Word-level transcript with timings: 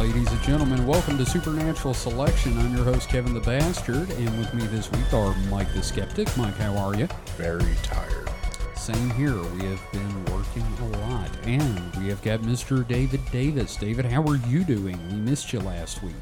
ladies 0.00 0.32
and 0.32 0.40
gentlemen. 0.40 0.86
Welcome 0.86 1.18
to 1.18 1.26
Supernatural 1.26 1.92
Selection. 1.92 2.56
I'm 2.56 2.74
your 2.74 2.86
host, 2.86 3.10
Kevin 3.10 3.34
the 3.34 3.40
Bastard, 3.40 4.08
and 4.08 4.38
with 4.38 4.54
me 4.54 4.64
this 4.68 4.90
week 4.90 5.12
are 5.12 5.34
Mike 5.50 5.70
the 5.74 5.82
Skeptic. 5.82 6.34
Mike, 6.38 6.56
how 6.56 6.74
are 6.78 6.96
you? 6.96 7.06
Very 7.36 7.74
tired. 7.82 8.30
Same 8.74 9.10
here. 9.10 9.36
We 9.36 9.66
have 9.66 9.92
been 9.92 10.24
working 10.24 10.64
a 10.80 10.86
lot, 11.00 11.28
and 11.44 11.94
we 11.96 12.08
have 12.08 12.22
got 12.22 12.40
Mr. 12.40 12.88
David 12.88 13.20
Davis. 13.30 13.76
David, 13.76 14.06
how 14.06 14.22
are 14.22 14.36
you 14.36 14.64
doing? 14.64 14.98
We 15.10 15.16
missed 15.16 15.52
you 15.52 15.60
last 15.60 16.02
week. 16.02 16.14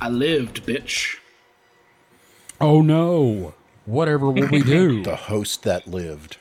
I 0.00 0.08
lived, 0.08 0.64
bitch. 0.64 1.16
Oh 2.60 2.82
no! 2.82 3.54
Whatever 3.84 4.30
will 4.30 4.46
we 4.46 4.62
do? 4.62 5.02
The 5.02 5.16
host 5.16 5.64
that 5.64 5.88
lived. 5.88 6.36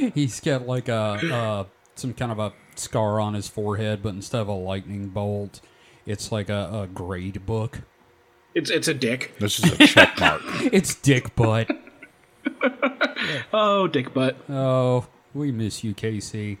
He's 0.14 0.40
got 0.40 0.66
like 0.66 0.88
a 0.88 0.94
uh, 0.94 1.64
some 1.98 2.14
kind 2.14 2.32
of 2.32 2.38
a 2.38 2.52
scar 2.76 3.20
on 3.20 3.34
his 3.34 3.48
forehead, 3.48 4.02
but 4.02 4.10
instead 4.10 4.40
of 4.40 4.48
a 4.48 4.52
lightning 4.52 5.08
bolt, 5.08 5.60
it's 6.06 6.32
like 6.32 6.48
a, 6.48 6.82
a 6.82 6.86
grade 6.86 7.44
book. 7.44 7.80
It's 8.54 8.70
it's 8.70 8.88
a 8.88 8.94
dick. 8.94 9.34
This 9.38 9.58
is 9.58 9.72
a 9.72 9.86
check 9.86 10.18
mark. 10.18 10.42
It's 10.72 10.94
dick 10.94 11.34
butt. 11.36 11.70
Oh, 13.52 13.86
dick 13.88 14.14
butt. 14.14 14.36
Oh, 14.48 15.06
we 15.34 15.52
miss 15.52 15.84
you, 15.84 15.92
Casey. 15.92 16.58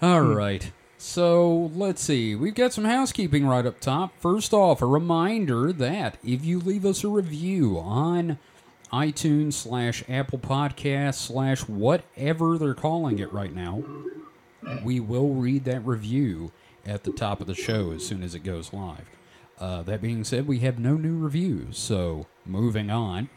All 0.00 0.22
hmm. 0.22 0.32
right. 0.32 0.72
So 0.98 1.70
let's 1.74 2.02
see. 2.02 2.34
We've 2.34 2.54
got 2.54 2.72
some 2.72 2.84
housekeeping 2.84 3.46
right 3.46 3.66
up 3.66 3.80
top. 3.80 4.12
First 4.20 4.52
off, 4.52 4.80
a 4.80 4.86
reminder 4.86 5.72
that 5.72 6.16
if 6.24 6.44
you 6.44 6.60
leave 6.60 6.84
us 6.86 7.04
a 7.04 7.08
review 7.08 7.78
on 7.78 8.38
iTunes 8.92 9.54
slash 9.54 10.04
Apple 10.08 10.38
Podcast 10.38 11.14
slash 11.14 11.62
whatever 11.68 12.56
they're 12.56 12.74
calling 12.74 13.18
it 13.18 13.32
right 13.32 13.54
now, 13.54 13.82
we 14.82 15.00
will 15.00 15.34
read 15.34 15.64
that 15.64 15.80
review 15.86 16.52
at 16.84 17.04
the 17.04 17.12
top 17.12 17.40
of 17.40 17.46
the 17.46 17.54
show 17.54 17.92
as 17.92 18.06
soon 18.06 18.22
as 18.22 18.34
it 18.34 18.40
goes 18.40 18.72
live. 18.72 19.06
Uh, 19.58 19.82
that 19.82 20.02
being 20.02 20.24
said, 20.24 20.46
we 20.46 20.58
have 20.60 20.78
no 20.78 20.94
new 20.94 21.16
reviews. 21.16 21.78
So 21.78 22.26
moving 22.44 22.90
on, 22.90 23.28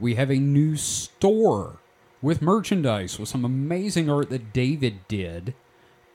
we 0.00 0.14
have 0.14 0.30
a 0.30 0.38
new 0.38 0.76
store 0.76 1.78
with 2.22 2.40
merchandise 2.40 3.18
with 3.18 3.28
some 3.28 3.44
amazing 3.44 4.08
art 4.08 4.30
that 4.30 4.52
David 4.52 5.06
did. 5.08 5.54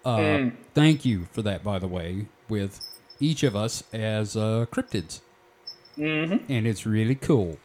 Uh, 0.03 0.49
Thank 0.73 1.05
you 1.05 1.27
for 1.31 1.41
that, 1.43 1.63
by 1.63 1.77
the 1.77 1.87
way, 1.87 2.27
with 2.49 2.79
each 3.19 3.43
of 3.43 3.55
us 3.55 3.83
as 3.93 4.35
uh, 4.35 4.65
cryptids. 4.71 5.21
Mm-hmm. 5.97 6.51
And 6.51 6.65
it's 6.65 6.85
really 6.85 7.15
cool. 7.15 7.57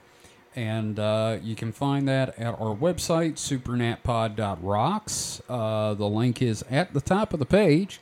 And 0.56 0.98
uh, 0.98 1.38
you 1.42 1.54
can 1.54 1.70
find 1.70 2.08
that 2.08 2.38
at 2.38 2.58
our 2.58 2.74
website, 2.74 3.34
supernatpod.rocks. 3.34 5.42
Uh, 5.48 5.94
the 5.94 6.08
link 6.08 6.40
is 6.40 6.64
at 6.70 6.94
the 6.94 7.02
top 7.02 7.34
of 7.34 7.38
the 7.38 7.46
page. 7.46 8.00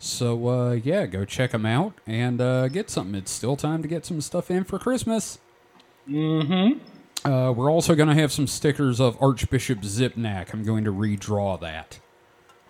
So, 0.00 0.48
uh, 0.48 0.72
yeah, 0.72 1.06
go 1.06 1.24
check 1.24 1.52
them 1.52 1.64
out 1.64 1.94
and 2.08 2.40
uh, 2.40 2.66
get 2.66 2.90
something. 2.90 3.14
It's 3.14 3.30
still 3.30 3.56
time 3.56 3.82
to 3.82 3.88
get 3.88 4.04
some 4.04 4.20
stuff 4.20 4.50
in 4.50 4.64
for 4.64 4.80
Christmas. 4.80 5.38
Mm-hmm. 6.08 6.80
Uh, 7.24 7.52
we're 7.52 7.70
also 7.70 7.94
going 7.94 8.08
to 8.08 8.16
have 8.16 8.32
some 8.32 8.48
stickers 8.48 9.00
of 9.00 9.16
Archbishop 9.22 9.82
Zipnack. 9.82 10.52
I'm 10.52 10.64
going 10.64 10.82
to 10.82 10.92
redraw 10.92 11.60
that. 11.60 12.00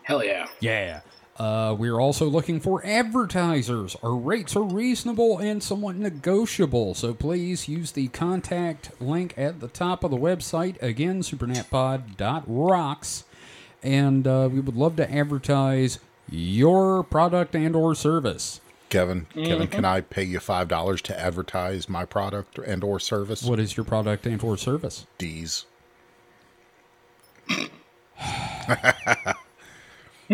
Hell 0.03 0.23
yeah. 0.23 0.47
Yeah. 0.61 1.01
Uh, 1.39 1.75
we're 1.79 1.99
also 1.99 2.27
looking 2.27 2.61
for 2.61 2.85
advertisers. 2.85 3.97
Our 4.03 4.15
rates 4.15 4.55
are 4.55 4.63
reasonable 4.63 5.39
and 5.39 5.63
somewhat 5.63 5.97
negotiable, 5.97 6.93
so 6.95 7.15
please 7.15 7.69
use 7.69 7.93
the 7.93 8.09
contact 8.09 8.91
link 9.01 9.33
at 9.39 9.61
the 9.61 9.69
top 9.69 10.05
of 10.05 10.11
the 10.11 10.19
website. 10.19 10.81
Again, 10.83 11.23
supernatpod.rocks. 11.23 13.25
And 13.83 14.27
uh, 14.27 14.51
we 14.53 14.61
would 14.61 14.77
love 14.77 14.97
to 14.97 15.11
advertise 15.11 15.99
your 16.31 17.03
product 17.03 17.57
and 17.57 17.75
or 17.75 17.95
service. 17.95 18.61
Kevin, 18.91 19.27
Kevin, 19.35 19.69
can 19.69 19.87
I 19.87 20.03
pay 20.03 20.25
you 20.25 20.39
five 20.39 20.69
dollars 20.69 21.01
to 21.03 21.19
advertise 21.19 21.89
my 21.89 22.05
product 22.05 22.59
and 22.59 22.85
or 22.85 23.01
service? 23.01 23.43
What 23.43 23.59
is 23.59 23.75
your 23.75 23.85
product 23.85 24.27
and 24.27 24.45
or 24.45 24.59
service? 24.59 25.07
D's. 25.17 25.65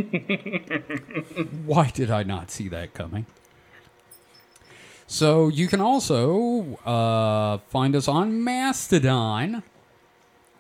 Why 1.66 1.91
did 1.91 2.10
I 2.10 2.22
not 2.22 2.50
see 2.50 2.69
that 2.69 2.94
coming? 2.94 3.26
So 5.06 5.48
you 5.48 5.69
can 5.69 5.81
also 5.81 6.76
uh, 6.84 7.59
find 7.69 7.97
us 7.97 8.08
on 8.08 8.44
Mastodon. 8.44 9.62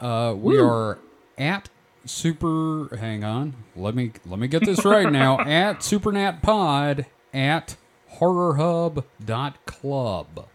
Uh, 0.00 0.34
we 0.36 0.58
are 0.58 0.98
at 1.36 1.68
super. 2.06 2.96
Hang 2.96 3.24
on, 3.24 3.54
let 3.76 3.94
me 3.94 4.12
let 4.26 4.38
me 4.38 4.48
get 4.48 4.64
this 4.64 4.84
right 4.84 5.10
now. 5.12 5.38
At 5.40 5.80
SupernatPod 5.80 7.04
at 7.34 7.76
HorrorHub.club. 8.18 10.46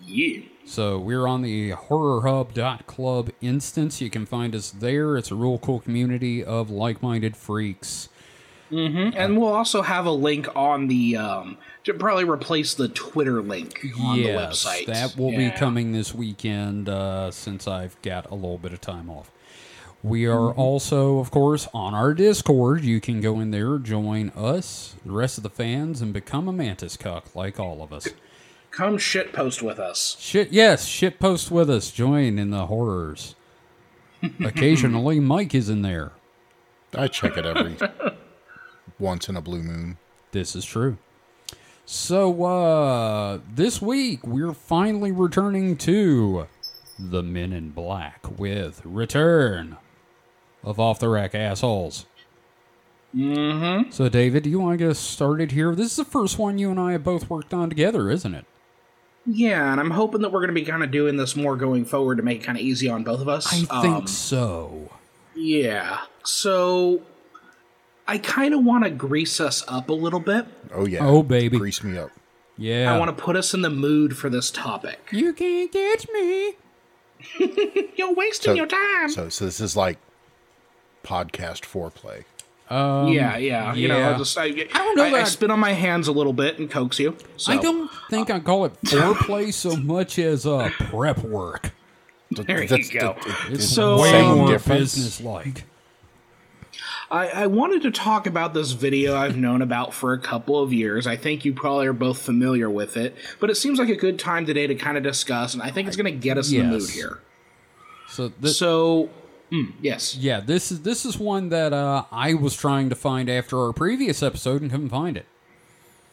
Yeah. 0.00 0.40
So 0.64 0.98
we're 0.98 1.26
on 1.26 1.42
the 1.42 1.72
horrorhub.club 1.72 3.30
instance. 3.40 4.00
You 4.00 4.10
can 4.10 4.26
find 4.26 4.54
us 4.54 4.70
there. 4.70 5.16
It's 5.16 5.30
a 5.30 5.34
real 5.34 5.58
cool 5.58 5.80
community 5.80 6.42
of 6.44 6.70
like-minded 6.70 7.36
freaks. 7.36 8.08
And 8.70 9.36
we'll 9.38 9.52
also 9.52 9.82
have 9.82 10.06
a 10.06 10.10
link 10.10 10.48
on 10.56 10.88
the 10.88 11.16
um 11.18 11.58
to 11.84 11.92
probably 11.92 12.24
replace 12.24 12.72
the 12.74 12.88
Twitter 12.88 13.42
link 13.42 13.84
on 14.00 14.16
the 14.16 14.22
yes, 14.22 14.64
website. 14.64 14.86
that 14.86 15.14
will 15.16 15.36
be 15.36 15.50
coming 15.50 15.92
this 15.92 16.14
weekend 16.14 16.88
uh, 16.88 17.30
since 17.30 17.68
I've 17.68 18.00
got 18.02 18.30
a 18.30 18.34
little 18.34 18.56
bit 18.56 18.72
of 18.72 18.80
time 18.80 19.10
off. 19.10 19.30
We 20.02 20.26
are 20.26 20.36
Mm-hmm. 20.52 20.58
also, 20.60 21.18
of 21.18 21.30
course, 21.30 21.68
on 21.74 21.92
our 21.92 22.14
Discord. 22.14 22.82
You 22.82 22.98
can 23.00 23.20
go 23.20 23.40
in 23.40 23.50
there, 23.50 23.76
join 23.78 24.30
us, 24.30 24.94
the 25.04 25.12
rest 25.12 25.36
of 25.36 25.42
the 25.42 25.50
fans, 25.50 26.00
and 26.00 26.12
become 26.14 26.48
a 26.48 26.52
mantis 26.52 26.96
cuck 26.96 27.34
like 27.36 27.60
all 27.60 27.82
of 27.82 27.92
us. 27.92 28.08
Come 28.72 28.96
shit 28.96 29.34
post 29.34 29.62
with 29.62 29.78
us. 29.78 30.16
Shit, 30.18 30.50
yes, 30.50 30.86
shit 30.86 31.20
post 31.20 31.50
with 31.50 31.68
us. 31.68 31.90
Join 31.90 32.38
in 32.38 32.50
the 32.50 32.66
horrors. 32.66 33.34
Occasionally, 34.44 35.20
Mike 35.20 35.54
is 35.54 35.68
in 35.68 35.82
there. 35.82 36.12
I 36.94 37.08
check 37.08 37.36
it 37.36 37.44
every 37.44 37.76
once 38.98 39.28
in 39.28 39.36
a 39.36 39.42
blue 39.42 39.62
moon. 39.62 39.98
This 40.30 40.56
is 40.56 40.64
true. 40.64 40.96
So, 41.84 42.44
uh, 42.44 43.40
this 43.54 43.82
week 43.82 44.26
we're 44.26 44.54
finally 44.54 45.12
returning 45.12 45.76
to 45.78 46.46
the 46.98 47.22
Men 47.22 47.52
in 47.52 47.70
Black 47.70 48.38
with 48.38 48.80
Return 48.86 49.76
of 50.64 50.80
Off 50.80 50.98
the 50.98 51.10
Rack 51.10 51.34
Assholes. 51.34 52.06
Mm-hmm. 53.14 53.90
So, 53.90 54.08
David, 54.08 54.44
do 54.44 54.50
you 54.50 54.60
want 54.60 54.78
to 54.78 54.84
get 54.84 54.90
us 54.92 54.98
started 54.98 55.52
here? 55.52 55.74
This 55.74 55.90
is 55.90 55.96
the 55.96 56.04
first 56.06 56.38
one 56.38 56.56
you 56.56 56.70
and 56.70 56.80
I 56.80 56.92
have 56.92 57.04
both 57.04 57.28
worked 57.28 57.52
on 57.52 57.68
together, 57.68 58.10
isn't 58.10 58.34
it? 58.34 58.46
Yeah, 59.26 59.70
and 59.70 59.80
I'm 59.80 59.90
hoping 59.90 60.22
that 60.22 60.32
we're 60.32 60.40
going 60.40 60.48
to 60.54 60.60
be 60.60 60.64
kind 60.64 60.82
of 60.82 60.90
doing 60.90 61.16
this 61.16 61.36
more 61.36 61.56
going 61.56 61.84
forward 61.84 62.16
to 62.16 62.22
make 62.24 62.40
it 62.40 62.44
kind 62.44 62.58
of 62.58 62.62
easy 62.64 62.88
on 62.88 63.04
both 63.04 63.20
of 63.20 63.28
us. 63.28 63.46
I 63.52 63.80
think 63.82 63.96
Um, 63.98 64.06
so. 64.08 64.90
Yeah. 65.36 66.00
So 66.24 67.02
I 68.08 68.18
kind 68.18 68.52
of 68.52 68.64
want 68.64 68.82
to 68.84 68.90
grease 68.90 69.40
us 69.40 69.64
up 69.68 69.88
a 69.90 69.92
little 69.92 70.18
bit. 70.20 70.46
Oh 70.74 70.86
yeah. 70.86 71.06
Oh, 71.06 71.22
baby. 71.22 71.58
Grease 71.58 71.82
me 71.84 71.96
up. 71.98 72.10
Yeah. 72.58 72.92
I 72.92 72.98
want 72.98 73.16
to 73.16 73.22
put 73.22 73.36
us 73.36 73.54
in 73.54 73.62
the 73.62 73.70
mood 73.70 74.16
for 74.16 74.28
this 74.28 74.50
topic. 74.50 74.98
You 75.12 75.32
can't 75.32 75.70
catch 75.72 76.06
me. 76.12 76.54
You're 77.96 78.14
wasting 78.14 78.50
So- 78.52 78.54
your 78.54 78.66
time. 78.66 79.08
So 79.10 79.28
so 79.28 79.44
this 79.44 79.60
is 79.60 79.76
like 79.76 79.98
podcast 81.04 81.60
foreplay. 81.62 82.24
Um, 82.70 83.08
yeah, 83.08 83.36
yeah. 83.36 83.74
You 83.74 83.88
know, 83.88 83.98
yeah. 83.98 84.10
I'll 84.10 84.18
just 84.18 84.36
I, 84.38 84.44
I 84.44 84.50
don't 84.72 84.96
know 84.96 85.04
I, 85.04 85.08
I 85.08 85.10
that- 85.10 85.28
spit 85.28 85.50
on 85.50 85.60
my 85.60 85.72
hands 85.72 86.08
a 86.08 86.12
little 86.12 86.32
bit 86.32 86.58
and 86.58 86.70
coax 86.70 86.98
you. 86.98 87.16
So. 87.36 87.52
I 87.52 87.56
don't 87.58 87.90
think 88.08 88.30
I 88.30 88.40
call 88.40 88.64
it 88.64 88.72
foreplay 88.82 89.52
so 89.52 89.76
much 89.76 90.18
as 90.18 90.46
uh, 90.46 90.70
prep 90.78 91.18
work. 91.18 91.72
There 92.30 92.62
you 92.62 92.90
go. 92.90 93.16
It's 93.50 93.66
So, 93.68 94.00
way 94.00 94.10
Same 94.10 94.36
more 94.38 94.48
difference. 94.48 94.94
business-like. 94.94 95.64
I, 97.10 97.28
I 97.28 97.46
wanted 97.46 97.82
to 97.82 97.90
talk 97.90 98.26
about 98.26 98.54
this 98.54 98.72
video 98.72 99.14
I've 99.14 99.36
known 99.36 99.60
about 99.60 99.92
for 99.92 100.14
a 100.14 100.18
couple 100.18 100.58
of 100.62 100.72
years. 100.72 101.06
I 101.06 101.16
think 101.16 101.44
you 101.44 101.52
probably 101.52 101.86
are 101.86 101.92
both 101.92 102.16
familiar 102.22 102.70
with 102.70 102.96
it, 102.96 103.14
but 103.38 103.50
it 103.50 103.56
seems 103.56 103.78
like 103.78 103.90
a 103.90 103.96
good 103.96 104.18
time 104.18 104.46
today 104.46 104.66
to 104.66 104.74
kind 104.74 104.96
of 104.96 105.02
discuss, 105.02 105.52
and 105.52 105.62
I 105.62 105.70
think 105.70 105.88
it's 105.88 105.96
going 105.98 106.10
to 106.10 106.18
get 106.18 106.38
us 106.38 106.50
in 106.50 106.70
the 106.70 106.78
mood 106.78 106.88
here. 106.88 107.18
So 108.08 108.28
this, 108.40 108.58
So, 108.58 109.10
mm, 109.52 109.72
yes. 109.80 110.16
yeah, 110.16 110.40
this 110.40 110.72
is 110.72 110.82
this 110.82 111.04
is 111.04 111.18
one 111.18 111.50
that 111.50 111.72
uh, 111.72 112.04
I 112.10 112.34
was 112.34 112.56
trying 112.56 112.88
to 112.88 112.96
find 112.96 113.28
after 113.28 113.58
our 113.58 113.72
previous 113.72 114.22
episode 114.22 114.62
and 114.62 114.70
couldn't 114.70 114.88
find 114.88 115.16
it. 115.16 115.26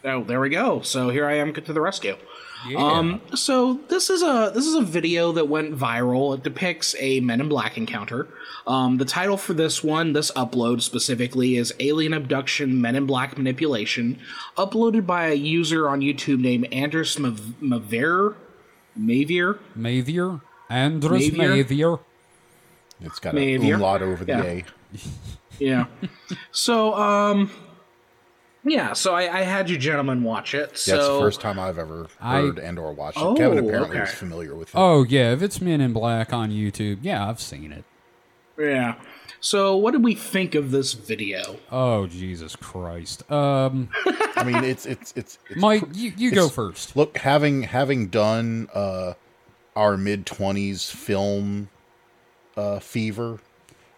Oh, 0.03 0.23
there 0.23 0.39
we 0.39 0.49
go. 0.49 0.81
So 0.81 1.09
here 1.09 1.25
I 1.25 1.35
am 1.35 1.53
to 1.53 1.73
the 1.73 1.81
rescue. 1.81 2.15
Yeah. 2.67 2.77
Um, 2.77 3.21
so 3.35 3.79
this 3.89 4.09
is 4.09 4.21
a 4.21 4.51
this 4.53 4.65
is 4.65 4.75
a 4.75 4.81
video 4.81 5.31
that 5.33 5.47
went 5.47 5.77
viral. 5.77 6.35
It 6.35 6.43
depicts 6.43 6.95
a 6.99 7.19
Men 7.21 7.41
in 7.41 7.49
Black 7.49 7.77
encounter. 7.77 8.27
Um, 8.67 8.97
the 8.97 9.05
title 9.05 9.37
for 9.37 9.53
this 9.53 9.83
one, 9.83 10.13
this 10.13 10.31
upload 10.31 10.81
specifically, 10.81 11.55
is 11.55 11.73
"Alien 11.79 12.13
Abduction: 12.13 12.81
Men 12.81 12.95
in 12.95 13.05
Black 13.05 13.37
Manipulation," 13.37 14.19
uploaded 14.57 15.05
by 15.05 15.27
a 15.27 15.35
user 15.35 15.89
on 15.89 16.01
YouTube 16.01 16.39
named 16.39 16.67
Anders 16.71 17.17
Mav- 17.17 17.53
Maver. 17.61 18.35
Mavier. 18.99 19.59
Mavier, 19.77 20.41
Andres 20.69 21.29
Mavier? 21.29 21.63
Mavier. 21.63 21.99
It's 23.01 23.19
got 23.19 23.33
Maybe. 23.33 23.67
an 23.69 23.75
umlaut 23.75 24.01
over 24.01 24.23
the 24.25 24.31
Yeah. 24.33 24.43
A. 24.43 24.65
Yeah. 25.59 25.85
so, 26.51 26.93
um, 26.95 27.51
Yeah, 28.63 28.93
so 28.93 29.13
I, 29.13 29.39
I 29.39 29.41
had 29.41 29.69
you 29.69 29.77
gentlemen 29.77 30.23
watch 30.23 30.53
it. 30.53 30.77
So 30.77 30.95
That's 30.95 31.07
the 31.07 31.19
first 31.19 31.41
time 31.41 31.59
I've 31.59 31.77
ever 31.77 32.07
I- 32.21 32.41
heard 32.41 32.59
and 32.59 32.79
or 32.79 32.93
watched 32.93 33.17
it. 33.17 33.23
Oh, 33.23 33.35
Kevin 33.35 33.57
apparently 33.59 33.99
was 33.99 34.11
familiar 34.13 34.55
with 34.55 34.69
it. 34.69 34.75
Oh 34.75 35.03
yeah, 35.03 35.31
if 35.33 35.41
it's 35.41 35.59
Men 35.59 35.81
in 35.81 35.91
Black 35.93 36.31
on 36.33 36.49
YouTube, 36.51 36.99
yeah, 37.01 37.27
I've 37.27 37.41
seen 37.41 37.71
it. 37.73 37.83
yeah. 38.57 38.95
So 39.41 39.75
what 39.77 39.91
did 39.91 40.03
we 40.03 40.15
think 40.15 40.53
of 40.55 40.71
this 40.71 40.91
video? 40.93 41.57
Oh 41.71 42.07
Jesus 42.07 42.55
Christ. 42.57 43.29
Um, 43.31 43.87
I 44.35 44.43
mean, 44.45 44.63
it's 44.65 44.85
it's 44.85 45.13
it's, 45.15 45.39
it's 45.49 45.59
Mike, 45.59 45.83
you, 45.93 46.11
you 46.17 46.31
go 46.31 46.49
first. 46.49 46.95
Look, 46.97 47.17
having 47.17 47.63
having 47.63 48.07
done 48.07 48.67
uh, 48.73 49.13
our 49.77 49.95
mid 49.97 50.25
twenties 50.25 50.89
film 50.89 51.69
uh, 52.59 52.79
fever, 52.79 53.39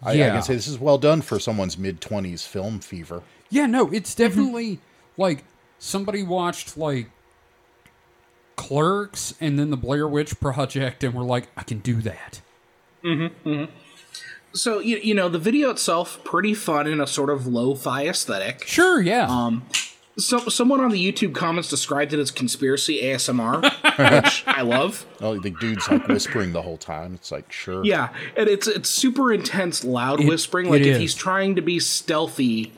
I, 0.04 0.12
I 0.12 0.30
can 0.30 0.42
say 0.44 0.56
this 0.56 0.68
is 0.68 0.80
well 0.80 0.98
done 0.98 1.22
for 1.22 1.40
someone's 1.40 1.78
mid 1.78 2.00
twenties 2.02 2.46
film 2.46 2.80
fever. 2.80 3.24
Yeah, 3.50 3.66
no, 3.66 3.92
it's 3.92 4.16
definitely 4.16 4.80
like 5.18 5.44
somebody 5.80 6.24
watched 6.24 6.78
like 6.78 7.10
Clerks 8.56 9.34
and 9.42 9.58
then 9.58 9.69
the 9.72 9.78
Blair 9.78 10.08
Witch 10.08 10.40
Project, 10.40 11.04
and 11.04 11.13
we're 11.13 11.24
like, 11.24 11.48
I 11.58 11.63
can 11.63 11.80
do 11.80 12.02
that. 12.02 12.42
So 14.54 14.80
you, 14.80 14.98
you 14.98 15.14
know 15.14 15.30
the 15.30 15.40
video 15.40 15.69
itself 15.72 16.24
pretty 16.24 16.54
fun 16.54 16.86
in 16.88 17.02
a 17.02 17.07
sort 17.07 17.30
of 17.30 17.48
lo-fi 17.48 18.07
aesthetic. 18.07 18.66
Sure, 18.68 19.02
yeah. 19.02 19.28
Um, 19.28 19.64
so, 20.21 20.39
someone 20.50 20.79
on 20.79 20.91
the 20.91 21.12
YouTube 21.12 21.35
comments 21.35 21.69
described 21.69 22.13
it 22.13 22.19
as 22.19 22.31
conspiracy 22.31 23.01
ASMR, 23.01 23.62
which 24.23 24.44
I 24.47 24.62
love. 24.62 25.06
Oh, 25.19 25.39
the 25.39 25.50
dude's 25.51 25.89
like 25.89 26.07
whispering 26.07 26.53
the 26.53 26.62
whole 26.62 26.77
time. 26.77 27.13
It's 27.15 27.31
like 27.31 27.51
sure, 27.51 27.83
Yeah, 27.83 28.09
and 28.38 28.47
it's 28.47 28.68
it's 28.68 28.89
super 28.89 29.33
intense, 29.33 29.83
loud 29.83 30.21
It- 30.21 30.27
whispering. 30.27 30.69
Like 30.69 30.81
if 30.81 30.88
is. 30.95 30.97
he's 31.00 31.15
trying 31.15 31.56
to 31.56 31.62
be 31.62 31.79
stealthy, 31.79 32.71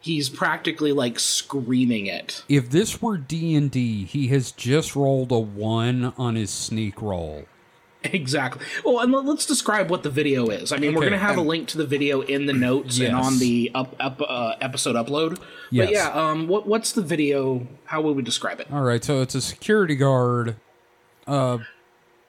he's 0.00 0.28
practically 0.28 0.92
like 0.92 1.18
screaming 1.18 2.06
it. 2.06 2.42
if 2.48 2.70
this 2.70 3.00
were 3.00 3.16
D 3.18 3.54
and 3.54 3.70
D, 3.70 4.04
he 4.04 4.28
has 4.28 4.52
just 4.52 4.94
rolled 4.96 5.32
a 5.32 5.38
one 5.38 6.12
on 6.18 6.34
his 6.34 6.50
sneak 6.50 7.00
roll. 7.00 7.44
Exactly. 8.12 8.64
Well, 8.82 9.00
and 9.00 9.12
let- 9.12 9.26
let's 9.26 9.44
describe 9.44 9.90
what 9.90 10.02
the 10.02 10.10
video 10.10 10.48
is. 10.48 10.72
I 10.72 10.78
mean, 10.78 10.94
we're 10.94 11.02
going 11.02 11.12
to 11.12 11.18
have 11.18 11.36
a 11.36 11.42
link 11.42 11.68
to 11.68 11.78
the 11.78 11.84
video 11.86 12.22
in 12.22 12.46
the 12.46 12.54
notes 12.54 12.98
and 12.98 13.14
on 13.14 13.38
the 13.38 13.70
up, 13.74 13.94
up 14.00 14.22
uh, 14.26 14.54
episode 14.60 14.96
upload. 14.96 15.38
Yes. 15.70 15.86
But 15.86 15.92
yeah, 15.92 16.08
um, 16.10 16.48
what 16.48 16.66
what's 16.66 16.92
the 16.92 17.02
video? 17.02 17.66
How 17.84 18.00
would 18.00 18.16
we 18.16 18.22
describe 18.22 18.58
it? 18.58 18.68
All 18.72 18.80
right, 18.82 19.04
so 19.04 19.20
it's 19.20 19.34
a 19.34 19.40
security 19.42 19.96
guard. 19.96 20.56
Uh, 21.26 21.58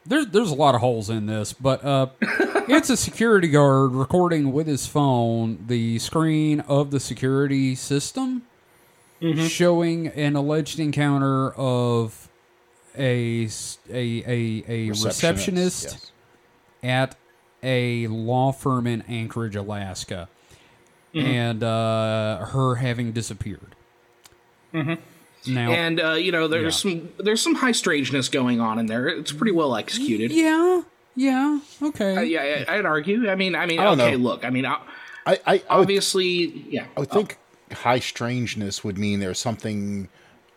there's 0.06 0.28
there's 0.28 0.52
a 0.52 0.56
lot 0.56 0.76
of 0.76 0.82
holes 0.82 1.10
in 1.10 1.28
this, 1.28 1.54
but 1.54 1.84
uh, 1.86 2.08
it's 2.22 2.90
a 2.90 2.98
security 2.98 3.48
guard 3.48 3.94
recording 3.94 4.52
with 4.52 4.68
his 4.68 4.88
phone 4.88 5.64
the 5.68 6.00
screen 6.00 6.60
of 6.62 6.92
the 6.92 7.00
security 7.00 7.76
system, 7.76 8.42
showing 9.48 10.08
an 10.08 10.36
alleged 10.36 10.80
encounter 10.80 11.52
of 11.54 12.28
a 12.98 13.46
s- 13.46 13.80
a 13.90 14.24
a, 14.28 14.64
a 14.68 14.90
receptionist, 14.90 15.84
yes. 15.84 16.12
at 16.84 17.16
a 17.64 18.08
law 18.08 18.52
firm 18.52 18.88
in 18.88 19.02
Anchorage, 19.04 19.56
Alaska, 19.56 20.28
and 21.14 21.64
uh, 21.64 22.46
her 22.48 22.76
having 22.76 23.12
disappeared. 23.12 23.76
Mm-hmm. 24.74 25.54
Now, 25.54 25.72
And 25.72 26.00
uh, 26.00 26.12
you 26.14 26.32
know, 26.32 26.48
there's 26.48 26.84
Yeah. 26.86 26.92
some 26.92 27.10
there's 27.20 27.42
some 27.42 27.56
high 27.56 27.72
strangeness 27.72 28.30
going 28.30 28.60
on 28.62 28.78
in 28.80 28.86
there. 28.86 29.08
It's 29.08 29.32
pretty 29.32 29.52
well 29.54 29.76
executed. 29.76 30.32
Yeah, 30.32 30.82
yeah, 31.16 31.60
okay. 31.82 32.16
Uh, 32.18 32.22
yeah, 32.22 32.66
I- 32.68 32.78
I'd 32.78 32.86
argue. 32.86 33.30
I 33.30 33.36
mean, 33.36 33.56
I 33.56 33.66
mean, 33.66 33.80
I 33.80 33.88
okay, 33.88 34.12
know. 34.12 34.18
look, 34.18 34.46
I 34.46 34.50
mean, 34.50 34.66
I 34.66 34.78
I, 35.26 35.40
I 35.46 35.54
would, 35.54 35.64
obviously, 35.70 36.66
yeah. 36.70 36.86
I 36.96 37.00
would 37.02 37.10
think 37.12 37.38
high 37.72 38.00
strangeness 38.00 38.84
would 38.84 38.98
mean 38.98 39.20
there's 39.20 39.40
something 39.40 40.10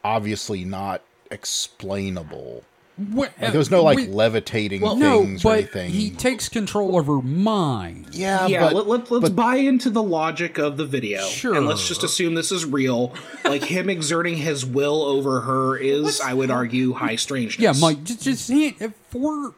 obviously 0.02 0.64
not 0.64 1.02
explainable. 1.34 2.64
What- 2.96 3.32
Like, 3.42 3.52
there's 3.52 3.72
no 3.72 3.82
like 3.82 3.96
we- 3.96 4.06
levitating 4.06 4.80
no, 4.80 5.22
things 5.22 5.44
or 5.44 5.48
but 5.48 5.58
anything. 5.58 5.90
he 5.90 6.10
takes 6.10 6.48
control 6.48 6.96
of 6.96 7.06
her 7.06 7.20
mind. 7.20 8.06
yeah, 8.12 8.46
yeah, 8.46 8.60
but 8.60 8.86
let, 8.86 8.86
let, 8.86 9.10
let's 9.10 9.30
buy 9.34 9.56
into 9.56 9.90
the 9.90 10.02
logic 10.02 10.58
of 10.58 10.76
the 10.76 10.86
video. 10.86 11.20
Sure. 11.26 11.54
And 11.56 11.66
let's 11.66 11.88
just 11.88 12.04
assume 12.04 12.34
this 12.34 12.52
is 12.52 12.64
real. 12.64 13.12
Like 13.44 13.64
him 13.64 13.90
exerting 13.90 14.36
his 14.36 14.64
will 14.64 15.02
over 15.02 15.40
her 15.40 15.76
is, 15.76 16.20
I 16.20 16.34
would 16.34 16.52
argue, 16.52 16.92
high 16.92 17.16
strangeness. 17.16 17.58
Yeah. 17.58 17.72
Mike, 17.80 18.04
just 18.04 18.22
just 18.22 18.48
hit 18.48 18.80
uh, 18.80 18.90
for 19.10 19.54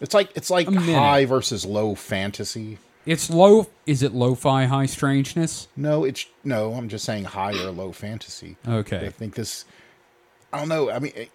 it's 0.00 0.12
like 0.12 0.30
it's 0.34 0.50
like 0.50 0.68
minute. 0.68 0.92
high 0.96 1.26
versus 1.26 1.64
low 1.64 1.94
fantasy. 1.94 2.78
it's 3.06 3.30
low. 3.30 3.68
Is 3.86 4.02
it 4.02 4.12
lo-fi 4.14 4.64
high 4.64 4.86
strangeness? 4.86 5.68
No, 5.76 6.02
it's 6.04 6.26
no. 6.42 6.72
I'm 6.72 6.88
just 6.88 7.04
saying 7.04 7.22
high 7.24 7.52
or 7.52 7.70
low 7.70 7.92
fantasy. 7.92 8.56
Okay. 8.66 9.06
I 9.06 9.10
think 9.10 9.36
this. 9.36 9.64
I 10.52 10.58
don't 10.58 10.68
know. 10.68 10.90
I 10.90 10.98
mean, 10.98 11.12
it 11.14 11.30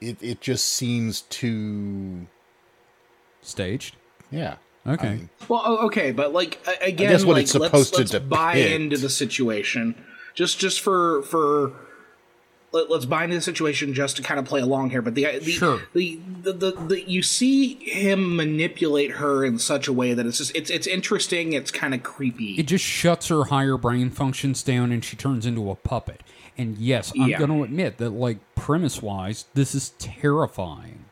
it, 0.00 0.16
it 0.22 0.40
just 0.40 0.66
seems 0.68 1.22
too. 1.22 2.26
Staged. 3.42 3.96
Yeah. 4.30 4.56
Okay. 4.86 5.08
I 5.08 5.14
mean, 5.14 5.30
Well, 5.48 5.78
okay, 5.86 6.10
but 6.10 6.32
like 6.32 6.58
again, 6.82 7.10
guess 7.10 7.24
what 7.24 7.34
like, 7.34 7.42
it's 7.42 7.52
supposed 7.52 7.94
let's, 7.96 8.10
to 8.10 8.18
let's 8.18 8.26
buy 8.28 8.56
into 8.56 8.96
the 8.96 9.10
situation. 9.10 9.94
Just, 10.34 10.58
just 10.58 10.80
for 10.80 11.22
for. 11.22 11.72
Let, 12.72 12.88
let's 12.88 13.04
buy 13.04 13.24
into 13.24 13.34
the 13.34 13.42
situation 13.42 13.94
just 13.94 14.16
to 14.18 14.22
kind 14.22 14.38
of 14.38 14.46
play 14.46 14.60
along 14.60 14.90
here. 14.90 15.02
But 15.02 15.16
the 15.16 15.40
the, 15.40 15.50
Sure. 15.50 15.82
the, 15.92 16.20
the, 16.42 16.52
the 16.52 16.70
the 16.70 17.10
you 17.10 17.20
see 17.20 17.74
him 17.84 18.36
manipulate 18.36 19.12
her 19.12 19.44
in 19.44 19.58
such 19.58 19.88
a 19.88 19.92
way 19.92 20.14
that 20.14 20.24
it's 20.24 20.38
just 20.38 20.54
it's 20.54 20.70
it's 20.70 20.86
interesting. 20.86 21.52
It's 21.52 21.72
kind 21.72 21.94
of 21.94 22.04
creepy. 22.04 22.54
It 22.54 22.68
just 22.68 22.84
shuts 22.84 23.26
her 23.26 23.46
higher 23.46 23.76
brain 23.76 24.10
functions 24.10 24.62
down, 24.62 24.92
and 24.92 25.04
she 25.04 25.16
turns 25.16 25.46
into 25.46 25.68
a 25.68 25.74
puppet. 25.74 26.22
And 26.58 26.76
yes, 26.78 27.12
I'm 27.18 27.28
Yeah. 27.28 27.38
going 27.38 27.50
to 27.50 27.62
admit 27.62 27.98
that, 27.98 28.10
like 28.10 28.38
premise-wise, 28.54 29.46
this 29.54 29.74
is 29.74 29.90
terrifying. 29.98 31.06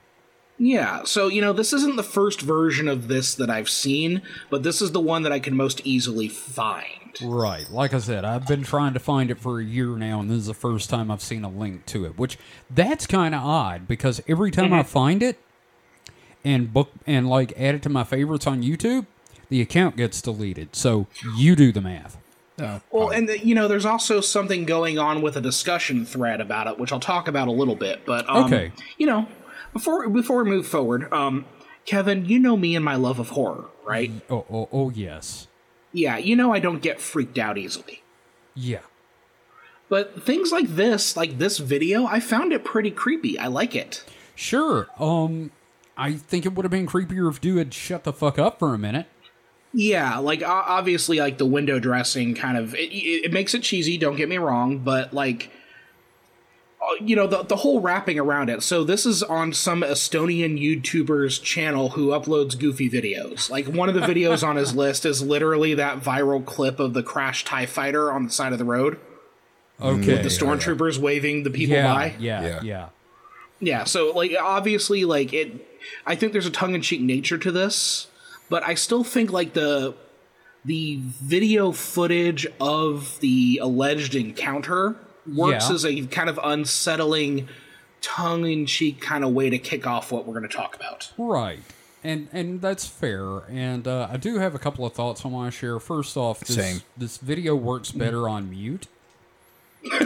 Yeah, 0.58 1.04
so 1.04 1.28
you 1.28 1.40
know, 1.40 1.52
this 1.52 1.72
isn't 1.72 1.96
the 1.96 2.02
first 2.02 2.40
version 2.40 2.88
of 2.88 3.06
this 3.06 3.34
that 3.36 3.48
I've 3.48 3.68
seen, 3.68 4.22
but 4.50 4.64
this 4.64 4.82
is 4.82 4.90
the 4.90 5.00
one 5.00 5.22
that 5.22 5.30
I 5.30 5.38
can 5.38 5.56
most 5.56 5.80
easily 5.84 6.28
find. 6.28 6.84
Right. 7.22 7.70
Like 7.70 7.94
I 7.94 7.98
said, 7.98 8.24
I've 8.24 8.46
been 8.46 8.64
trying 8.64 8.92
to 8.94 9.00
find 9.00 9.30
it 9.30 9.38
for 9.38 9.60
a 9.60 9.64
year 9.64 9.96
now, 9.96 10.20
and 10.20 10.28
this 10.28 10.38
is 10.38 10.46
the 10.46 10.54
first 10.54 10.90
time 10.90 11.10
I've 11.10 11.22
seen 11.22 11.44
a 11.44 11.48
link 11.48 11.86
to 11.86 12.04
it, 12.06 12.18
which 12.18 12.38
that's 12.68 13.06
kind 13.06 13.34
of 13.34 13.42
odd 13.42 13.86
because 13.86 14.20
every 14.26 14.50
time 14.50 14.72
I 14.72 14.80
mm-hmm. 14.80 14.88
find 14.88 15.22
it 15.22 15.38
and 16.44 16.72
book 16.72 16.90
and 17.06 17.28
like 17.28 17.52
add 17.56 17.76
it 17.76 17.82
to 17.82 17.88
my 17.88 18.04
favorites 18.04 18.46
on 18.46 18.62
YouTube, 18.62 19.06
the 19.48 19.60
account 19.60 19.96
gets 19.96 20.20
deleted. 20.20 20.74
So 20.74 21.06
you 21.36 21.54
do 21.54 21.72
the 21.72 21.80
math. 21.80 22.16
No. 22.58 22.80
Well, 22.90 23.10
and 23.10 23.28
uh, 23.30 23.34
you 23.34 23.54
know, 23.54 23.68
there's 23.68 23.86
also 23.86 24.20
something 24.20 24.64
going 24.64 24.98
on 24.98 25.22
with 25.22 25.36
a 25.36 25.40
discussion 25.40 26.04
thread 26.04 26.40
about 26.40 26.66
it, 26.66 26.78
which 26.78 26.92
I'll 26.92 27.00
talk 27.00 27.28
about 27.28 27.48
a 27.48 27.52
little 27.52 27.76
bit. 27.76 28.04
But 28.04 28.28
um, 28.28 28.44
Okay. 28.46 28.72
you 28.98 29.06
know, 29.06 29.26
before 29.72 30.08
before 30.08 30.42
we 30.44 30.50
move 30.50 30.66
forward, 30.66 31.12
um, 31.12 31.44
Kevin, 31.86 32.26
you 32.26 32.38
know 32.38 32.56
me 32.56 32.74
and 32.76 32.84
my 32.84 32.96
love 32.96 33.18
of 33.18 33.30
horror, 33.30 33.66
right? 33.86 34.10
Oh, 34.28 34.44
oh, 34.50 34.68
oh, 34.72 34.90
yes. 34.90 35.46
Yeah, 35.92 36.18
you 36.18 36.36
know 36.36 36.52
I 36.52 36.58
don't 36.58 36.82
get 36.82 37.00
freaked 37.00 37.38
out 37.38 37.56
easily. 37.56 38.02
Yeah. 38.54 38.80
But 39.88 40.22
things 40.22 40.52
like 40.52 40.68
this, 40.68 41.16
like 41.16 41.38
this 41.38 41.56
video, 41.58 42.04
I 42.04 42.20
found 42.20 42.52
it 42.52 42.62
pretty 42.62 42.90
creepy. 42.90 43.38
I 43.38 43.46
like 43.46 43.74
it. 43.74 44.04
Sure. 44.34 44.86
Um, 44.98 45.50
I 45.96 46.12
think 46.12 46.44
it 46.44 46.54
would 46.54 46.64
have 46.64 46.70
been 46.70 46.86
creepier 46.86 47.30
if 47.30 47.40
dude 47.40 47.56
had 47.56 47.72
shut 47.74 48.04
the 48.04 48.12
fuck 48.12 48.38
up 48.38 48.58
for 48.58 48.74
a 48.74 48.78
minute. 48.78 49.06
Yeah, 49.80 50.18
like 50.18 50.42
obviously, 50.42 51.20
like 51.20 51.38
the 51.38 51.46
window 51.46 51.78
dressing 51.78 52.34
kind 52.34 52.58
of 52.58 52.74
it, 52.74 52.90
it, 52.90 53.26
it 53.26 53.32
makes 53.32 53.54
it 53.54 53.62
cheesy. 53.62 53.96
Don't 53.96 54.16
get 54.16 54.28
me 54.28 54.36
wrong, 54.36 54.78
but 54.78 55.14
like, 55.14 55.52
uh, 56.82 56.94
you 57.00 57.14
know, 57.14 57.28
the 57.28 57.44
the 57.44 57.54
whole 57.54 57.80
wrapping 57.80 58.18
around 58.18 58.50
it. 58.50 58.64
So 58.64 58.82
this 58.82 59.06
is 59.06 59.22
on 59.22 59.52
some 59.52 59.82
Estonian 59.82 60.60
YouTuber's 60.60 61.38
channel 61.38 61.90
who 61.90 62.08
uploads 62.08 62.58
goofy 62.58 62.90
videos. 62.90 63.50
Like 63.50 63.68
one 63.68 63.88
of 63.88 63.94
the 63.94 64.00
videos 64.00 64.44
on 64.44 64.56
his 64.56 64.74
list 64.82 65.06
is 65.06 65.22
literally 65.22 65.74
that 65.74 66.00
viral 66.00 66.44
clip 66.44 66.80
of 66.80 66.92
the 66.92 67.04
crash 67.04 67.44
Tie 67.44 67.66
Fighter 67.66 68.10
on 68.10 68.24
the 68.24 68.30
side 68.32 68.52
of 68.52 68.58
the 68.58 68.64
road, 68.64 68.98
Okay. 69.80 70.14
With 70.14 70.22
the 70.24 70.28
stormtroopers 70.28 70.98
waving 70.98 71.44
the 71.44 71.50
people 71.50 71.76
yeah, 71.76 71.94
by. 71.94 72.14
yeah, 72.18 72.42
Yeah. 72.42 72.60
yeah. 72.62 72.88
Yeah, 73.60 73.84
so 73.84 74.10
like 74.10 74.32
obviously 74.40 75.04
like 75.04 75.32
it 75.32 75.64
I 76.04 76.16
think 76.16 76.32
there's 76.32 76.46
a 76.46 76.50
tongue 76.50 76.74
in 76.74 76.82
cheek 76.82 77.00
nature 77.00 77.38
to 77.38 77.52
this, 77.52 78.08
but 78.48 78.62
I 78.64 78.74
still 78.74 79.04
think 79.04 79.30
like 79.32 79.52
the 79.54 79.94
the 80.64 81.00
video 81.22 81.72
footage 81.72 82.46
of 82.60 83.18
the 83.20 83.58
alleged 83.62 84.14
encounter 84.14 84.96
works 85.26 85.68
Yeah. 85.68 85.74
as 85.74 85.84
a 85.86 86.06
kind 86.06 86.28
of 86.28 86.38
unsettling 86.42 87.48
tongue 88.00 88.46
in 88.46 88.66
cheek 88.66 89.00
kind 89.00 89.24
of 89.24 89.32
way 89.32 89.50
to 89.50 89.58
kick 89.58 89.86
off 89.86 90.10
what 90.12 90.26
we're 90.26 90.34
going 90.38 90.48
to 90.48 90.54
talk 90.56 90.74
about. 90.76 91.12
Right. 91.16 91.60
And 92.04 92.28
and 92.32 92.60
that's 92.60 92.86
fair. 92.86 93.40
And 93.48 93.86
uh, 93.88 94.08
I 94.10 94.16
do 94.18 94.38
have 94.38 94.54
a 94.54 94.58
couple 94.58 94.84
of 94.86 94.92
thoughts 94.92 95.24
I 95.24 95.28
want 95.28 95.52
to 95.52 95.58
share. 95.58 95.80
First 95.80 96.16
off, 96.16 96.40
this, 96.40 96.56
Same. 96.56 96.82
this 96.96 97.16
video 97.18 97.54
works 97.56 97.90
better 97.92 98.28
on 98.28 98.50
mute. 98.50 98.86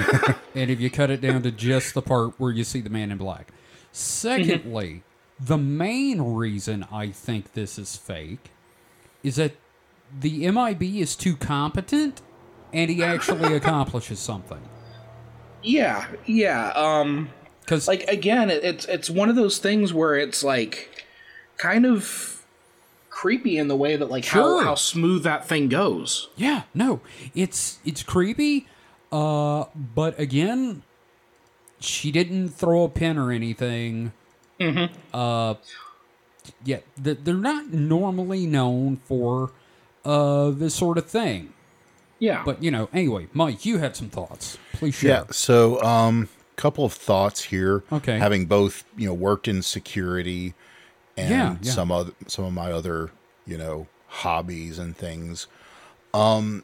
and 0.54 0.70
if 0.70 0.80
you 0.80 0.90
cut 0.90 1.10
it 1.10 1.20
down 1.20 1.42
to 1.42 1.50
just 1.50 1.94
the 1.94 2.02
part 2.02 2.38
where 2.38 2.52
you 2.52 2.64
see 2.64 2.80
the 2.80 2.90
man 2.90 3.10
in 3.10 3.18
black. 3.18 3.48
Secondly, 3.92 5.02
the 5.44 5.58
main 5.58 6.20
reason 6.22 6.86
I 6.92 7.08
think 7.10 7.54
this 7.54 7.78
is 7.78 7.96
fake 7.96 8.50
is 9.22 9.36
that 9.36 9.52
the 10.20 10.50
MIB 10.50 10.82
is 10.82 11.16
too 11.16 11.36
competent 11.36 12.20
and 12.72 12.90
he 12.90 13.02
actually 13.02 13.54
accomplishes 13.56 14.18
something. 14.18 14.60
Yeah, 15.62 16.06
yeah. 16.26 16.70
Um, 16.74 17.30
Because 17.60 17.88
like 17.88 18.04
again, 18.08 18.50
it, 18.50 18.62
it's 18.64 18.84
it's 18.86 19.08
one 19.10 19.28
of 19.30 19.36
those 19.36 19.58
things 19.58 19.92
where 19.92 20.16
it's 20.16 20.42
like 20.44 21.04
kind 21.56 21.86
of 21.86 22.44
creepy 23.10 23.56
in 23.56 23.68
the 23.68 23.76
way 23.76 23.94
that 23.96 24.10
like 24.10 24.24
Sure. 24.24 24.60
how 24.62 24.64
how 24.70 24.74
smooth 24.74 25.22
that 25.22 25.46
thing 25.46 25.68
goes. 25.68 26.28
Yeah, 26.36 26.62
no, 26.74 27.00
it's 27.34 27.78
it's 27.84 28.02
creepy. 28.02 28.66
Uh, 29.12 29.66
but 29.94 30.18
again, 30.18 30.82
she 31.78 32.10
didn't 32.10 32.48
throw 32.50 32.84
a 32.84 32.88
pin 32.88 33.18
or 33.18 33.30
anything. 33.30 34.12
Mm-hmm. 34.62 34.94
Uh, 35.16 35.54
yeah, 36.64 36.78
th- 37.02 37.18
they're 37.24 37.34
not 37.34 37.68
normally 37.72 38.46
known 38.46 38.96
for 39.04 39.52
uh 40.04 40.50
this 40.50 40.74
sort 40.74 40.98
of 40.98 41.06
thing. 41.06 41.52
Yeah, 42.18 42.42
But 42.44 42.62
you 42.62 42.70
know, 42.70 42.88
anyway, 42.92 43.26
Mike, 43.32 43.64
you 43.66 43.78
had 43.78 43.96
some 43.96 44.08
thoughts. 44.08 44.56
Please 44.74 44.94
share. 44.94 45.10
Yeah. 45.10 45.24
So, 45.32 45.82
um, 45.82 46.28
couple 46.54 46.84
of 46.84 46.92
thoughts 46.92 47.42
here. 47.44 47.82
Okay. 47.90 48.16
Having 48.18 48.46
both, 48.46 48.84
you 48.96 49.08
know, 49.08 49.14
worked 49.14 49.48
in 49.48 49.60
security 49.62 50.54
and 51.16 51.30
Yeah, 51.30 51.56
yeah. 51.60 51.72
some 51.72 51.90
other 51.90 52.12
some 52.28 52.44
of 52.44 52.52
my 52.52 52.70
other, 52.70 53.10
you 53.44 53.58
know, 53.58 53.88
hobbies 54.06 54.78
and 54.78 54.96
things. 54.96 55.48
Um, 56.14 56.62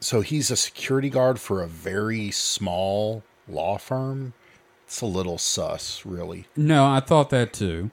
so 0.00 0.20
he's 0.20 0.50
a 0.50 0.56
security 0.56 1.10
guard 1.10 1.38
for 1.38 1.62
a 1.62 1.68
very 1.68 2.30
small 2.32 3.22
law 3.48 3.78
firm. 3.78 4.32
It's 4.88 5.02
a 5.02 5.06
little 5.06 5.36
sus, 5.36 6.06
really. 6.06 6.46
No, 6.56 6.86
I 6.86 7.00
thought 7.00 7.28
that 7.28 7.52
too. 7.52 7.90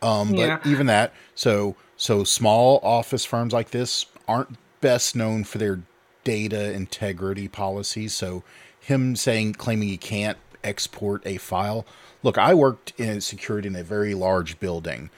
Um, 0.00 0.30
but 0.30 0.38
Yeah. 0.38 0.58
even 0.64 0.86
that, 0.86 1.12
so 1.34 1.76
so 1.98 2.24
small 2.24 2.80
office 2.82 3.26
firms 3.26 3.52
like 3.52 3.70
this 3.70 4.06
aren't 4.26 4.56
best 4.80 5.14
known 5.14 5.44
for 5.44 5.58
their 5.58 5.80
data 6.24 6.72
integrity 6.72 7.48
policies. 7.48 8.14
So 8.14 8.44
him 8.80 9.14
saying 9.14 9.54
claiming 9.54 9.88
he 9.88 9.98
can't 9.98 10.38
export 10.64 11.20
a 11.26 11.36
file. 11.36 11.84
Look, 12.22 12.38
I 12.38 12.54
worked 12.54 12.94
in 12.98 13.20
security 13.20 13.68
in 13.68 13.76
a 13.76 13.82
very 13.84 14.14
large 14.14 14.58
building, 14.58 15.10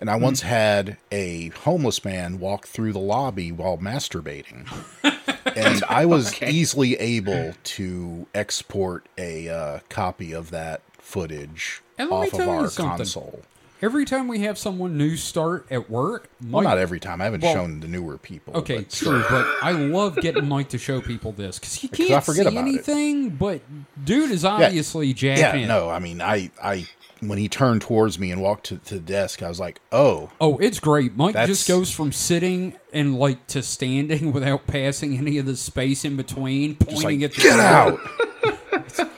and 0.00 0.10
I 0.10 0.16
once 0.16 0.40
had 0.42 0.96
a 1.12 1.50
homeless 1.50 2.04
man 2.04 2.40
walk 2.40 2.66
through 2.66 2.92
the 2.92 2.98
lobby 2.98 3.52
while 3.52 3.78
masturbating. 3.78 4.66
and 5.56 5.82
I 5.88 6.06
was 6.06 6.28
Okay. 6.32 6.50
easily 6.50 6.94
able 6.96 7.54
to 7.64 8.26
export 8.34 9.06
a 9.18 9.48
uh, 9.48 9.78
copy 9.88 10.32
of 10.32 10.50
that 10.50 10.82
footage 10.98 11.82
And 11.98 12.10
let 12.10 12.20
me 12.20 12.26
off 12.28 12.34
of 12.40 12.48
our 12.48 12.70
console. 12.70 13.42
Every 13.80 14.04
time 14.04 14.28
we 14.28 14.38
have 14.40 14.58
someone 14.58 14.96
new 14.96 15.16
start 15.16 15.66
at 15.68 15.90
work, 15.90 16.30
Well, 16.48 16.62
not 16.62 16.78
every 16.78 17.00
time. 17.00 17.20
I 17.20 17.24
haven't 17.24 17.42
Well, 17.42 17.52
shown 17.52 17.80
the 17.80 17.88
newer 17.88 18.16
people. 18.16 18.56
Okay, 18.58 18.76
but- 18.78 18.90
true, 18.90 19.24
but 19.28 19.44
I 19.60 19.72
love 19.72 20.14
getting 20.16 20.48
Mike 20.48 20.68
to 20.68 20.78
show 20.78 21.00
people 21.00 21.32
this 21.32 21.58
because 21.58 21.74
he 21.74 21.88
can't 21.88 22.24
forget 22.24 22.46
see 22.46 22.52
about 22.52 22.68
it. 22.68 22.68
anything. 22.68 23.30
But 23.30 23.60
dude 24.04 24.30
is 24.30 24.44
obviously 24.44 25.12
jacked 25.12 25.40
yeah, 25.40 25.66
no. 25.66 25.90
I 25.90 25.98
mean, 25.98 26.20
I, 26.22 26.52
I, 26.62 26.86
when 27.28 27.38
he 27.38 27.48
turned 27.48 27.80
towards 27.82 28.18
me 28.18 28.30
and 28.30 28.42
walked 28.42 28.66
to, 28.66 28.78
to 28.78 28.94
the 28.94 29.00
desk, 29.00 29.42
I 29.42 29.48
was 29.48 29.60
like, 29.60 29.80
"Oh, 29.92 30.30
Oh, 30.40 30.58
it's 30.58 30.80
great. 30.80 31.16
Mike 31.16 31.34
That's- 31.34 31.48
just 31.58 31.68
goes 31.68 31.90
from 31.90 32.12
sitting 32.12 32.74
and 32.92 33.18
like 33.18 33.46
to 33.48 33.62
standing 33.62 34.32
without 34.34 34.66
passing 34.66 35.16
any 35.16 35.38
of 35.38 35.46
the 35.46 35.56
space 35.56 36.04
in 36.04 36.16
between, 36.16 36.74
pointing 36.76 37.20
like 37.20 37.30
at 37.30 37.34
the 37.36 37.42
get 37.42 37.60
out!" 37.60 37.98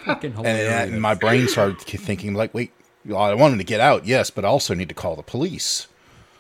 Fucking 0.04 0.30
and, 0.34 0.34
hilarious. 0.36 0.92
and 0.92 1.00
my 1.00 1.14
brain 1.14 1.48
started 1.48 1.78
thinking, 1.80 2.34
like, 2.34 2.52
"Wait, 2.54 2.72
well, 3.06 3.18
I 3.18 3.34
wanted 3.34 3.58
to 3.58 3.64
get 3.64 3.80
out, 3.80 4.04
yes, 4.06 4.30
but 4.30 4.44
I 4.44 4.48
also 4.48 4.74
need 4.74 4.88
to 4.88 4.94
call 4.94 5.16
the 5.16 5.22
police." 5.22 5.86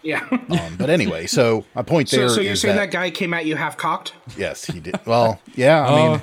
yeah. 0.02 0.26
Um, 0.30 0.76
but 0.78 0.90
anyway, 0.90 1.26
so 1.26 1.64
my 1.74 1.80
point 1.82 2.10
so 2.10 2.16
there 2.18 2.28
so 2.28 2.40
you're 2.42 2.52
is 2.52 2.60
saying 2.60 2.76
that, 2.76 2.90
that, 2.90 2.90
guy 2.90 3.10
came 3.10 3.32
at 3.32 3.46
you 3.46 3.56
half 3.56 3.78
cocked? 3.78 4.12
yes, 4.36 4.66
he 4.66 4.78
did. 4.80 5.00
Well, 5.06 5.40
yeah, 5.54 5.80
I 5.80 5.86
Uh, 5.88 6.10
mean, 6.10 6.22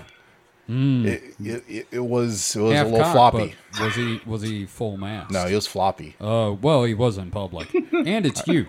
it, 0.68 1.24
it, 1.40 1.64
it, 1.68 1.88
it 1.92 2.00
was 2.00 2.56
it 2.56 2.62
was 2.62 2.74
Half 2.74 2.86
a 2.88 2.90
little 2.90 3.04
cock, 3.06 3.14
floppy. 3.14 3.56
Was 3.80 3.96
he 3.96 4.22
was 4.26 4.42
he 4.42 4.66
full 4.66 4.98
mast? 4.98 5.32
No, 5.32 5.46
he 5.48 5.56
was 5.56 5.68
floppy. 5.68 6.16
Uh, 6.20 6.56
well, 6.62 6.84
he 6.84 6.94
was 6.94 7.18
in 7.18 7.32
public, 7.32 7.74
and 7.92 8.26
it's 8.26 8.46
you. 8.48 8.68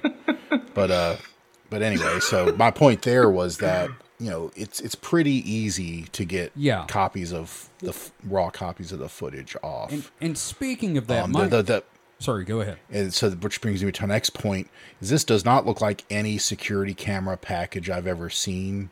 But 0.75 0.91
uh, 0.91 1.17
but 1.71 1.83
anyway, 1.83 2.21
so 2.21 2.55
my 2.57 2.71
point 2.71 3.03
there 3.03 3.31
was 3.31 3.59
that 3.59 3.91
you 4.19 4.31
know 4.31 4.51
it's 4.57 4.81
it's 4.81 4.95
pretty 4.95 5.49
easy 5.51 6.03
to 6.13 6.25
get 6.25 6.53
Yeah. 6.57 6.87
copies 6.89 7.33
of 7.33 7.69
the 7.79 7.91
f- 7.91 8.13
raw 8.25 8.51
copies 8.51 8.93
of 8.93 8.99
the 8.99 9.09
footage 9.09 9.57
off. 9.63 9.91
And, 9.93 10.05
and 10.21 10.39
speaking 10.39 10.97
of 10.99 11.07
that, 11.09 11.25
um, 11.25 11.33
Mike, 11.33 11.51
the, 11.51 11.57
the, 11.59 11.63
the, 11.63 11.85
sorry, 12.21 12.45
go 12.45 12.61
ahead. 12.61 12.79
and 12.91 13.13
so 13.13 13.31
which 13.31 13.61
brings 13.61 13.83
me 13.85 13.91
to 13.93 14.01
the 14.03 14.07
next 14.07 14.31
point 14.31 14.71
is 15.01 15.11
this 15.11 15.25
does 15.25 15.45
not 15.45 15.67
look 15.67 15.81
like 15.81 16.05
any 16.11 16.39
security 16.39 16.95
camera 16.95 17.37
package 17.37 17.91
I've 17.91 18.07
ever 18.07 18.31
seen 18.31 18.91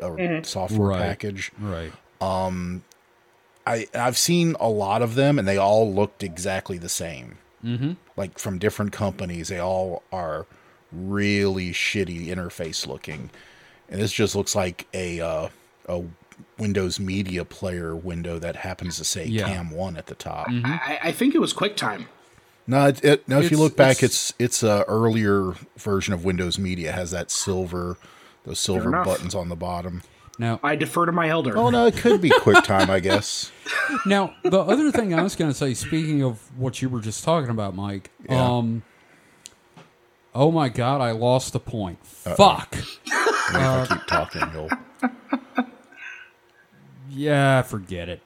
or 0.00 0.42
software 0.44 0.88
Right. 0.88 1.00
package. 1.00 1.52
Right. 1.60 1.92
I 2.20 3.86
I've 3.94 4.18
seen 4.18 4.56
a 4.60 4.68
lot 4.68 5.02
of 5.02 5.14
them 5.14 5.38
and 5.38 5.46
they 5.48 5.56
all 5.56 5.92
looked 5.92 6.22
exactly 6.22 6.78
the 6.78 6.88
same. 6.88 7.38
Mm-hmm. 7.64 7.92
Like 8.16 8.38
from 8.38 8.58
different 8.58 8.92
companies, 8.92 9.48
they 9.48 9.58
all 9.58 10.02
are 10.12 10.46
really 10.92 11.72
shitty 11.72 12.26
interface 12.26 12.86
looking, 12.86 13.30
and 13.88 14.00
this 14.00 14.12
just 14.12 14.36
looks 14.36 14.54
like 14.54 14.86
a 14.92 15.20
uh, 15.20 15.48
a 15.88 16.02
Windows 16.58 17.00
Media 17.00 17.44
Player 17.44 17.96
window 17.96 18.38
that 18.38 18.56
happens 18.56 18.96
to 18.98 19.04
say 19.04 19.24
Yeah. 19.26 19.46
Cam 19.48 19.70
One 19.70 19.96
at 19.96 20.06
the 20.06 20.14
top. 20.14 20.46
I, 20.50 20.98
I 21.04 21.12
think 21.12 21.34
it 21.34 21.40
was 21.40 21.54
QuickTime. 21.54 22.06
No, 22.66 22.86
it, 22.88 23.04
it, 23.04 23.28
no. 23.28 23.40
If 23.40 23.50
you 23.50 23.58
look 23.58 23.76
back, 23.76 24.02
it's- 24.02 24.30
it's 24.38 24.60
it's 24.60 24.62
a 24.62 24.84
earlier 24.86 25.54
version 25.78 26.12
of 26.14 26.24
Windows 26.24 26.58
Media. 26.58 26.90
It 26.90 26.94
has 26.94 27.10
that 27.12 27.30
silver, 27.30 27.96
those 28.44 28.58
silver 28.60 28.90
buttons 28.90 29.34
on 29.34 29.48
the 29.48 29.56
bottom. 29.56 30.02
Now, 30.38 30.58
I 30.64 30.74
defer 30.76 31.06
to 31.06 31.12
my 31.12 31.28
elder. 31.28 31.56
Oh 31.56 31.70
no, 31.70 31.86
it 31.86 31.96
could 31.96 32.20
be 32.20 32.30
QuickTime, 32.30 32.88
I 32.88 33.00
guess. 33.00 33.50
Now, 34.06 34.34
the 34.42 34.60
other 34.60 34.90
thing 34.90 35.14
I 35.14 35.22
was 35.22 35.36
going 35.36 35.50
to 35.50 35.56
say, 35.56 35.74
speaking 35.74 36.22
of 36.22 36.38
what 36.58 36.80
you 36.82 36.88
were 36.88 37.00
just 37.00 37.22
talking 37.24 37.50
about, 37.50 37.74
Mike. 37.74 38.10
Yeah. 38.28 38.42
Um. 38.56 38.82
Oh 40.34 40.50
my 40.50 40.68
God! 40.68 41.00
I 41.00 41.12
lost 41.12 41.54
a 41.54 41.58
point. 41.58 42.04
Fuck. 42.06 42.76
I 43.06 43.52
mean, 43.52 43.62
if 43.84 43.90
I 43.92 43.94
keep 43.96 44.06
talking, 44.06 44.42
you'll. 44.52 45.64
Yeah, 47.10 47.62
forget 47.62 48.08
it. 48.08 48.20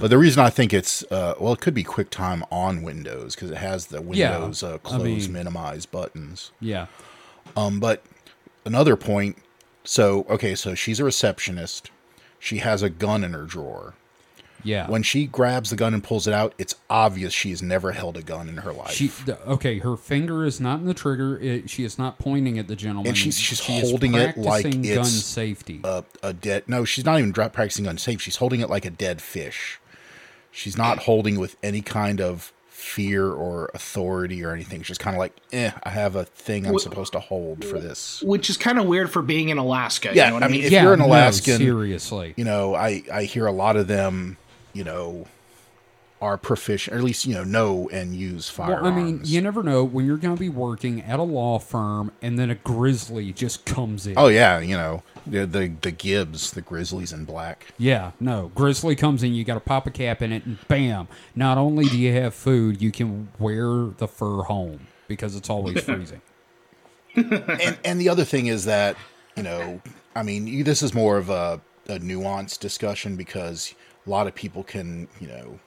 But 0.00 0.08
the 0.10 0.18
reason 0.18 0.42
I 0.42 0.50
think 0.50 0.72
it's 0.72 1.02
uh, 1.10 1.34
well, 1.38 1.52
it 1.52 1.60
could 1.60 1.74
be 1.74 1.84
QuickTime 1.84 2.42
on 2.50 2.82
Windows 2.82 3.34
because 3.34 3.50
it 3.50 3.58
has 3.58 3.86
the 3.86 4.02
Yeah, 4.12 4.38
Windows 4.38 4.62
uh, 4.62 4.74
I 4.74 4.78
close 4.78 5.02
mean- 5.02 5.32
minimize 5.32 5.86
buttons. 5.86 6.50
Yeah. 6.60 6.86
Um, 7.56 7.78
but 7.80 8.02
another 8.64 8.96
point. 8.96 9.36
So 9.84 10.26
okay, 10.30 10.54
so 10.54 10.74
she's 10.74 10.98
a 11.00 11.04
receptionist. 11.04 11.90
She 12.38 12.58
has 12.58 12.82
a 12.82 12.90
gun 12.90 13.22
in 13.24 13.32
her 13.32 13.44
drawer. 13.44 13.94
Yeah. 14.62 14.88
When 14.88 15.02
she 15.02 15.26
grabs 15.26 15.68
the 15.68 15.76
gun 15.76 15.92
and 15.92 16.02
pulls 16.02 16.26
it 16.26 16.32
out, 16.32 16.54
it's 16.56 16.74
obvious 16.88 17.34
she 17.34 17.50
has 17.50 17.60
never 17.62 17.92
held 17.92 18.16
a 18.16 18.22
gun 18.22 18.48
in 18.48 18.56
her 18.58 18.72
life. 18.72 18.92
she 18.92 19.08
the- 19.08 19.38
okay, 19.46 19.78
her 19.80 19.94
finger 19.94 20.42
is 20.42 20.58
not 20.58 20.80
in 20.80 20.86
the 20.86 20.94
trigger. 20.94 21.38
It, 21.38 21.68
she 21.68 21.84
is 21.84 21.98
not 21.98 22.18
pointing 22.18 22.58
at 22.58 22.66
the 22.66 22.74
gentleman. 22.74 23.08
And 23.08 23.18
she's- 23.18 23.36
she's 23.36 23.60
She 23.60 23.80
holding 23.80 24.14
it 24.14 24.38
like 24.38 24.62
gun 24.64 24.84
it's- 24.86 25.22
safety. 25.22 25.80
a, 25.84 26.02
a 26.22 26.32
dead 26.32 26.64
no 26.66 26.86
she's 26.86 27.04
not 27.04 27.18
even 27.18 27.34
practicing 27.34 27.86
unsafe 27.86 28.22
she's 28.22 28.36
holding 28.36 28.60
it 28.60 28.70
like 28.70 28.86
a 28.86 28.90
dead 28.90 29.20
fish 29.20 29.78
she's 30.50 30.78
not 30.78 31.00
holding 31.00 31.38
with 31.38 31.56
any 31.62 31.82
kind 31.82 32.18
of 32.22 32.50
fear 32.84 33.30
or 33.32 33.70
authority 33.72 34.44
or 34.44 34.52
anything 34.52 34.82
she's 34.82 34.98
kind 34.98 35.16
of 35.16 35.18
like 35.18 35.32
eh 35.52 35.70
i 35.84 35.88
have 35.88 36.16
a 36.16 36.24
thing 36.26 36.66
i'm 36.66 36.74
Wh- 36.74 36.80
supposed 36.80 37.12
to 37.14 37.18
hold 37.18 37.64
for 37.64 37.80
this 37.80 38.22
Which 38.22 38.50
is 38.50 38.58
kind 38.58 38.78
of 38.78 38.84
weird 38.84 39.10
for 39.10 39.22
being 39.22 39.48
in 39.48 39.56
Alaska. 39.56 40.10
Yeah, 40.12 40.24
you 40.26 40.28
know 40.30 40.34
what 40.34 40.42
I 40.42 40.46
I 40.46 40.48
mean, 40.50 40.58
mean? 40.58 40.66
if 40.66 40.72
yeah, 40.72 40.82
you're 40.82 40.92
an 40.92 40.98
no, 40.98 41.30
seriously. 41.30 42.34
you 42.36 42.44
know 42.44 42.74
i 42.74 43.02
i 43.10 43.24
hear 43.24 43.46
a 43.46 43.52
lot 43.52 43.76
of 43.76 43.86
them 43.86 44.36
you 44.74 44.84
know 44.84 45.26
are 46.24 46.38
proficient 46.38 46.94
or 46.94 46.98
at 46.98 47.04
least 47.04 47.26
you 47.26 47.34
know 47.34 47.44
know 47.44 47.88
and 47.92 48.16
use 48.16 48.48
firearms 48.48 48.82
Well, 48.82 48.92
I 48.92 48.96
mean, 48.96 49.20
you 49.24 49.40
never 49.42 49.62
know 49.62 49.84
when 49.84 50.06
you're 50.06 50.16
going 50.16 50.34
to 50.34 50.40
be 50.40 50.48
working 50.48 51.02
at 51.02 51.18
a 51.18 51.22
law 51.22 51.58
firm, 51.58 52.12
and 52.22 52.38
then 52.38 52.48
a 52.50 52.54
grizzly 52.54 53.32
just 53.32 53.64
comes 53.66 54.06
in. 54.06 54.14
oh 54.16 54.28
yeah 54.28 54.58
you 54.58 54.74
know 54.74 55.02
the 55.26 55.44
the, 55.46 55.72
the 55.82 55.90
gibbs 55.90 56.52
the 56.52 56.62
grizzlies 56.62 57.12
in 57.12 57.24
black 57.24 57.66
Yeah, 57.78 58.12
no. 58.20 58.50
Grizzly 58.54 58.96
comes 58.96 59.22
in, 59.22 59.34
you 59.34 59.44
got 59.44 59.54
to 59.54 59.60
pop 59.60 59.86
a 59.86 59.90
cap 59.90 60.22
in 60.22 60.32
it, 60.32 60.44
and 60.46 60.58
bam. 60.68 61.08
Not 61.34 61.58
only 61.58 61.84
do 61.86 61.98
you 61.98 62.12
have 62.14 62.34
food, 62.34 62.80
you 62.80 62.90
can 62.90 63.28
wear 63.38 63.90
the 63.98 64.08
fur 64.08 64.42
home 64.44 64.86
because 65.08 65.36
it's 65.36 65.50
always 65.50 65.82
freezing. 65.82 66.22
and 67.16 67.78
and 67.84 68.00
the 68.00 68.08
other 68.08 68.24
thing 68.24 68.46
is 68.46 68.64
that 68.64 68.96
you 69.36 69.42
know 69.42 69.80
i 70.16 70.22
mean 70.22 70.46
you, 70.46 70.64
this 70.64 70.82
is 70.82 70.94
more 70.94 71.16
of 71.16 71.28
a, 71.30 71.60
a 71.88 71.98
nuanced 72.00 72.58
discussion 72.60 73.14
because 73.16 73.74
a 74.06 74.10
lot 74.10 74.26
of 74.26 74.34
people 74.34 74.62
can 74.64 75.06
you 75.20 75.28
know 75.28 75.58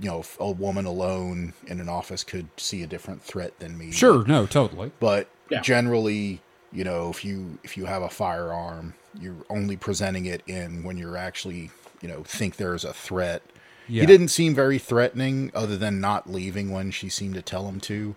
you 0.00 0.08
know 0.08 0.22
a 0.40 0.50
woman 0.50 0.84
alone 0.86 1.52
in 1.66 1.80
an 1.80 1.88
office 1.88 2.22
could 2.24 2.48
see 2.56 2.82
a 2.82 2.86
different 2.86 3.22
threat 3.22 3.58
than 3.58 3.76
me 3.76 3.90
Sure, 3.90 4.24
no, 4.26 4.46
totally. 4.46 4.92
but 5.00 5.28
Yeah. 5.50 5.60
generally 5.60 6.40
you 6.72 6.84
know 6.84 7.10
if 7.10 7.24
you 7.24 7.58
if 7.64 7.76
you 7.76 7.86
have 7.86 8.02
a 8.02 8.08
firearm 8.10 8.94
you're 9.20 9.34
only 9.50 9.76
presenting 9.76 10.26
it 10.26 10.42
in 10.46 10.82
when 10.84 10.96
you're 10.98 11.16
actually 11.16 11.70
you 12.02 12.08
know 12.08 12.22
think 12.24 12.56
there's 12.56 12.84
a 12.84 12.92
threat 12.92 13.42
Yeah. 13.88 14.02
he 14.02 14.06
didn't 14.06 14.28
seem 14.28 14.54
very 14.54 14.78
threatening 14.78 15.50
other 15.54 15.76
than 15.76 16.00
not 16.00 16.30
leaving 16.30 16.70
when 16.70 16.90
she 16.90 17.08
seemed 17.08 17.34
to 17.34 17.42
tell 17.42 17.66
him 17.68 17.80
to 17.80 18.14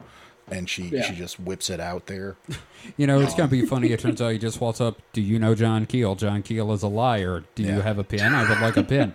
and 0.51 0.69
she 0.69 0.83
Yeah. 0.83 1.03
she 1.03 1.15
just 1.15 1.39
whips 1.39 1.69
it 1.69 1.79
out 1.79 2.07
there. 2.07 2.35
You 2.97 3.05
know, 3.05 3.19
it's 3.21 3.35
gonna 3.35 3.47
be 3.47 3.61
um, 3.61 3.67
funny. 3.67 3.91
It 3.91 3.99
turns 3.99 4.23
out 4.23 4.29
he 4.31 4.39
just 4.39 4.59
walks 4.59 4.81
up. 4.81 4.99
Do 5.13 5.21
you 5.21 5.37
know 5.37 5.53
John 5.53 5.85
Keel? 5.85 6.15
John 6.15 6.41
Keel 6.41 6.71
is 6.73 6.81
a 6.81 6.87
liar. 6.87 7.43
Do 7.53 7.61
you 7.61 7.79
have 7.79 7.99
a 7.99 8.03
pen? 8.03 8.33
I 8.33 8.49
would 8.49 8.59
like 8.59 8.75
a 8.75 8.81
pen. 8.81 9.13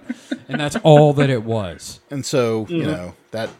And 0.48 0.60
that's 0.60 0.76
all 0.84 1.12
that 1.14 1.30
it 1.30 1.42
was. 1.42 1.98
And 2.08 2.24
so, 2.24 2.64
you 2.68 2.84
know, 2.84 3.14
that 3.32 3.50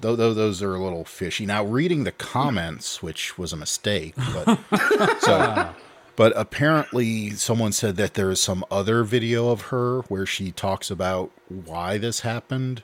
though 0.00 0.16
those 0.16 0.62
are 0.62 0.74
a 0.74 0.82
little 0.82 1.04
fishy. 1.04 1.46
Now, 1.46 1.64
reading 1.64 2.02
the 2.02 2.10
comments, 2.10 3.04
which 3.04 3.38
was 3.38 3.52
a 3.52 3.56
mistake, 3.56 4.14
but 4.16 4.58
so 5.20 5.72
but 6.16 6.32
apparently 6.36 7.30
someone 7.30 7.72
said 7.72 7.96
that 7.96 8.14
there 8.14 8.30
is 8.30 8.40
some 8.40 8.64
other 8.70 9.02
video 9.04 9.48
of 9.48 9.62
her 9.62 10.00
where 10.02 10.26
she 10.26 10.52
talks 10.52 10.90
about 10.90 11.30
why 11.48 11.98
this 11.98 12.20
happened, 12.20 12.82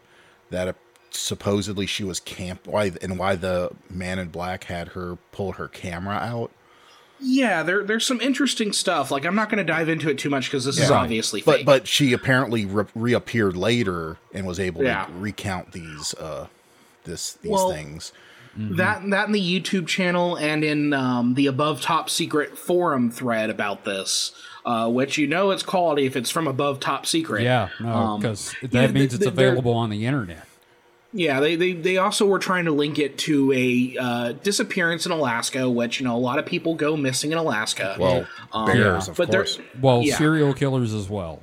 that 0.50 0.74
supposedly 1.10 1.86
she 1.86 2.04
was 2.04 2.20
camp 2.20 2.66
why 2.66 2.92
and 3.02 3.18
why 3.18 3.36
the 3.36 3.70
man 3.88 4.18
in 4.18 4.28
black 4.28 4.64
had 4.64 4.88
her 4.88 5.16
pull 5.32 5.52
her 5.52 5.68
camera 5.68 6.14
out. 6.16 6.50
Yeah, 7.22 7.62
there, 7.62 7.84
there's 7.84 8.06
some 8.06 8.18
interesting 8.22 8.72
stuff. 8.72 9.10
Like, 9.10 9.26
I'm 9.26 9.34
not 9.34 9.50
going 9.50 9.58
to 9.58 9.64
dive 9.72 9.90
into 9.90 10.08
it 10.08 10.16
too 10.18 10.30
much 10.30 10.46
because 10.46 10.64
this 10.64 10.78
is 10.80 10.90
obviously 10.90 11.42
But 11.42 11.56
fake. 11.58 11.66
but 11.66 11.86
she 11.86 12.14
apparently 12.14 12.64
re- 12.64 12.86
reappeared 12.94 13.56
later 13.58 14.16
and 14.32 14.46
was 14.46 14.58
able 14.58 14.82
Yeah. 14.84 15.04
to 15.04 15.12
recount 15.12 15.72
these 15.72 16.14
uh 16.14 16.46
this 17.04 17.34
these 17.42 17.52
Well, 17.52 17.70
things. 17.72 18.12
That 18.56 19.08
that 19.10 19.26
in 19.26 19.32
the 19.32 19.60
YouTube 19.60 19.86
channel 19.86 20.34
and 20.36 20.64
in 20.64 20.92
um, 20.92 21.34
the 21.34 21.46
above 21.46 21.80
top 21.82 22.10
secret 22.10 22.58
forum 22.58 23.10
thread 23.10 23.48
about 23.48 23.84
this, 23.84 24.32
uh, 24.66 24.90
which 24.90 25.18
you 25.18 25.26
know 25.28 25.50
it's 25.52 25.62
quality 25.62 26.04
if 26.06 26.16
it's 26.16 26.30
from 26.30 26.48
above 26.48 26.80
top 26.80 27.06
secret. 27.06 27.42
Yeah, 27.44 27.68
no, 27.78 27.88
Um, 27.92 28.20
because 28.20 28.54
that 28.62 28.72
yeah, 28.72 28.80
means 28.88 28.94
th- 28.94 29.04
it's 29.12 29.18
th- 29.18 29.28
available 29.32 29.72
on 29.74 29.88
the 29.90 30.04
internet. 30.04 30.46
Yeah, 31.12 31.40
they, 31.40 31.56
they 31.56 31.72
they 31.72 31.96
also 31.96 32.24
were 32.24 32.38
trying 32.38 32.66
to 32.66 32.70
link 32.70 32.98
it 33.00 33.18
to 33.18 33.52
a 33.52 33.96
uh, 34.00 34.32
disappearance 34.32 35.06
in 35.06 35.12
Alaska, 35.12 35.68
which 35.68 35.98
you 35.98 36.06
know 36.06 36.14
a 36.16 36.18
lot 36.18 36.38
of 36.38 36.46
people 36.46 36.74
go 36.76 36.96
missing 36.96 37.32
in 37.32 37.38
Alaska. 37.38 37.96
Well, 37.98 38.26
Um, 38.52 38.66
bears, 38.66 39.06
yeah. 39.06 39.10
of 39.10 39.16
but 39.16 39.30
course. 39.30 39.58
Well, 39.80 40.02
Yeah. 40.02 40.16
serial 40.16 40.54
killers 40.54 40.94
as 40.94 41.08
well. 41.10 41.40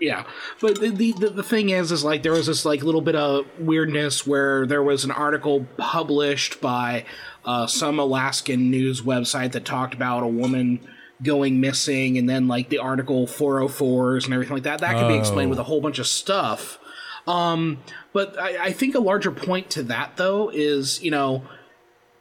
Yeah, 0.00 0.24
but 0.60 0.80
the, 0.80 0.90
the 0.90 1.12
the 1.12 1.28
the 1.30 1.42
thing 1.42 1.70
is, 1.70 1.90
is 1.90 2.04
like 2.04 2.22
there 2.22 2.32
was 2.32 2.46
this 2.46 2.64
like 2.64 2.82
little 2.84 3.00
bit 3.00 3.16
of 3.16 3.46
weirdness 3.58 4.24
where 4.26 4.64
there 4.66 4.82
was 4.82 5.04
an 5.04 5.10
article 5.10 5.66
published 5.76 6.60
by 6.60 7.04
uh, 7.44 7.66
some 7.66 7.98
Alaskan 7.98 8.70
news 8.70 9.02
website 9.02 9.52
that 9.52 9.64
talked 9.64 9.94
about 9.94 10.22
a 10.22 10.28
woman 10.28 10.80
going 11.22 11.60
missing, 11.60 12.16
and 12.18 12.28
then 12.28 12.46
like 12.48 12.68
the 12.68 12.78
article 12.78 13.26
404s 13.26 14.24
and 14.26 14.34
everything 14.34 14.54
like 14.54 14.64
that. 14.64 14.80
That 14.80 14.96
could 14.98 15.08
be 15.08 15.14
explained 15.16 15.48
Oh. 15.48 15.50
with 15.50 15.58
a 15.58 15.64
whole 15.64 15.80
bunch 15.80 15.98
of 15.98 16.06
stuff. 16.06 16.78
Um, 17.26 17.78
but 18.12 18.38
I, 18.38 18.66
I 18.66 18.72
think 18.72 18.94
a 18.94 19.00
larger 19.00 19.30
point 19.30 19.70
to 19.70 19.82
that 19.84 20.16
though 20.16 20.50
is 20.50 21.02
you 21.02 21.10
know 21.10 21.42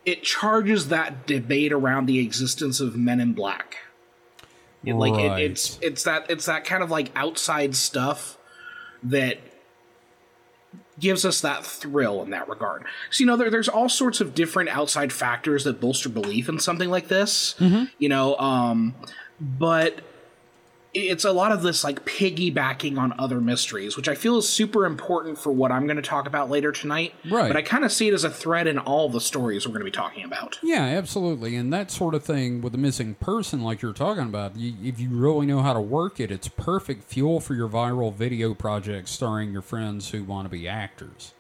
it 0.06 0.24
charges 0.24 0.90
that 0.90 1.26
debate 1.28 1.72
around 1.72 2.06
the 2.06 2.20
existence 2.20 2.80
of 2.80 2.96
Men 2.96 3.20
in 3.20 3.34
Black. 3.34 3.78
It, 4.86 4.96
like 4.96 5.14
it, 5.14 5.52
it's 5.52 5.80
it's 5.82 6.04
that 6.04 6.30
it's 6.30 6.46
that 6.46 6.66
kind 6.66 6.84
of 6.84 6.92
like 6.92 7.12
outside 7.16 7.76
stuff 7.76 8.38
that 9.02 9.40
gives 11.00 11.26
us 11.26 11.42
that 11.42 11.66
thrill 11.66 12.22
in 12.22 12.32
that 12.32 12.50
regard. 12.50 12.84
So 13.10 13.22
you 13.22 13.26
know 13.26 13.38
there, 13.38 13.50
there's 13.50 13.70
all 13.70 13.88
sorts 13.90 14.20
of 14.20 14.36
different 14.36 14.70
outside 14.70 15.14
factors 15.14 15.64
that 15.64 15.80
bolster 15.80 16.10
belief 16.10 16.50
in 16.50 16.60
something 16.60 16.90
like 16.90 17.08
this. 17.08 17.56
You 17.98 18.10
know, 18.10 18.36
um, 18.38 18.96
but 19.40 20.02
it's 20.94 21.26
a 21.26 21.32
lot 21.32 21.52
of 21.52 21.64
this 21.64 21.84
like 21.84 22.06
piggybacking 22.06 22.98
on 22.98 23.14
other 23.18 23.42
mysteries, 23.42 23.98
which 23.98 24.08
I 24.08 24.16
feel 24.16 24.38
is 24.38 24.48
super 24.48 24.86
important 24.86 25.38
for 25.38 25.52
what 25.52 25.72
I'm 25.72 25.86
going 25.86 25.98
to 25.98 26.04
talk 26.04 26.28
about 26.28 26.50
later 26.50 26.72
tonight. 26.72 27.14
Right. 27.30 27.48
But 27.48 27.58
I 27.58 27.62
kind 27.62 27.84
of 27.84 27.92
see 27.92 28.08
it 28.08 28.14
as 28.14 28.24
a 28.24 28.30
thread 28.30 28.68
in 28.68 28.78
all 28.78 29.10
the 29.10 29.22
stories 29.22 29.66
we're 29.66 29.74
going 29.74 29.82
to 29.82 29.86
be 29.86 29.92
talking 29.92 30.24
about. 30.24 30.60
Yeah, 30.62 30.84
absolutely. 30.84 31.56
And 31.56 31.74
that 31.74 31.90
sort 31.90 32.14
of 32.14 32.24
thing 32.24 32.62
with 32.62 32.76
a 32.76 32.78
missing 32.78 33.16
person, 33.16 33.64
like 33.64 33.82
you're 33.82 33.94
talking 33.94 34.24
about, 34.24 34.56
you, 34.56 34.74
if 34.84 35.00
you 35.00 35.10
really 35.10 35.46
know 35.46 35.62
how 35.62 35.74
to 35.74 35.82
work 35.82 36.20
it, 36.20 36.32
it's 36.32 36.48
perfect 36.48 37.04
fuel 37.04 37.40
for 37.40 37.56
your 37.56 37.70
viral 37.70 38.14
video 38.14 38.54
project 38.54 39.10
starring 39.10 39.52
your 39.52 39.62
friends 39.62 40.12
who 40.12 40.24
want 40.24 40.46
to 40.46 40.50
be 40.50 40.68
actors. 40.68 41.34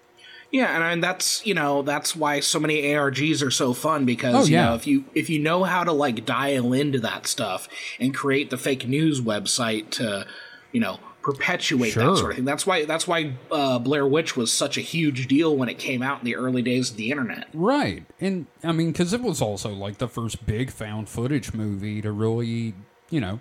Yeah, 0.53 0.73
and, 0.75 0.83
and 0.83 1.03
that's 1.03 1.43
you 1.45 1.55
know 1.55 1.81
that's 1.81 2.15
why 2.15 2.39
so 2.39 2.59
many 2.59 2.83
ARGs 2.83 3.43
are 3.45 3.49
so 3.51 3.73
fun 3.73 4.05
because 4.05 4.35
Oh, 4.35 4.43
you 4.45 4.53
yeah. 4.53 4.65
know 4.69 4.75
if 4.75 4.85
you 4.87 5.03
if 5.15 5.27
you 5.29 5.39
know 5.39 5.63
how 5.63 5.83
to 5.83 5.91
like 5.91 6.25
dial 6.25 6.71
into 6.73 6.99
that 6.99 7.25
stuff 7.27 7.67
and 7.99 8.13
create 8.13 8.51
the 8.51 8.57
fake 8.57 8.87
news 8.87 9.19
website 9.19 9.89
to 9.91 10.27
you 10.71 10.79
know 10.79 10.99
perpetuate 11.23 11.89
Sure. 11.93 12.03
that 12.11 12.17
sort 12.17 12.31
of 12.31 12.35
thing. 12.35 12.45
That's 12.45 12.67
why 12.67 12.85
that's 12.85 13.07
why 13.07 13.33
uh, 13.51 13.79
Blair 13.79 14.05
Witch 14.05 14.37
was 14.37 14.53
such 14.53 14.77
a 14.77 14.81
huge 14.81 15.27
deal 15.27 15.55
when 15.57 15.69
it 15.69 15.79
came 15.79 16.03
out 16.03 16.19
in 16.19 16.25
the 16.25 16.35
early 16.35 16.61
days 16.61 16.91
of 16.91 16.97
the 16.97 17.09
internet. 17.09 17.47
Right. 17.53 18.03
And 18.21 18.45
I 18.63 18.73
mean, 18.73 18.91
because 18.91 19.11
it 19.13 19.21
was 19.21 19.41
also 19.41 19.69
like 19.73 19.97
the 19.97 20.07
first 20.09 20.45
big 20.45 20.69
found 20.69 21.09
footage 21.09 21.53
movie 21.53 21.99
to 22.01 22.11
really, 22.11 22.75
you 23.09 23.21
know, 23.21 23.39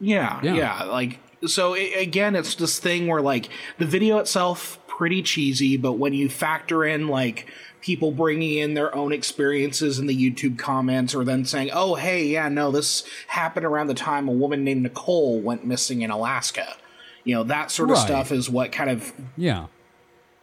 Yeah, 0.00 0.40
Yeah. 0.42 0.54
yeah. 0.54 0.82
like 0.84 1.18
so 1.46 1.74
i 1.74 1.78
again, 1.98 2.36
it's 2.36 2.54
this 2.54 2.78
thing 2.78 3.06
where 3.06 3.20
like 3.22 3.48
the 3.78 3.86
video 3.86 4.18
itself 4.18 4.78
pretty 5.00 5.22
cheesy, 5.22 5.78
but 5.78 5.92
when 5.94 6.12
you 6.12 6.28
factor 6.28 6.84
in 6.84 7.08
like 7.08 7.46
people 7.80 8.12
bringing 8.12 8.58
in 8.58 8.74
their 8.74 8.94
own 8.94 9.12
experiences 9.14 9.98
in 9.98 10.06
the 10.06 10.14
YouTube 10.14 10.58
comments, 10.58 11.14
or 11.14 11.24
then 11.24 11.42
saying, 11.46 11.70
"Oh, 11.72 11.94
hey, 11.94 12.26
yeah, 12.26 12.50
no, 12.50 12.70
this 12.70 13.02
happened 13.28 13.64
around 13.64 13.86
the 13.86 13.94
time 13.94 14.28
a 14.28 14.32
woman 14.32 14.62
named 14.62 14.82
Nicole 14.82 15.40
went 15.40 15.64
missing 15.64 16.02
in 16.02 16.10
Alaska," 16.10 16.76
you 17.24 17.34
know, 17.34 17.42
that 17.44 17.70
sort 17.70 17.88
of 17.88 17.96
Right. 17.96 18.04
stuff 18.06 18.30
is 18.30 18.50
what 18.50 18.72
kind 18.72 18.90
of 18.90 19.14
yeah. 19.38 19.68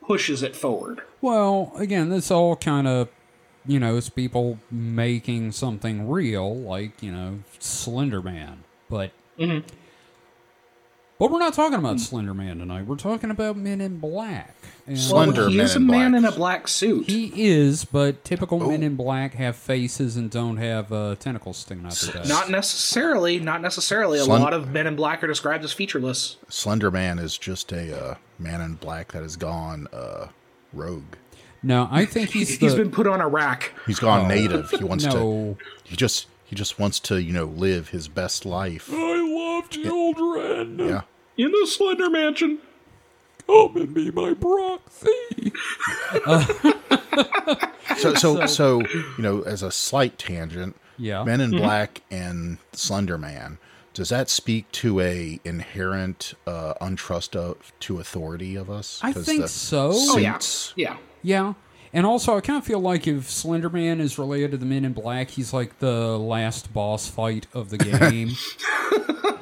pushes 0.08 0.42
it 0.42 0.56
forward. 0.56 1.02
Well, 1.22 1.72
again, 1.76 2.10
this 2.10 2.32
all 2.32 2.56
kind 2.56 2.88
of, 2.88 3.10
you 3.68 3.80
know, 3.80 3.96
it's 3.96 4.10
people 4.10 4.58
making 4.72 5.52
something 5.52 6.10
real, 6.10 6.56
like, 6.56 7.04
you 7.04 7.12
know, 7.12 7.42
Slender 7.60 8.24
Man. 8.24 8.64
But. 8.90 9.12
Mm-hmm. 9.38 9.68
But 11.20 11.32
we're 11.32 11.40
not 11.40 11.54
talking 11.54 11.80
about 11.80 12.00
Slender 12.00 12.34
Man 12.36 12.60
tonight. 12.60 12.86
We're 12.86 12.96
talking 12.96 13.32
about 13.32 13.58
Men 13.58 13.82
in 13.82 13.98
Black. 13.98 14.56
And 14.86 15.00
Slender 15.00 15.42
well, 15.42 15.50
he 15.50 15.58
Men 15.58 15.66
is 15.66 15.74
a 15.76 15.80
in 15.80 15.88
man 15.88 16.12
Black. 16.12 16.24
in 16.24 16.26
a 16.26 16.32
black 16.32 16.68
suit. 16.68 17.08
He 17.10 17.32
is, 17.50 17.86
but 17.86 18.24
typical 18.24 18.60
Men 18.60 18.84
Oh. 18.84 18.86
in 18.86 18.96
Black 18.96 19.34
have 19.34 19.56
faces 19.56 20.16
and 20.16 20.30
don't 20.30 20.58
have 20.58 20.92
uh, 20.94 21.16
tentacles 21.16 21.58
sticking 21.58 21.86
out 21.86 21.94
their 21.94 22.14
backs. 22.14 22.30
not 22.30 22.52
necessarily, 22.52 23.40
not 23.40 23.62
necessarily. 23.64 24.20
A 24.20 24.26
lot 24.26 24.54
of 24.54 24.70
men 24.72 24.86
in 24.86 24.96
black 24.96 25.24
are 25.24 25.28
described 25.28 25.64
as 25.64 25.74
featureless. 25.74 26.38
Slender 26.50 26.92
Man 26.92 27.18
is 27.18 27.36
just 27.38 27.72
a 27.72 28.00
uh, 28.12 28.16
man 28.38 28.62
in 28.62 28.76
black 28.76 29.12
that 29.14 29.24
has 29.24 29.36
gone 29.38 29.88
uh, 29.92 30.28
rogue. 30.72 31.16
No, 31.64 31.88
I 31.92 32.06
think 32.06 32.30
he's 32.30 32.58
the. 32.60 32.68
He's 32.68 32.76
been 32.76 32.92
put 32.92 33.08
on 33.08 33.22
a 33.22 33.28
rack. 33.28 33.74
He's 33.88 34.00
gone 34.00 34.28
native. 34.28 34.70
He 34.70 34.84
wants 34.84 35.06
to. 35.06 35.58
He 35.84 35.96
just 35.96 36.28
he 36.48 36.56
just 36.56 36.80
wants 36.80 37.00
to 37.02 37.22
you 37.22 37.32
know 37.34 37.46
live 37.46 37.90
his 37.90 38.08
best 38.08 38.46
life. 38.46 38.90
I 38.92 39.22
love 39.22 39.70
children. 39.70 40.80
Yeah. 40.80 41.02
In 41.38 41.52
the 41.52 41.68
Slender 41.68 42.10
Mansion. 42.10 42.58
Come 43.46 43.78
and 43.78 43.94
be 43.94 44.10
my 44.12 44.34
proxy. 44.34 45.54
So 47.98 48.14
so 48.14 48.46
so 48.46 48.82
you 48.82 49.16
know 49.18 49.42
as 49.42 49.64
a 49.64 49.72
slight 49.72 50.20
tangent. 50.20 50.76
Yeah. 51.00 51.24
Men 51.24 51.42
in 51.42 51.50
Black 51.52 52.02
and 52.12 52.60
Slender 52.74 53.18
Man. 53.18 53.58
Does 53.96 54.10
that 54.10 54.30
speak 54.30 54.72
to 54.74 55.00
a 55.00 55.40
inherent 55.44 56.36
uh, 56.46 56.76
untrust 56.80 57.36
of 57.36 57.74
to 57.82 58.00
authority 58.00 58.56
of 58.56 58.70
us? 58.70 59.00
I 59.02 59.14
'Cause 59.14 59.26
think 59.26 59.42
the 59.42 59.48
so. 59.48 59.90
Oh 59.94 60.18
yeah, 60.20 60.38
yeah. 60.76 60.98
Yeah. 61.24 61.54
And 61.94 62.06
also, 62.06 62.36
I 62.36 62.42
kind 62.42 62.58
of 62.58 62.66
feel 62.66 62.80
like 62.80 63.08
if 63.08 63.30
Slender 63.30 63.70
Man 63.70 64.02
is 64.02 64.20
related 64.20 64.52
to 64.52 64.58
the 64.58 64.66
Men 64.66 64.86
in 64.86 64.94
Black, 64.94 65.30
he's 65.30 65.54
like 65.54 65.80
the 65.80 66.18
last 66.18 66.74
boss 66.74 67.08
fight 67.08 67.48
of 67.54 67.70
the 67.70 67.78
game, 67.78 68.32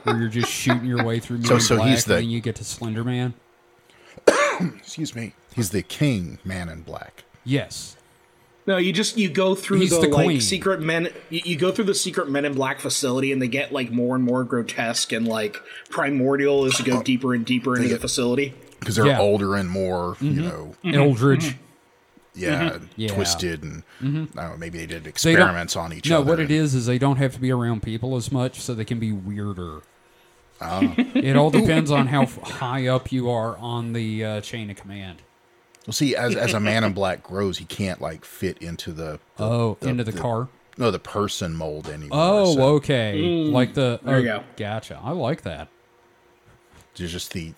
where 0.03 0.19
you're 0.19 0.29
just 0.29 0.51
shooting 0.51 0.85
your 0.85 1.03
way 1.03 1.19
through 1.19 1.37
Men 1.39 1.47
So- 1.47 1.55
in 1.55 1.61
so 1.61 1.75
Black, 1.77 1.89
he's 1.89 2.05
the- 2.05 2.15
and 2.15 2.23
then 2.23 2.29
you 2.29 2.41
get 2.41 2.55
to 2.55 2.63
Slender 2.63 3.03
Man. 3.03 3.33
Excuse 4.59 5.15
me. 5.15 5.33
He's 5.55 5.69
the 5.69 5.81
king 5.81 6.39
man 6.43 6.69
in 6.69 6.81
black. 6.81 7.23
Yes. 7.43 7.95
No, 8.67 8.77
you 8.77 8.91
just 8.91 9.15
you 9.17 9.29
go 9.29 9.53
through 9.53 9.79
He's 9.81 9.91
the, 9.91 10.01
the 10.01 10.07
like 10.07 10.41
secret 10.41 10.81
men. 10.81 11.09
You, 11.29 11.41
you 11.45 11.55
go 11.55 11.71
through 11.71 11.85
the 11.85 11.93
secret 11.93 12.29
Men 12.29 12.45
in 12.45 12.55
Black 12.55 12.79
facility, 12.79 13.31
and 13.31 13.39
they 13.39 13.47
get 13.47 13.71
like 13.71 13.91
more 13.91 14.15
and 14.15 14.23
more 14.23 14.43
grotesque 14.43 15.11
and 15.11 15.27
like 15.27 15.57
primordial 15.89 16.65
as 16.65 16.79
you 16.79 16.85
go 16.85 16.97
uh, 16.97 17.03
deeper 17.03 17.35
and 17.35 17.45
deeper 17.45 17.75
into 17.75 17.89
the 17.89 17.99
facility. 17.99 18.55
Because 18.79 18.95
they're 18.95 19.05
Yeah. 19.05 19.19
older 19.19 19.55
and 19.55 19.69
more, 19.69 20.17
you 20.19 20.31
mm-hmm. 20.31 20.41
know, 20.41 20.75
mm-hmm. 20.83 20.95
eldritch. 20.95 21.41
Mm-hmm. 21.41 21.64
Yeah, 22.35 22.79
Yeah. 22.95 23.13
twisted 23.13 23.63
and 23.63 23.83
I 24.01 24.03
don't 24.03 24.35
know, 24.35 24.57
maybe 24.57 24.77
they 24.79 24.85
did 24.85 25.03
They 25.03 25.09
experiments 25.09 25.75
on 25.75 25.93
each 25.93 26.09
no, 26.09 26.17
other. 26.17 26.25
No, 26.25 26.31
what 26.31 26.39
it 26.39 26.51
is 26.51 26.75
is 26.75 26.85
they 26.85 26.97
don't 26.97 27.17
have 27.17 27.33
to 27.33 27.39
be 27.39 27.51
around 27.51 27.83
people 27.83 28.15
as 28.15 28.31
much, 28.31 28.59
so 28.61 28.73
they 28.73 28.85
can 28.85 28.99
be 28.99 29.11
weirder. 29.11 29.81
Ah. 30.61 30.81
it 30.97 31.35
all 31.35 31.49
depends 31.49 31.91
on 31.91 32.07
how 32.07 32.25
high 32.25 32.87
up 32.87 33.11
you 33.11 33.29
are 33.29 33.57
on 33.57 33.93
the 33.93 34.23
uh, 34.23 34.41
chain 34.41 34.69
of 34.69 34.77
command. 34.77 35.21
Well, 35.85 35.93
see, 35.93 36.15
as 36.15 36.35
as 36.35 36.53
a 36.53 36.59
man 36.59 36.83
in 36.83 36.93
black 36.93 37.21
grows, 37.21 37.57
he 37.59 37.65
can't 37.65 38.01
like 38.01 38.25
fit 38.25 38.57
into 38.59 38.91
the, 38.91 39.19
the- 39.37 39.43
Oh, 39.43 39.77
the- 39.79 39.89
into 39.89 40.03
the, 40.03 40.13
car. 40.13 40.47
no 40.77 40.89
the 40.89 40.99
person 40.99 41.55
mold 41.55 41.87
anymore. 41.87 42.09
Oh, 42.19 42.55
so 42.55 42.63
okay. 42.75 43.21
like 43.21 43.73
the. 43.75 43.99
There 44.03 44.15
oh, 44.15 44.19
you 44.19 44.25
go. 44.25 44.43
Gotcha. 44.57 44.99
I 45.03 45.11
like 45.11 45.43
that. 45.43 45.67
There's 46.95 47.11
just 47.11 47.33
the 47.33 47.53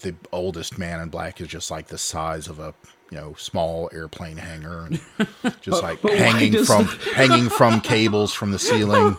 the 0.00 0.14
oldest 0.32 0.78
man 0.78 1.00
in 1.00 1.08
black 1.08 1.40
is 1.40 1.48
just 1.48 1.70
like 1.70 1.88
the 1.88 1.98
size 1.98 2.48
of 2.48 2.58
a 2.58 2.74
you 3.10 3.18
know 3.18 3.34
small 3.38 3.90
airplane 3.92 4.36
hangar, 4.36 4.86
and 4.86 5.00
just 5.60 5.82
like 5.82 6.00
but 6.02 6.12
why 6.12 6.16
hanging 6.18 6.52
does 6.52 6.66
from 6.66 6.84
hanging 7.14 7.48
from 7.48 7.80
cables 7.92 8.32
from 8.32 8.50
the 8.52 8.58
ceiling 8.58 9.16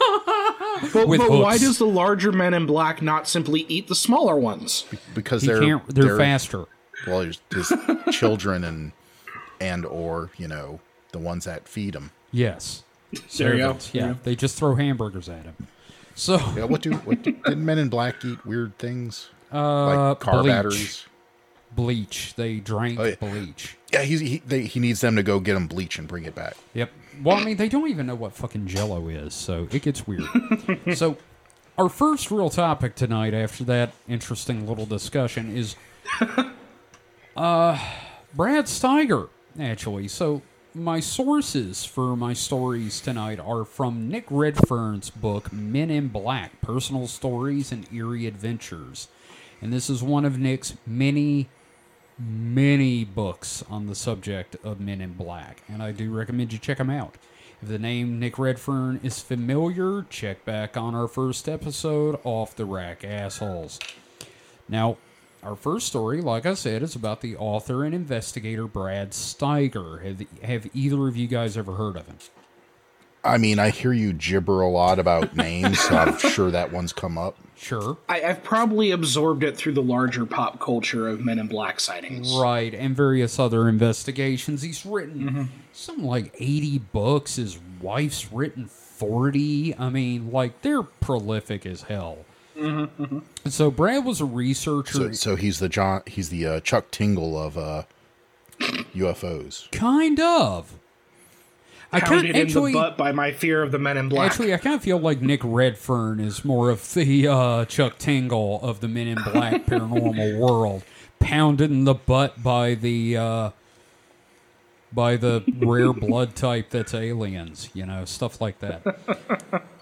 But, 0.94 1.08
With 1.08 1.20
but 1.22 1.30
why 1.32 1.58
does 1.60 1.78
the 1.78 1.86
larger 1.86 2.32
Men 2.32 2.54
in 2.56 2.66
Black 2.66 3.02
not 3.04 3.28
simply 3.28 3.66
eat 3.68 3.88
the 3.88 3.96
smaller 3.96 4.36
ones? 4.36 4.86
because 5.14 5.44
they're 5.44 5.60
can't. 5.62 5.88
They're, 5.94 6.18
faster. 6.18 6.66
Well, 7.06 7.20
there's 7.20 7.42
his 7.54 7.72
children 8.12 8.64
and 8.64 8.92
and 9.60 9.86
or 9.86 10.32
you 10.38 10.48
know 10.48 10.80
the 11.12 11.20
ones 11.20 11.46
that 11.46 11.68
feed 11.68 11.94
them 11.94 12.12
Yes. 12.32 12.84
There 13.38 13.54
you 13.54 13.60
go. 13.60 13.78
Yeah, 13.92 14.06
Yeah. 14.08 14.14
they 14.24 14.36
just 14.38 14.58
throw 14.58 14.76
hamburgers 14.76 15.28
at 15.28 15.44
him. 15.44 15.68
So, 16.16 16.38
Yeah, 16.56 16.64
what 16.64 16.82
do 16.82 16.94
what 16.94 17.22
do, 17.24 17.34
did 17.34 17.58
Men 17.58 17.78
in 17.78 17.90
Black 17.90 18.24
eat 18.24 18.44
weird 18.46 18.78
things 18.78 19.30
uh, 19.54 20.08
like 20.08 20.20
car 20.20 20.42
bleach. 20.42 20.52
batteries? 20.52 21.06
Bleach. 21.76 22.34
They 22.36 22.56
drank 22.60 23.00
Oh, 23.00 23.04
yeah. 23.06 23.16
bleach. 23.20 23.76
Yeah, 23.92 24.04
he's, 24.04 24.22
he 24.22 24.42
they, 24.46 24.62
he 24.64 24.80
needs 24.80 25.02
them 25.02 25.16
to 25.18 25.24
go 25.24 25.40
get 25.40 25.58
him 25.58 25.68
bleach 25.68 26.00
and 26.00 26.08
bring 26.08 26.24
it 26.24 26.34
back. 26.34 26.56
Yep. 26.74 26.92
Well, 27.24 27.38
I 27.38 27.44
mean, 27.44 27.58
they 27.58 27.68
don't 27.68 27.90
even 27.90 28.06
know 28.06 28.16
what 28.16 28.34
fucking 28.34 28.68
Jello 28.68 29.10
is, 29.10 29.34
so 29.34 29.68
it 29.70 29.82
gets 29.82 30.08
weird. 30.08 30.24
so, 30.96 31.18
our 31.78 31.90
first 31.90 32.32
real 32.32 32.50
topic 32.50 32.96
tonight, 32.96 33.34
after 33.34 33.66
that 33.66 33.94
interesting 34.08 34.66
little 34.66 34.86
discussion, 34.86 35.56
is 35.56 35.76
uh, 37.36 37.80
Brad 38.34 38.66
Steiger. 38.66 39.30
Actually, 39.60 40.08
so 40.08 40.42
my 40.74 41.02
sources 41.02 41.84
for 41.84 42.16
my 42.16 42.32
stories 42.32 43.02
tonight 43.02 43.40
are 43.40 43.66
from 43.66 44.08
Nick 44.08 44.26
Redfern's 44.30 45.10
book 45.10 45.52
Men 45.52 45.90
in 45.90 46.08
Black: 46.08 46.62
Personal 46.62 47.08
Stories 47.08 47.74
and 47.74 47.86
Eerie 47.92 48.26
Adventures, 48.26 49.10
and 49.62 49.74
this 49.74 49.90
is 49.90 50.02
one 50.02 50.24
of 50.24 50.40
Nick's 50.40 50.76
many 50.88 51.50
many 52.22 53.04
books 53.04 53.64
on 53.70 53.88
the 53.88 53.96
subject 53.96 54.56
of 54.64 54.80
Men 54.80 55.02
in 55.02 55.14
Black, 55.14 55.64
and 55.68 55.82
I 55.82 55.92
do 55.92 56.12
recommend 56.12 56.54
you 56.54 56.60
check 56.60 56.78
them 56.78 56.90
out. 56.90 57.16
If 57.62 57.68
the 57.68 57.80
name 57.80 58.20
Nick 58.20 58.40
Redfern 58.40 59.00
is 59.04 59.22
familiar, 59.22 60.06
check 60.10 60.46
back 60.46 60.76
on 60.78 60.96
our 60.96 61.08
first 61.08 61.48
episode, 61.48 62.20
Off 62.24 62.56
the 62.56 62.66
Rack 62.66 63.04
Assholes. 63.04 63.80
Now, 64.68 64.98
our 65.44 65.56
first 65.56 65.88
story, 65.88 66.22
like 66.22 66.46
I 66.46 66.54
said, 66.54 66.84
is 66.84 66.96
about 66.96 67.22
the 67.22 67.36
author 67.38 67.84
and 67.84 67.96
investigator 67.96 68.68
Brad 68.68 69.12
Steiger. 69.12 70.04
Have, 70.04 70.44
have 70.44 70.76
either 70.76 71.08
of 71.08 71.18
you 71.18 71.28
guys 71.28 71.58
ever 71.58 71.74
heard 71.74 71.98
of 71.98 72.08
him? 72.08 72.18
I 73.24 73.38
mean, 73.38 73.60
I 73.60 73.70
hear 73.70 73.94
you 73.94 74.14
gibber 74.14 74.62
a 74.62 74.70
lot 74.70 74.98
about 74.98 75.36
names, 75.36 75.80
so 75.80 75.96
I'm 75.96 76.18
sure 76.32 76.52
that 76.52 76.72
one's 76.72 76.94
come 76.94 77.18
up. 77.18 77.38
Sure. 77.62 77.98
I, 78.10 78.24
I've 78.24 78.44
probably 78.44 78.90
absorbed 78.90 79.44
it 79.44 79.56
through 79.56 79.74
the 79.74 79.84
larger 79.84 80.26
pop 80.26 80.60
culture 80.60 81.08
of 81.08 81.24
Men 81.24 81.38
in 81.38 81.46
Black 81.48 81.80
sightings. 81.80 82.34
Right, 82.36 82.74
and 82.74 82.96
various 82.96 83.38
other 83.38 83.70
investigations. 83.70 84.64
He's 84.64 84.84
written 84.86 85.20
Mm-hmm. 85.30 85.44
something 85.72 86.04
like 86.06 86.34
80 86.40 86.80
books. 86.80 87.36
His 87.36 87.60
wife's 87.80 88.32
written 88.34 88.66
40. 88.68 89.76
I 89.78 89.90
mean, 89.90 90.32
like, 90.32 90.62
they're 90.64 90.82
prolific 90.84 91.66
as 91.68 91.84
hell. 91.84 92.26
Mm-hmm, 92.58 93.20
And 93.44 93.54
so, 93.54 93.70
Brad 93.72 94.06
was 94.06 94.22
a 94.22 94.26
researcher. 94.26 94.94
So, 94.98 95.12
so 95.14 95.36
he's 95.36 95.60
the 95.60 95.70
John, 95.70 96.02
he's 96.08 96.30
the 96.30 96.46
uh, 96.48 96.60
Chuck 96.62 96.90
Tingle 96.92 97.38
of 97.42 97.58
uh, 97.58 97.84
UFOs. 98.60 99.72
kind 99.72 100.20
of. 100.20 100.74
I 101.94 102.00
Pounded 102.00 102.26
can't 102.28 102.38
in 102.38 102.48
actually. 102.48 102.72
the 102.72 102.80
butt 102.80 102.98
by 102.98 103.12
my 103.12 103.32
fear 103.32 103.62
of 103.62 103.72
the 103.72 103.80
Men 103.80 103.98
in 103.98 104.08
Black. 104.10 104.32
Actually, 104.32 104.54
I 104.54 104.58
kind 104.58 104.76
of 104.76 104.82
feel 104.82 104.98
like 104.98 105.22
Nick 105.22 105.42
Redfern 105.44 106.20
is 106.22 106.46
more 106.46 106.70
of 106.70 106.94
the 106.94 107.28
uh, 107.28 107.66
Chuck 107.66 107.98
Tingle 107.98 108.60
of 108.62 108.80
the 108.80 108.88
Men 108.88 109.08
in 109.08 109.16
Black 109.24 109.66
paranormal 109.66 110.40
world, 110.40 110.84
pounded 111.20 111.70
in 111.70 111.84
the 111.84 111.94
butt 111.94 112.42
by 112.42 112.76
the 112.76 113.18
uh, 113.18 113.50
by 114.94 115.18
the 115.18 115.44
rare 115.60 115.92
blood 116.08 116.36
type 116.36 116.70
that's 116.70 116.94
aliens, 116.94 117.70
you 117.74 117.86
know, 117.86 118.06
stuff 118.06 118.40
like 118.40 118.60
that. 118.60 118.82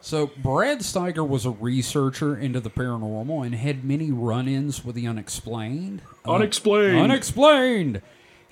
So 0.01 0.31
Brad 0.37 0.79
Steiger 0.79 1.27
was 1.27 1.45
a 1.45 1.49
researcher 1.51 2.35
into 2.37 2.59
the 2.59 2.69
paranormal 2.69 3.45
and 3.45 3.53
had 3.55 3.83
many 3.83 4.11
run-ins 4.11 4.83
with 4.85 4.95
the 4.95 5.05
unexplained. 5.07 6.01
Uh, 6.25 6.33
Unexplained. 6.33 8.01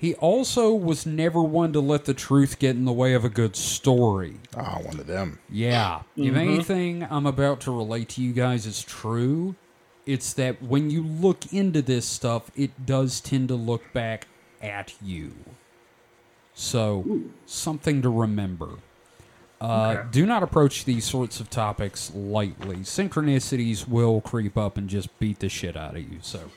He 0.00 0.14
also 0.14 0.72
was 0.74 1.06
never 1.06 1.42
one 1.42 1.72
to 1.72 1.80
let 1.80 2.04
the 2.04 2.14
truth 2.14 2.58
get 2.58 2.76
in 2.76 2.84
the 2.84 2.92
way 2.92 3.14
of 3.14 3.24
a 3.24 3.28
good 3.28 3.56
story. 3.56 4.36
Ah, 4.56 4.78
one 4.82 4.98
of 5.00 5.06
them. 5.06 5.38
Yeah. 5.50 6.02
If 6.16 6.34
anything 6.36 7.06
I'm 7.10 7.26
about 7.26 7.60
to 7.62 7.70
relate 7.76 8.08
to 8.10 8.22
you 8.22 8.32
guys 8.32 8.66
is 8.66 8.82
true, 8.82 9.54
it's 10.06 10.32
that 10.34 10.62
when 10.62 10.90
you 10.90 11.02
look 11.02 11.52
into 11.52 11.82
this 11.82 12.06
stuff, 12.06 12.50
it 12.56 12.86
does 12.86 13.20
tend 13.20 13.48
to 13.48 13.54
look 13.54 13.92
back 13.92 14.26
at 14.62 14.94
you. 15.02 15.32
So, 16.54 17.20
something 17.46 18.02
to 18.02 18.08
remember. 18.08 18.70
Uh, 19.60 19.96
Okay. 19.98 20.08
Do 20.12 20.26
not 20.26 20.42
approach 20.42 20.84
these 20.84 21.04
sorts 21.04 21.40
of 21.40 21.50
topics 21.50 22.12
lightly. 22.14 22.76
Synchronicities 22.78 23.86
will 23.88 24.20
creep 24.20 24.56
up 24.56 24.76
and 24.76 24.88
just 24.88 25.16
beat 25.18 25.40
the 25.40 25.48
shit 25.48 25.76
out 25.76 25.96
of 25.96 26.02
you. 26.02 26.18
So, 26.22 26.50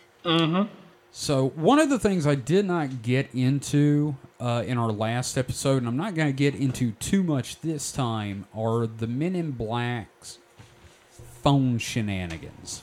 so 1.11 1.49
one 1.49 1.79
of 1.79 1.89
the 1.89 1.99
things 1.99 2.25
I 2.25 2.35
did 2.35 2.65
not 2.65 3.01
get 3.01 3.29
into 3.33 4.15
uh, 4.39 4.63
in 4.65 4.77
our 4.77 4.91
last 4.91 5.37
episode, 5.37 5.77
and 5.77 5.87
I'm 5.87 5.97
not 5.97 6.15
going 6.15 6.27
to 6.27 6.33
get 6.33 6.55
into 6.55 6.91
too 6.93 7.21
much 7.23 7.59
this 7.61 7.91
time, 7.91 8.45
are 8.55 8.87
the 8.87 9.07
Men 9.07 9.35
in 9.35 9.51
Black's 9.51 10.39
phone 11.41 11.77
shenanigans. 11.77 12.81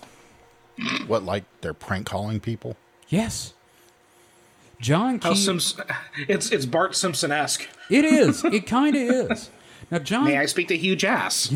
What, 1.07 1.25
like 1.25 1.45
they're 1.61 1.75
prank 1.75 2.07
calling 2.07 2.39
people? 2.39 2.77
Yes, 3.09 3.55
John 4.81 5.19
How 5.21 5.31
Key. 5.33 5.39
Simps- 5.39 5.77
it's 6.29 6.53
it's 6.53 6.67
Bart 6.67 6.95
Simpson 6.95 7.33
esque. 7.33 7.67
it 7.91 8.05
is. 8.05 8.45
It 8.53 8.67
kind 8.67 8.95
of 8.95 9.03
is. 9.03 9.51
Now, 9.91 9.99
John 9.99 10.25
May 10.27 10.37
I 10.39 10.47
speak 10.47 10.69
to 10.69 10.77
huge 10.77 11.05
ass? 11.05 11.53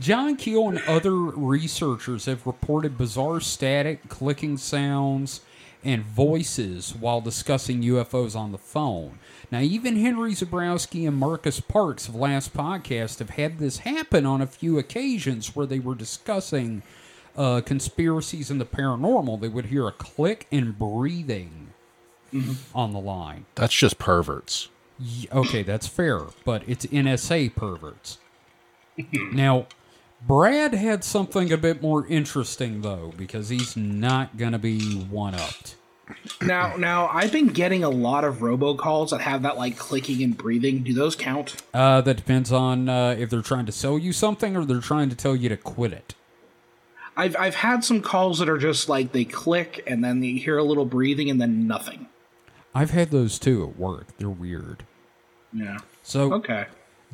John 0.00 0.36
Keel 0.36 0.68
and 0.68 0.78
other 0.86 1.14
researchers 1.14 2.26
have 2.26 2.46
reported 2.46 2.98
bizarre 2.98 3.40
static, 3.40 4.08
clicking 4.08 4.56
sounds, 4.56 5.40
and 5.84 6.02
voices 6.02 6.94
while 6.94 7.20
discussing 7.20 7.82
UFOs 7.82 8.36
on 8.36 8.52
the 8.52 8.58
phone. 8.58 9.18
Now, 9.50 9.60
even 9.60 9.96
Henry 9.96 10.32
Zebrowski 10.32 11.06
and 11.06 11.16
Marcus 11.16 11.60
Parks 11.60 12.08
of 12.08 12.14
last 12.14 12.52
podcast 12.54 13.20
have 13.20 13.30
had 13.30 13.58
this 13.58 13.78
happen 13.78 14.26
on 14.26 14.42
a 14.42 14.46
few 14.46 14.78
occasions 14.78 15.54
where 15.54 15.66
they 15.66 15.78
were 15.78 15.94
discussing 15.94 16.82
uh, 17.36 17.60
conspiracies 17.64 18.50
in 18.50 18.58
the 18.58 18.66
paranormal. 18.66 19.40
They 19.40 19.48
would 19.48 19.66
hear 19.66 19.86
a 19.86 19.92
click 19.92 20.46
and 20.50 20.78
breathing 20.78 21.68
on 22.74 22.92
the 22.92 23.00
line. 23.00 23.46
That's 23.54 23.74
just 23.74 23.98
perverts. 23.98 24.68
Okay, 25.32 25.62
that's 25.62 25.86
fair, 25.86 26.22
but 26.44 26.62
it's 26.66 26.84
NSA 26.86 27.54
perverts. 27.54 28.18
now, 29.32 29.66
Brad 30.26 30.74
had 30.74 31.04
something 31.04 31.52
a 31.52 31.56
bit 31.56 31.80
more 31.80 32.06
interesting 32.06 32.82
though, 32.82 33.12
because 33.16 33.48
he's 33.48 33.76
not 33.76 34.36
going 34.36 34.52
to 34.52 34.58
be 34.58 34.96
one 34.96 35.34
upped. 35.34 35.76
Now, 36.42 36.76
now 36.76 37.08
I've 37.12 37.32
been 37.32 37.48
getting 37.48 37.84
a 37.84 37.90
lot 37.90 38.24
of 38.24 38.36
robocalls 38.36 39.10
that 39.10 39.20
have 39.20 39.42
that 39.42 39.58
like 39.58 39.76
clicking 39.76 40.22
and 40.22 40.36
breathing. 40.36 40.82
Do 40.82 40.94
those 40.94 41.14
count? 41.14 41.62
Uh, 41.74 42.00
that 42.00 42.16
depends 42.16 42.50
on 42.50 42.88
uh, 42.88 43.14
if 43.18 43.30
they're 43.30 43.42
trying 43.42 43.66
to 43.66 43.72
sell 43.72 43.98
you 43.98 44.12
something 44.12 44.56
or 44.56 44.64
they're 44.64 44.80
trying 44.80 45.10
to 45.10 45.16
tell 45.16 45.36
you 45.36 45.48
to 45.50 45.56
quit 45.56 45.92
it. 45.92 46.14
I've 47.16 47.36
I've 47.36 47.56
had 47.56 47.84
some 47.84 48.00
calls 48.00 48.38
that 48.38 48.48
are 48.48 48.58
just 48.58 48.88
like 48.88 49.12
they 49.12 49.24
click 49.24 49.82
and 49.86 50.02
then 50.04 50.22
you 50.22 50.38
hear 50.38 50.56
a 50.56 50.62
little 50.62 50.84
breathing 50.84 51.28
and 51.30 51.40
then 51.40 51.66
nothing. 51.66 52.06
I've 52.74 52.90
had 52.90 53.10
those 53.10 53.38
too 53.38 53.64
at 53.68 53.78
work. 53.78 54.06
They're 54.18 54.28
weird. 54.30 54.84
Yeah. 55.52 55.78
So, 56.02 56.32
Okay. 56.34 56.66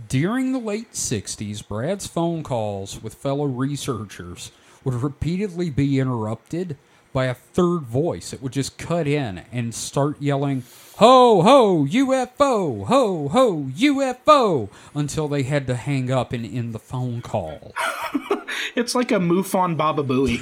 During 0.08 0.52
the 0.52 0.58
late 0.58 0.92
60s, 0.92 1.66
Brad's 1.66 2.06
phone 2.06 2.42
calls 2.42 3.00
with 3.02 3.14
fellow 3.14 3.44
researchers 3.44 4.50
would 4.82 4.94
repeatedly 4.94 5.70
be 5.70 6.00
interrupted 6.00 6.76
by 7.12 7.26
a 7.26 7.34
third 7.34 7.82
voice. 7.82 8.32
It 8.32 8.42
would 8.42 8.52
just 8.52 8.76
cut 8.76 9.06
in 9.06 9.42
and 9.52 9.72
start 9.72 10.20
yelling, 10.20 10.64
Ho, 10.96 11.42
ho, 11.42 11.86
UFO, 11.88 12.86
ho, 12.86 13.28
ho, 13.28 13.70
UFO, 13.76 14.68
until 14.94 15.28
they 15.28 15.44
had 15.44 15.66
to 15.68 15.76
hang 15.76 16.10
up 16.10 16.32
and 16.32 16.44
end 16.44 16.74
the 16.74 16.78
phone 16.80 17.22
call. 17.22 17.72
It's 18.76 18.94
like 18.94 19.12
a 19.12 19.16
Mufon 19.16 19.76
Baba 19.76 20.02
Booey. 20.02 20.40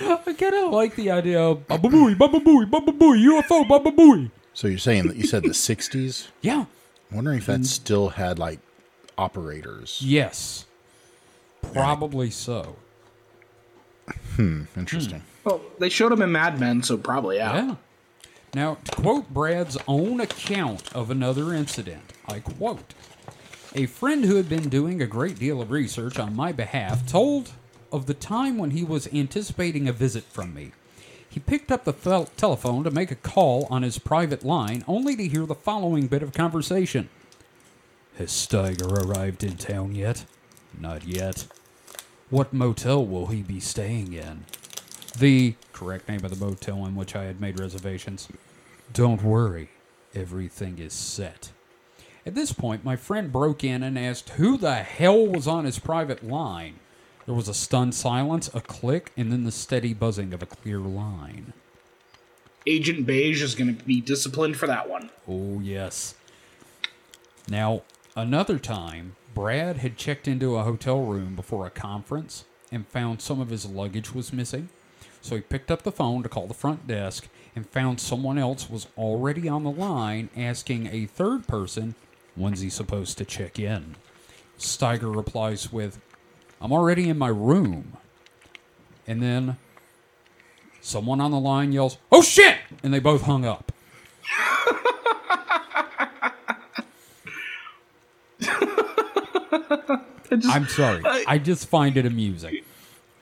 I 0.00 0.32
kind 0.32 0.54
of 0.54 0.72
like 0.72 0.94
the 0.94 1.10
idea 1.10 1.40
of 1.40 1.66
Baba 1.66 1.88
Booey, 1.88 2.16
Baba 2.16 2.38
Booey, 2.38 2.70
Baba 2.70 2.92
Booey, 2.92 3.24
UFO, 3.24 3.68
Baba 3.68 3.90
Booey. 3.90 4.30
So 4.54 4.68
you're 4.68 4.78
saying 4.78 5.08
that 5.08 5.16
you 5.16 5.26
said 5.26 5.42
the 5.42 5.50
60s? 5.50 6.28
Yeah, 6.40 6.66
I'm 7.10 7.16
wondering 7.16 7.38
if 7.38 7.46
that 7.46 7.64
still 7.64 8.10
had 8.10 8.38
like 8.38 8.60
operators. 9.16 10.00
yes. 10.02 10.64
Probably 11.72 12.30
so. 12.30 12.76
Hmm. 14.36 14.64
Interesting. 14.76 15.22
well, 15.44 15.60
they 15.78 15.88
showed 15.88 16.12
him 16.12 16.22
in 16.22 16.30
Mad 16.32 16.60
Men, 16.60 16.82
so 16.82 16.96
probably 16.96 17.36
yeah. 17.36 17.54
Yeah. 17.54 17.74
Now, 18.54 18.78
to 18.84 18.92
quote 18.92 19.28
Brad's 19.30 19.76
own 19.86 20.20
account 20.20 20.94
of 20.94 21.10
another 21.10 21.52
incident, 21.52 22.12
I 22.26 22.40
quote 22.40 22.94
A 23.74 23.86
friend 23.86 24.24
who 24.24 24.36
had 24.36 24.48
been 24.48 24.68
doing 24.68 25.02
a 25.02 25.06
great 25.06 25.38
deal 25.38 25.60
of 25.60 25.70
research 25.70 26.18
on 26.18 26.36
my 26.36 26.52
behalf 26.52 27.06
told 27.06 27.50
of 27.92 28.06
the 28.06 28.14
time 28.14 28.56
when 28.56 28.70
he 28.70 28.84
was 28.84 29.12
anticipating 29.12 29.88
a 29.88 29.92
visit 29.92 30.24
from 30.24 30.54
me. 30.54 30.72
He 31.38 31.44
picked 31.44 31.70
up 31.70 31.84
the 31.84 31.92
tel- 31.92 32.24
telephone 32.36 32.82
to 32.82 32.90
make 32.90 33.12
a 33.12 33.14
call 33.14 33.68
on 33.70 33.84
his 33.84 34.00
private 34.00 34.44
line, 34.44 34.82
only 34.88 35.14
to 35.14 35.28
hear 35.28 35.46
the 35.46 35.54
following 35.54 36.08
bit 36.08 36.20
of 36.20 36.32
conversation. 36.32 37.08
Has 38.16 38.30
Steiger 38.30 39.04
arrived 39.04 39.44
in 39.44 39.56
town 39.56 39.94
yet? 39.94 40.24
Not 40.76 41.06
yet. 41.06 41.46
What 42.28 42.52
motel 42.52 43.06
will 43.06 43.26
he 43.26 43.42
be 43.42 43.60
staying 43.60 44.14
in? 44.14 44.46
The 45.16 45.54
correct 45.72 46.08
name 46.08 46.24
of 46.24 46.36
the 46.36 46.44
motel 46.44 46.84
in 46.84 46.96
which 46.96 47.14
I 47.14 47.26
had 47.26 47.40
made 47.40 47.60
reservations. 47.60 48.26
Don't 48.92 49.22
worry, 49.22 49.70
everything 50.16 50.80
is 50.80 50.92
set. 50.92 51.52
At 52.26 52.34
this 52.34 52.52
point, 52.52 52.84
my 52.84 52.96
friend 52.96 53.30
broke 53.30 53.62
in 53.62 53.84
and 53.84 53.96
asked 53.96 54.30
who 54.30 54.58
the 54.58 54.74
hell 54.74 55.24
was 55.24 55.46
on 55.46 55.66
his 55.66 55.78
private 55.78 56.26
line. 56.26 56.80
There 57.28 57.36
was 57.36 57.46
a 57.46 57.52
stunned 57.52 57.94
silence, 57.94 58.48
a 58.54 58.62
click, 58.62 59.12
and 59.14 59.30
then 59.30 59.44
the 59.44 59.52
steady 59.52 59.92
buzzing 59.92 60.32
of 60.32 60.42
a 60.42 60.46
clear 60.46 60.78
line. 60.78 61.52
Agent 62.66 63.04
Beige 63.04 63.42
is 63.42 63.54
going 63.54 63.76
to 63.76 63.84
be 63.84 64.00
disciplined 64.00 64.56
for 64.56 64.66
that 64.66 64.88
one. 64.88 65.10
Oh, 65.28 65.60
yes. 65.60 66.14
Now, 67.46 67.82
another 68.16 68.58
time, 68.58 69.16
Brad 69.34 69.76
had 69.76 69.98
checked 69.98 70.26
into 70.26 70.56
a 70.56 70.62
hotel 70.62 71.02
room 71.02 71.36
before 71.36 71.66
a 71.66 71.70
conference 71.70 72.46
and 72.72 72.88
found 72.88 73.20
some 73.20 73.42
of 73.42 73.50
his 73.50 73.66
luggage 73.66 74.14
was 74.14 74.32
missing. 74.32 74.70
So 75.20 75.36
he 75.36 75.42
picked 75.42 75.70
up 75.70 75.82
the 75.82 75.92
phone 75.92 76.22
to 76.22 76.30
call 76.30 76.46
the 76.46 76.54
front 76.54 76.86
desk 76.86 77.28
and 77.54 77.68
found 77.68 78.00
someone 78.00 78.38
else 78.38 78.70
was 78.70 78.86
already 78.96 79.50
on 79.50 79.64
the 79.64 79.70
line 79.70 80.30
asking 80.34 80.86
a 80.86 81.04
third 81.04 81.46
person, 81.46 81.94
when's 82.36 82.60
he 82.60 82.70
supposed 82.70 83.18
to 83.18 83.26
check 83.26 83.58
in? 83.58 83.96
Steiger 84.58 85.14
replies 85.14 85.70
with, 85.70 86.00
I'm 86.60 86.72
already 86.72 87.08
in 87.08 87.18
my 87.18 87.28
room. 87.28 87.96
And 89.06 89.22
then 89.22 89.56
someone 90.80 91.20
on 91.20 91.30
the 91.30 91.40
line 91.40 91.72
yells, 91.72 91.98
Oh 92.12 92.22
shit! 92.22 92.58
And 92.82 92.92
they 92.92 93.00
both 93.00 93.22
hung 93.22 93.44
up. 93.44 93.72
I'm 100.48 100.66
sorry. 100.68 101.02
I 101.26 101.38
just 101.38 101.68
find 101.68 101.96
it 101.96 102.06
amusing. 102.06 102.58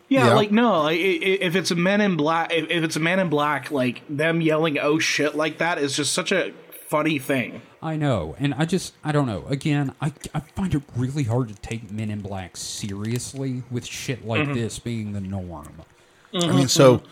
Yeah, 0.08 0.28
Yeah. 0.28 0.34
like 0.34 0.52
no, 0.52 0.82
like, 0.82 0.98
i- 0.98 1.02
i- 1.02 1.38
if 1.40 1.56
it's 1.56 1.70
a 1.70 1.74
Men 1.74 2.00
in 2.00 2.16
Black, 2.16 2.52
if 2.52 2.70
if 2.70 2.84
it's 2.84 2.96
a 2.96 3.00
Man 3.00 3.18
in 3.18 3.28
Black, 3.28 3.70
like 3.70 4.02
them 4.08 4.40
yelling 4.40 4.78
"oh 4.78 4.98
shit" 4.98 5.34
like 5.34 5.58
that 5.58 5.78
is 5.78 5.96
just 5.96 6.12
such 6.12 6.30
a 6.32 6.52
funny 6.88 7.18
thing. 7.18 7.62
I 7.82 7.96
know, 7.96 8.36
and 8.38 8.54
I 8.54 8.64
just 8.64 8.94
I 9.04 9.12
don't 9.12 9.26
know. 9.26 9.44
Again, 9.48 9.94
I 10.00 10.12
I 10.34 10.40
find 10.40 10.74
it 10.74 10.82
really 10.96 11.24
hard 11.24 11.48
to 11.48 11.54
take 11.54 11.90
Men 11.90 12.10
in 12.10 12.20
Black 12.20 12.56
seriously 12.56 13.62
with 13.70 13.86
shit 13.86 14.26
like 14.26 14.42
mm-hmm. 14.42 14.54
this 14.54 14.78
being 14.78 15.12
the 15.12 15.20
norm. 15.20 15.82
I 16.34 16.48
mean, 16.48 16.68
so 16.68 17.02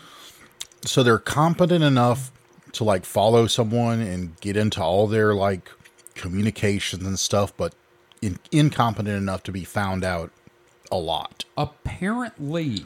so 0.85 1.03
they're 1.03 1.17
competent 1.17 1.83
enough 1.83 2.31
to 2.73 2.83
like 2.83 3.05
follow 3.05 3.47
someone 3.47 4.01
and 4.01 4.39
get 4.41 4.57
into 4.57 4.81
all 4.81 5.07
their 5.07 5.33
like 5.33 5.69
communications 6.13 7.05
and 7.05 7.17
stuff, 7.17 7.55
but 7.55 7.73
in, 8.21 8.39
incompetent 8.51 9.15
enough 9.15 9.43
to 9.43 9.51
be 9.51 9.63
found 9.63 10.03
out 10.03 10.31
a 10.91 10.97
lot. 10.97 11.45
Apparently, 11.57 12.85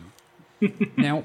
now 0.97 1.23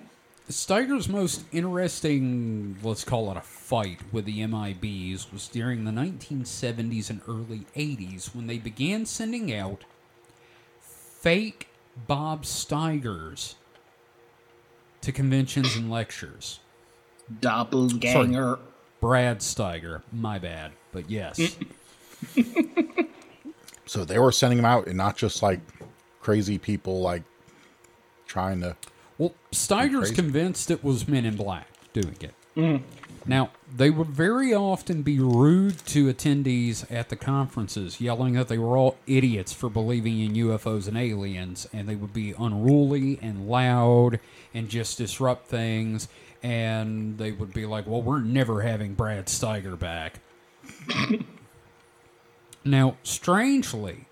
Steiger's 0.51 1.09
most 1.09 1.45
interesting, 1.53 2.77
let's 2.83 3.05
call 3.05 3.31
it 3.31 3.37
a 3.37 3.41
fight 3.41 4.01
with 4.13 4.27
the 4.27 4.41
MIBs, 4.41 5.33
was 5.33 5.49
during 5.49 5.85
the 5.85 5.91
1970s 5.91 7.09
and 7.09 7.21
early 7.27 7.67
80s 7.75 8.35
when 8.35 8.47
they 8.47 8.59
began 8.59 9.07
sending 9.07 9.55
out 9.55 9.85
fake 10.81 11.69
Bob 12.07 12.43
Steigers 12.43 13.55
to 15.01 15.13
conventions 15.13 15.77
and 15.77 15.91
lectures. 15.91 16.61
Doppelganger. 17.41 18.59
Brad 19.01 19.39
Steiger, 19.41 20.03
my 20.13 20.39
bad, 20.39 20.73
but 20.93 21.11
yes. 21.11 21.57
So 23.87 24.05
they 24.05 24.19
were 24.19 24.33
sending 24.33 24.57
them 24.57 24.65
out, 24.65 24.87
and 24.87 24.97
not 24.97 25.17
just 25.17 25.43
like 25.43 25.61
crazy 26.21 26.59
people 26.59 27.01
like 27.01 27.23
trying 28.27 28.61
to. 28.61 28.77
Well, 29.19 29.35
Steiger's 29.53 30.11
convinced 30.11 30.71
it 30.71 30.83
was 30.83 31.07
Men 31.07 31.25
in 31.25 31.37
Black 31.37 31.69
doing 31.93 32.17
it. 32.21 32.35
Mm-hmm. 32.57 32.85
Now, 33.27 33.51
they 33.75 33.91
would 33.91 34.09
very 34.09 34.53
often 34.53 35.03
be 35.03 35.19
rude 35.19 35.79
to 35.87 36.13
attendees 36.13 36.85
at 36.93 37.09
the 37.09 37.17
conferences, 37.17 38.01
yelling 38.01 38.35
that 38.35 38.49
they 38.49 38.59
were 38.59 38.77
all 38.77 38.99
idiots 39.07 39.53
for 39.53 39.71
believing 39.71 40.21
in 40.21 40.35
UFOs 40.35 40.87
and 40.87 40.97
aliens, 40.97 41.67
and 41.73 41.89
they 41.89 41.97
would 41.97 42.13
be 42.13 42.35
unruly 42.39 43.19
and 43.23 43.49
loud 43.49 44.21
and 44.53 44.69
just 44.69 44.99
disrupt 44.99 45.49
things. 45.49 46.09
And 46.43 47.17
they 47.17 47.33
would 47.33 47.55
be 47.55 47.65
like, 47.65 47.87
well, 47.87 48.03
we're 48.03 48.21
never 48.21 48.61
having 48.61 48.95
Brad 48.95 49.27
Steiger 49.27 49.79
back. 49.79 50.21
now, 52.65 52.99
strangely, 53.03 54.05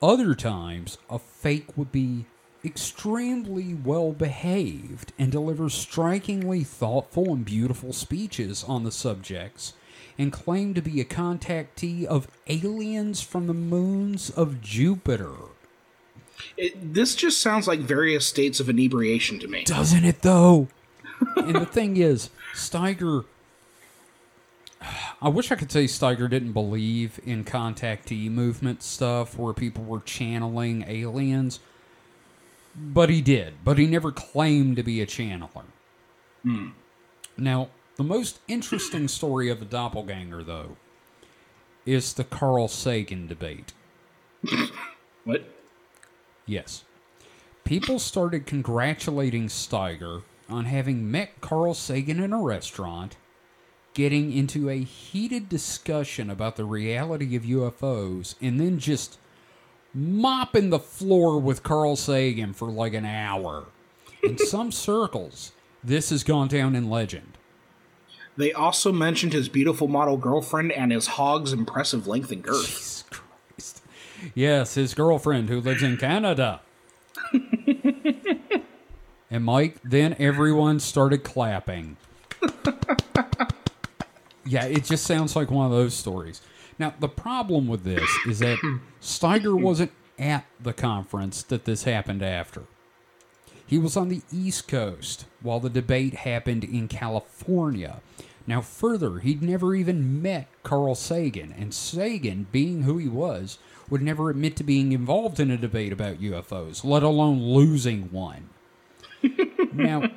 other 0.00 0.36
times, 0.36 0.98
a 1.10 1.18
fake 1.18 1.76
would 1.76 1.90
be 1.90 2.26
extremely 2.64 3.74
well 3.74 4.12
behaved 4.12 5.12
and 5.18 5.32
delivers 5.32 5.74
strikingly 5.74 6.62
thoughtful 6.62 7.32
and 7.32 7.44
beautiful 7.44 7.92
speeches 7.92 8.64
on 8.64 8.84
the 8.84 8.92
subjects 8.92 9.74
and 10.18 10.32
claim 10.32 10.74
to 10.74 10.82
be 10.82 11.00
a 11.00 11.04
contactee 11.04 12.04
of 12.04 12.28
aliens 12.46 13.22
from 13.22 13.46
the 13.46 13.54
moons 13.54 14.28
of 14.30 14.60
Jupiter. 14.60 15.34
It, 16.56 16.94
this 16.94 17.14
just 17.14 17.40
sounds 17.40 17.66
like 17.66 17.80
various 17.80 18.26
states 18.26 18.60
of 18.60 18.68
inebriation 18.68 19.38
to 19.40 19.48
me. 19.48 19.64
Doesn't 19.64 20.04
it, 20.04 20.22
though? 20.22 20.68
and 21.36 21.54
the 21.54 21.66
thing 21.66 21.96
is, 21.96 22.30
Steiger. 22.54 23.24
I 25.22 25.28
wish 25.28 25.52
I 25.52 25.56
could 25.56 25.70
say 25.70 25.84
Steiger 25.84 26.28
didn't 26.28 26.52
believe 26.52 27.20
in 27.24 27.44
contactee 27.44 28.30
movement 28.30 28.82
stuff 28.82 29.38
where 29.38 29.52
people 29.52 29.84
were 29.84 30.00
channeling 30.00 30.84
aliens, 30.86 31.60
but 32.74 33.10
he 33.10 33.20
did. 33.20 33.64
But 33.64 33.78
he 33.78 33.86
never 33.86 34.12
claimed 34.12 34.76
to 34.76 34.82
be 34.82 35.00
a 35.00 35.06
channeler. 35.06 35.64
Hmm. 36.42 36.68
Now, 37.36 37.68
the 37.96 38.04
most 38.04 38.40
interesting 38.48 39.08
story 39.08 39.50
of 39.50 39.58
the 39.58 39.66
doppelganger, 39.66 40.42
though, 40.42 40.76
is 41.84 42.14
the 42.14 42.24
Carl 42.24 42.68
Sagan 42.68 43.26
debate. 43.26 43.72
What? 45.24 45.44
Yes. 46.46 46.84
People 47.64 47.98
started 47.98 48.46
congratulating 48.46 49.48
Steiger 49.48 50.22
on 50.48 50.64
having 50.64 51.10
met 51.10 51.40
Carl 51.40 51.74
Sagan 51.74 52.20
in 52.20 52.32
a 52.32 52.40
restaurant, 52.40 53.16
getting 53.94 54.32
into 54.32 54.68
a 54.68 54.82
heated 54.82 55.48
discussion 55.48 56.30
about 56.30 56.56
the 56.56 56.64
reality 56.64 57.36
of 57.36 57.42
UFOs, 57.42 58.34
and 58.40 58.58
then 58.58 58.78
just 58.78 59.18
mopping 59.94 60.70
the 60.70 60.78
floor 60.78 61.38
with 61.38 61.62
Carl 61.62 61.96
Sagan 61.96 62.52
for 62.52 62.70
like 62.70 62.94
an 62.94 63.04
hour. 63.04 63.66
In 64.22 64.38
some 64.46 64.72
circles, 64.72 65.52
this 65.82 66.10
has 66.10 66.24
gone 66.24 66.48
down 66.48 66.74
in 66.76 66.90
legend. 66.90 67.38
They 68.36 68.52
also 68.52 68.92
mentioned 68.92 69.32
his 69.32 69.48
beautiful 69.48 69.88
model 69.88 70.16
girlfriend 70.16 70.72
and 70.72 70.92
his 70.92 71.08
hog's 71.08 71.52
impressive 71.52 72.06
length 72.06 72.30
and 72.30 72.42
girth. 72.42 72.66
Jesus 72.66 73.04
Christ. 73.10 73.82
Yes, 74.34 74.74
his 74.74 74.94
girlfriend 74.94 75.48
who 75.48 75.60
lives 75.60 75.82
in 75.82 75.96
Canada. 75.96 76.60
and 79.30 79.44
Mike, 79.44 79.76
then 79.82 80.16
everyone 80.18 80.80
started 80.80 81.24
clapping. 81.24 81.96
yeah, 84.46 84.64
it 84.64 84.84
just 84.84 85.04
sounds 85.04 85.36
like 85.36 85.50
one 85.50 85.66
of 85.66 85.72
those 85.72 85.94
stories. 85.94 86.40
Now, 86.80 86.94
the 86.98 87.08
problem 87.08 87.68
with 87.68 87.84
this 87.84 88.08
is 88.26 88.38
that 88.38 88.58
hmm. 88.58 88.78
Steiger 89.02 89.60
wasn't 89.60 89.92
at 90.18 90.46
the 90.58 90.72
conference 90.72 91.42
that 91.42 91.66
this 91.66 91.84
happened 91.84 92.22
after. 92.22 92.62
He 93.66 93.76
was 93.76 93.98
on 93.98 94.08
the 94.08 94.22
East 94.32 94.66
Coast 94.66 95.26
while 95.42 95.60
the 95.60 95.68
debate 95.68 96.14
happened 96.14 96.64
in 96.64 96.88
California. 96.88 98.00
Now, 98.46 98.62
further, 98.62 99.18
he'd 99.18 99.42
never 99.42 99.74
even 99.74 100.22
met 100.22 100.48
Carl 100.62 100.94
Sagan, 100.94 101.52
and 101.52 101.74
Sagan, 101.74 102.46
being 102.50 102.84
who 102.84 102.96
he 102.96 103.08
was, 103.08 103.58
would 103.90 104.00
never 104.00 104.30
admit 104.30 104.56
to 104.56 104.64
being 104.64 104.92
involved 104.92 105.38
in 105.38 105.50
a 105.50 105.58
debate 105.58 105.92
about 105.92 106.22
UFOs, 106.22 106.82
let 106.82 107.02
alone 107.02 107.42
losing 107.42 108.10
one. 108.10 108.48
now, 109.74 110.10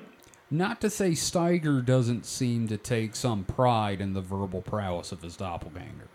not 0.50 0.80
to 0.80 0.90
say 0.90 1.12
Steiger 1.12 1.86
doesn't 1.86 2.26
seem 2.26 2.70
to 2.70 2.78
take 2.78 3.18
some 3.18 3.44
pride 3.44 4.00
in 4.00 4.14
the 4.14 4.22
verbal 4.22 4.62
prowess 4.62 5.12
of 5.12 5.22
his 5.22 5.36
doppelganger. 5.36 6.08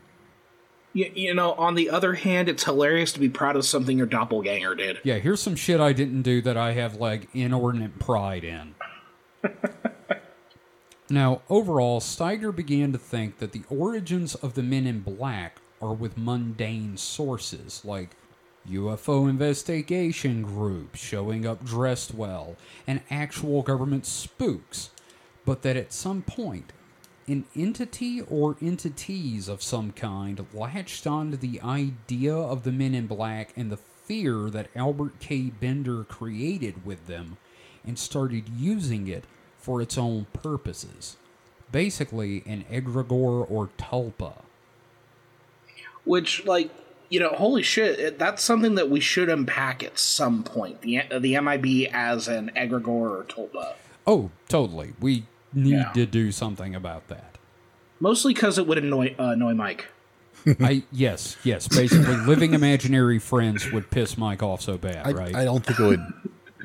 You, 0.93 1.11
you 1.15 1.35
know, 1.35 1.53
on 1.53 1.75
the 1.75 1.91
other 1.91 2.15
hand, 2.15 2.49
it's 2.49 2.65
hilarious 2.65 3.13
to 3.13 3.21
be 3.21 3.29
proud 3.29 3.57
of 3.57 3.65
something 3.65 3.99
your 3.99 4.07
doppelganger 4.07 4.75
did. 4.75 4.99
Yeah, 5.05 5.19
here's 5.19 5.43
some 5.43 5.55
shit 5.57 5.81
I 5.81 5.93
didn't 5.93 6.23
do 6.23 6.41
that 6.43 6.57
I 6.57 6.73
have 6.73 6.97
like 6.97 7.29
inordinate 7.35 7.99
pride 7.99 8.43
in. 8.45 8.75
now, 11.11 11.43
overall, 11.51 12.01
Steiger 12.01 12.55
began 12.55 12.93
to 12.93 12.99
think 12.99 13.39
that 13.39 13.53
the 13.53 13.63
origins 13.69 14.35
of 14.37 14.55
the 14.55 14.63
men 14.63 14.87
in 14.87 15.01
black 15.01 15.61
are 15.81 15.93
with 15.95 16.17
mundane 16.19 16.97
sources 16.97 17.85
like 17.85 18.17
UFO 18.69 19.29
investigation 19.29 20.43
groups 20.43 20.99
showing 21.01 21.47
up 21.47 21.65
dressed 21.65 22.15
well 22.15 22.57
and 22.87 23.01
actual 23.11 23.63
government 23.63 24.05
spooks. 24.07 24.91
but 25.45 25.63
that 25.63 25.77
at 25.77 25.93
some 25.93 26.21
point, 26.23 26.73
an 27.29 27.45
entity 27.55 28.23
or 28.23 28.57
entities 28.61 29.49
of 29.49 29.63
some 29.63 29.93
kind 29.93 30.45
latched 30.53 31.07
onto 31.07 31.37
the 31.37 31.61
idea 31.61 32.35
of 32.35 32.65
the 32.65 32.73
men 32.73 32.95
in 32.95 33.07
black 33.07 33.53
and 33.57 33.71
the 33.71 33.77
fear 33.77 34.49
that 34.51 34.69
Albert 34.75 35.21
K. 35.21 35.51
Bender 35.61 36.05
created 36.05 36.85
with 36.85 37.07
them 37.07 37.37
and 37.87 37.99
started 37.99 38.49
using 38.49 39.07
it 39.07 39.25
for 39.59 39.83
its 39.83 39.99
own 39.99 40.27
purposes. 40.33 41.17
Basically, 41.71 42.43
an 42.47 42.65
egregore 42.71 43.49
or 43.51 43.69
tulpa. 43.79 44.43
Which, 46.05 46.47
like, 46.47 46.71
you 47.11 47.21
know, 47.21 47.31
holy 47.31 47.63
shit, 47.63 48.19
that's 48.19 48.43
something 48.43 48.75
that 48.77 48.89
we 48.89 49.01
should 49.01 49.29
unpack 49.29 49.83
at 49.83 49.99
some 49.99 50.43
point. 50.43 50.81
The 50.81 51.03
the 51.19 51.39
MIB 51.39 51.89
as 51.93 52.29
an 52.29 52.51
egregore 52.57 53.11
or 53.11 53.25
tulpa. 53.25 53.75
Oh, 54.07 54.31
totally. 54.49 54.95
We 55.01 55.25
need 55.53 55.71
Yeah. 55.73 55.93
to 55.93 56.07
do 56.07 56.31
something 56.33 56.75
about 56.75 57.09
that. 57.09 57.37
Mostly 58.01 58.33
because 58.35 58.59
it 58.59 58.67
would 58.67 58.79
annoy 58.79 59.15
uh, 59.19 59.31
annoy 59.31 59.55
Mike. 59.55 59.87
I 60.61 60.85
yes, 60.93 61.37
yes. 61.43 61.67
Basically, 61.67 62.17
living 62.19 62.55
imaginary 62.55 63.19
friends 63.19 63.71
would 63.73 63.91
piss 63.91 64.17
Mike 64.17 64.43
off 64.43 64.61
so 64.63 64.79
bad, 64.79 65.07
I, 65.07 65.11
right? 65.13 65.35
I 65.35 65.45
don't 65.45 65.65
think 65.67 65.81
it 65.81 65.85
would 65.85 66.05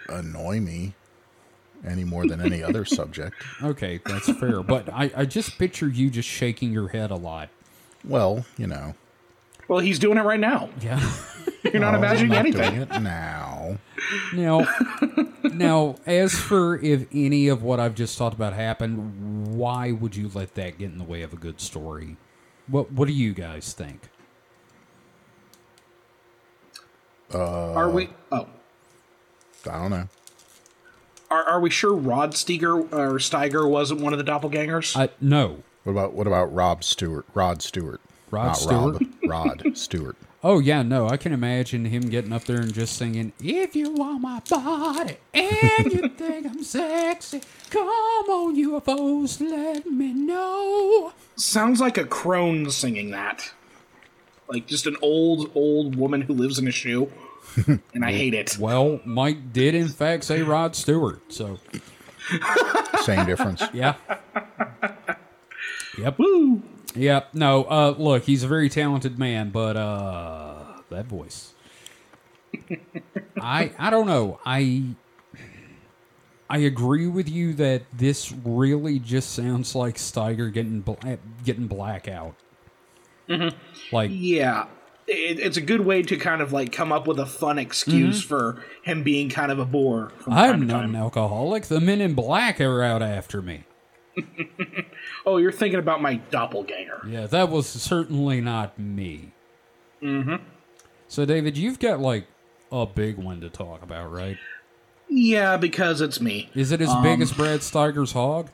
annoy 0.09 0.59
me 0.59 0.93
any 1.85 2.03
more 2.03 2.25
than 2.27 2.39
any 2.39 2.61
other 2.63 2.85
subject. 2.85 3.35
okay, 3.63 3.99
that's 4.05 4.31
fair. 4.33 4.61
But 4.63 4.87
I, 4.93 5.11
I 5.17 5.25
just 5.25 5.57
picture 5.57 5.87
you 5.87 6.09
just 6.11 6.29
shaking 6.29 6.71
your 6.71 6.89
head 6.89 7.09
a 7.11 7.15
lot. 7.15 7.49
Well, 8.05 8.45
you 8.57 8.67
know, 8.67 8.93
Well, 9.67 9.79
he's 9.79 9.99
doing 9.99 10.17
it 10.17 10.21
right 10.21 10.39
now. 10.39 10.69
Yeah. 10.81 10.99
You're 11.63 11.79
not 11.79 11.91
no, 11.91 11.97
imagining 11.99 12.29
not 12.31 12.39
anything. 12.39 12.69
doing 12.75 12.81
it 12.81 13.01
now. 13.01 13.77
now, 14.33 14.67
now, 15.53 15.95
as 16.05 16.33
for 16.35 16.77
if 16.79 17.07
any 17.13 17.47
of 17.47 17.63
what 17.63 17.79
I've 17.79 17.95
just 17.95 18.17
talked 18.17 18.35
about 18.35 18.53
happened, 18.53 19.55
why 19.55 19.91
would 19.91 20.15
you 20.15 20.29
let 20.33 20.55
that 20.55 20.77
get 20.77 20.91
in 20.91 20.97
the 20.97 21.03
way 21.05 21.21
of 21.21 21.31
a 21.33 21.37
good 21.37 21.61
story? 21.61 22.17
What 22.67 22.91
What 22.91 23.07
do 23.07 23.13
you 23.13 23.33
guys 23.33 23.71
think? 23.73 24.09
Uh, 27.33 27.73
are 27.73 27.89
we? 27.89 28.09
Oh, 28.31 28.47
I 29.69 29.77
don't 29.79 29.89
know. 29.91 30.07
are, 31.31 31.43
are 31.45 31.59
we 31.59 31.69
sure 31.69 31.93
Rod 31.95 32.33
Steiger 32.33 32.81
or 32.93 33.13
Steiger 33.17 33.67
wasn't 33.67 34.01
one 34.01 34.13
of 34.13 34.19
the 34.23 34.25
doppelgangers? 34.25 34.95
I 34.97 35.09
no. 35.21 35.63
What 35.83 35.93
about 35.93 36.13
what 36.13 36.27
about 36.27 36.53
Rob 36.53 36.83
Stewart? 36.83 37.25
Rod 37.33 37.61
Stewart. 37.61 38.01
Rod 38.33 38.45
Not 38.47 38.57
Stewart? 38.57 39.01
Rob, 39.25 39.61
Rod 39.63 39.63
Stewart. 39.77 40.17
Oh 40.43 40.59
yeah, 40.59 40.81
no, 40.81 41.07
I 41.07 41.15
can 41.17 41.31
imagine 41.31 41.85
him 41.85 42.01
getting 42.09 42.33
up 42.33 42.43
there 42.45 42.57
and 42.59 42.73
just 42.73 42.97
singing, 42.97 43.31
"If 43.39 43.75
you 43.75 43.91
want 43.91 44.21
my 44.21 44.41
body 44.49 45.17
and 45.33 45.93
you 45.93 46.09
think 46.17 46.47
I'm 46.47 46.63
sexy, 46.63 47.41
come 47.69 47.87
on 47.87 48.55
UFOs, 48.55 49.39
let 49.39 49.85
me 49.85 50.11
know." 50.13 51.13
Sounds 51.35 51.79
like 51.79 51.97
a 51.97 52.05
crone 52.05 52.69
singing 52.71 53.11
that. 53.11 53.53
Like 54.49 54.67
just 54.67 54.87
an 54.87 54.97
old, 55.01 55.51
old 55.55 55.95
woman 55.95 56.21
who 56.21 56.33
lives 56.33 56.59
in 56.59 56.67
a 56.67 56.71
shoe. 56.71 57.09
and 57.93 58.03
I 58.03 58.11
hate 58.21 58.33
it. 58.33 58.57
Well, 58.59 58.99
Mike 59.05 59.53
did 59.53 59.75
in 59.75 59.87
fact 59.87 60.23
say 60.25 60.41
Rod 60.41 60.75
Stewart, 60.75 61.21
so 61.31 61.59
Same 63.03 63.25
difference. 63.25 63.63
yeah. 63.73 63.93
Yep. 65.97 66.17
Woo! 66.19 66.63
Yep. 66.95 67.33
No, 67.33 67.63
uh 67.63 67.95
look, 67.97 68.23
he's 68.23 68.43
a 68.43 68.47
very 68.47 68.69
talented 68.69 69.17
man, 69.17 69.49
but 69.49 69.75
uh 69.77 70.55
that 70.89 71.05
voice. 71.05 71.53
I 73.41 73.71
I 73.79 73.89
don't 73.89 74.07
know. 74.07 74.39
I 74.45 74.83
I 76.49 76.57
agree 76.59 77.07
with 77.07 77.27
you 77.29 77.53
that 77.55 77.83
this 77.91 78.31
really 78.31 78.99
just 78.99 79.31
sounds 79.31 79.73
like 79.73 79.95
Steiger 79.95 80.53
getting 80.53 80.81
bla- 80.81 81.17
getting 81.43 81.67
blackout. 81.67 82.35
Like 83.91 84.11
Yeah. 84.13 84.65
It, 85.05 85.39
it's 85.39 85.57
a 85.57 85.61
good 85.61 85.81
way 85.81 86.01
to 86.03 86.15
kind 86.15 86.41
of 86.41 86.53
like 86.53 86.71
come 86.71 86.91
up 86.93 87.07
with 87.07 87.19
a 87.19 87.25
fun 87.25 87.59
excuse 87.59 88.23
for 88.23 88.63
him 88.83 89.03
being 89.03 89.29
kind 89.29 89.51
of 89.51 89.59
a 89.59 89.65
bore. 89.65 90.13
I'm 90.27 90.65
not 90.65 90.85
an 90.85 90.95
alcoholic. 90.95 91.63
The 91.65 91.81
men 91.81 91.99
in 91.99 92.13
black 92.13 92.61
are 92.61 92.81
out 92.83 93.01
after 93.01 93.41
me. 93.41 93.63
Oh, 95.25 95.37
you're 95.37 95.51
thinking 95.51 95.79
about 95.79 96.01
my 96.01 96.15
doppelganger. 96.31 97.01
Yeah, 97.07 97.27
that 97.27 97.49
was 97.49 97.67
certainly 97.67 98.41
not 98.41 98.77
me. 98.77 99.31
Mm-hmm. 100.01 100.35
So, 101.07 101.25
David, 101.25 101.57
you've 101.57 101.79
got 101.79 101.99
like 101.99 102.27
a 102.71 102.85
big 102.85 103.17
one 103.17 103.39
to 103.41 103.49
talk 103.49 103.81
about, 103.81 104.11
right? 104.11 104.37
Yeah, 105.09 105.57
because 105.57 106.01
it's 106.01 106.19
me. 106.19 106.49
Is 106.53 106.71
it 106.71 106.81
as 106.81 106.93
big 107.01 107.21
as 107.21 107.31
Brad 107.31 107.61
Steiger's 107.61 108.11
hog? 108.11 108.49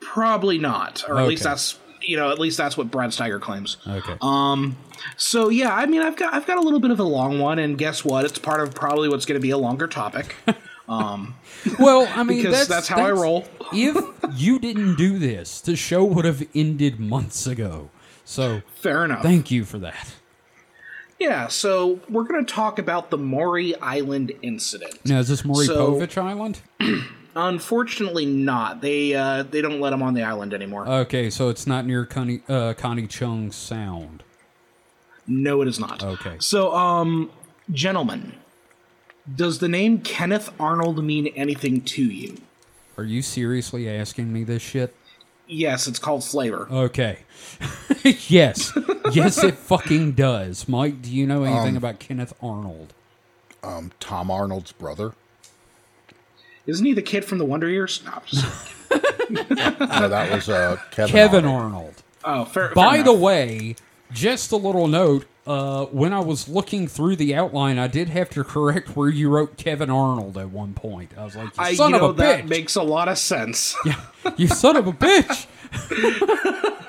Probably 0.00 0.56
not, 0.56 1.04
or 1.08 1.18
at 1.18 1.28
least 1.28 1.42
that's 1.42 1.78
you 2.00 2.16
know 2.16 2.30
at 2.30 2.38
least 2.38 2.56
that's 2.56 2.76
what 2.76 2.90
Brad 2.90 3.10
Steiger 3.10 3.40
claims. 3.40 3.76
Okay. 3.86 4.16
Um, 4.22 4.76
so 5.16 5.48
yeah, 5.48 5.74
I 5.74 5.86
mean, 5.86 6.00
I've 6.00 6.16
got 6.16 6.32
I've 6.32 6.46
got 6.46 6.56
a 6.56 6.60
little 6.60 6.80
bit 6.80 6.90
of 6.90 7.00
a 7.00 7.04
long 7.04 7.38
one, 7.38 7.58
and 7.58 7.76
guess 7.76 8.04
what? 8.04 8.24
It's 8.24 8.38
part 8.38 8.60
of 8.60 8.74
probably 8.74 9.08
what's 9.08 9.26
going 9.26 9.38
to 9.38 9.42
be 9.42 9.50
a 9.50 9.58
longer 9.58 9.86
topic. 9.86 10.36
well, 11.78 12.08
I 12.14 12.22
mean, 12.24 12.50
that's, 12.50 12.66
that's 12.66 12.88
how 12.88 13.04
I 13.04 13.12
roll. 13.12 13.46
if 13.72 13.96
you 14.34 14.58
didn't 14.58 14.96
do 14.96 15.18
this, 15.18 15.60
the 15.60 15.76
show 15.76 16.04
would 16.04 16.24
have 16.24 16.46
ended 16.54 16.98
months 16.98 17.46
ago. 17.46 17.90
So, 18.24 18.62
Fair 18.74 19.04
enough. 19.04 19.22
thank 19.22 19.50
you 19.50 19.64
for 19.64 19.78
that. 19.78 20.14
yeah, 21.18 21.46
so 21.48 22.00
we're 22.08 22.24
going 22.24 22.44
to 22.44 22.52
talk 22.52 22.78
about 22.78 23.10
the 23.10 23.18
Maury 23.18 23.74
Island 23.76 24.32
incident. 24.42 24.98
Now, 25.04 25.20
is 25.20 25.28
this 25.28 25.44
Maury 25.44 25.66
So- 25.66 25.92
Povich 25.92 26.18
Island? 26.18 26.60
Unfortunately, 27.36 28.26
not. 28.26 28.80
They 28.80 29.14
uh, 29.14 29.44
they 29.44 29.60
don't 29.62 29.80
let 29.80 29.92
him 29.92 30.02
on 30.02 30.14
the 30.14 30.22
island 30.24 30.52
anymore. 30.52 30.88
Okay, 30.88 31.30
so 31.30 31.48
it's 31.48 31.64
not 31.64 31.86
near 31.86 32.04
Connie, 32.04 32.40
uh, 32.48 32.74
Connie 32.76 33.06
Chung 33.06 33.52
Sound. 33.52 34.24
no, 35.28 35.62
it 35.62 35.68
is 35.68 35.78
not. 35.78 36.02
Okay. 36.02 36.36
So, 36.40 36.74
um, 36.74 37.30
gentlemen, 37.70 38.32
does 39.34 39.58
the 39.58 39.68
name 39.68 40.00
Kenneth 40.00 40.50
Arnold 40.58 41.02
mean 41.04 41.28
anything 41.28 41.80
to 41.82 42.04
you? 42.04 42.38
Are 42.96 43.04
you 43.04 43.22
seriously 43.22 43.88
asking 43.88 44.32
me 44.32 44.44
this 44.44 44.62
shit? 44.62 44.94
Yes, 45.46 45.86
it's 45.86 45.98
called 45.98 46.22
Flavor. 46.24 46.68
Okay. 46.70 47.20
yes. 48.28 48.72
Yes, 49.12 49.42
it 49.42 49.56
fucking 49.56 50.12
does. 50.12 50.68
Mike, 50.68 51.02
do 51.02 51.10
you 51.10 51.26
know 51.26 51.42
anything 51.44 51.76
about 51.76 51.98
Kenneth 51.98 52.32
Arnold? 52.42 52.92
Um, 53.62 53.90
Tom 53.98 54.30
Arnold's 54.30 54.72
brother. 54.72 55.12
Isn't 56.66 56.86
he 56.86 56.92
the 56.92 57.02
kid 57.02 57.24
from 57.24 57.38
the 57.38 57.44
Wonder 57.44 57.68
Years? 57.68 58.00
No, 58.04 58.12
I'm 58.12 58.22
just- 58.26 58.46
No, 59.30 60.08
that 60.08 60.30
was 60.32 60.48
uh, 60.48 60.76
Kevin. 60.90 61.12
Kevin 61.12 61.44
Arnold. 61.44 61.72
Arnold. 61.72 62.02
oh, 62.24 62.44
fair. 62.44 62.66
fair 62.68 62.74
By 62.74 63.02
the 63.02 63.12
way, 63.12 63.76
just 64.12 64.52
a 64.52 64.56
little 64.56 64.86
note. 64.86 65.26
Uh, 65.46 65.86
when 65.86 66.12
I 66.12 66.20
was 66.20 66.48
looking 66.48 66.86
through 66.86 67.16
the 67.16 67.34
outline, 67.34 67.78
I 67.78 67.88
did 67.88 68.10
have 68.10 68.30
to 68.30 68.44
correct 68.44 68.94
where 68.94 69.08
you 69.08 69.28
wrote 69.30 69.56
Kevin 69.56 69.90
Arnold 69.90 70.36
at 70.38 70.50
one 70.50 70.74
point. 70.74 71.10
I 71.18 71.24
was 71.24 71.34
like, 71.34 71.46
"You 71.46 71.52
I, 71.58 71.74
son 71.74 71.90
you 71.92 71.98
know, 71.98 72.10
of 72.10 72.18
a 72.18 72.22
that 72.22 72.44
bitch! 72.44 72.48
makes 72.48 72.76
a 72.76 72.82
lot 72.82 73.08
of 73.08 73.18
sense. 73.18 73.74
yeah, 73.84 74.00
you 74.36 74.46
son 74.46 74.76
of 74.76 74.86
a 74.86 74.92
bitch!" 74.92 75.46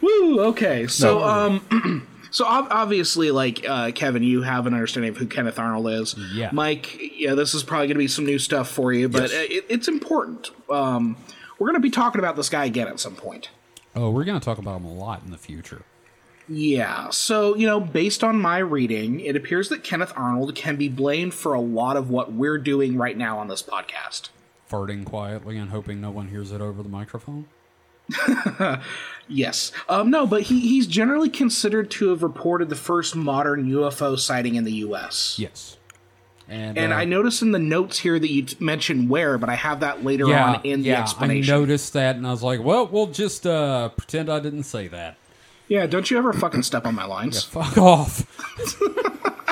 Woo. 0.00 0.40
Okay. 0.40 0.86
So, 0.86 1.18
No. 1.18 1.24
um, 1.24 2.06
so 2.30 2.44
obviously, 2.46 3.30
like 3.30 3.64
uh, 3.68 3.90
Kevin, 3.92 4.22
you 4.22 4.42
have 4.42 4.66
an 4.66 4.74
understanding 4.74 5.10
of 5.10 5.16
who 5.18 5.26
Kenneth 5.26 5.58
Arnold 5.58 5.88
is. 5.88 6.14
Yeah. 6.32 6.50
Mike, 6.52 6.98
yeah, 7.18 7.34
this 7.34 7.54
is 7.54 7.62
probably 7.62 7.86
going 7.88 7.96
to 7.96 8.00
be 8.00 8.08
some 8.08 8.24
new 8.24 8.38
stuff 8.38 8.70
for 8.70 8.92
you, 8.92 9.08
but 9.08 9.30
Yes. 9.30 9.32
it, 9.50 9.64
it's 9.68 9.88
important. 9.88 10.50
Um, 10.70 11.16
we're 11.58 11.66
going 11.68 11.74
to 11.74 11.80
be 11.80 11.90
talking 11.90 12.18
about 12.18 12.36
this 12.36 12.48
guy 12.48 12.64
again 12.64 12.88
at 12.88 12.98
some 12.98 13.14
point. 13.14 13.50
Oh, 13.94 14.10
we're 14.10 14.24
gonna 14.24 14.38
talk 14.38 14.58
about 14.58 14.76
him 14.76 14.84
a 14.86 14.92
lot 14.94 15.22
in 15.24 15.32
the 15.32 15.36
future. 15.36 15.82
Yeah, 16.48 17.10
so, 17.10 17.54
you 17.54 17.66
know, 17.66 17.78
based 17.78 18.24
on 18.24 18.40
my 18.40 18.58
reading, 18.58 19.20
it 19.20 19.36
appears 19.36 19.68
that 19.68 19.84
Kenneth 19.84 20.12
Arnold 20.16 20.54
can 20.54 20.76
be 20.76 20.88
blamed 20.88 21.34
for 21.34 21.54
a 21.54 21.60
lot 21.60 21.96
of 21.96 22.10
what 22.10 22.32
we're 22.32 22.58
doing 22.58 22.96
right 22.96 23.16
now 23.16 23.38
on 23.38 23.48
this 23.48 23.62
podcast. 23.62 24.30
Farting 24.68 25.04
quietly 25.04 25.56
and 25.58 25.70
hoping 25.70 26.00
no 26.00 26.10
one 26.10 26.28
hears 26.28 26.50
it 26.50 26.60
over 26.60 26.82
the 26.82 26.88
microphone. 26.88 27.46
Yes. 29.30 29.70
Um, 29.88 30.10
no, 30.10 30.26
but 30.26 30.42
he, 30.42 30.60
he's 30.60 30.86
generally 30.86 31.30
considered 31.30 31.90
to 31.92 32.08
have 32.08 32.22
reported 32.22 32.68
the 32.68 32.76
first 32.76 33.14
modern 33.14 33.70
UFO 33.70 34.18
sighting 34.18 34.56
in 34.56 34.64
the 34.64 34.72
U.S. 34.72 35.36
Yes. 35.38 35.76
And, 36.48 36.76
And 36.76 36.92
uh, 36.92 36.96
I 36.96 37.04
noticed 37.04 37.40
in 37.40 37.52
the 37.52 37.60
notes 37.60 38.00
here 38.00 38.18
that 38.18 38.30
you 38.30 38.44
mentioned 38.58 39.08
where, 39.08 39.38
but 39.38 39.48
I 39.48 39.54
have 39.54 39.80
that 39.80 40.04
later 40.04 40.26
yeah, 40.26 40.54
on 40.54 40.60
in 40.64 40.82
the 40.82 40.88
yeah, 40.88 41.06
I 41.16 41.38
noticed 41.38 41.92
that, 41.92 42.16
and 42.16 42.26
I 42.26 42.32
was 42.32 42.42
like, 42.42 42.60
"Well, 42.60 42.88
we'll 42.88 43.06
just 43.06 43.46
uh, 43.46 43.90
pretend 43.90 44.28
I 44.28 44.40
didn't 44.40 44.64
say 44.64 44.88
that." 44.88 45.16
Yeah, 45.70 45.86
don't 45.86 46.10
you 46.10 46.18
ever 46.18 46.34
fucking 46.34 46.62
step 46.64 46.84
on 46.86 46.94
my 46.94 47.04
lines? 47.06 47.42
Fuck 47.44 47.78
off. 47.78 48.26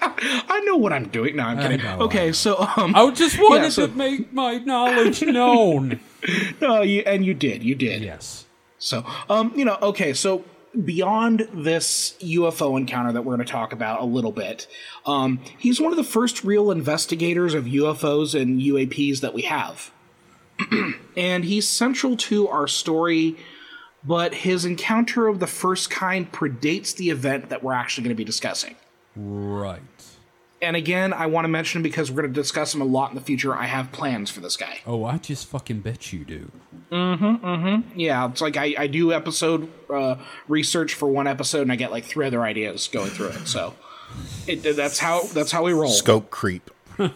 I 0.00 0.60
know 0.64 0.76
what 0.76 0.92
I'm 0.92 1.08
doing. 1.08 1.36
No, 1.36 1.42
I'm 1.44 1.58
kidding. 1.58 1.84
okay, 1.84 2.32
so 2.32 2.56
um, 2.76 2.94
I 2.94 3.10
just 3.10 3.38
wanted 3.38 3.64
Yeah, 3.64 3.68
so- 3.68 3.86
to 3.88 3.92
make 3.94 4.32
my 4.32 4.56
knowledge 4.58 5.20
known. 5.22 6.00
no, 6.60 6.80
you, 6.82 7.02
and 7.02 7.24
you 7.26 7.34
did, 7.34 7.62
you 7.62 7.74
did. 7.74 8.02
yes. 8.02 8.46
So, 8.78 9.04
um, 9.28 9.52
you 9.56 9.64
know, 9.64 9.76
okay, 9.82 10.12
so 10.12 10.44
beyond 10.84 11.48
this 11.52 12.14
UFO 12.20 12.76
encounter 12.78 13.12
that 13.12 13.22
we're 13.22 13.34
going 13.36 13.46
to 13.46 13.52
talk 13.52 13.72
about 13.72 14.00
a 14.00 14.04
little 14.04 14.32
bit, 14.32 14.66
um, 15.06 15.40
he's 15.58 15.80
one 15.80 15.90
of 15.92 15.96
the 15.96 16.04
first 16.04 16.44
real 16.44 16.70
investigators 16.70 17.54
of 17.54 17.64
UFOs 17.64 18.38
and 18.40 18.60
UAPs 18.60 19.20
that 19.20 19.34
we 19.34 19.42
have. 19.42 19.90
and 21.16 21.44
he's 21.44 21.66
central 21.66 22.16
to 22.16 22.46
our 22.48 22.68
story, 22.68 23.36
but 24.04 24.34
his 24.34 24.64
encounter 24.64 25.28
of 25.28 25.40
the 25.40 25.46
first 25.46 25.90
kind 25.90 26.30
predates 26.30 26.94
the 26.94 27.10
event 27.10 27.48
that 27.48 27.62
we're 27.62 27.72
actually 27.72 28.04
going 28.04 28.14
to 28.14 28.18
be 28.18 28.24
discussing. 28.24 28.76
Right. 29.16 29.80
And 30.60 30.76
again, 30.76 31.12
I 31.12 31.26
want 31.26 31.44
to 31.44 31.48
mention 31.48 31.80
him 31.80 31.82
because 31.82 32.10
we're 32.10 32.22
going 32.22 32.32
to 32.32 32.40
discuss 32.40 32.74
him 32.74 32.80
a 32.80 32.86
lot 32.86 33.10
in 33.10 33.16
the 33.16 33.20
future. 33.20 33.54
I 33.54 33.66
have 33.66 33.92
plans 33.92 34.30
for 34.30 34.40
this 34.40 34.56
guy. 34.56 34.78
Oh, 34.86 35.04
I 35.04 35.18
just 35.18 35.46
fucking 35.46 35.80
bet 35.80 36.12
you 36.12 36.24
do. 36.24 36.50
Mm-hmm. 36.90 37.46
Mm-hmm. 37.46 37.98
Yeah, 37.98 38.28
it's 38.28 38.40
like 38.40 38.56
I, 38.56 38.74
I 38.78 38.86
do 38.86 39.12
episode 39.12 39.70
uh, 39.90 40.16
research 40.48 40.94
for 40.94 41.08
one 41.08 41.26
episode, 41.26 41.62
and 41.62 41.72
I 41.72 41.76
get 41.76 41.90
like 41.90 42.04
three 42.04 42.26
other 42.26 42.42
ideas 42.42 42.88
going 42.88 43.10
through 43.10 43.28
it. 43.28 43.46
So 43.46 43.74
it, 44.46 44.62
that's 44.76 44.98
how 44.98 45.24
that's 45.24 45.52
how 45.52 45.64
we 45.64 45.72
roll. 45.72 45.90
Scope 45.90 46.30
creep. 46.30 46.70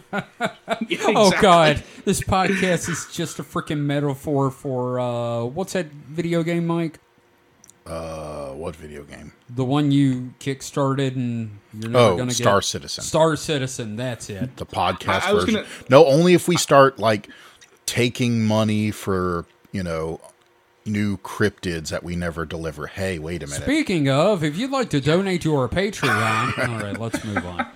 Yeah, 0.87 0.97
Oh 1.15 1.31
god, 1.41 1.83
this 2.05 2.21
podcast 2.21 2.89
is 2.89 3.07
just 3.11 3.39
a 3.39 3.43
freaking 3.43 3.79
metaphor 3.79 4.51
for 4.51 4.99
uh 4.99 5.43
what's 5.45 5.73
that 5.73 5.87
video 5.87 6.43
game, 6.43 6.65
Mike? 6.67 6.99
Uh, 7.85 8.51
what 8.51 8.75
video 8.75 9.03
game? 9.03 9.31
The 9.49 9.65
one 9.65 9.91
you 9.91 10.33
kickstarted 10.39 11.15
and 11.15 11.57
you're 11.73 11.89
never 11.89 12.05
Oh, 12.05 12.17
gonna 12.17 12.27
get 12.31 12.35
Star 12.37 12.59
get 12.59 12.65
Citizen. 12.65 13.03
Star 13.03 13.35
Citizen, 13.35 13.95
that's 13.95 14.29
it. 14.29 14.57
the 14.57 14.65
podcast 14.65 15.23
I- 15.23 15.29
I 15.29 15.33
version. 15.33 15.53
gonna- 15.55 15.67
No, 15.89 16.05
only 16.05 16.33
if 16.35 16.47
we 16.47 16.55
start 16.55 16.99
like 16.99 17.29
taking 17.87 18.45
money 18.45 18.91
for 18.91 19.45
you 19.71 19.81
know 19.83 20.21
new 20.89 21.17
cryptids 21.17 21.89
that 21.89 22.03
we 22.03 22.15
never 22.15 22.45
deliver. 22.45 22.87
Hey, 22.87 23.19
wait 23.19 23.43
a 23.43 23.47
minute. 23.47 23.63
Speaking 23.63 24.09
of, 24.09 24.43
if 24.43 24.57
you'd 24.57 24.71
like 24.71 24.89
to 24.89 24.99
donate 25.01 25.41
to 25.43 25.55
our 25.55 25.67
Patreon, 25.69 26.57
all 26.69 26.79
right, 26.79 26.99
let's 26.99 27.23
move 27.23 27.45
on. 27.45 27.65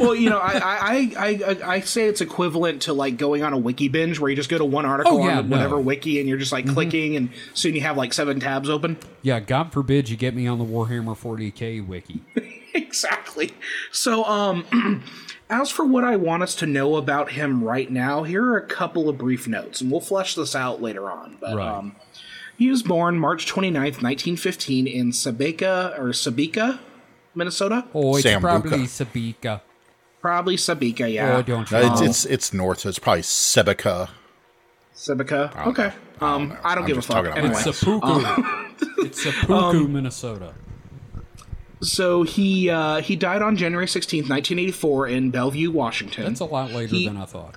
Well, 0.00 0.16
you 0.16 0.30
know, 0.30 0.38
I, 0.38 0.52
I, 0.54 1.12
I, 1.16 1.28
I, 1.46 1.74
I 1.74 1.80
say 1.80 2.06
it's 2.06 2.20
equivalent 2.20 2.82
to 2.82 2.92
like 2.92 3.16
going 3.18 3.44
on 3.44 3.52
a 3.52 3.58
wiki 3.58 3.86
binge 3.86 4.18
where 4.18 4.28
you 4.28 4.34
just 4.34 4.48
go 4.50 4.58
to 4.58 4.64
one 4.64 4.84
article 4.84 5.22
Oh, 5.22 5.24
yeah, 5.24 5.38
on 5.38 5.48
whatever 5.48 5.76
no. 5.76 5.78
Mm-hmm. 5.78 5.86
wiki 5.86 6.18
and 6.18 6.28
you're 6.28 6.38
just 6.38 6.50
like 6.50 6.66
clicking 6.66 7.14
and 7.14 7.30
soon 7.54 7.76
you 7.76 7.80
have 7.82 7.96
like 7.96 8.12
seven 8.12 8.40
tabs 8.40 8.68
open. 8.68 8.96
Yeah, 9.22 9.38
God 9.38 9.72
forbid 9.72 10.08
you 10.08 10.16
get 10.16 10.34
me 10.34 10.48
on 10.48 10.58
the 10.58 10.64
Warhammer 10.64 11.16
40k 11.16 11.86
wiki. 11.86 12.20
exactly. 12.74 13.52
So, 13.92 14.24
um, 14.24 15.04
as 15.50 15.70
for 15.70 15.84
what 15.84 16.02
I 16.02 16.16
want 16.16 16.42
us 16.42 16.56
to 16.56 16.66
know 16.66 16.96
about 16.96 17.30
him 17.32 17.62
right 17.62 17.88
now, 17.90 18.24
here 18.24 18.44
are 18.46 18.56
a 18.56 18.66
couple 18.66 19.08
of 19.08 19.18
brief 19.18 19.46
notes, 19.46 19.80
and 19.80 19.90
we'll 19.90 20.00
flesh 20.00 20.34
this 20.34 20.56
out 20.56 20.82
later 20.82 21.08
on. 21.10 21.36
But 21.40 21.56
Right. 21.56 21.68
um, 21.68 21.94
he 22.60 22.68
was 22.70 22.82
born 22.84 23.18
March 23.18 23.50
29th, 23.50 24.02
1915, 24.02 24.86
in 24.86 25.10
Sebeka 25.12 25.98
or 25.98 26.10
Sabika, 26.10 26.78
Minnesota. 27.34 27.86
Oh, 27.94 28.16
it's 28.16 28.26
Sambuca. 28.26 28.40
probably 28.42 28.78
Sabika. 28.80 29.60
Probably 30.20 30.56
Sabika, 30.56 31.10
yeah. 31.12 31.36
Oh, 31.38 31.42
don't 31.42 31.70
you? 31.70 31.78
It's, 31.78 32.00
it's 32.02 32.24
it's 32.26 32.52
north, 32.52 32.80
so 32.80 32.90
it's 32.90 32.98
probably 32.98 33.22
Sebica. 33.22 34.10
Sabika. 34.94 35.52
don't 35.54 35.68
Okay. 35.68 35.88
know. 35.88 35.92
I 36.20 36.38
don't 36.38 36.52
um. 36.52 36.58
I 36.62 36.74
don't 36.74 36.84
I'm 36.84 36.88
give 36.88 36.98
a 36.98 37.02
fuck. 37.02 37.24
talking 37.24 37.32
Anyway, 37.38 37.54
It's 37.54 37.78
Seppuku. 37.78 38.24
it's 38.98 39.22
Seppuku, 39.22 39.88
Minnesota. 39.88 40.52
so 41.80 42.22
he 42.24 42.68
uh, 42.68 43.00
he 43.00 43.16
died 43.16 43.40
on 43.40 43.56
January 43.56 43.86
16th, 43.86 44.28
1984, 44.28 45.08
in 45.08 45.30
Bellevue, 45.30 45.70
Washington. 45.70 46.24
That's 46.24 46.40
a 46.40 46.44
lot 46.44 46.70
later 46.72 46.94
He- 46.94 47.06
than 47.08 47.16
I 47.16 47.24
thought. 47.24 47.54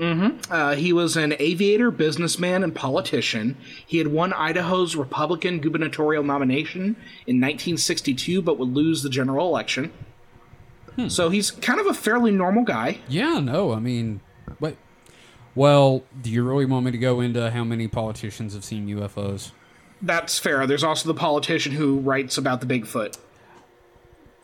Uh, 0.00 0.74
he 0.74 0.92
was 0.92 1.16
an 1.16 1.34
aviator, 1.38 1.90
businessman, 1.90 2.64
and 2.64 2.74
politician. 2.74 3.56
He 3.86 3.98
had 3.98 4.08
won 4.08 4.32
Idaho's 4.32 4.96
Republican 4.96 5.60
gubernatorial 5.60 6.24
nomination 6.24 6.96
in 7.26 7.40
1962, 7.40 8.42
but 8.42 8.58
would 8.58 8.70
lose 8.74 9.02
the 9.02 9.08
general 9.10 9.46
election. 9.46 9.92
So 11.08 11.28
he's 11.28 11.50
kind 11.50 11.80
of 11.80 11.86
a 11.86 11.94
fairly 11.94 12.30
normal 12.30 12.62
guy. 12.62 12.98
Yeah, 13.08 13.40
no, 13.40 13.72
I 13.72 13.80
mean, 13.80 14.20
but 14.60 14.76
well, 15.56 16.04
do 16.22 16.30
you 16.30 16.44
really 16.44 16.66
want 16.66 16.84
me 16.86 16.92
to 16.92 16.98
go 16.98 17.20
into 17.20 17.50
how 17.50 17.64
many 17.64 17.88
politicians 17.88 18.54
have 18.54 18.64
seen 18.64 18.86
UFOs? 18.88 19.50
That's 20.02 20.38
fair. 20.38 20.66
There's 20.68 20.84
also 20.84 21.08
the 21.08 21.18
politician 21.18 21.72
who 21.72 21.98
writes 21.98 22.38
about 22.38 22.60
the 22.60 22.66
Bigfoot 22.66 23.16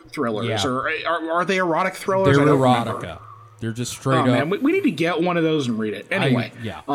thrillers, 0.08 0.48
Yeah. 0.48 0.66
or 0.68 0.88
are, 1.06 1.30
are 1.32 1.44
they 1.44 1.58
erotic 1.58 1.94
thrillers? 1.94 2.36
They're 2.36 2.44
don't 2.46 2.58
remember. 2.60 3.18
Erotica. 3.60 3.62
They're 3.62 3.72
just 3.72 3.92
straight 3.92 4.16
Oh 4.16 4.20
up. 4.20 4.26
man, 4.26 4.50
we, 4.50 4.58
we 4.58 4.72
need 4.72 4.82
to 4.84 4.90
get 4.90 5.20
one 5.22 5.36
of 5.36 5.42
those 5.42 5.68
and 5.68 5.78
read 5.78 5.94
it. 5.94 6.06
Anyway, 6.10 6.52
yeah. 6.62 6.80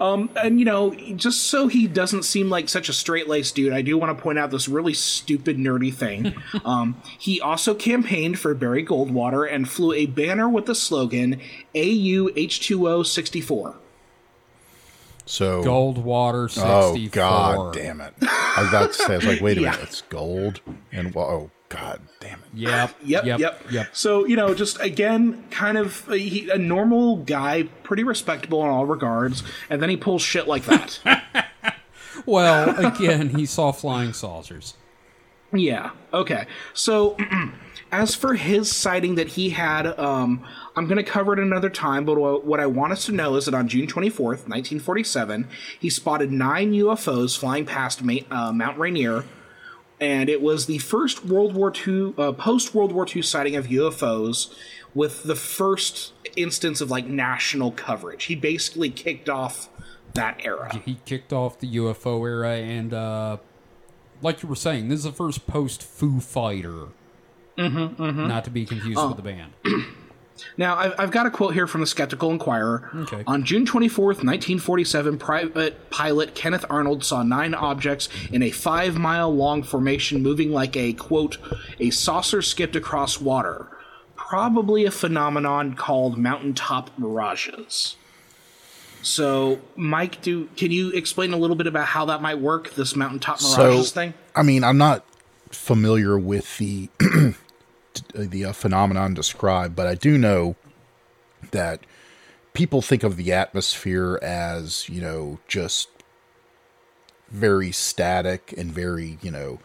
Um, 0.00 0.28
and 0.36 0.58
you 0.58 0.64
know, 0.64 0.94
just 1.16 1.44
so 1.44 1.68
he 1.68 1.86
doesn't 1.86 2.24
seem 2.24 2.50
like 2.50 2.68
such 2.68 2.88
a 2.88 2.92
straight 2.92 3.28
laced 3.28 3.54
dude, 3.54 3.72
I 3.72 3.82
do 3.82 3.96
want 3.96 4.16
to 4.16 4.22
point 4.22 4.38
out 4.38 4.50
this 4.50 4.68
really 4.68 4.94
stupid, 4.94 5.56
nerdy 5.56 5.94
thing. 5.94 6.34
um, 6.64 7.00
he 7.18 7.40
also 7.40 7.74
campaigned 7.74 8.38
for 8.38 8.54
Barry 8.54 8.84
Goldwater 8.84 9.50
and 9.50 9.68
flew 9.68 9.92
a 9.92 10.06
banner 10.06 10.48
with 10.48 10.66
the 10.66 10.74
slogan 10.74 11.34
"AU 11.74 12.28
H2O 12.34 13.06
64." 13.06 13.76
So 15.26 15.62
Goldwater 15.62 16.52
Oh 16.62 16.98
God, 17.10 17.72
damn 17.74 18.00
it! 18.00 18.14
I 18.20 18.56
was 18.60 18.68
about 18.68 18.92
to 18.92 18.98
say, 18.98 19.12
I 19.14 19.16
was 19.16 19.26
like, 19.26 19.40
wait 19.40 19.56
a 19.56 19.60
Yeah. 19.62 19.70
minute, 19.70 19.84
it's 19.88 20.02
gold, 20.02 20.60
and 20.92 21.14
well, 21.14 21.24
oh 21.26 21.50
God, 21.70 22.00
damn 22.28 22.38
it! 22.40 22.44
Yep. 22.54 22.94
Yep, 23.04 23.24
Yep. 23.26 23.38
yep, 23.38 23.62
Yep. 23.70 23.88
So 23.92 24.24
you 24.26 24.36
know, 24.36 24.54
just 24.54 24.80
again, 24.80 25.44
kind 25.50 25.76
of 25.78 26.08
a, 26.08 26.16
he, 26.16 26.48
a 26.50 26.58
normal 26.58 27.16
guy, 27.18 27.64
pretty 27.82 28.04
respectable 28.04 28.62
in 28.64 28.70
all 28.70 28.86
regards, 28.86 29.42
and 29.70 29.82
then 29.82 29.90
he 29.90 29.96
pulls 29.96 30.22
shit 30.22 30.46
like 30.48 30.64
that. 30.64 30.98
Well, 32.26 32.74
again, 32.86 33.30
he 33.30 33.44
saw 33.44 33.70
flying 33.72 34.12
saucers. 34.14 34.74
Yeah. 35.52 35.90
Okay. 36.12 36.46
So, 36.72 37.16
as 37.92 38.14
for 38.14 38.34
his 38.34 38.70
sighting 38.74 39.16
that 39.16 39.28
he 39.28 39.50
had, 39.50 39.86
um, 39.98 40.42
I'm 40.74 40.86
going 40.86 40.96
to 40.96 41.02
cover 41.10 41.34
it 41.34 41.38
another 41.38 41.68
time. 41.68 42.04
But 42.06 42.44
what 42.46 42.60
I 42.60 42.66
want 42.66 42.92
us 42.92 43.04
to 43.06 43.12
know 43.12 43.34
is 43.34 43.44
that 43.44 43.52
on 43.54 43.68
June 43.68 43.86
24th, 43.86 44.48
1947, 44.48 45.48
he 45.78 45.90
spotted 45.90 46.32
nine 46.32 46.72
UFOs 46.72 47.36
flying 47.36 47.66
past 47.66 48.02
Ma- 48.02 48.14
uh, 48.30 48.52
Mount 48.52 48.78
Rainier, 48.78 49.24
and 50.00 50.28
it 50.28 50.42
was 50.42 50.66
the 50.66 50.78
first 50.78 51.24
World 51.24 51.54
War 51.54 51.72
II, 51.86 52.14
uh, 52.18 52.32
post 52.32 52.74
World 52.74 52.92
War 52.92 53.06
II 53.12 53.22
sighting 53.22 53.56
of 53.56 53.66
UFOs, 53.66 54.52
with 54.94 55.22
the 55.24 55.34
first 55.34 56.12
instance 56.36 56.80
of 56.80 56.90
like 56.90 57.06
national 57.06 57.70
coverage. 57.72 58.24
He 58.24 58.34
basically 58.34 58.90
kicked 58.90 59.28
off 59.28 59.68
that 60.14 60.40
era. 60.44 60.80
He 60.84 60.98
kicked 61.04 61.32
off 61.32 61.58
the 61.58 61.76
UFO 61.76 62.24
era, 62.28 62.56
and 62.56 62.92
uh, 62.94 63.36
like 64.22 64.42
you 64.42 64.48
were 64.48 64.54
saying, 64.56 64.88
this 64.88 64.98
is 65.00 65.04
the 65.04 65.12
first 65.12 65.46
post 65.46 65.82
Foo 65.82 66.20
Fighter. 66.20 66.88
Mm-hmm, 67.58 68.26
Not 68.28 68.44
to 68.44 68.50
be 68.50 68.64
confused 68.66 68.98
Oh. 68.98 69.08
with 69.08 69.16
the 69.16 69.22
band. 69.22 69.52
Now, 70.56 70.76
I've, 70.76 70.94
I've 70.98 71.10
got 71.10 71.26
a 71.26 71.30
quote 71.30 71.54
here 71.54 71.66
from 71.66 71.80
the 71.80 71.86
Skeptical 71.86 72.30
Inquirer. 72.30 72.90
Okay. 72.94 73.22
On 73.26 73.44
June 73.44 73.66
24th, 73.66 74.22
1947, 74.22 75.18
private 75.18 75.72
uh, 75.74 75.76
pilot 75.90 76.34
Kenneth 76.34 76.64
Arnold 76.68 77.04
saw 77.04 77.22
nine 77.22 77.54
objects 77.54 78.08
in 78.32 78.42
a 78.42 78.50
five 78.50 78.96
mile 78.96 79.34
long 79.34 79.62
formation 79.62 80.22
moving 80.22 80.50
like 80.50 80.76
a, 80.76 80.92
quote, 80.94 81.38
a 81.78 81.90
saucer 81.90 82.42
skipped 82.42 82.76
across 82.76 83.20
water. 83.20 83.68
Probably 84.16 84.84
a 84.84 84.90
phenomenon 84.90 85.74
called 85.74 86.18
mountaintop 86.18 86.90
mirages. 86.98 87.96
So, 89.02 89.60
Mike, 89.76 90.22
do 90.22 90.46
can 90.56 90.70
you 90.70 90.90
explain 90.92 91.34
a 91.34 91.36
little 91.36 91.56
bit 91.56 91.66
about 91.66 91.88
how 91.88 92.06
that 92.06 92.22
might 92.22 92.38
work, 92.38 92.70
this 92.74 92.96
mountaintop 92.96 93.40
mirages 93.42 93.88
So, 93.88 93.94
thing? 93.94 94.14
I 94.34 94.42
mean, 94.42 94.64
I'm 94.64 94.78
not 94.78 95.04
familiar 95.50 96.18
with 96.18 96.56
the 96.56 96.88
the 98.14 98.46
uh, 98.46 98.52
phenomenon 98.52 99.14
described, 99.14 99.76
but 99.76 99.86
I 99.86 99.94
do 99.94 100.18
know 100.18 100.56
that 101.50 101.80
people 102.52 102.82
think 102.82 103.02
of 103.02 103.16
the 103.16 103.32
atmosphere 103.32 104.18
as 104.22 104.88
you 104.88 105.00
know 105.00 105.38
just 105.48 105.88
very 107.30 107.72
static 107.72 108.54
and 108.56 108.70
very 108.72 109.18
you 109.22 109.30
know 109.30 109.58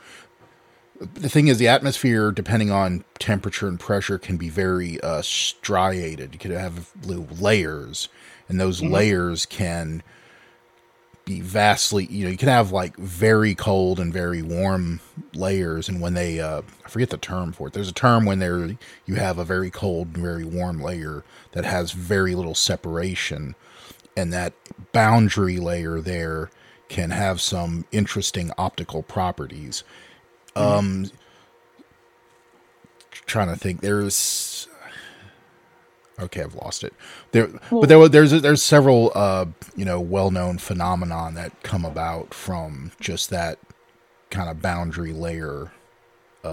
the 0.99 1.30
thing 1.30 1.47
is 1.47 1.59
the 1.59 1.67
atmosphere 1.67 2.32
depending 2.32 2.71
on 2.71 3.05
temperature 3.19 3.67
and 3.67 3.80
pressure 3.80 4.17
can 4.17 4.36
be 4.36 4.49
very 4.49 4.99
uh, 5.01 5.21
striated. 5.21 6.34
You 6.34 6.39
could 6.39 6.51
have 6.51 6.91
little 7.03 7.27
layers 7.39 8.09
and 8.49 8.59
those 8.59 8.82
layers 8.82 9.45
can 9.45 10.03
be 11.30 11.41
vastly 11.41 12.07
you 12.07 12.25
know 12.25 12.32
you 12.32 12.38
can 12.38 12.49
have 12.49 12.71
like 12.71 12.97
very 12.97 13.53
cold 13.53 13.99
and 13.99 14.11
very 14.11 14.41
warm 14.41 14.99
layers 15.36 15.88
and 15.88 16.01
when 16.01 16.15
they 16.15 16.39
uh 16.39 16.63
i 16.84 16.89
forget 16.89 17.11
the 17.11 17.17
term 17.17 17.51
for 17.51 17.67
it. 17.67 17.73
There's 17.73 17.88
a 17.88 17.93
term 17.93 18.25
when 18.25 18.39
there 18.39 18.75
you 19.05 19.15
have 19.15 19.38
a 19.38 19.45
very 19.45 19.69
cold 19.69 20.07
and 20.15 20.17
very 20.17 20.43
warm 20.43 20.82
layer 20.82 21.23
that 21.51 21.65
has 21.65 21.91
very 21.91 22.34
little 22.34 22.55
separation 22.55 23.53
and 24.17 24.34
that 24.34 24.53
boundary 24.91 25.57
layer 25.57 26.01
there 26.01 26.49
can 26.88 27.11
have 27.11 27.39
some 27.39 27.86
interesting 27.91 28.51
optical 28.57 29.03
properties. 29.03 29.84
Um 30.55 31.11
trying 33.27 33.49
to 33.49 33.55
think 33.55 33.82
there's 33.82 34.67
okay 36.19 36.41
i've 36.41 36.55
lost 36.55 36.84
it 36.84 36.93
there 37.32 37.47
but 37.71 37.88
there 37.89 37.99
were- 37.99 38.09
there's 38.09 38.32
there's 38.41 38.63
several 38.63 39.11
uh 39.15 39.45
you 39.75 39.86
know 39.86 39.99
well-known 39.99 40.57
phenomenon 40.57 41.36
that 41.36 41.51
come 41.63 41.86
about 41.86 42.34
from 42.34 42.91
just 42.99 43.30
that 43.30 43.59
kind 44.30 44.49
of 44.49 44.61
boundary 44.61 45.13
layer 45.13 45.71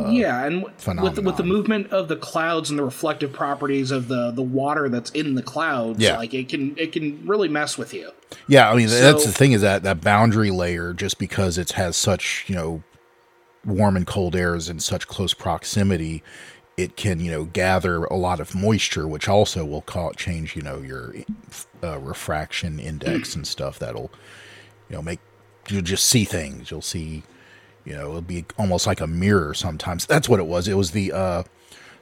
yeah, 0.09 0.45
and 0.45 0.65
w- 0.65 1.03
with 1.03 1.15
the, 1.15 1.23
with 1.23 1.37
the 1.37 1.45
movement 1.45 1.91
of 1.93 2.09
the 2.09 2.17
clouds 2.17 2.71
and 2.71 2.79
the 2.79 2.83
reflective 2.83 3.33
properties 3.33 3.93
of 3.93 4.09
the 4.09 4.33
the 4.33 4.43
water 4.43 4.89
that's 4.89 5.11
in 5.13 5.37
the 5.37 5.43
clouds, 5.45 6.01
Yeah. 6.01 6.17
like 6.17 6.35
it 6.35 6.49
can 6.49 6.77
it 6.77 6.91
can 6.93 7.25
really 7.25 7.49
mess 7.49 7.79
with 7.79 7.95
you. 7.95 8.11
Yeah, 8.49 8.69
I 8.69 8.75
mean 8.75 8.89
that's 8.89 9.25
the 9.25 9.31
thing 9.33 9.53
is 9.53 9.61
that 9.63 9.85
that 9.85 10.01
boundary 10.01 10.51
layer, 10.51 10.93
just 10.93 11.19
because 11.21 11.57
it 11.57 11.71
has 11.73 11.97
such 11.97 12.45
you 12.49 12.57
know 12.57 12.83
warm 13.65 13.97
and 13.97 14.07
cold 14.09 14.35
airs 14.35 14.69
in 14.69 14.81
such 14.81 15.07
close 15.07 15.35
proximity, 15.35 16.23
it 16.77 16.97
can 16.97 17.21
you 17.21 17.31
know 17.31 17.45
gather 17.45 18.05
a 18.05 18.17
lot 18.17 18.41
of 18.41 18.55
moisture, 18.55 19.07
which 19.09 19.29
also 19.29 19.65
will 19.65 19.83
call 19.83 20.13
change 20.13 20.55
you 20.57 20.63
know 20.63 20.79
your 20.79 21.15
uh, 21.83 21.99
refraction 21.99 22.79
index 22.79 23.35
and 23.35 23.47
stuff. 23.47 23.79
That'll 23.79 24.11
you 24.89 24.97
know 24.97 25.03
make 25.03 25.21
you'll 25.69 25.83
just 25.83 26.07
see 26.07 26.25
things. 26.25 26.71
You'll 26.71 26.83
see 26.83 27.23
you 27.85 27.93
know 27.95 28.09
it'll 28.11 28.21
be 28.21 28.45
almost 28.59 28.87
like 28.87 29.01
a 29.01 29.07
mirror 29.07 29.55
sometimes. 29.55 30.07
That's 30.07 30.29
what 30.29 30.41
it 30.41 30.47
was. 30.47 30.69
It 30.69 30.75
was 30.75 30.91
the 30.91 31.13
uh 31.13 31.43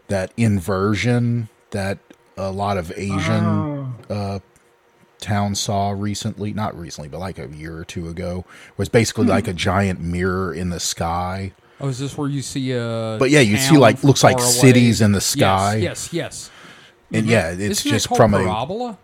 that 0.09 0.33
inversion 0.37 1.49
that 1.71 1.99
a 2.37 2.51
lot 2.51 2.77
of 2.77 2.93
Asian 2.97 3.95
uh 4.11 4.41
town 5.21 5.55
saw 5.55 5.91
recently, 5.91 6.53
not 6.53 6.79
recently, 6.79 7.09
but 7.09 7.19
like 7.19 7.39
a 7.39 7.49
year 7.49 7.79
or 7.79 7.85
two 7.85 8.09
ago, 8.09 8.45
was 8.77 8.89
basically 8.89 9.27
like 9.27 9.49
a 9.49 9.55
giant 9.55 10.01
mirror 10.01 10.53
in 10.53 10.71
the 10.71 10.81
sky. 10.81 11.53
Oh, 11.85 11.89
is 11.89 11.99
this 11.99 12.17
where 12.17 12.29
you 12.29 12.41
see 12.41 12.73
a? 12.73 13.17
But 13.19 13.29
yeah, 13.31 13.41
you 13.41 13.59
see, 13.59 13.77
like, 13.77 14.03
looks 14.03 14.25
like 14.25 14.39
away? 14.39 14.47
cities 14.47 15.03
in 15.03 15.13
the 15.13 15.21
sky. 15.21 15.77
Yes, 15.77 16.13
yes. 16.13 16.51
And 17.13 17.27
yeah, 17.27 17.51
it's. 17.51 17.85
Isn't 17.85 17.91
just 17.91 18.09
called 18.09 18.17
from 18.17 18.35
a 18.35 18.39
parabola? 18.39 18.99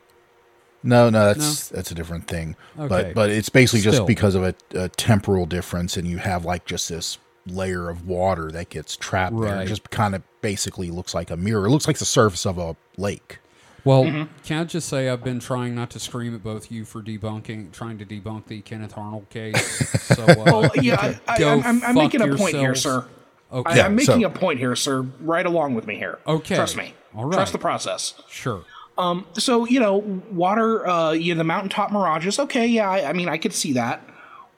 no, 0.83 1.11
no, 1.11 1.35
that's 1.35 1.68
that's 1.68 1.91
a 1.91 1.95
different 1.95 2.26
thing. 2.26 2.57
Okay. 2.78 2.89
But 2.89 3.14
but 3.14 3.31
it's 3.31 3.51
basically 3.51 3.81
Still. 3.81 3.93
just 3.93 4.07
because 4.07 4.35
of 4.35 4.45
a, 4.45 4.55
a 4.74 4.89
temporal 4.89 5.45
difference, 5.45 5.99
and 5.99 6.09
you 6.09 6.18
have 6.18 6.47
like 6.47 6.64
just 6.64 6.89
this 6.89 7.18
layer 7.47 7.91
of 7.91 8.07
water 8.07 8.51
that 8.51 8.70
gets 8.70 8.97
trapped 8.97 9.39
there. 9.39 9.57
Right. 9.57 9.66
It 9.66 9.68
just 9.68 9.91
kind 9.91 10.14
of 10.14 10.22
basically 10.41 10.91
looks 10.91 11.14
like 11.14 11.31
a 11.31 11.37
mirror. 11.37 11.66
It 11.66 11.70
looks 11.70 11.87
like 11.87 11.99
the 11.99 12.07
surface 12.07 12.47
of 12.47 12.57
a 12.57 12.76
lake. 12.97 13.41
Well, 13.85 14.05
Mm-hmm. 14.05 14.33
can 14.45 14.59
I 14.61 14.64
just 14.64 14.89
say 14.89 15.09
I've 15.09 15.24
been 15.24 15.41
trying 15.41 15.74
not 15.74 15.91
to 15.91 16.01
scream 16.01 16.35
at 16.35 16.43
both 16.43 16.70
you 16.70 16.85
for 16.85 17.03
debunking, 17.03 17.72
trying 17.72 17.99
to 17.99 18.05
debunk 18.07 18.47
the 18.47 18.61
Kenneth 18.62 18.97
Arnold 18.97 19.28
case. 19.31 19.78
So, 20.11 20.24
uh, 20.24 20.35
Well, 20.45 20.70
yeah, 20.76 20.97
I, 21.26 21.35
I, 21.35 21.39
go 21.39 21.49
I'm, 21.51 21.59
I'm, 21.61 21.66
I'm 21.66 21.81
fuck 21.81 21.95
making 21.95 22.22
a 22.22 22.37
point 22.37 22.57
here, 22.57 22.74
sir. 22.74 23.07
Okay, 23.53 23.70
I, 23.72 23.76
Yeah, 23.76 23.87
I'm 23.87 23.95
making 23.95 24.20
so- 24.20 24.26
a 24.26 24.31
point 24.31 24.59
here, 24.59 24.74
sir. 24.76 25.03
Right 25.20 25.47
along 25.47 25.74
with 25.74 25.87
me 25.87 25.97
here. 25.97 26.18
Okay. 26.26 26.57
trust 26.57 26.76
me. 26.76 26.95
All 27.14 27.24
right. 27.24 27.35
Trust 27.35 27.53
the 27.53 27.59
process. 27.59 28.14
sure. 28.28 28.64
Um, 28.99 29.24
So 29.39 29.66
you 29.66 29.81
know, 29.81 29.97
water, 30.33 30.87
uh, 30.87 31.12
you 31.12 31.35
know, 31.35 31.39
the 31.39 31.45
mountaintop 31.45 31.91
mirages. 31.93 32.39
Okay, 32.39 32.66
yeah, 32.66 32.91
I, 32.91 33.11
I 33.11 33.12
mean, 33.12 33.28
I 33.28 33.39
could 33.39 33.53
see 33.55 33.72
that. 33.74 34.03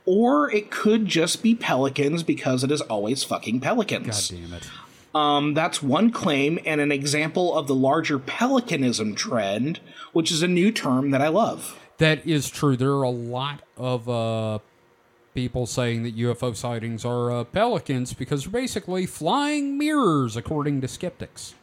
Or 0.04 0.50
it 0.50 0.70
could 0.72 1.06
just 1.06 1.42
be 1.44 1.54
pelicans 1.54 2.24
because 2.24 2.64
it 2.64 2.72
is 2.72 2.80
always 2.80 3.22
fucking 3.22 3.60
pelicans. 3.60 4.30
God 4.30 4.36
damn 4.36 4.52
it. 4.54 4.68
Um, 5.14 5.54
that's 5.54 5.82
one 5.82 6.10
claim 6.10 6.58
and 6.64 6.80
an 6.80 6.90
example 6.90 7.56
of 7.56 7.66
the 7.66 7.74
larger 7.74 8.18
pelicanism 8.18 9.14
trend, 9.14 9.80
which 10.12 10.30
is 10.32 10.42
a 10.42 10.48
new 10.48 10.72
term 10.72 11.10
that 11.10 11.20
I 11.20 11.28
love. 11.28 11.78
That 11.98 12.26
is 12.26 12.48
true. 12.48 12.76
There 12.76 12.92
are 12.92 13.02
a 13.02 13.10
lot 13.10 13.60
of 13.76 14.08
uh, 14.08 14.58
people 15.34 15.66
saying 15.66 16.02
that 16.04 16.16
UFO 16.16 16.56
sightings 16.56 17.04
are 17.04 17.30
uh, 17.30 17.44
pelicans 17.44 18.14
because 18.14 18.44
they're 18.44 18.52
basically 18.52 19.06
flying 19.06 19.76
mirrors, 19.78 20.36
according 20.36 20.80
to 20.80 20.88
skeptics. 20.88 21.54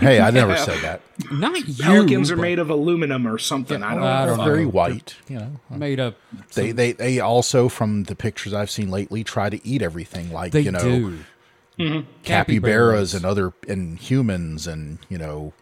Hey, 0.00 0.18
I 0.20 0.30
never 0.32 0.56
said 0.56 0.80
that. 0.82 1.00
Not 1.30 1.56
you. 1.68 1.74
Pelicans 1.84 2.32
are 2.32 2.36
made 2.36 2.58
of 2.58 2.70
aluminum 2.70 3.24
or 3.24 3.38
something. 3.38 3.84
I 3.84 3.94
don't 3.94 4.02
I 4.02 4.26
know. 4.26 4.34
don't 4.36 4.44
Very 4.44 4.64
know. 4.64 4.70
white, 4.70 5.14
you 5.28 5.38
know. 5.38 5.60
made 5.70 6.00
up. 6.00 6.16
They, 6.54 6.72
they 6.72 6.90
they 6.90 7.20
also 7.20 7.68
from 7.68 8.02
the 8.04 8.16
pictures 8.16 8.52
I've 8.52 8.68
seen 8.70 8.90
lately 8.90 9.22
try 9.22 9.48
to 9.48 9.64
eat 9.64 9.80
everything 9.80 10.32
like 10.32 10.50
They 10.50 10.62
you 10.62 10.72
know 10.72 10.80
do. 10.80 11.18
Capybaras 12.22 13.14
and 13.14 13.24
other 13.24 13.52
and 13.68 13.98
humans 13.98 14.66
and 14.66 14.98
you 15.08 15.18
know 15.18 15.52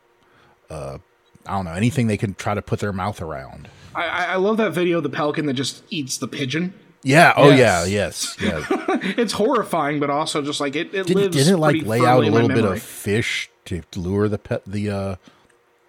uh 0.70 0.98
I 1.46 1.52
don't 1.52 1.64
know 1.64 1.72
anything 1.72 2.06
they 2.08 2.16
can 2.16 2.34
try 2.34 2.54
to 2.54 2.60
put 2.62 2.80
their 2.80 2.92
mouth 2.92 3.22
around. 3.22 3.68
I, 3.94 4.04
I 4.06 4.24
I 4.24 4.36
love 4.36 4.56
that 4.58 4.72
video 4.72 4.98
of 4.98 5.02
the 5.02 5.08
pelican 5.10 5.46
that 5.46 5.54
just 5.54 5.82
eats 5.90 6.18
the 6.18 6.28
pigeon. 6.28 6.74
Yeah. 7.02 7.32
Oh 7.36 7.50
Yes. 7.50 7.88
yeah. 8.38 8.44
Yes. 8.50 8.68
Yeah. 8.68 8.84
It's 9.16 9.32
horrifying, 9.32 10.00
but 10.00 10.10
also 10.10 10.42
just 10.42 10.60
like 10.60 10.74
it, 10.76 10.92
it 10.92 11.06
Did, 11.06 11.16
lives. 11.16 11.36
didn't 11.36 11.54
it 11.54 11.58
like 11.58 11.86
lay 11.86 12.00
out 12.04 12.24
a 12.24 12.30
little 12.30 12.48
bit 12.48 12.64
of 12.64 12.82
fish 12.82 13.48
to 13.66 13.82
lure 13.96 14.28
the 14.28 14.38
pet 14.38 14.62
the 14.66 14.90
uh 14.90 15.16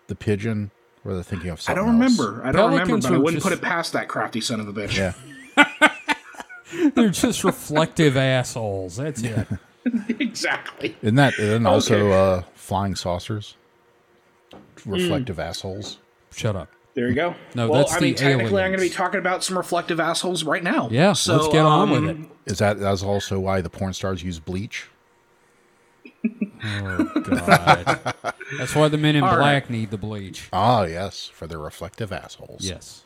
the 0.08 0.16
pigeon? 0.16 0.72
Or 1.06 1.14
they're 1.14 1.24
thinking 1.24 1.50
of 1.50 1.60
something. 1.62 1.82
I 1.82 1.86
don't 1.86 2.02
else? 2.02 2.18
remember. 2.20 2.46
I 2.46 2.52
don't 2.52 2.72
remember, 2.72 2.86
Pelicans 2.86 3.06
but 3.08 3.14
I 3.16 3.18
wouldn't 3.18 3.42
just- 3.42 3.44
put 3.50 3.58
it 3.58 3.62
past 3.62 3.94
that 3.94 4.08
crafty 4.10 4.42
son 4.42 4.60
of 4.60 4.68
a 4.68 4.74
bitch. 4.74 4.96
Yeah. 4.98 5.14
They're 6.94 7.10
just 7.10 7.44
reflective 7.44 8.16
assholes. 8.16 8.98
That's 8.98 9.24
it. 9.24 9.48
exactly. 10.20 10.96
Isn't 11.02 11.16
that 11.16 11.38
and 11.40 11.68
also 11.68 11.96
Okay. 11.96 12.40
uh 12.40 12.44
flying 12.56 12.96
saucers? 12.96 13.56
Reflective 14.86 15.40
assholes. 15.40 15.98
Shut 16.32 16.56
up. 16.56 16.70
There 16.96 17.08
you 17.08 17.16
go. 17.16 17.36
No, 17.56 17.70
well, 17.70 17.80
that's 17.80 17.94
I 17.94 18.00
mean, 18.00 18.14
the 18.14 18.20
technically, 18.20 18.62
I'm 18.62 18.72
going 18.72 18.80
to 18.80 18.86
be 18.86 18.90
talking 18.90 19.20
about 19.20 19.44
some 19.44 19.58
reflective 19.58 20.00
assholes 20.00 20.44
right 20.44 20.64
now. 20.64 20.90
Yeah, 20.92 21.14
So, 21.14 21.36
let's 21.36 21.48
get 21.54 21.64
on 21.66 21.92
with 21.92 22.00
um, 22.04 22.32
it. 22.46 22.52
Is 22.52 22.58
that 22.60 22.80
that's 22.80 23.04
also 23.04 23.40
why 23.40 23.62
the 23.62 23.70
porn 23.70 23.94
stars 23.94 24.24
use 24.24 24.40
bleach? 24.40 24.88
Oh 26.64 27.22
God. 27.24 28.14
That's 28.58 28.76
why 28.76 28.88
the 28.90 28.98
men 28.98 29.16
in 29.16 29.24
All 29.24 29.36
black 29.36 29.64
right. 29.64 29.70
need 29.70 29.92
the 29.92 29.98
bleach. 29.98 30.50
Ah, 30.52 30.84
yes, 30.84 31.28
for 31.28 31.48
their 31.48 31.60
reflective 31.60 32.12
assholes. 32.12 32.66
Yes. 32.68 33.06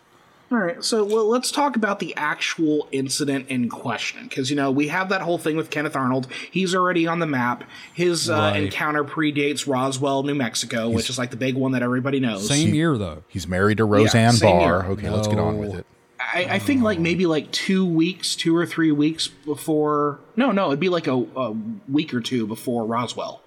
All 0.54 0.60
right, 0.60 0.84
so 0.84 1.04
well, 1.04 1.28
let's 1.28 1.50
talk 1.50 1.76
about 1.76 1.98
the 1.98 2.16
actual 2.16 2.88
incident 2.92 3.48
in 3.50 3.70
question, 3.70 4.28
because 4.28 4.52
you 4.52 4.56
know 4.56 4.70
we 4.70 4.88
have 4.90 5.10
that 5.10 5.22
whole 5.22 5.40
thing 5.40 5.58
with 5.58 5.72
Kenneth 5.72 5.96
Arnold. 5.96 6.28
He's 6.52 6.76
already 6.76 7.08
on 7.08 7.18
the 7.18 7.26
map. 7.26 7.64
His 7.96 8.30
uh, 8.30 8.34
Right. 8.36 8.64
encounter 8.66 9.04
predates 9.04 9.68
Roswell, 9.68 10.22
New 10.22 10.36
Mexico, 10.36 10.90
which 10.92 11.10
is 11.10 11.18
like 11.18 11.32
the 11.32 11.38
big 11.38 11.56
one 11.56 11.72
that 11.72 11.82
everybody 11.82 12.20
knows. 12.20 12.48
Same 12.48 12.76
year 12.76 13.00
though. 13.00 13.24
He's 13.30 13.48
married 13.48 13.78
to 13.78 13.86
Roseanne 13.86 14.34
same 14.34 14.52
Barr. 14.60 14.62
year. 14.84 14.92
Okay, 14.92 15.10
let's 15.10 15.28
get 15.28 15.40
on 15.40 15.58
with 15.58 15.74
it. 15.74 15.86
I, 16.20 16.46
I 16.52 16.60
think 16.60 16.84
like 16.84 17.00
maybe 17.00 17.26
like 17.26 17.52
two 17.52 17.84
weeks, 17.86 18.36
two 18.36 18.56
or 18.56 18.68
three 18.68 18.92
weeks 18.92 19.28
before. 19.28 20.20
No, 20.36 20.52
no, 20.52 20.68
it'd 20.68 20.80
be 20.80 20.90
like 20.90 21.08
a, 21.08 21.14
a 21.36 21.56
week 21.90 22.14
or 22.14 22.22
two 22.22 22.46
before 22.46 22.86
Roswell. 22.86 23.42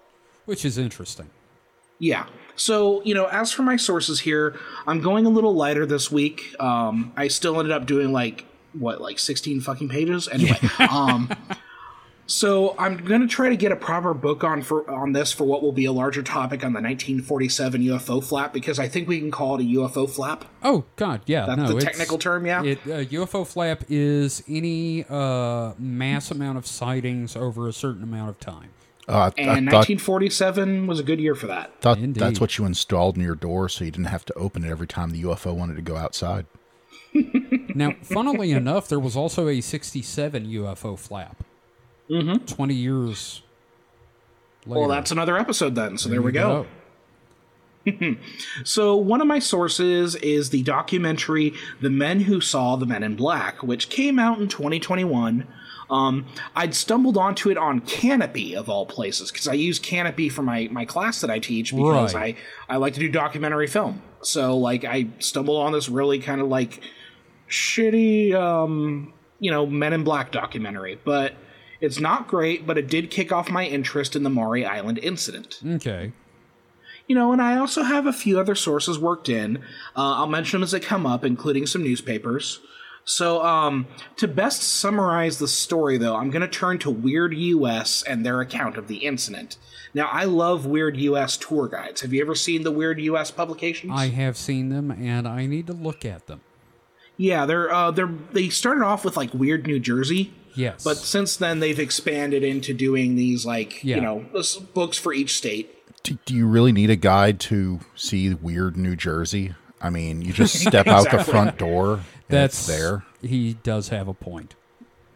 Which 0.45 0.65
is 0.65 0.77
interesting. 0.77 1.31
Yeah. 2.01 2.27
So, 2.57 3.03
you 3.03 3.15
know, 3.15 3.27
as 3.27 3.53
for 3.53 3.63
my 3.63 3.77
sources 3.77 4.21
here, 4.21 4.59
I'm 4.87 5.01
going 5.01 5.27
a 5.27 5.31
little 5.31 5.55
lighter 5.55 5.87
this 5.87 6.11
week. 6.11 6.55
Um, 6.59 7.13
I 7.17 7.29
still 7.29 7.59
ended 7.59 7.73
up 7.73 7.87
doing 7.87 8.13
like 8.13 8.45
what, 8.73 9.01
like 9.01 9.19
16 9.19 9.61
fucking 9.61 9.89
pages? 9.89 10.29
Anyway, 10.29 10.59
um 10.91 11.31
so 12.27 12.75
I'm 12.79 12.97
going 12.97 13.21
to 13.21 13.29
try 13.29 13.49
to 13.49 13.57
get 13.57 13.71
a 13.71 13.77
proper 13.77 14.13
book 14.13 14.43
on 14.43 14.63
for 14.63 14.89
on 14.91 15.13
this 15.13 15.33
for 15.33 15.45
what 15.45 15.63
will 15.63 15.73
be 15.73 15.85
a 15.85 15.93
larger 15.93 16.23
topic 16.23 16.65
on 16.65 16.73
the 16.73 16.81
1947 16.81 17.83
UFO 17.83 18.23
flap 18.23 18.53
because 18.53 18.79
I 18.79 18.89
think 18.89 19.09
we 19.09 19.21
can 19.21 19.31
call 19.31 19.59
it 19.59 19.63
a 19.63 19.65
UFO 19.65 20.11
flap. 20.11 20.45
Oh 20.63 20.85
God, 20.97 21.23
yeah. 21.27 21.47
That's 21.47 21.59
no, 21.59 21.73
the 21.75 21.81
technical 21.81 22.19
term, 22.19 22.45
yeah. 22.45 22.65
It, 22.65 22.79
uh, 22.85 23.05
UFO 23.05 23.47
flap 23.47 23.85
is 23.89 24.43
any 24.49 25.05
uh, 25.09 25.75
mass 25.79 26.31
amount 26.31 26.59
of 26.59 26.67
sightings 26.67 27.37
over 27.37 27.69
a 27.69 27.73
certain 27.73 28.03
amount 28.03 28.31
of 28.31 28.41
time. 28.41 28.71
Uh, 29.09 29.31
and 29.39 29.51
I 29.51 29.55
thought, 29.55 29.89
1947 29.89 30.87
was 30.89 30.99
a 30.99 31.05
good 31.05 31.21
year 31.21 31.37
for 31.37 31.47
that. 31.47 31.81
thought 31.81 31.99
Indeed. 31.99 32.21
that's 32.21 32.41
what 32.41 32.59
you 32.59 32.65
installed 32.65 33.17
in 33.17 33.23
your 33.23 33.37
door 33.37 33.69
so 33.69 33.85
you 33.85 33.93
didn't 33.93 34.07
have 34.07 34.25
to 34.25 34.35
open 34.35 34.65
it 34.65 34.71
every 34.71 34.89
time 34.89 35.11
the 35.11 35.23
UFO 35.23 35.55
wanted 35.55 35.77
to 35.77 35.83
go 35.83 35.97
outside. 35.97 36.47
Now, 37.77 37.95
funnily 38.01 38.53
enough, 38.53 38.89
there 38.89 38.99
was 38.99 39.17
also 39.17 39.49
a 39.49 39.61
67 39.61 40.47
UFO 40.47 40.99
flap. 40.99 41.45
Mm-hmm. 42.09 42.47
20 42.47 42.75
years 42.75 43.43
later. 44.65 44.81
Well, 44.81 44.89
that's 44.89 45.11
another 45.11 45.37
episode 45.37 45.75
then. 45.75 45.99
So 45.99 46.09
there, 46.09 46.23
we 46.23 46.33
you 46.33 46.33
go. 46.33 46.67
So, 48.65 48.97
one 48.97 49.21
of 49.21 49.29
my 49.29 49.39
sources 49.39 50.17
is 50.17 50.51
the 50.51 50.63
documentary 50.63 51.53
The 51.81 51.91
Men 51.91 52.21
Who 52.21 52.41
Saw 52.41 52.77
the 52.77 52.87
Men 52.87 53.03
in 53.03 53.15
Black, 53.15 53.63
which 53.63 53.91
came 53.91 54.19
out 54.19 54.41
in 54.41 54.49
2021. 54.49 55.47
Um, 55.89 56.27
I'd 56.55 56.75
stumbled 56.75 57.17
onto 57.17 57.49
it 57.51 57.57
on 57.57 57.81
Canopy, 57.81 58.55
of 58.57 58.69
all 58.69 58.87
places, 58.87 59.31
because 59.31 59.47
I 59.47 59.53
use 59.55 59.79
Canopy 59.79 60.29
for 60.29 60.43
my, 60.43 60.69
my 60.73 60.85
class 60.85 61.21
that 61.21 61.31
I 61.31 61.39
teach 61.39 61.75
because 61.75 62.15
Right. 62.15 62.37
I, 62.69 62.75
I 62.75 62.77
like 62.79 62.95
to 62.95 63.01
do 63.01 63.09
documentary 63.09 63.67
film. 63.69 64.03
So, 64.23 64.57
like, 64.59 64.85
I 64.85 65.07
stumbled 65.21 65.63
on 65.63 65.73
this 65.73 65.89
really 65.89 66.19
kind 66.19 66.41
of 66.41 66.49
like 66.49 66.81
shitty, 67.49 68.35
um, 68.35 69.13
you 69.39 69.51
know, 69.51 69.67
Men 69.67 69.93
in 69.93 70.05
Black 70.05 70.33
documentary. 70.33 70.99
But 71.05 71.35
it's 71.81 72.01
not 72.01 72.27
great, 72.29 72.67
but 72.67 72.79
it 72.79 72.89
did 72.89 73.11
kick 73.11 73.31
off 73.33 73.51
my 73.51 73.65
interest 73.67 74.17
in 74.17 74.23
the 74.23 74.31
Maury 74.31 74.65
Island 74.65 74.99
incident 74.99 75.61
Okay. 75.65 76.13
you 77.07 77.15
know, 77.15 77.33
and 77.33 77.41
I 77.41 77.59
also 77.59 77.83
have 77.83 78.07
a 78.07 78.13
few 78.13 78.41
other 78.41 78.55
sources 78.55 78.99
worked 78.99 79.29
in. 79.29 79.59
Uh, 79.95 80.15
I'll 80.17 80.27
mention 80.27 80.59
them 80.59 80.65
as 80.65 80.71
they 80.73 80.81
come 80.81 81.07
up, 81.07 81.25
including 81.25 81.67
some 81.67 81.83
newspapers. 81.85 82.61
So, 83.09 83.43
um, 83.45 83.87
to 84.17 84.27
best 84.27 84.63
summarize 84.63 85.39
the 85.39 85.47
story, 85.47 85.97
though, 85.97 86.17
I'm 86.17 86.29
going 86.31 86.43
to 86.43 86.49
turn 86.49 86.79
to 86.81 86.91
Weird 86.91 87.35
US 87.35 88.03
and 88.03 88.27
their 88.27 88.41
account 88.41 88.77
of 88.77 88.89
the 88.89 88.97
incident. 88.97 89.59
Now, 89.95 90.09
I 90.13 90.25
love 90.25 90.67
Weird 90.67 90.97
US 90.97 91.37
tour 91.37 91.69
guides. 91.69 92.01
Have 92.01 92.13
you 92.13 92.21
ever 92.21 92.35
seen 92.35 92.65
the 92.65 92.73
Weird 92.73 93.01
US 93.01 93.31
publications? 93.31 93.93
I 93.95 94.09
have 94.09 94.37
seen 94.37 94.71
them, 94.71 94.91
and 94.91 95.27
I 95.29 95.47
need 95.47 95.69
to 95.69 95.73
look 95.73 96.05
at 96.05 96.27
them. 96.27 96.41
yeah, 97.17 97.47
they're 97.47 97.73
uh, 97.73 97.91
they're 97.93 98.13
they 98.33 98.49
started 98.51 98.83
off 98.85 99.05
with 99.05 99.17
like 99.17 99.33
Weird 99.33 99.67
New 99.67 99.79
Jersey, 99.79 100.35
Yes. 100.57 100.83
But 100.83 100.97
since 100.97 101.37
then, 101.37 101.61
they've 101.61 101.79
expanded 101.79 102.43
into 102.43 102.73
doing 102.75 103.15
these 103.15 103.47
like 103.47 103.85
Yeah. 103.85 103.97
you 103.97 104.03
know 104.03 104.27
books 104.75 104.99
for 104.99 105.13
each 105.13 105.37
state. 105.37 105.73
Do, 106.03 106.19
do 106.25 106.35
you 106.35 106.47
really 106.47 106.73
need 106.73 106.91
a 106.91 106.97
guide 106.97 107.39
to 107.41 107.81
see 107.95 108.33
weird 108.35 108.77
New 108.77 108.97
Jersey? 108.97 109.55
I 109.81 109.91
mean, 109.91 110.23
you 110.23 110.33
just 110.33 110.55
step 110.67 110.87
out 110.87 111.11
the 111.11 111.23
front 111.23 111.59
door. 111.59 112.01
And 112.29 112.39
That's 112.39 112.59
it's 112.59 112.67
there. 112.67 113.05
He 113.23 113.55
does 113.63 113.89
have 113.89 114.09
a 114.09 114.15
point. 114.15 114.55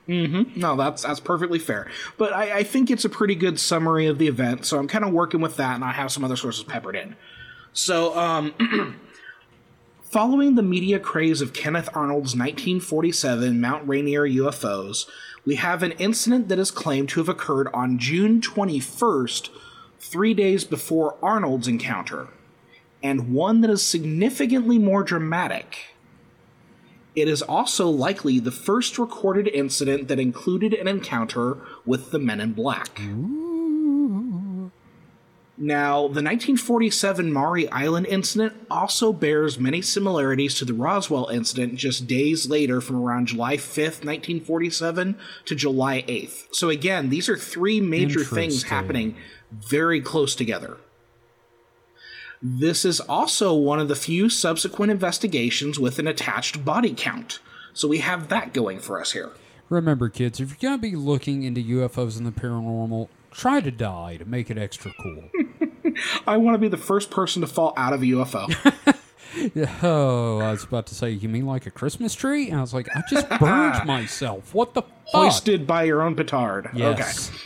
Mm-hmm. 0.09 0.59
No, 0.59 0.77
that's 0.77 1.03
that's 1.03 1.21
perfectly 1.21 1.61
fair. 1.61 1.89
But 2.19 2.33
I, 2.33 2.59
I 2.59 2.63
think 2.65 2.91
it's 2.91 3.05
a 3.05 3.09
pretty 3.09 3.37
good 3.37 3.61
summary 3.61 4.07
of 4.07 4.19
the 4.19 4.27
event, 4.27 4.67
so 4.67 4.77
I'm 4.77 4.89
kind 4.89 5.05
of 5.05 5.13
working 5.13 5.41
with 5.41 5.57
that, 5.57 5.77
and 5.77 5.85
I 5.85 5.93
have 5.93 6.11
some 6.11 6.25
other 6.25 6.37
sources 6.37 6.65
peppered 6.65 6.97
in. 6.97 7.15
So, 7.73 8.19
um, 8.19 8.97
following 10.03 10.57
the 10.57 10.63
media 10.65 10.99
craze 10.99 11.41
of 11.41 11.53
Kenneth 11.53 11.89
Arnold's 11.95 12.35
1947 12.35 13.61
Mount 13.61 13.87
Rainier 13.87 14.27
UFOs, 14.27 15.07
we 15.45 15.55
have 15.55 15.85
an 15.85 15.93
incident 15.93 16.49
that 16.49 16.59
is 16.59 16.73
claimed 16.73 17.09
to 17.11 17.21
have 17.21 17.29
occurred 17.29 17.69
on 17.73 17.99
June 17.99 18.41
21st, 18.41 19.51
three 20.01 20.35
days 20.35 20.65
before 20.65 21.17
Arnold's 21.23 21.69
encounter, 21.69 22.29
and 23.01 23.33
one 23.33 23.61
that 23.61 23.71
is 23.71 23.85
significantly 23.85 24.79
more 24.79 25.05
dramatic. 25.05 25.95
It 27.17 27.29
is 27.29 27.43
also 27.43 27.89
likely 27.89 28.39
the 28.39 28.53
first 28.53 28.99
recorded 28.99 29.49
incident 29.49 30.09
that 30.09 30.21
included 30.21 30.73
an 30.75 30.87
encounter 30.87 31.59
with 31.85 32.11
the 32.13 32.19
Men 32.19 32.41
in 32.41 32.53
Black. 32.53 33.01
Now, 35.63 36.03
the 36.03 36.23
1947 36.23 37.31
Maury 37.31 37.69
Island 37.69 38.07
incident 38.07 38.55
also 38.71 39.13
bears 39.13 39.59
many 39.59 39.83
similarities 39.83 40.55
to 40.55 40.65
the 40.65 40.73
Roswell 40.73 41.29
incident 41.29 41.75
just 41.75 42.07
days 42.07 42.49
later 42.49 42.81
from 42.81 42.97
around 42.97 43.27
July 43.27 43.59
5th, 43.59 44.03
1947 44.03 45.19
to 45.45 45.55
July 45.55 46.03
8th. 46.09 46.47
So, 46.53 46.71
again, 46.71 47.11
these 47.11 47.29
are 47.29 47.37
three 47.37 47.79
major 47.79 48.25
things 48.25 48.63
happening 48.63 49.17
very 49.53 50.01
close 50.01 50.35
together. 50.35 50.79
This 52.43 52.84
is 52.84 53.01
also 53.01 53.55
one 53.55 53.80
of 53.80 53.88
the 53.88 53.97
few 53.97 54.30
subsequent 54.30 54.91
investigations 54.91 55.78
with 55.78 55.99
an 55.99 56.07
attached 56.07 56.64
body 56.64 56.95
count. 56.97 57.41
So 57.74 57.86
we 57.86 57.99
have 57.99 58.28
that 58.28 58.55
going 58.55 58.80
for 58.80 59.01
us 59.01 59.12
here. 59.12 59.30
Remember, 59.68 60.09
kids, 60.09 60.41
if 60.41 60.51
you're 60.51 60.70
going 60.70 60.80
to 60.80 60.82
be 60.82 60.97
looking 60.97 61.43
into 61.43 61.62
UFOs 61.62 62.16
and 62.16 62.26
the 62.26 62.32
paranormal, 62.32 63.09
try 63.30 63.61
to 63.61 63.70
die 63.70 64.16
to 64.16 64.24
make 64.24 64.51
it 64.51 64.59
extra 64.59 64.93
cool. 65.03 65.30
I 66.26 66.38
want 66.38 66.55
to 66.55 66.59
be 66.59 66.68
the 66.68 66.76
first 66.76 67.11
person 67.11 67.43
to 67.43 67.47
fall 67.47 67.74
out 67.76 67.93
of 67.93 68.03
a 68.03 68.07
UFO. 68.07 68.97
oh, 69.82 70.38
I 70.38 70.51
was 70.51 70.64
about 70.64 70.86
to 70.86 70.95
say, 70.95 71.11
you 71.11 71.28
mean 71.28 71.47
like 71.47 71.66
a 71.66 71.70
Christmas 71.70 72.14
tree? 72.14 72.49
And 72.49 72.59
I 72.59 72.61
was 72.62 72.74
like, 72.74 72.88
I 72.97 73.03
just 73.09 73.28
burned 73.38 73.86
myself. 73.86 74.55
What 74.55 74.74
the 74.74 74.82
fuck? 74.82 74.93
Hoisted 75.05 75.66
by 75.66 75.84
your 75.84 76.03
own 76.03 76.16
petard. 76.16 76.70
Yes. 76.74 77.28
Okay. 77.28 77.38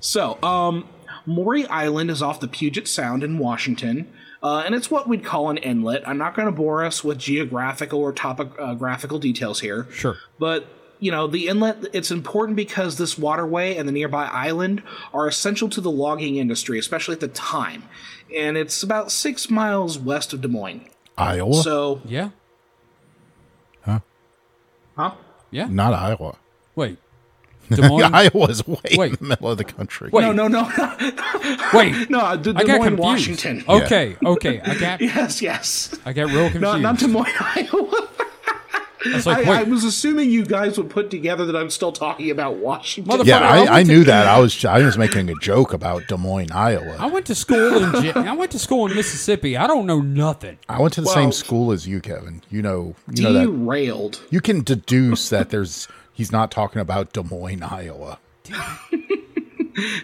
So, 0.00 0.38
um, 0.42 0.86
Maury 1.26 1.66
Island 1.66 2.10
is 2.10 2.22
off 2.22 2.40
the 2.40 2.48
Puget 2.48 2.86
Sound 2.86 3.24
in 3.24 3.38
Washington, 3.38 4.12
uh, 4.44 4.62
and 4.64 4.74
it's 4.74 4.90
what 4.90 5.08
we'd 5.08 5.24
call 5.24 5.48
an 5.50 5.56
inlet. 5.56 6.06
I'm 6.06 6.18
not 6.18 6.34
going 6.34 6.46
to 6.46 6.52
bore 6.52 6.84
us 6.84 7.02
with 7.02 7.18
geographical 7.18 7.98
or 8.00 8.12
topographical 8.12 9.18
details 9.18 9.60
here. 9.60 9.88
Sure. 9.90 10.18
But 10.38 10.66
you 11.00 11.10
know, 11.10 11.26
the 11.26 11.48
inlet 11.48 11.86
it's 11.92 12.10
important 12.10 12.54
because 12.54 12.98
this 12.98 13.18
waterway 13.18 13.76
and 13.76 13.88
the 13.88 13.92
nearby 13.92 14.26
island 14.26 14.82
are 15.12 15.26
essential 15.26 15.68
to 15.70 15.80
the 15.80 15.90
logging 15.90 16.36
industry, 16.36 16.78
especially 16.78 17.14
at 17.14 17.20
the 17.20 17.28
time. 17.28 17.84
And 18.36 18.56
it's 18.56 18.82
about 18.82 19.10
six 19.10 19.50
miles 19.50 19.98
west 19.98 20.32
of 20.32 20.40
Des 20.42 20.48
Moines. 20.48 20.88
Iowa? 21.16 21.54
So, 21.62 22.00
Yeah. 22.04 22.30
huh? 23.82 24.00
Huh 24.96 25.12
yeah. 25.50 25.68
Not 25.70 25.94
Iowa. 25.94 26.36
Wait. 26.74 26.98
Des 27.70 27.88
Moines? 27.88 28.12
Iowa's 28.14 28.66
way 28.66 28.76
Wait. 28.96 29.12
in 29.12 29.16
the 29.20 29.24
middle 29.28 29.50
of 29.50 29.58
the 29.58 29.64
country. 29.64 30.10
Wait. 30.12 30.22
No, 30.22 30.32
no, 30.32 30.48
no, 30.48 30.64
Wait. 31.74 32.10
no. 32.10 32.18
Uh, 32.20 32.36
Des, 32.36 32.50
I 32.56 32.64
got 32.64 32.78
Moines, 32.78 32.82
confused. 32.96 32.98
Washington. 33.00 33.64
Okay. 33.68 34.16
Okay. 34.24 34.60
I 34.60 34.74
got. 34.78 35.00
Yes, 35.00 35.42
yes. 35.42 35.94
I 36.04 36.12
got 36.12 36.26
real 36.28 36.50
confused. 36.50 36.60
No, 36.62 36.76
not 36.78 36.98
Des 36.98 37.06
Moines, 37.08 37.32
Iowa. 37.40 38.08
I 39.06 39.16
was 39.16 39.26
like, 39.26 39.46
I, 39.46 39.60
I 39.60 39.62
was 39.64 39.84
assuming 39.84 40.30
you 40.30 40.46
guys 40.46 40.78
would 40.78 40.88
put 40.88 41.10
together 41.10 41.44
that 41.44 41.54
I'm 41.54 41.68
still 41.68 41.92
talking 41.92 42.30
about 42.30 42.56
Washington. 42.56 43.20
Yeah, 43.26 43.38
I 43.40 43.58
I, 43.58 43.64
I 43.64 43.70
went 43.74 43.88
knew 43.88 44.04
that. 44.04 44.26
I 44.26 44.38
was 44.40 44.64
I 44.64 44.78
was 44.78 44.96
making 44.96 45.28
a 45.28 45.34
joke 45.42 45.74
about 45.74 46.06
Des 46.08 46.16
Moines, 46.16 46.50
Iowa. 46.50 46.96
I 46.98 47.06
went 47.08 47.26
to 47.26 47.34
school 47.34 47.84
in 47.84 48.16
I 48.16 48.32
went 48.34 48.50
to 48.52 48.58
school 48.58 48.86
in 48.86 48.96
Mississippi. 48.96 49.58
I 49.58 49.66
don't 49.66 49.84
know 49.84 50.00
nothing. 50.00 50.56
I 50.70 50.80
went 50.80 50.94
to 50.94 51.02
the 51.02 51.06
Well- 51.06 51.14
same 51.16 51.32
school 51.32 51.70
as 51.70 51.86
you, 51.86 52.00
Kevin. 52.00 52.40
You 52.50 52.62
know, 52.62 52.94
you 53.12 53.22
know 53.24 53.32
that 53.34 53.44
Derailed. 53.44 54.22
you 54.30 54.40
can 54.40 54.62
deduce 54.62 55.28
that 55.28 55.50
there's 55.50 55.86
he's 56.14 56.32
not 56.32 56.50
talking 56.50 56.80
about 56.80 57.12
Des 57.12 57.22
Moines, 57.22 57.62
Iowa. 57.62 58.18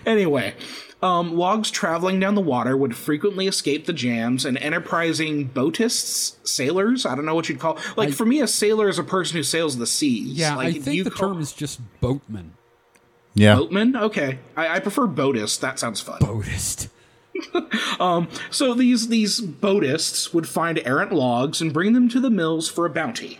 Anyway, 0.04 0.54
um, 1.00 1.36
logs 1.36 1.70
traveling 1.70 2.18
down 2.18 2.34
the 2.34 2.40
water 2.40 2.76
would 2.76 2.96
frequently 2.96 3.46
escape 3.46 3.86
the 3.86 3.92
jams, 3.92 4.44
and 4.44 4.58
enterprising 4.58 5.44
boatists, 5.44 6.36
sailors, 6.42 7.06
I 7.06 7.14
don't 7.14 7.24
know 7.24 7.34
what 7.34 7.48
you'd 7.48 7.60
call. 7.60 7.78
Like 7.96 8.12
for 8.12 8.26
me, 8.26 8.40
a 8.40 8.48
sailor 8.48 8.88
is 8.88 8.98
a 8.98 9.04
person 9.04 9.36
who 9.36 9.42
sails 9.42 9.78
the 9.78 9.86
seas. 9.86 10.36
Yeah, 10.36 10.56
like, 10.56 10.68
I 10.68 10.72
think 10.72 10.96
you 10.96 11.04
the 11.04 11.10
call- 11.10 11.34
term 11.34 11.40
is 11.40 11.52
just 11.52 11.80
boatman. 12.00 12.54
Yeah. 13.34 13.54
boatman. 13.56 13.94
Okay, 13.96 14.40
I, 14.56 14.76
I 14.76 14.80
prefer 14.80 15.06
boatist. 15.06 15.60
That 15.60 15.78
sounds 15.78 16.00
fun. 16.00 16.18
Boatist. 16.20 16.88
So 18.50 18.74
these 18.74 19.08
these 19.08 19.40
boatists 19.40 20.34
would 20.34 20.48
find 20.48 20.78
errant 20.84 21.12
logs 21.12 21.60
and 21.62 21.72
bring 21.72 21.92
them 21.92 22.08
to 22.10 22.20
the 22.20 22.28
mills 22.28 22.68
for 22.68 22.84
a 22.86 22.90
bounty. 22.90 23.38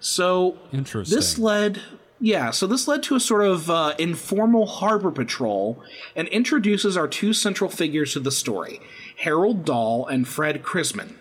So 0.00 0.58
Interesting. 0.72 1.16
this 1.16 1.38
led, 1.38 1.80
yeah, 2.20 2.50
so 2.50 2.66
this 2.66 2.86
led 2.86 3.02
to 3.04 3.16
a 3.16 3.20
sort 3.20 3.44
of 3.44 3.70
uh, 3.70 3.94
informal 3.98 4.66
harbor 4.66 5.10
patrol 5.10 5.82
and 6.14 6.28
introduces 6.28 6.96
our 6.96 7.08
two 7.08 7.32
central 7.32 7.70
figures 7.70 8.12
to 8.12 8.20
the 8.20 8.30
story 8.30 8.80
Harold 9.18 9.64
Dahl 9.64 10.06
and 10.06 10.26
Fred 10.26 10.62
Crisman. 10.62 11.16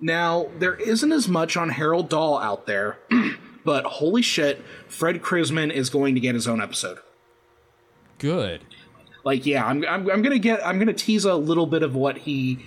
Now, 0.00 0.48
there 0.58 0.74
isn't 0.74 1.12
as 1.12 1.26
much 1.26 1.56
on 1.56 1.70
Harold 1.70 2.08
Dahl 2.08 2.38
out 2.38 2.66
there, 2.66 2.98
but 3.64 3.84
holy 3.84 4.22
shit, 4.22 4.62
Fred 4.88 5.22
Crisman 5.22 5.72
is 5.72 5.88
going 5.88 6.14
to 6.14 6.20
get 6.20 6.34
his 6.34 6.46
own 6.46 6.60
episode. 6.60 6.98
Good. 8.18 8.60
Like, 9.24 9.44
yeah, 9.44 9.66
I'm, 9.66 9.84
I'm, 9.84 10.08
I'm 10.10 10.22
gonna 10.22 10.38
get, 10.38 10.64
I'm 10.64 10.78
gonna 10.78 10.92
tease 10.92 11.24
a 11.24 11.34
little 11.34 11.66
bit 11.66 11.82
of 11.82 11.96
what 11.96 12.18
he 12.18 12.58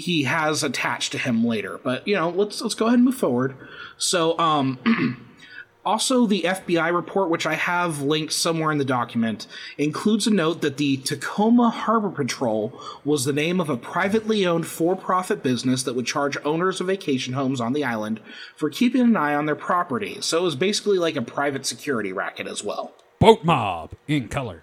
he 0.00 0.24
has 0.24 0.62
attached 0.64 1.12
to 1.12 1.18
him 1.18 1.44
later. 1.44 1.78
But 1.82 2.06
you 2.08 2.14
know, 2.14 2.30
let's 2.30 2.60
let's 2.60 2.74
go 2.74 2.86
ahead 2.86 2.98
and 2.98 3.04
move 3.04 3.14
forward. 3.14 3.54
So, 3.96 4.38
um, 4.38 4.78
also 5.84 6.26
the 6.26 6.42
FBI 6.42 6.94
report, 6.94 7.30
which 7.30 7.46
I 7.46 7.54
have 7.54 8.00
linked 8.00 8.32
somewhere 8.32 8.72
in 8.72 8.78
the 8.78 8.84
document, 8.84 9.46
includes 9.78 10.26
a 10.26 10.30
note 10.30 10.62
that 10.62 10.76
the 10.76 10.98
Tacoma 10.98 11.70
Harbor 11.70 12.10
Patrol 12.10 12.78
was 13.04 13.24
the 13.24 13.32
name 13.32 13.60
of 13.60 13.70
a 13.70 13.76
privately 13.76 14.46
owned 14.46 14.66
for-profit 14.66 15.42
business 15.42 15.82
that 15.84 15.94
would 15.94 16.06
charge 16.06 16.36
owners 16.44 16.80
of 16.80 16.86
vacation 16.86 17.34
homes 17.34 17.60
on 17.60 17.72
the 17.72 17.84
island 17.84 18.20
for 18.56 18.70
keeping 18.70 19.02
an 19.02 19.16
eye 19.16 19.34
on 19.34 19.46
their 19.46 19.56
property. 19.56 20.18
So 20.20 20.38
it 20.38 20.42
was 20.42 20.56
basically 20.56 20.98
like 20.98 21.16
a 21.16 21.22
private 21.22 21.66
security 21.66 22.12
racket 22.12 22.46
as 22.46 22.64
well. 22.64 22.92
Boat 23.18 23.44
mob 23.44 23.92
in 24.08 24.28
color. 24.28 24.62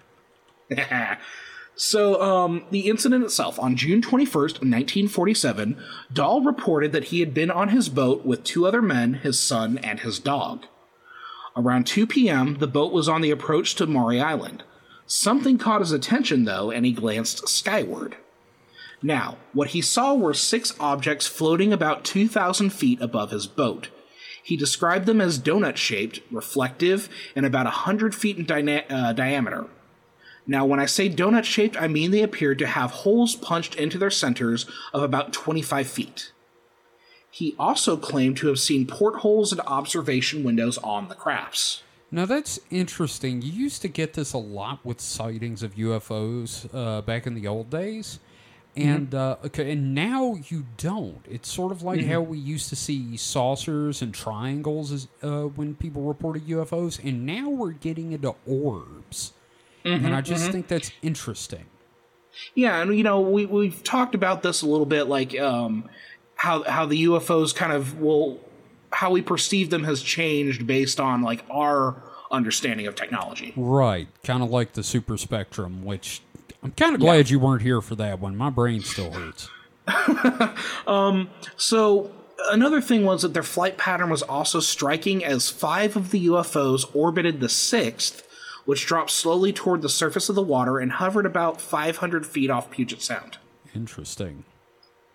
So, 1.80 2.20
um, 2.20 2.64
the 2.72 2.88
incident 2.88 3.22
itself, 3.22 3.56
on 3.60 3.76
June 3.76 4.02
21st, 4.02 4.62
1947, 4.64 5.76
Dahl 6.12 6.40
reported 6.40 6.90
that 6.90 7.04
he 7.04 7.20
had 7.20 7.32
been 7.32 7.52
on 7.52 7.68
his 7.68 7.88
boat 7.88 8.26
with 8.26 8.42
two 8.42 8.66
other 8.66 8.82
men, 8.82 9.14
his 9.14 9.38
son, 9.38 9.78
and 9.78 10.00
his 10.00 10.18
dog. 10.18 10.66
Around 11.56 11.86
2 11.86 12.08
p.m., 12.08 12.56
the 12.58 12.66
boat 12.66 12.92
was 12.92 13.08
on 13.08 13.20
the 13.20 13.30
approach 13.30 13.76
to 13.76 13.86
Maury 13.86 14.20
Island. 14.20 14.64
Something 15.06 15.56
caught 15.56 15.80
his 15.80 15.92
attention, 15.92 16.46
though, 16.46 16.72
and 16.72 16.84
he 16.84 16.90
glanced 16.90 17.48
skyward. 17.48 18.16
Now, 19.00 19.38
what 19.52 19.68
he 19.68 19.80
saw 19.80 20.14
were 20.14 20.34
six 20.34 20.74
objects 20.80 21.28
floating 21.28 21.72
about 21.72 22.02
2,000 22.02 22.70
feet 22.70 23.00
above 23.00 23.30
his 23.30 23.46
boat. 23.46 23.88
He 24.42 24.56
described 24.56 25.06
them 25.06 25.20
as 25.20 25.38
donut 25.38 25.76
shaped, 25.76 26.22
reflective, 26.32 27.08
and 27.36 27.46
about 27.46 27.66
100 27.66 28.16
feet 28.16 28.36
in 28.36 28.68
uh, 28.90 29.12
diameter. 29.12 29.68
Now, 30.50 30.64
when 30.64 30.80
I 30.80 30.86
say 30.86 31.10
donut 31.10 31.44
shaped, 31.44 31.80
I 31.80 31.88
mean 31.88 32.10
they 32.10 32.22
appeared 32.22 32.58
to 32.60 32.66
have 32.66 32.90
holes 32.90 33.36
punched 33.36 33.74
into 33.74 33.98
their 33.98 34.10
centers 34.10 34.64
of 34.94 35.02
about 35.02 35.34
25 35.34 35.86
feet. 35.86 36.32
He 37.30 37.54
also 37.58 37.98
claimed 37.98 38.38
to 38.38 38.48
have 38.48 38.58
seen 38.58 38.86
portholes 38.86 39.52
and 39.52 39.60
observation 39.60 40.42
windows 40.42 40.78
on 40.78 41.08
the 41.08 41.14
crafts. 41.14 41.82
Now 42.10 42.24
that's 42.24 42.58
interesting. 42.70 43.42
You 43.42 43.52
used 43.52 43.82
to 43.82 43.88
get 43.88 44.14
this 44.14 44.32
a 44.32 44.38
lot 44.38 44.82
with 44.82 45.02
sightings 45.02 45.62
of 45.62 45.74
UFOs 45.74 46.66
uh, 46.72 47.02
back 47.02 47.26
in 47.26 47.34
the 47.34 47.46
old 47.46 47.68
days, 47.68 48.18
and 48.74 49.14
uh, 49.14 49.36
okay, 49.44 49.72
and 49.72 49.94
now 49.94 50.38
you 50.48 50.64
don't. 50.78 51.20
It's 51.28 51.52
sort 51.52 51.70
of 51.70 51.82
like 51.82 52.06
how 52.06 52.22
we 52.22 52.38
used 52.38 52.70
to 52.70 52.76
see 52.76 53.18
saucers 53.18 54.00
and 54.00 54.14
triangles 54.14 54.90
as, 54.92 55.08
uh, 55.22 55.42
when 55.42 55.74
people 55.74 56.02
reported 56.02 56.46
UFOs, 56.46 56.98
and 57.04 57.26
now 57.26 57.50
we're 57.50 57.72
getting 57.72 58.12
into 58.12 58.34
orbs, 58.46 59.34
Mm-hmm, 59.84 60.06
and 60.06 60.14
I 60.14 60.20
just 60.20 60.44
mm-hmm. 60.44 60.52
think 60.52 60.68
that's 60.68 60.92
interesting. 61.02 61.66
Yeah, 62.54 62.80
and 62.80 62.96
you 62.96 63.02
know 63.02 63.20
we 63.20 63.46
we've 63.46 63.82
talked 63.82 64.14
about 64.14 64.42
this 64.42 64.62
a 64.62 64.66
little 64.66 64.86
bit, 64.86 65.04
like 65.04 65.38
um, 65.38 65.88
how 66.36 66.62
how 66.64 66.86
the 66.86 67.04
UFOs 67.04 67.54
kind 67.54 67.72
of 67.72 68.00
will 68.00 68.40
how 68.92 69.10
we 69.10 69.22
perceive 69.22 69.70
them 69.70 69.84
has 69.84 70.02
changed 70.02 70.66
based 70.66 71.00
on 71.00 71.22
like 71.22 71.44
our 71.50 72.02
understanding 72.30 72.86
of 72.86 72.94
technology. 72.94 73.52
Right. 73.56 74.08
Kind 74.22 74.42
of 74.42 74.50
like 74.50 74.72
the 74.72 74.82
super 74.82 75.16
spectrum, 75.16 75.84
which 75.84 76.22
I'm 76.62 76.72
kind 76.72 76.94
of 76.94 77.00
glad 77.00 77.30
you 77.30 77.38
weren't 77.38 77.62
here 77.62 77.80
for 77.80 77.94
that 77.96 78.20
one. 78.20 78.36
My 78.36 78.50
brain 78.50 78.82
still 78.82 79.12
hurts. 79.12 79.48
Um, 80.86 81.30
so 81.56 82.10
another 82.50 82.80
thing 82.80 83.04
was 83.04 83.22
that 83.22 83.34
their 83.34 83.42
flight 83.42 83.78
pattern 83.78 84.10
was 84.10 84.22
also 84.22 84.60
striking 84.60 85.24
as 85.24 85.50
five 85.50 85.96
of 85.96 86.10
the 86.10 86.26
UFOs 86.26 86.84
orbited 86.94 87.40
the 87.40 87.48
sixth, 87.48 88.27
which 88.68 88.84
dropped 88.84 89.10
slowly 89.10 89.50
toward 89.50 89.80
the 89.80 89.88
surface 89.88 90.28
of 90.28 90.34
the 90.34 90.42
water 90.42 90.78
and 90.78 90.92
hovered 90.92 91.24
about 91.24 91.58
500 91.58 92.26
feet 92.26 92.50
off 92.50 92.70
Puget 92.70 93.00
Sound. 93.00 93.38
Interesting. 93.74 94.44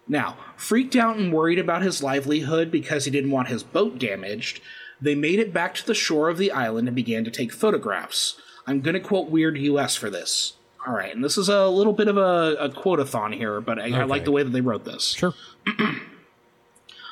Now, 0.07 0.37
freaked 0.57 0.95
out 0.95 1.17
and 1.17 1.31
worried 1.31 1.59
about 1.59 1.83
his 1.83 2.01
livelihood 2.01 2.71
because 2.71 3.05
he 3.05 3.11
didn't 3.11 3.29
want 3.29 3.49
his 3.49 3.61
boat 3.61 3.99
damaged, 3.99 4.59
they 4.99 5.13
made 5.13 5.37
it 5.37 5.53
back 5.53 5.75
to 5.75 5.85
the 5.85 5.93
shore 5.93 6.29
of 6.29 6.39
the 6.39 6.51
island 6.51 6.87
and 6.87 6.95
began 6.95 7.23
to 7.25 7.29
take 7.29 7.53
photographs. 7.53 8.41
I'm 8.65 8.81
going 8.81 8.95
to 8.95 8.99
quote 8.99 9.29
Weird 9.29 9.55
US 9.59 9.95
for 9.95 10.09
this. 10.09 10.53
All 10.87 10.95
right, 10.95 11.13
and 11.13 11.23
this 11.23 11.37
is 11.37 11.47
a 11.47 11.67
little 11.67 11.93
bit 11.93 12.07
of 12.07 12.17
a, 12.17 12.55
a 12.59 12.69
quote-a-thon 12.69 13.33
here, 13.33 13.61
but 13.61 13.77
I, 13.77 13.99
I 13.99 14.03
like 14.05 14.25
the 14.25 14.31
way 14.31 14.41
that 14.41 14.49
they 14.49 14.61
wrote 14.61 14.83
this. 14.83 15.09
Sure. 15.09 15.35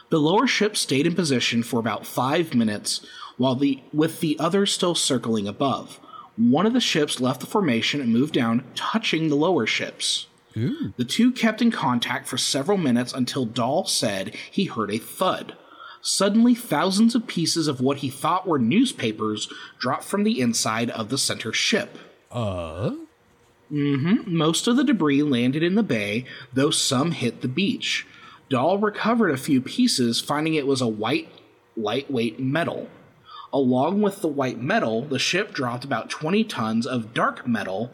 The 0.10 0.20
lower 0.20 0.46
ship 0.46 0.76
stayed 0.76 1.08
in 1.08 1.16
position 1.16 1.64
for 1.64 1.80
about 1.80 2.06
five 2.06 2.54
minutes, 2.54 3.00
while 3.38 3.56
the 3.56 3.80
with 3.94 4.20
the 4.20 4.38
other 4.40 4.66
still 4.66 4.94
circling 4.94 5.48
above. 5.48 6.02
One 6.50 6.66
of 6.66 6.74
the 6.74 6.80
ships 6.80 7.20
left 7.20 7.40
the 7.40 7.46
formation 7.46 8.02
and 8.02 8.12
moved 8.12 8.34
down, 8.34 8.64
touching 8.74 9.30
the 9.30 9.36
lower 9.36 9.68
ships. 9.68 10.28
The 10.98 11.06
two 11.06 11.32
kept 11.32 11.62
in 11.62 11.72
contact 11.72 12.28
for 12.28 12.38
several 12.38 12.78
minutes 12.78 13.14
until 13.14 13.46
Dahl 13.46 13.86
said 13.86 14.36
he 14.50 14.66
heard 14.66 14.92
a 14.92 14.98
thud. 14.98 15.56
Suddenly, 16.02 16.56
thousands 16.56 17.14
of 17.16 17.28
pieces 17.28 17.68
of 17.68 17.80
what 17.80 17.98
he 17.98 18.10
thought 18.10 18.48
were 18.48 18.60
newspapers 18.60 19.48
dropped 19.80 20.04
from 20.04 20.24
the 20.24 20.42
inside 20.42 20.90
of 20.90 21.10
the 21.10 21.18
center 21.18 21.54
ship. 21.54 21.98
Uh, 22.32 22.92
Mm-hmm. 23.72 24.36
Most 24.36 24.68
of 24.68 24.76
the 24.76 24.84
debris 24.84 25.24
landed 25.24 25.64
in 25.64 25.76
the 25.76 25.84
bay, 25.84 26.26
though 26.54 26.72
some 26.72 27.12
hit 27.12 27.42
the 27.42 27.48
beach. 27.48 28.06
Dahl 28.50 28.78
recovered 28.78 29.32
a 29.32 29.38
few 29.38 29.62
pieces, 29.62 30.20
finding 30.20 30.56
it 30.56 30.68
was 30.68 30.82
a 30.82 30.88
white, 30.88 31.30
lightweight 31.78 32.40
metal. 32.40 32.90
Along 33.54 34.02
with 34.02 34.22
the 34.22 34.28
white 34.28 34.62
metal, 34.62 35.04
the 35.04 35.20
ship 35.20 35.54
dropped 35.54 35.84
about 35.84 36.10
20 36.10 36.44
tons 36.46 36.88
of 36.88 37.14
dark 37.14 37.46
metal, 37.46 37.92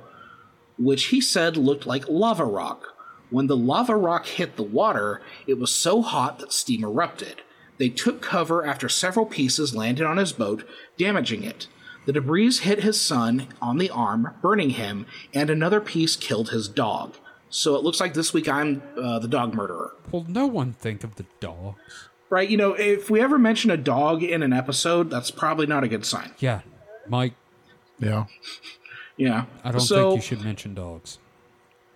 which 0.78 1.05
he 1.05 1.20
said 1.20 1.58
looked 1.58 1.88
like 1.88 2.08
lava 2.08 2.45
rock. 2.45 2.93
When 3.30 3.47
the 3.47 3.58
lava 3.58 3.95
rock 3.95 4.26
hit 4.28 4.55
the 4.55 4.64
water, 4.64 5.22
it 5.47 5.58
was 5.58 5.74
so 5.74 6.01
hot 6.01 6.39
that 6.39 6.53
steam 6.53 6.84
erupted. 6.84 7.41
They 7.78 7.89
took 7.89 8.22
cover 8.22 8.66
after 8.66 8.88
several 8.88 9.26
pieces 9.26 9.76
landed 9.76 10.05
on 10.05 10.18
his 10.18 10.32
boat, 10.32 10.64
damaging 10.97 11.43
it. 11.43 11.68
The 12.05 12.14
debris 12.14 12.58
hit 12.58 12.84
his 12.84 13.01
son 13.01 13.47
on 13.62 13.80
the 13.80 13.89
arm, 13.89 14.34
burning 14.41 14.72
him, 14.72 15.05
and 15.34 15.49
another 15.49 15.82
piece 15.82 16.16
killed 16.16 16.49
his 16.49 16.68
dog. 16.68 17.16
So 17.49 17.76
it 17.76 17.84
looks 17.84 17.99
like 17.99 18.14
this 18.14 18.34
week 18.34 18.47
I'm 18.47 18.82
uh, 19.01 19.20
the 19.20 19.28
dog 19.28 19.53
murderer. 19.53 19.93
well, 20.12 20.26
no 20.28 20.47
one 20.47 20.74
think 20.74 21.03
of 21.03 21.16
the 21.16 21.26
dogs. 21.39 22.07
Right? 22.30 22.49
You 22.49 22.57
know, 22.57 22.73
if 22.73 23.09
we 23.09 23.21
ever 23.21 23.38
mention 23.38 23.71
a 23.71 23.78
dog 23.78 24.21
in 24.21 24.43
an 24.43 24.51
episode, 24.51 25.09
that's 25.09 25.32
probably 25.32 25.65
not 25.65 25.84
a 25.84 25.88
good 25.88 26.05
sign. 26.05 26.32
Yeah, 26.39 26.61
Mike, 27.07 27.34
Yeah. 27.99 28.25
Yeah. 29.15 29.45
I 29.63 29.71
don't 29.71 29.80
so, 29.82 30.11
think 30.11 30.21
you 30.21 30.28
should 30.28 30.43
mention 30.43 30.75
dogs. 30.75 31.17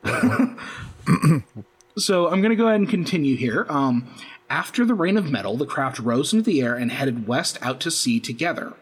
So 1.98 2.30
I'm 2.30 2.42
going 2.42 2.52
to 2.52 2.56
go 2.56 2.68
ahead 2.68 2.80
and 2.80 2.90
continue 2.90 3.36
here. 3.36 3.66
Um, 3.70 4.14
after 4.50 4.86
the 4.86 4.94
rain 4.94 5.18
of 5.18 5.30
metal, 5.30 5.58
the 5.58 5.66
craft 5.66 6.00
rose 6.00 6.34
into 6.34 6.44
the 6.44 6.62
air 6.62 6.76
and 6.76 6.92
headed 6.92 7.28
west 7.28 7.58
out 7.62 7.80
to 7.82 7.92
sea 7.92 8.20
together. 8.20 8.74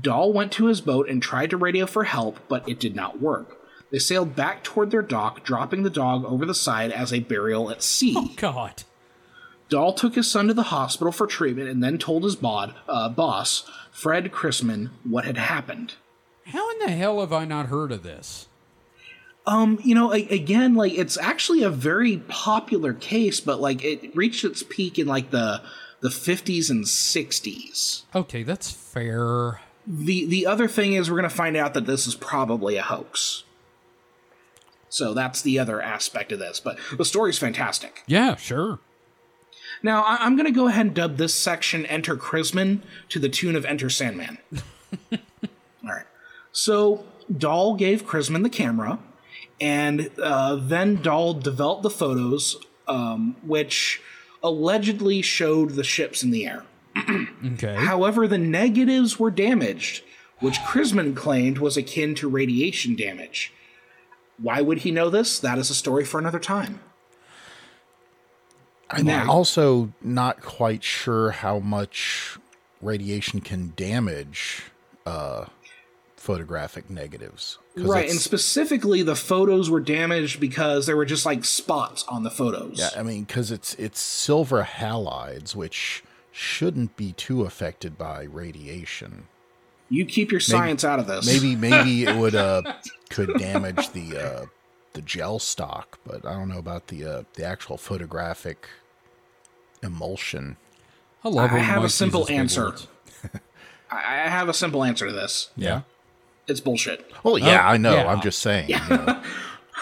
Dahl 0.00 0.32
went 0.32 0.52
to 0.52 0.66
his 0.66 0.80
boat 0.80 1.08
and 1.08 1.22
tried 1.22 1.50
to 1.50 1.56
radio 1.56 1.86
for 1.86 2.04
help, 2.04 2.40
but 2.48 2.68
it 2.68 2.80
did 2.80 2.96
not 2.96 3.20
work. 3.20 3.58
They 3.90 3.98
sailed 3.98 4.34
back 4.34 4.64
toward 4.64 4.90
their 4.90 5.02
dock, 5.02 5.44
dropping 5.44 5.82
the 5.82 5.90
dog 5.90 6.24
over 6.24 6.46
the 6.46 6.54
side 6.54 6.92
as 6.92 7.12
a 7.12 7.20
burial 7.20 7.70
at 7.70 7.82
sea. 7.82 8.14
Oh, 8.16 8.30
God. 8.36 8.84
Dahl 9.72 9.94
took 9.94 10.16
his 10.16 10.30
son 10.30 10.48
to 10.48 10.54
the 10.54 10.64
hospital 10.64 11.10
for 11.12 11.26
treatment 11.26 11.70
and 11.70 11.82
then 11.82 11.96
told 11.96 12.24
his 12.24 12.36
bod, 12.36 12.74
uh, 12.86 13.08
boss, 13.08 13.64
Fred 13.90 14.30
Crisman, 14.30 14.90
what 15.02 15.24
had 15.24 15.38
happened. 15.38 15.94
How 16.46 16.70
in 16.72 16.78
the 16.80 16.90
hell 16.90 17.20
have 17.20 17.32
I 17.32 17.46
not 17.46 17.66
heard 17.66 17.90
of 17.90 18.02
this? 18.02 18.48
Um, 19.46 19.78
you 19.82 19.94
know, 19.94 20.12
a- 20.12 20.28
again, 20.28 20.74
like 20.74 20.92
it's 20.92 21.16
actually 21.16 21.62
a 21.62 21.70
very 21.70 22.18
popular 22.28 22.92
case, 22.92 23.40
but 23.40 23.62
like 23.62 23.82
it 23.82 24.14
reached 24.14 24.44
its 24.44 24.62
peak 24.62 24.98
in 24.98 25.06
like 25.06 25.30
the 25.30 25.62
the 26.00 26.10
50s 26.10 26.68
and 26.68 26.84
60s. 26.84 28.02
Okay, 28.14 28.42
that's 28.42 28.70
fair. 28.70 29.60
The 29.86 30.26
the 30.26 30.46
other 30.46 30.68
thing 30.68 30.92
is 30.92 31.10
we're 31.10 31.16
going 31.16 31.30
to 31.30 31.34
find 31.34 31.56
out 31.56 31.72
that 31.74 31.86
this 31.86 32.06
is 32.06 32.14
probably 32.14 32.76
a 32.76 32.82
hoax. 32.82 33.44
So 34.90 35.14
that's 35.14 35.40
the 35.40 35.58
other 35.58 35.80
aspect 35.80 36.30
of 36.32 36.38
this, 36.38 36.60
but 36.60 36.76
the 36.98 37.04
story's 37.06 37.38
fantastic. 37.38 38.02
Yeah, 38.06 38.36
sure. 38.36 38.78
Now 39.82 40.02
I- 40.02 40.18
I'm 40.24 40.36
going 40.36 40.46
to 40.46 40.52
go 40.52 40.68
ahead 40.68 40.86
and 40.86 40.94
dub 40.94 41.16
this 41.16 41.34
section 41.34 41.86
"Enter 41.86 42.16
Crisman" 42.16 42.80
to 43.10 43.18
the 43.18 43.28
tune 43.28 43.56
of 43.56 43.64
"Enter 43.64 43.90
Sandman." 43.90 44.38
All 45.12 45.18
right. 45.84 46.06
So 46.52 47.04
Dahl 47.36 47.74
gave 47.74 48.06
Crisman 48.06 48.42
the 48.42 48.50
camera, 48.50 48.98
and 49.60 50.10
uh, 50.22 50.56
then 50.56 50.96
Dahl 51.02 51.34
developed 51.34 51.82
the 51.82 51.90
photos, 51.90 52.56
um, 52.86 53.36
which 53.42 54.00
allegedly 54.42 55.22
showed 55.22 55.70
the 55.70 55.84
ships 55.84 56.22
in 56.22 56.30
the 56.30 56.46
air. 56.46 56.64
Okay. 57.54 57.74
However, 57.74 58.28
the 58.28 58.38
negatives 58.38 59.18
were 59.18 59.30
damaged, 59.30 60.04
which 60.38 60.58
Crisman 60.60 61.16
claimed 61.16 61.58
was 61.58 61.76
akin 61.76 62.14
to 62.16 62.28
radiation 62.28 62.94
damage. 62.94 63.52
Why 64.38 64.60
would 64.60 64.78
he 64.78 64.92
know 64.92 65.10
this? 65.10 65.40
That 65.40 65.58
is 65.58 65.68
a 65.68 65.74
story 65.74 66.04
for 66.04 66.20
another 66.20 66.38
time. 66.38 66.78
I'm 68.92 69.06
Now- 69.06 69.30
also 69.30 69.92
not 70.02 70.42
quite 70.42 70.84
sure 70.84 71.30
how 71.30 71.58
much 71.58 72.38
radiation 72.80 73.40
can 73.40 73.72
damage 73.76 74.64
uh, 75.06 75.46
photographic 76.16 76.88
negatives. 76.90 77.58
Right, 77.76 78.08
and 78.08 78.18
specifically, 78.18 79.02
the 79.02 79.16
photos 79.16 79.70
were 79.70 79.80
damaged 79.80 80.38
because 80.40 80.86
there 80.86 80.96
were 80.96 81.06
just 81.06 81.24
like 81.24 81.44
spots 81.44 82.04
on 82.08 82.22
the 82.22 82.30
photos. 82.30 82.78
Yeah, 82.78 82.90
I 82.96 83.02
mean, 83.02 83.24
because 83.24 83.50
it's 83.50 83.74
it's 83.74 83.98
silver 84.00 84.62
halides, 84.62 85.56
which 85.56 86.04
shouldn't 86.30 86.96
be 86.96 87.12
too 87.12 87.42
affected 87.42 87.96
by 87.96 88.24
radiation. 88.24 89.26
You 89.88 90.04
keep 90.06 90.30
your 90.30 90.40
science 90.40 90.84
out 90.84 90.98
of 90.98 91.06
this. 91.06 91.26
Maybe 91.26 91.56
maybe 91.70 92.04
it 92.04 92.14
would 92.16 92.34
uh 92.34 92.62
could 93.10 93.32
damage 93.38 93.90
the 93.90 94.18
uh 94.18 94.46
the 94.92 95.02
gel 95.02 95.38
stock, 95.38 95.98
but 96.06 96.26
I 96.26 96.34
don't 96.34 96.48
know 96.48 96.58
about 96.58 96.88
the 96.88 97.04
uh 97.04 97.22
the 97.34 97.44
actual 97.44 97.78
photographic 97.78 98.68
emulsion. 99.82 100.56
I 101.24 101.28
love 101.28 101.52
I 101.52 101.58
have 101.58 101.84
a 101.84 101.88
simple 101.88 102.28
answer. 102.30 102.72
I 103.90 103.96
I 103.96 104.28
have 104.28 104.48
a 104.48 104.54
simple 104.54 104.82
answer 104.84 105.06
to 105.06 105.12
this. 105.12 105.50
Yeah. 105.56 105.82
It's 106.48 106.60
bullshit. 106.60 107.08
Well, 107.22 107.38
yeah, 107.38 107.66
I 107.68 107.76
know. 107.76 107.94
yeah. 107.94 108.06
I'm 108.08 108.20
just 108.20 108.40
saying. 108.40 108.68
you 108.70 108.78
know. 108.88 109.22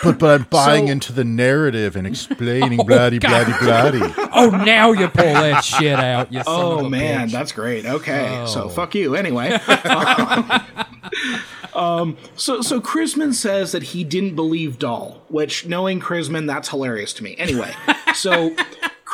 But 0.03 0.19
but 0.19 0.41
I'm 0.41 0.47
buying 0.49 0.87
So- 0.87 0.93
into 0.93 1.13
the 1.13 1.25
narrative 1.25 1.95
and 1.95 2.07
explaining 2.07 2.79
bloody 2.87 3.19
bloody 3.19 3.53
bloody. 3.61 4.01
Oh, 4.33 4.49
now 4.65 4.93
you 4.93 5.09
pull 5.09 5.25
that 5.27 5.63
shit 5.63 5.99
out. 5.99 6.33
You 6.33 6.43
son 6.43 6.55
of 6.55 6.79
Oh 6.83 6.87
a 6.87 6.89
man, 6.89 7.29
bitch. 7.29 7.33
that's 7.33 7.53
great. 7.53 7.85
Okay, 7.85 8.45
so 8.49 8.65
Oh. 8.65 8.69
fuck 8.71 8.95
you. 8.95 9.15
Anyway, 9.15 9.51
um, 11.75 12.17
so 12.37 12.63
so 12.63 12.81
Crisman 12.81 13.35
says 13.35 13.73
that 13.73 13.83
he 13.83 14.03
didn't 14.05 14.35
believe 14.37 14.79
Dahl, 14.79 15.23
which 15.29 15.67
knowing 15.67 16.01
Crisman, 16.01 16.47
that's 16.47 16.71
hilarious 16.71 17.13
to 17.15 17.25
me. 17.25 17.35
Anyway, 17.39 17.73
so 18.15 18.55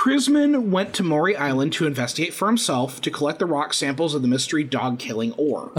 Crisman 0.06 0.68
went 0.68 0.94
to 0.94 1.02
Maury 1.02 1.34
Island 1.36 1.72
to 1.72 1.86
investigate 1.86 2.32
for 2.32 2.46
himself 2.46 3.00
to 3.00 3.10
collect 3.10 3.40
the 3.40 3.44
rock 3.44 3.74
samples 3.74 4.14
of 4.14 4.22
the 4.22 4.28
mystery 4.28 4.62
dog 4.62 5.00
killing 5.00 5.32
ore. 5.32 5.70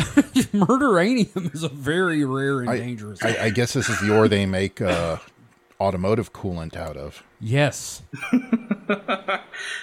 Murderanium 0.51 1.55
is 1.55 1.63
a 1.63 1.69
very 1.69 2.25
rare 2.25 2.59
and 2.59 2.69
dangerous. 2.69 3.23
I, 3.23 3.45
I 3.45 3.49
guess 3.51 3.71
this 3.71 3.87
is 3.87 4.01
the 4.01 4.13
ore 4.13 4.27
they 4.27 4.45
make 4.45 4.81
uh, 4.81 5.19
automotive 5.79 6.33
coolant 6.33 6.75
out 6.75 6.97
of. 6.97 7.23
yes. 7.39 8.01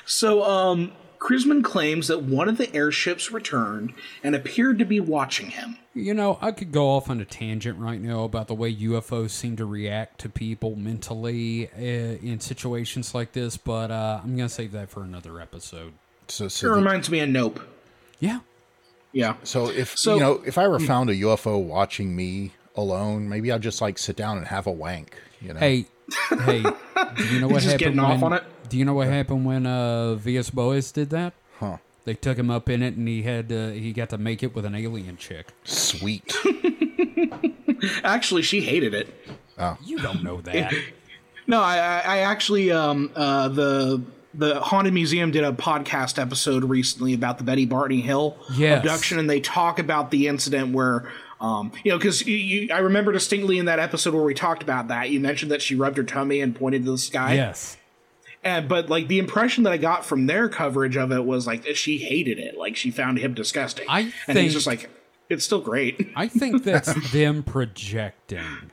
So, 0.06 0.44
um, 0.44 0.92
Crisman 1.24 1.64
claims 1.64 2.08
that 2.08 2.22
one 2.22 2.50
of 2.50 2.58
the 2.58 2.74
airships 2.76 3.32
returned 3.32 3.94
and 4.22 4.34
appeared 4.34 4.78
to 4.78 4.84
be 4.84 5.00
watching 5.00 5.46
him. 5.52 5.78
You 5.94 6.12
know, 6.12 6.38
I 6.42 6.52
could 6.52 6.70
go 6.70 6.90
off 6.90 7.08
on 7.08 7.18
a 7.18 7.24
tangent 7.24 7.78
right 7.78 7.98
now 8.00 8.24
about 8.24 8.46
the 8.46 8.54
way 8.54 8.74
UFOs 8.74 9.30
seem 9.30 9.56
to 9.56 9.64
react 9.64 10.20
to 10.20 10.28
people 10.28 10.76
mentally 10.76 11.70
uh, 11.78 11.80
in 11.80 12.40
situations 12.40 13.14
like 13.14 13.32
this, 13.32 13.56
but 13.56 13.90
uh, 13.90 14.20
I'm 14.22 14.36
going 14.36 14.48
to 14.50 14.54
save 14.54 14.72
that 14.72 14.90
for 14.90 15.02
another 15.02 15.40
episode. 15.40 15.94
So 16.28 16.44
It 16.46 16.50
so, 16.50 16.68
the- 16.68 16.74
reminds 16.74 17.08
me 17.08 17.20
of 17.20 17.30
Nope. 17.30 17.60
Yeah. 18.20 18.40
Yeah. 19.12 19.36
so 19.44 19.70
if 19.70 19.96
So- 19.96 20.14
you 20.14 20.20
know 20.20 20.42
if 20.44 20.58
I 20.58 20.64
ever 20.64 20.78
found 20.78 21.08
a 21.08 21.14
UFO 21.14 21.58
watching 21.62 22.14
me 22.14 22.52
alone, 22.76 23.30
maybe 23.30 23.50
I'd 23.50 23.62
just 23.62 23.80
like 23.80 23.96
sit 23.98 24.16
down 24.16 24.36
and 24.36 24.46
have 24.48 24.66
a 24.66 24.72
wank. 24.72 25.16
You 25.40 25.54
know. 25.54 25.60
Hey, 25.60 25.86
hey, 26.44 26.62
do 26.62 27.24
you 27.28 27.40
know 27.40 27.48
what 27.48 27.62
just 27.62 27.66
happened 27.66 27.78
getting 27.78 27.96
when, 27.96 28.04
off 28.12 28.22
on 28.22 28.32
it? 28.34 28.44
Do 28.68 28.78
you 28.78 28.84
know 28.84 28.94
what 28.94 29.08
happened 29.08 29.44
when 29.44 29.66
uh, 29.66 30.14
Villas 30.16 30.50
Boas 30.50 30.90
did 30.92 31.10
that? 31.10 31.34
Huh. 31.60 31.76
They 32.04 32.14
took 32.14 32.38
him 32.38 32.50
up 32.50 32.68
in 32.68 32.82
it, 32.82 32.94
and 32.96 33.06
he 33.08 33.22
had 33.22 33.50
uh, 33.52 33.70
he 33.70 33.92
got 33.92 34.10
to 34.10 34.18
make 34.18 34.42
it 34.42 34.54
with 34.54 34.64
an 34.64 34.74
alien 34.74 35.16
chick. 35.16 35.52
Sweet. 35.64 36.34
Actually, 38.04 38.42
she 38.42 38.60
hated 38.60 38.94
it. 38.94 39.14
Oh. 39.58 39.76
You 39.84 39.98
don't 39.98 40.22
know 40.22 40.40
that. 40.42 40.72
No, 41.46 41.60
I, 41.60 41.76
I 41.76 41.98
I 42.04 42.18
actually 42.20 42.72
um 42.72 43.10
uh 43.14 43.48
the 43.48 44.02
the 44.32 44.60
haunted 44.60 44.92
museum 44.94 45.30
did 45.30 45.44
a 45.44 45.52
podcast 45.52 46.20
episode 46.20 46.64
recently 46.64 47.14
about 47.14 47.38
the 47.38 47.44
Betty 47.44 47.66
Barney 47.66 48.00
Hill 48.00 48.36
Yes. 48.54 48.78
abduction, 48.78 49.18
and 49.18 49.28
they 49.30 49.40
talk 49.40 49.78
about 49.78 50.10
the 50.10 50.28
incident 50.28 50.72
where. 50.74 51.10
Um, 51.40 51.72
you 51.84 51.90
know, 51.90 51.98
because 51.98 52.26
you, 52.26 52.36
you, 52.36 52.72
I 52.74 52.78
remember 52.78 53.12
distinctly 53.12 53.58
in 53.58 53.66
that 53.66 53.78
episode 53.78 54.14
where 54.14 54.22
we 54.22 54.32
talked 54.32 54.62
about 54.62 54.88
that. 54.88 55.10
You 55.10 55.20
mentioned 55.20 55.50
that 55.50 55.60
she 55.60 55.74
rubbed 55.74 55.98
her 55.98 56.04
tummy 56.04 56.40
and 56.40 56.56
pointed 56.56 56.84
to 56.86 56.92
the 56.92 56.96
sky. 56.98 57.34
yes. 57.34 57.76
And 58.44 58.68
but 58.68 58.88
like 58.90 59.08
the 59.08 59.18
impression 59.18 59.64
that 59.64 59.72
I 59.72 59.78
got 59.78 60.04
from 60.04 60.26
their 60.26 60.48
coverage 60.50 60.96
of 60.96 61.10
it 61.12 61.24
was 61.24 61.46
like 61.46 61.64
that 61.64 61.76
she 61.78 61.98
hated 61.98 62.38
it, 62.38 62.58
like 62.58 62.76
she 62.76 62.90
found 62.90 63.18
him 63.18 63.32
disgusting. 63.34 63.86
I 63.88 64.00
and 64.00 64.12
think- 64.26 64.38
he's 64.40 64.52
just 64.52 64.66
like, 64.66 64.90
it's 65.30 65.44
still 65.44 65.60
great. 65.62 66.12
I 66.16 66.28
think 66.28 66.62
that's 66.62 66.92
them 67.12 67.42
projecting. 67.42 68.70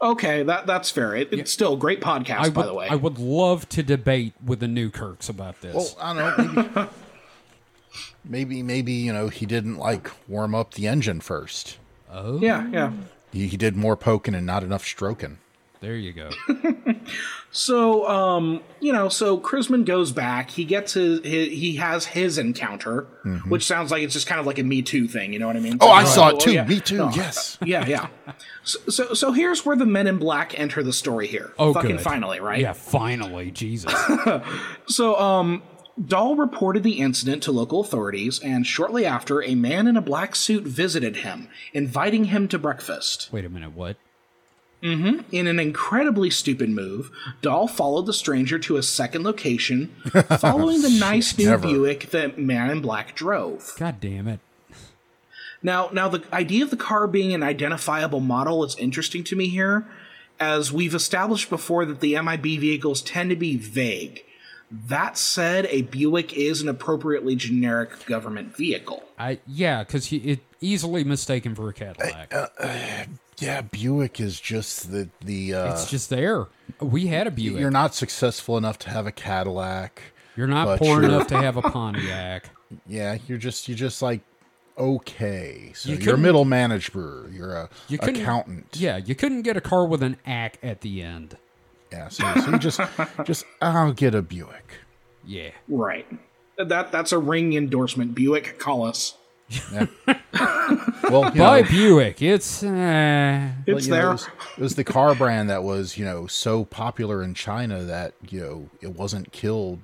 okay, 0.00 0.42
that 0.44 0.66
that's 0.66 0.90
fair. 0.90 1.14
It, 1.14 1.32
it's 1.32 1.52
still 1.52 1.74
a 1.74 1.76
great 1.76 2.00
podcast, 2.00 2.38
I 2.38 2.48
by 2.48 2.62
would, 2.62 2.68
the 2.70 2.74
way. 2.74 2.88
I 2.88 2.94
would 2.94 3.18
love 3.18 3.68
to 3.70 3.82
debate 3.82 4.32
with 4.44 4.60
the 4.60 4.68
Newkirks 4.68 5.28
about 5.28 5.60
this. 5.60 5.74
Well, 5.74 5.88
I 6.00 6.14
don't 6.14 6.54
know. 6.54 6.62
Maybe, 6.74 6.88
maybe, 8.24 8.62
maybe 8.62 8.92
you 8.92 9.12
know 9.12 9.28
he 9.28 9.44
didn't 9.44 9.76
like 9.76 10.10
warm 10.28 10.54
up 10.54 10.74
the 10.74 10.86
engine 10.86 11.20
first. 11.20 11.76
oh, 12.10 12.38
yeah, 12.40 12.66
yeah. 12.72 12.92
He, 13.32 13.48
he 13.48 13.56
did 13.58 13.76
more 13.76 13.96
poking 13.96 14.34
and 14.34 14.46
not 14.46 14.62
enough 14.62 14.84
stroking. 14.86 15.38
there 15.80 15.96
you 15.96 16.12
go. 16.14 16.30
So, 17.50 18.08
um, 18.08 18.62
you 18.80 18.92
know, 18.92 19.08
so 19.08 19.38
Crisman 19.38 19.84
goes 19.84 20.10
back. 20.10 20.50
He 20.50 20.64
gets 20.64 20.94
his, 20.94 21.20
his 21.24 21.48
he 21.52 21.76
has 21.76 22.04
his 22.04 22.36
encounter, 22.36 23.02
which 23.48 23.64
sounds 23.64 23.92
like 23.92 24.02
it's 24.02 24.12
just 24.12 24.26
kind 24.26 24.40
of 24.40 24.46
like 24.46 24.58
a 24.58 24.64
Me 24.64 24.82
Too 24.82 25.06
thing. 25.06 25.32
You 25.32 25.38
know 25.38 25.46
what 25.46 25.56
I 25.56 25.60
mean? 25.60 25.74
Mm-hmm. 25.74 25.82
Oh, 25.82 25.88
I 25.92 26.00
Right. 26.02 26.08
saw 26.08 26.28
it 26.30 26.34
Oh, 26.34 26.38
too. 26.38 26.52
yeah. 26.52 26.64
Me 26.66 26.80
too. 26.80 26.96
No. 26.96 27.10
Yes. 27.10 27.56
Yeah, 27.64 27.86
yeah. 27.86 28.08
So, 28.64 28.78
so, 28.88 29.14
so 29.14 29.32
here's 29.32 29.64
where 29.64 29.76
the 29.76 29.86
Men 29.86 30.06
in 30.08 30.18
Black 30.18 30.58
enter 30.58 30.82
the 30.82 30.92
story 30.92 31.26
here. 31.28 31.52
Oh, 31.58 31.72
fucking 31.72 31.92
good. 31.92 32.00
finally, 32.00 32.40
right? 32.40 32.60
Yeah, 32.60 32.72
finally, 32.72 33.50
Jesus. 33.52 33.92
So, 34.88 35.16
um, 35.18 35.62
Dahl 36.04 36.34
reported 36.34 36.82
the 36.82 36.98
incident 36.98 37.42
to 37.44 37.52
local 37.52 37.80
authorities, 37.80 38.40
and 38.40 38.66
shortly 38.66 39.06
after, 39.06 39.42
a 39.44 39.54
man 39.54 39.86
in 39.86 39.96
a 39.96 40.00
black 40.02 40.34
suit 40.34 40.64
visited 40.64 41.18
him, 41.18 41.48
inviting 41.72 42.24
him 42.24 42.48
to 42.48 42.58
breakfast. 42.58 43.28
Wait 43.30 43.44
a 43.44 43.48
minute, 43.48 43.72
what? 43.74 43.96
Mm-hmm. 44.84 45.20
In 45.32 45.46
an 45.46 45.58
incredibly 45.58 46.28
stupid 46.28 46.68
move, 46.68 47.10
Dahl 47.40 47.66
followed 47.66 48.04
the 48.04 48.12
stranger 48.12 48.58
to 48.58 48.76
a 48.76 48.82
second 48.82 49.24
location, 49.24 49.88
following 50.38 50.82
the 50.82 50.90
nice 50.90 51.36
new 51.38 51.46
Never. 51.46 51.66
Buick 51.66 52.10
that 52.10 52.38
Man 52.38 52.68
in 52.68 52.82
Black 52.82 53.14
drove. 53.14 53.72
God 53.78 53.98
damn 53.98 54.28
it. 54.28 54.40
Now, 55.62 55.88
now 55.90 56.08
the 56.08 56.22
idea 56.30 56.62
of 56.62 56.70
the 56.70 56.76
car 56.76 57.06
being 57.06 57.32
an 57.32 57.42
identifiable 57.42 58.20
model 58.20 58.62
is 58.62 58.76
interesting 58.76 59.24
to 59.24 59.36
me 59.36 59.48
here, 59.48 59.86
as 60.38 60.70
we've 60.70 60.94
established 60.94 61.48
before 61.48 61.86
that 61.86 62.00
the 62.00 62.20
MIB 62.20 62.60
vehicles 62.60 63.00
tend 63.00 63.30
to 63.30 63.36
be 63.36 63.56
vague. 63.56 64.22
That 64.70 65.16
said, 65.16 65.66
a 65.70 65.82
Buick 65.82 66.34
is 66.34 66.60
an 66.60 66.68
appropriately 66.68 67.36
generic 67.36 68.04
government 68.06 68.54
vehicle. 68.54 69.02
I 69.18 69.38
yeah, 69.46 69.84
because 69.84 70.12
it 70.12 70.40
easily 70.60 71.04
mistaken 71.04 71.54
for 71.54 71.68
a 71.68 71.72
Cadillac. 71.72 72.34
Uh, 72.34 72.48
uh, 72.58 73.04
Yeah, 73.38 73.62
Buick 73.62 74.20
is 74.20 74.40
just 74.40 74.90
the 74.90 75.08
the. 75.24 75.54
Uh, 75.54 75.72
it's 75.72 75.90
just 75.90 76.10
there. 76.10 76.46
We 76.80 77.06
had 77.08 77.26
a 77.26 77.30
Buick. 77.30 77.58
you're 77.60 77.70
not 77.70 77.94
successful 77.94 78.56
enough 78.56 78.78
to 78.80 78.90
have 78.90 79.06
a 79.06 79.12
Cadillac. 79.12 80.02
You're 80.36 80.46
not 80.46 80.78
poor 80.78 81.02
you're- 81.02 81.06
enough 81.06 81.26
to 81.28 81.36
have 81.36 81.56
a 81.56 81.62
Pontiac. 81.70 82.50
Yeah, 82.86 83.18
you're 83.28 83.38
just 83.38 83.68
you're 83.68 83.76
just 83.76 84.02
like 84.02 84.20
okay. 84.78 85.72
So 85.74 85.90
You 85.90 85.96
you 85.96 86.10
are 86.10 86.14
a 86.14 86.18
middle 86.18 86.44
manager. 86.44 87.28
You're 87.32 87.54
a 87.54 87.68
You 87.88 87.98
couldn't- 87.98 88.20
accountant. 88.22 88.66
Yeah, 88.74 88.96
you 88.96 89.14
couldn't 89.14 89.42
get 89.42 89.56
a 89.56 89.60
car 89.60 89.86
with 89.86 90.02
an 90.02 90.16
ack 90.26 90.58
at 90.62 90.80
the 90.80 91.02
end. 91.02 91.36
Yeah. 91.92 92.08
So, 92.08 92.24
so 92.40 92.50
you 92.50 92.58
just 92.58 92.80
just 93.24 93.44
I'll 93.62 93.92
get 93.92 94.14
a 94.14 94.22
Buick. 94.22 94.78
Yeah. 95.26 95.50
Right. 95.68 96.06
That 96.58 96.90
that's 96.92 97.12
a 97.12 97.18
ring 97.18 97.52
endorsement. 97.54 98.14
Buick, 98.14 98.58
call 98.58 98.84
us. 98.84 99.16
Well, 101.10 101.24
you 101.34 101.40
Buy 101.40 101.60
know, 101.60 101.68
Buick. 101.68 102.22
It's 102.22 102.62
uh, 102.62 103.50
It's 103.66 103.86
you 103.86 103.92
know, 103.92 103.96
there. 103.96 104.08
it, 104.08 104.12
was, 104.12 104.28
it 104.56 104.62
was 104.62 104.74
the 104.74 104.84
car 104.84 105.14
brand 105.14 105.50
that 105.50 105.62
was 105.62 105.98
you 105.98 106.04
know 106.04 106.26
so 106.26 106.64
popular 106.64 107.22
in 107.22 107.34
China 107.34 107.82
that 107.84 108.14
you 108.28 108.40
know 108.40 108.68
it 108.80 108.96
wasn't 108.96 109.30
killed 109.32 109.80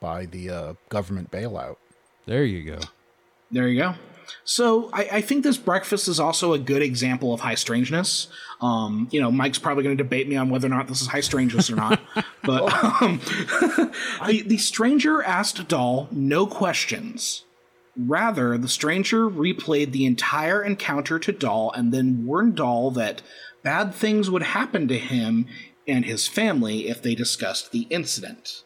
by 0.00 0.26
the 0.26 0.50
uh, 0.50 0.74
government 0.90 1.30
bailout. 1.30 1.76
there 2.26 2.44
you 2.44 2.70
go. 2.70 2.78
There 3.50 3.66
you 3.68 3.80
go. 3.80 3.94
So 4.44 4.90
I, 4.92 5.08
I 5.12 5.20
think 5.22 5.42
this 5.42 5.56
breakfast 5.56 6.06
is 6.06 6.20
also 6.20 6.52
a 6.52 6.58
good 6.58 6.82
example 6.82 7.32
of 7.32 7.40
high 7.40 7.54
strangeness. 7.54 8.28
Um, 8.60 9.08
you 9.10 9.20
know, 9.20 9.30
Mike's 9.30 9.58
probably 9.58 9.82
going 9.84 9.96
to 9.96 10.02
debate 10.02 10.28
me 10.28 10.36
on 10.36 10.50
whether 10.50 10.66
or 10.66 10.70
not 10.70 10.86
this 10.86 11.00
is 11.00 11.08
high 11.08 11.20
strangeness 11.22 11.70
or 11.70 11.76
not. 11.76 12.00
But 12.42 12.62
um, 13.02 13.20
the, 14.26 14.42
the 14.46 14.58
stranger 14.58 15.22
asked 15.22 15.66
Dahl 15.68 16.08
no 16.12 16.46
questions. 16.46 17.44
Rather, 17.98 18.56
the 18.56 18.68
stranger 18.68 19.28
replayed 19.28 19.90
the 19.90 20.06
entire 20.06 20.62
encounter 20.62 21.18
to 21.18 21.32
Dahl 21.32 21.72
and 21.72 21.92
then 21.92 22.24
warned 22.24 22.54
Dahl 22.54 22.92
that 22.92 23.22
bad 23.64 23.92
things 23.92 24.30
would 24.30 24.44
happen 24.44 24.86
to 24.86 24.98
him 24.98 25.46
and 25.86 26.04
his 26.04 26.28
family 26.28 26.88
if 26.88 27.02
they 27.02 27.16
discussed 27.16 27.72
the 27.72 27.88
incident. 27.90 28.62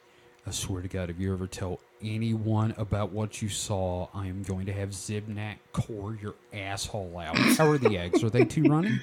I 0.47 0.51
swear 0.51 0.83
to 0.83 0.89
God, 0.89 1.09
if 1.09 1.19
you 1.19 1.33
ever 1.33 1.47
tell 1.47 1.81
anyone 2.03 2.75
about 2.77 3.13
what 3.13 3.41
you 3.41 3.49
saw, 3.49 4.09
I 4.13 4.27
am 4.27 4.43
going 4.43 4.67
to 4.67 4.73
have 4.73 4.91
Zibnak 4.91 5.57
core 5.73 6.19
your 6.21 6.35
asshole 6.53 7.17
out. 7.19 7.37
How 7.39 7.71
are 7.71 7.79
the 7.79 7.97
eggs? 7.97 8.23
Are 8.23 8.31
they 8.31 8.45
too 8.45 8.65
runny? 8.65 9.01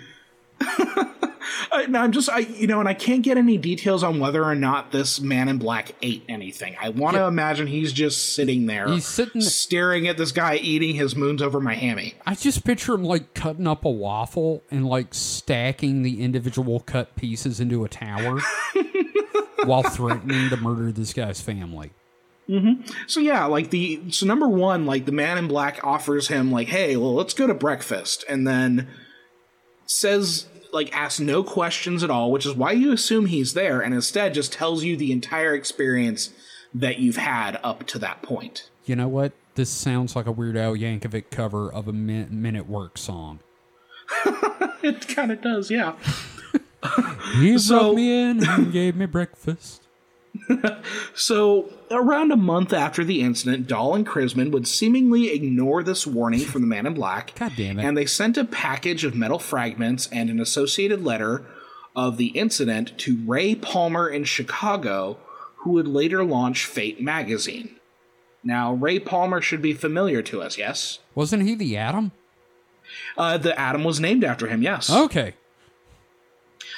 Uh, 1.71 1.83
no, 1.87 1.99
I'm 1.99 2.11
just, 2.11 2.29
I, 2.29 2.39
you 2.39 2.67
know, 2.67 2.79
and 2.79 2.87
I 2.89 2.93
can't 2.93 3.21
get 3.21 3.37
any 3.37 3.57
details 3.57 4.03
on 4.03 4.19
whether 4.19 4.43
or 4.43 4.55
not 4.55 4.91
this 4.91 5.19
man 5.19 5.47
in 5.47 5.57
black 5.57 5.93
ate 6.01 6.23
anything. 6.29 6.75
I 6.81 6.89
want 6.89 7.15
to 7.15 7.23
imagine 7.23 7.67
he's 7.67 7.93
just 7.93 8.33
sitting 8.35 8.65
there, 8.65 8.87
He's 8.89 9.05
sitting- 9.05 9.41
staring 9.41 10.07
at 10.07 10.17
this 10.17 10.31
guy 10.31 10.55
eating 10.57 10.95
his 10.95 11.15
moons 11.15 11.41
over 11.41 11.59
my 11.59 11.75
hammy. 11.75 12.15
I 12.25 12.35
just 12.35 12.63
picture 12.65 12.93
him 12.93 13.03
like 13.03 13.33
cutting 13.33 13.67
up 13.67 13.85
a 13.85 13.89
waffle 13.89 14.63
and 14.71 14.85
like 14.87 15.13
stacking 15.13 16.01
the 16.03 16.21
individual 16.21 16.79
cut 16.79 17.15
pieces 17.15 17.59
into 17.59 17.83
a 17.85 17.89
tower 17.89 18.39
while 19.65 19.83
threatening 19.83 20.49
to 20.49 20.57
murder 20.57 20.91
this 20.91 21.13
guy's 21.13 21.41
family. 21.41 21.91
So 23.05 23.19
yeah, 23.19 23.45
like 23.45 23.69
the 23.69 24.01
so 24.09 24.25
number 24.25 24.47
one, 24.47 24.87
like 24.87 25.05
the 25.05 25.11
man 25.11 25.37
in 25.37 25.47
black 25.47 25.81
offers 25.83 26.29
him 26.29 26.51
like, 26.51 26.67
hey, 26.67 26.97
well, 26.97 27.13
let's 27.13 27.35
go 27.35 27.45
to 27.45 27.53
breakfast, 27.53 28.25
and 28.27 28.47
then 28.47 28.87
says 29.85 30.47
like 30.71 30.95
asks 30.95 31.19
no 31.19 31.43
questions 31.43 32.03
at 32.03 32.09
all, 32.09 32.31
which 32.31 32.45
is 32.45 32.53
why 32.53 32.71
you 32.73 32.91
assume 32.91 33.25
he's 33.27 33.53
there, 33.53 33.81
and 33.81 33.93
instead 33.93 34.33
just 34.33 34.53
tells 34.53 34.83
you 34.83 34.95
the 34.97 35.11
entire 35.11 35.53
experience 35.53 36.31
that 36.73 36.99
you've 36.99 37.15
had 37.17 37.59
up 37.63 37.85
to 37.87 37.99
that 37.99 38.21
point. 38.21 38.69
You 38.85 38.95
know 38.95 39.07
what? 39.07 39.31
This 39.55 39.69
sounds 39.69 40.15
like 40.15 40.25
a 40.27 40.31
Weird 40.31 40.55
Al 40.57 40.75
Yankovic 40.75 41.31
cover 41.31 41.71
of 41.71 41.87
a 41.87 41.93
min- 41.93 42.29
Men 42.31 42.55
at 42.55 42.67
Work 42.69 42.97
song. 42.97 43.39
It 44.81 45.09
kind 45.09 45.29
of 45.31 45.41
does, 45.41 45.69
yeah. 45.69 45.95
He 47.39 47.57
So- 47.57 47.79
brought 47.79 47.95
me 47.95 48.21
in 48.29 48.47
and 48.49 48.71
gave 48.71 48.95
me 48.95 49.05
breakfast. 49.05 49.83
So, 51.13 51.71
around 51.91 52.31
a 52.31 52.35
month 52.35 52.73
after 52.73 53.03
the 53.03 53.21
incident, 53.21 53.67
Dahl 53.67 53.93
and 53.93 54.05
Chrisman 54.05 54.51
would 54.51 54.67
seemingly 54.67 55.31
ignore 55.31 55.83
this 55.83 56.07
warning 56.07 56.39
from 56.39 56.61
the 56.61 56.67
man 56.67 56.85
in 56.85 56.93
black. 56.93 57.33
God 57.39 57.53
damn 57.55 57.79
it. 57.79 57.85
And 57.85 57.97
they 57.97 58.05
sent 58.05 58.37
a 58.37 58.45
package 58.45 59.03
of 59.03 59.15
metal 59.15 59.39
fragments 59.39 60.07
and 60.11 60.29
an 60.29 60.39
associated 60.39 61.03
letter 61.03 61.45
of 61.95 62.17
the 62.17 62.27
incident 62.27 62.97
to 62.99 63.17
Ray 63.25 63.55
Palmer 63.55 64.07
in 64.07 64.23
Chicago, 64.23 65.17
who 65.57 65.71
would 65.71 65.87
later 65.87 66.23
launch 66.23 66.65
Fate 66.65 67.01
magazine. 67.01 67.75
Now, 68.43 68.73
Ray 68.73 68.99
Palmer 68.99 69.41
should 69.41 69.61
be 69.61 69.73
familiar 69.73 70.21
to 70.23 70.41
us, 70.41 70.57
yes? 70.57 70.99
Wasn't 71.13 71.43
he 71.43 71.55
the 71.55 71.75
Atom? 71.75 72.11
Uh, 73.17 73.37
the 73.37 73.59
atom 73.59 73.83
was 73.83 73.99
named 73.99 74.23
after 74.23 74.47
him, 74.47 74.61
yes. 74.63 74.89
Okay. 74.89 75.33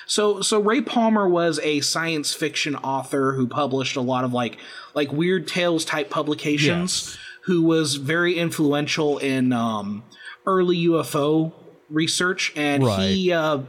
So 0.06 0.42
so 0.42 0.60
Ray 0.62 0.82
Palmer 0.82 1.28
was 1.28 1.60
a 1.64 1.82
science 1.82 2.34
fiction 2.34 2.76
author 2.76 3.34
who 3.34 3.48
published 3.48 3.96
a 3.96 4.02
lot 4.02 4.24
of 4.24 4.34
like 4.34 4.58
like 4.94 5.12
weird 5.12 5.48
tales 5.48 5.86
type 5.86 6.10
publications 6.10 7.08
Yes. 7.10 7.18
who 7.46 7.62
was 7.64 7.96
very 7.96 8.38
influential 8.38 9.18
in 9.20 9.54
um 9.54 10.04
early 10.46 10.86
UFO 10.88 11.54
research 11.90 12.52
and 12.56 12.84
he 13.02 13.32
uh 13.32 13.60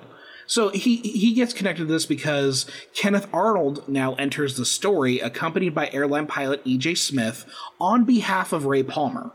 so 0.47 0.69
he 0.71 0.97
he 0.97 1.33
gets 1.35 1.53
connected 1.53 1.87
to 1.87 1.93
this 1.93 2.05
because 2.07 2.67
Kenneth 2.95 3.27
Arnold 3.33 3.89
now 3.89 4.15
enters 4.15 4.57
the 4.57 4.65
story 4.67 5.19
accompanied 5.21 5.75
by 5.75 5.89
airline 5.93 6.27
pilot 6.27 6.61
E.J. 6.65 6.97
Smith 6.97 7.47
on 7.81 8.05
behalf 8.05 8.53
of 8.53 8.67
Ray 8.67 8.83
Palmer. 8.83 9.31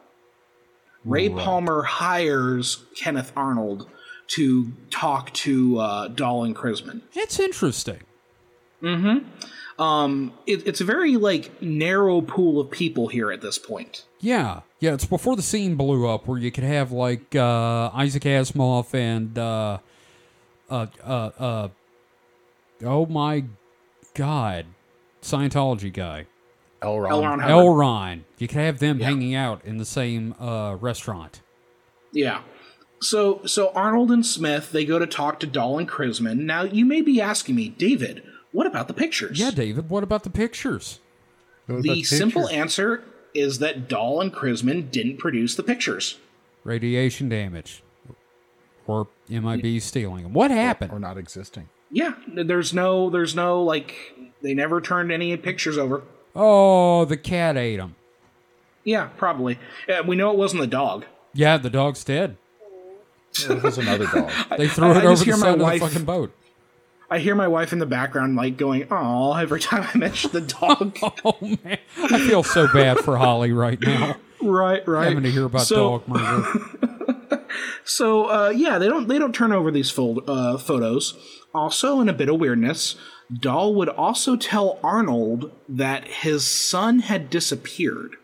Ray 1.06 1.30
Palmer 1.30 1.84
hires 1.84 2.84
Kenneth 2.96 3.32
Arnold 3.36 3.88
to 4.28 4.72
talk 4.90 5.32
to 5.34 5.80
uh, 5.80 6.08
Dahl 6.10 6.44
and 6.44 6.56
Crisman. 6.56 7.02
It's 7.14 7.40
interesting. 7.40 8.02
Um, 9.80 10.34
it, 10.46 10.68
it's 10.68 10.82
a 10.82 10.86
very 10.86 11.18
like 11.18 11.62
narrow 11.62 12.22
pool 12.22 12.60
of 12.60 12.72
people 12.72 13.08
here 13.10 13.32
at 13.32 13.42
this 13.42 13.58
point. 13.58 14.06
Yeah, 14.20 14.62
yeah. 14.80 14.94
It's 14.94 15.06
before 15.06 15.36
the 15.36 15.42
scene 15.44 15.76
blew 15.76 16.08
up, 16.08 16.28
where 16.28 16.40
you 16.40 16.52
could 16.52 16.64
have 16.64 16.92
like 16.92 17.36
uh, 17.36 17.90
Isaac 17.94 18.24
Asimov 18.24 18.94
and 18.94 19.38
uh, 19.38 19.78
uh, 20.70 20.88
uh, 21.04 21.30
uh, 21.40 21.68
oh 22.84 23.06
my 23.06 23.46
god, 24.16 24.66
Scientology 25.22 25.94
guy 25.94 26.26
L. 26.82 27.00
Ron. 27.00 27.12
L. 27.12 27.22
Ron 27.24 27.40
Hubbard. 27.40 27.52
L. 27.56 27.70
Ron. 27.76 28.26
You 28.40 28.48
could 28.48 28.58
have 28.58 28.80
them 28.80 29.00
Yeah. 29.00 29.06
hanging 29.08 29.36
out 29.36 29.64
in 29.64 29.78
the 29.78 29.86
same 29.86 30.34
uh, 30.40 30.76
restaurant. 30.80 31.42
Yeah. 32.12 32.42
So 33.02 33.42
so 33.46 33.72
Arnold 33.76 34.12
and 34.12 34.26
Smith 34.26 34.72
they 34.72 34.86
go 34.86 35.00
to 35.00 35.08
talk 35.08 35.40
to 35.42 35.48
Dahl 35.48 35.78
and 35.78 35.88
Crisman. 35.88 36.40
Now 36.40 36.64
you 36.64 36.86
may 36.86 37.02
be 37.02 37.22
asking 37.22 37.56
me, 37.56 37.70
David, 37.70 38.24
what 38.52 38.66
about 38.68 38.88
the 38.88 38.94
pictures? 38.94 39.40
Yeah, 39.40 39.52
David. 39.52 39.90
What 39.90 40.04
about 40.04 40.24
the 40.24 40.30
pictures? 40.30 41.00
What 41.68 41.76
about 41.76 41.84
The 41.84 42.04
simple 42.04 42.48
answer 42.50 43.04
is 43.34 43.60
that 43.60 43.88
Dahl 43.88 44.20
and 44.22 44.34
Crisman 44.34 44.90
didn't 44.90 45.18
produce 45.18 45.56
the 45.56 45.64
pictures. 45.64 46.18
Radiation 46.64 47.30
damage, 47.30 47.84
or 48.88 49.08
MIB 49.30 49.82
stealing 49.82 50.24
them. 50.24 50.34
What 50.34 50.52
happened? 50.52 50.92
or 50.92 51.00
not 51.00 51.18
existing. 51.18 51.70
Yeah, 51.92 52.16
there's 52.28 52.74
no 52.74 53.10
there's 53.10 53.36
no 53.36 53.62
like 53.64 53.96
they 54.42 54.54
never 54.54 54.82
turned 54.82 55.12
any 55.12 55.36
pictures 55.38 55.78
over. 55.78 56.04
Oh, 56.36 57.06
the 57.06 57.18
cat 57.18 57.58
ate 57.58 57.78
them. 57.78 57.96
Yeah, 58.84 59.08
probably. 59.18 59.60
Uh, 59.88 60.04
we 60.06 60.16
know 60.16 60.32
it 60.32 60.38
wasn't 60.38 60.62
the 60.62 60.68
dog. 60.68 61.06
Yeah, 61.34 61.58
the 61.58 61.70
dog's 61.70 62.04
dead. 62.04 62.38
It 63.50 63.62
was 63.64 63.78
another 63.78 64.06
dog. 64.08 64.32
They 64.58 64.68
threw 64.68 64.88
I- 64.88 64.98
it 65.00 65.04
I 65.04 65.06
over 65.08 65.16
the 65.16 65.26
hear 65.26 65.38
my 65.38 65.40
side 65.42 65.54
of 65.54 65.58
the 65.60 65.64
wife- 65.64 65.82
fucking 65.82 66.06
boat. 66.06 66.32
I 67.10 67.20
hear 67.20 67.36
my 67.36 67.48
wife 67.48 67.72
in 67.72 67.80
the 67.80 67.86
background 67.86 68.36
like 68.36 68.58
going, 68.58 68.86
"Oh!" 68.92 69.34
every 69.34 69.62
time 69.62 69.88
I 69.94 69.98
mention 69.98 70.32
the 70.32 70.42
dog. 70.42 70.98
Oh 71.24 71.38
man, 71.42 71.78
I 71.98 72.20
feel 72.28 72.44
so 72.44 72.68
bad 72.68 73.00
for 73.00 73.16
Holly 73.18 73.54
right 73.54 73.80
now, 73.82 74.18
right, 74.42 74.86
right. 74.88 75.08
having 75.08 75.24
to 75.24 75.32
hear 75.32 75.46
about 75.46 75.62
So- 75.62 76.00
dog 76.06 76.08
murder. 76.08 77.44
So 77.86 78.26
uh, 78.26 78.50
yeah, 78.50 78.78
they 78.78 78.88
don't 78.88 79.08
they 79.08 79.18
don't 79.18 79.34
turn 79.34 79.52
over 79.54 79.72
these 79.72 79.90
fo- 79.90 80.20
uh, 80.28 80.58
photos. 80.58 81.16
Also, 81.54 82.02
in 82.02 82.10
a 82.10 82.14
bit 82.14 82.28
of 82.30 82.40
weirdness, 82.40 82.98
Dahl 83.34 83.74
would 83.76 83.88
also 83.90 84.36
tell 84.36 84.78
Arnold 84.84 85.52
that 85.70 86.06
his 86.06 86.46
son 86.46 87.00
had 87.00 87.30
disappeared. 87.30 88.18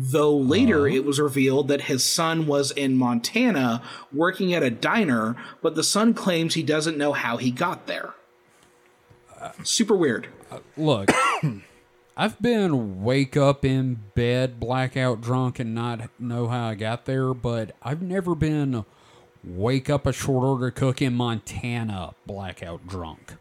Though 0.00 0.36
later 0.36 0.86
uh-huh. 0.86 0.96
it 0.96 1.04
was 1.04 1.18
revealed 1.18 1.66
that 1.68 1.82
his 1.82 2.04
son 2.04 2.46
was 2.46 2.70
in 2.70 2.96
Montana 2.96 3.82
working 4.12 4.54
at 4.54 4.62
a 4.62 4.70
diner, 4.70 5.34
but 5.60 5.74
the 5.74 5.82
son 5.82 6.14
claims 6.14 6.54
he 6.54 6.62
doesn't 6.62 6.96
know 6.96 7.12
how 7.12 7.36
he 7.36 7.50
got 7.50 7.88
there. 7.88 8.14
Super 9.64 9.96
weird. 9.96 10.28
Uh, 10.52 10.60
look, 10.76 11.10
I've 12.16 12.40
been 12.40 13.02
wake 13.02 13.36
up 13.36 13.64
in 13.64 13.98
bed, 14.14 14.60
blackout 14.60 15.20
drunk, 15.20 15.58
and 15.58 15.74
not 15.74 16.08
know 16.20 16.46
how 16.46 16.68
I 16.68 16.76
got 16.76 17.04
there, 17.04 17.34
but 17.34 17.74
I've 17.82 18.00
never 18.00 18.36
been 18.36 18.84
wake 19.42 19.90
up 19.90 20.06
a 20.06 20.12
short 20.12 20.44
order 20.44 20.70
cook 20.70 21.02
in 21.02 21.14
Montana, 21.14 22.14
blackout 22.24 22.86
drunk. 22.86 23.34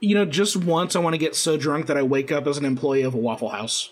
You 0.00 0.16
know, 0.16 0.24
just 0.24 0.56
once 0.56 0.96
I 0.96 0.98
want 0.98 1.14
to 1.14 1.18
get 1.18 1.36
so 1.36 1.56
drunk 1.56 1.86
that 1.86 1.96
I 1.96 2.02
wake 2.02 2.32
up 2.32 2.48
as 2.48 2.58
an 2.58 2.64
employee 2.64 3.02
of 3.02 3.14
a 3.14 3.18
Waffle 3.18 3.50
House. 3.50 3.90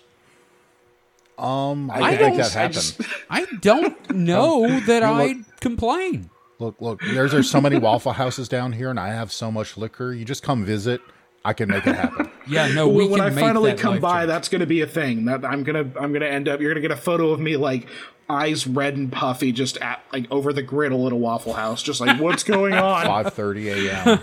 Um, 1.39 1.91
I, 1.91 2.01
I 2.01 2.17
think 2.17 2.37
don't- 2.37 2.53
that 2.53 2.57
I 2.57 2.69
just- 2.69 3.01
I 3.31 3.47
don't 3.61 4.11
know 4.15 4.81
that 4.81 5.03
I'd 5.03 5.45
complain. 5.61 6.31
Look, 6.59 6.77
look. 6.81 7.01
There's 7.01 7.33
there's 7.33 7.51
so 7.51 7.61
many 7.61 7.79
Waffle 7.79 8.13
Houses 8.13 8.49
down 8.49 8.73
here, 8.73 8.91
and 8.91 9.01
I 9.01 9.09
have 9.09 9.33
so 9.33 9.51
much 9.51 9.77
liquor. 9.77 10.13
You 10.13 10.25
just 10.25 10.43
come 10.45 10.65
visit. 10.65 11.01
I 11.45 11.55
can 11.55 11.69
make 11.69 11.87
it 11.87 11.97
happen. 11.97 12.31
Yeah, 12.49 12.67
no, 12.73 12.89
we 12.89 13.07
when 13.07 13.21
can 13.21 13.21
I 13.21 13.31
make 13.31 13.45
finally 13.45 13.71
that 13.71 13.79
come 13.79 14.01
by, 14.01 14.23
change. 14.23 14.27
that's 14.29 14.49
going 14.49 14.63
to 14.63 14.67
be 14.67 14.81
a 14.81 14.87
thing. 14.87 15.27
That 15.27 15.45
I'm 15.45 15.63
gonna 15.63 15.89
I'm 15.99 16.13
gonna 16.13 16.27
end 16.27 16.49
up. 16.49 16.61
You're 16.61 16.73
gonna 16.73 16.81
get 16.81 16.91
a 16.91 16.97
photo 16.97 17.31
of 17.31 17.39
me 17.39 17.57
like 17.57 17.87
eyes 18.29 18.67
red 18.67 18.97
and 18.97 19.13
puffy, 19.13 19.53
just 19.53 19.77
at 19.77 20.03
like 20.13 20.27
over 20.29 20.53
the 20.53 20.63
griddle 20.63 21.07
at 21.07 21.13
a 21.13 21.17
Waffle 21.17 21.53
House, 21.53 21.85
just 21.85 22.01
like 22.01 22.21
what's 22.21 22.43
going 22.43 22.75
on? 22.75 23.07
5:30 23.25 23.89
a.m. 23.89 24.19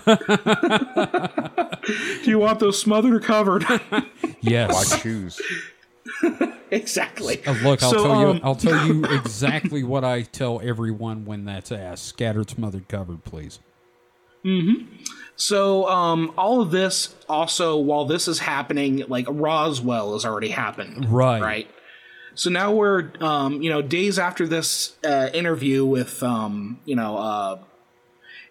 Do 2.24 2.30
you 2.30 2.40
want 2.40 2.60
those 2.60 2.78
smothered 2.80 3.14
or 3.14 3.20
covered? 3.22 3.64
yes. 4.42 4.74
Why 4.92 4.98
choose? 5.00 5.42
exactly. 6.72 7.46
Uh, 7.46 7.54
look, 7.64 7.82
I'll 7.84 7.92
So, 7.92 8.04
tell 8.04 8.20
you. 8.22 8.28
um, 8.28 8.42
I'll 8.44 8.56
tell 8.56 8.88
you 8.88 9.04
exactly 9.10 9.84
what 9.84 10.04
I 10.04 10.22
tell 10.24 10.62
everyone 10.64 11.26
when 11.26 11.46
that's 11.46 11.72
asked. 11.72 12.06
Scattered, 12.06 12.50
smothered, 12.50 12.88
covered, 12.88 13.24
please. 13.24 13.60
Hmm. 14.44 14.74
So 15.36 15.88
um, 15.90 16.34
all 16.38 16.62
of 16.62 16.72
this 16.72 17.16
also, 17.28 17.78
while 17.78 18.06
this 18.06 18.28
is 18.28 18.40
happening, 18.40 19.04
like 19.08 19.26
Roswell 19.30 20.14
has 20.14 20.26
already 20.26 20.50
happened. 20.50 21.10
Right. 21.10 21.42
Right. 21.42 21.72
So 22.36 22.50
now 22.50 22.72
we're, 22.72 23.12
um, 23.20 23.62
you 23.62 23.70
know, 23.70 23.82
days 23.82 24.18
after 24.18 24.48
this 24.48 24.96
uh, 25.04 25.30
interview 25.34 25.86
with, 25.86 26.24
um, 26.24 26.80
you 26.86 26.96
know, 26.96 27.18
uh, 27.18 27.60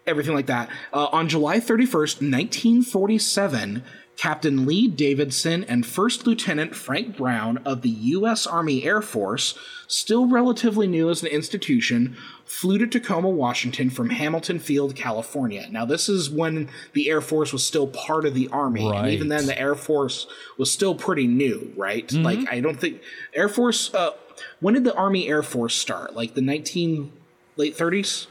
everything 0.06 0.34
like 0.34 0.46
that. 0.46 0.68
Uh, 0.92 1.06
on 1.12 1.28
July 1.28 1.58
31st, 1.58 2.20
1947, 2.20 3.82
Captain 4.18 4.66
Lee 4.66 4.88
Davidson 4.88 5.62
and 5.64 5.86
First 5.86 6.26
Lieutenant 6.26 6.74
Frank 6.74 7.16
Brown 7.16 7.58
of 7.58 7.82
the 7.82 7.88
U.S. 7.88 8.48
Army 8.48 8.82
Air 8.82 9.00
Force, 9.00 9.56
still 9.86 10.26
relatively 10.26 10.88
new 10.88 11.08
as 11.08 11.22
an 11.22 11.28
institution, 11.28 12.16
flew 12.44 12.78
to 12.78 12.86
Tacoma, 12.88 13.30
Washington 13.30 13.90
from 13.90 14.10
Hamilton 14.10 14.58
Field, 14.58 14.96
California. 14.96 15.68
Now, 15.70 15.84
this 15.84 16.08
is 16.08 16.28
when 16.28 16.68
the 16.94 17.08
Air 17.08 17.20
Force 17.20 17.52
was 17.52 17.64
still 17.64 17.86
part 17.86 18.26
of 18.26 18.34
the 18.34 18.48
Army. 18.48 18.82
And 19.04 19.08
even 19.12 19.28
then, 19.28 19.46
the 19.46 19.56
Air 19.56 19.76
Force 19.76 20.26
was 20.56 20.68
still 20.68 20.96
pretty 20.96 21.28
new, 21.28 21.72
right? 21.76 22.10
Like, 22.24 22.40
I 22.50 22.58
don't 22.58 22.78
think. 22.80 23.00
Air 23.34 23.48
Force. 23.48 23.94
Uh, 23.94 24.10
when 24.58 24.74
did 24.74 24.82
the 24.82 24.94
Army 24.94 25.28
Air 25.28 25.44
Force 25.44 25.76
start? 25.76 26.16
Like 26.16 26.34
the 26.34 26.42
19. 26.42 27.12
late 27.56 27.76
30s? 27.76 28.26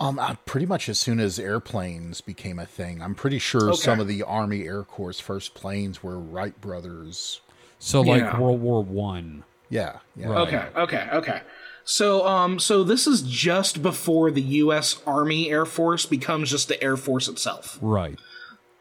Um, 0.00 0.18
uh, 0.18 0.34
pretty 0.46 0.64
much 0.64 0.88
as 0.88 0.98
soon 0.98 1.20
as 1.20 1.38
airplanes 1.38 2.22
became 2.22 2.58
a 2.58 2.64
thing. 2.64 3.02
I'm 3.02 3.14
pretty 3.14 3.38
sure 3.38 3.74
some 3.74 4.00
of 4.00 4.08
the 4.08 4.22
Army 4.22 4.64
Air 4.64 4.82
Corps 4.82 5.20
first 5.20 5.54
planes 5.54 6.02
were 6.02 6.18
Wright 6.18 6.58
brothers. 6.58 7.42
So 7.78 8.00
like 8.00 8.22
Yeah. 8.22 8.40
World 8.40 8.62
War 8.62 8.82
One. 8.82 9.44
Yeah, 9.68 9.98
yeah. 10.16 10.28
Right. 10.28 10.48
Okay, 10.48 10.66
okay, 10.74 11.08
okay. 11.12 11.40
So, 11.84 12.26
um, 12.26 12.58
so 12.58 12.82
this 12.82 13.06
is 13.06 13.22
just 13.22 13.82
before 13.82 14.30
the 14.30 14.42
U.S. 14.42 15.00
Army 15.06 15.50
Air 15.50 15.66
Force 15.66 16.06
becomes 16.06 16.50
just 16.50 16.68
the 16.68 16.82
Air 16.82 16.96
Force 16.96 17.28
itself. 17.28 17.78
Right. 17.80 18.18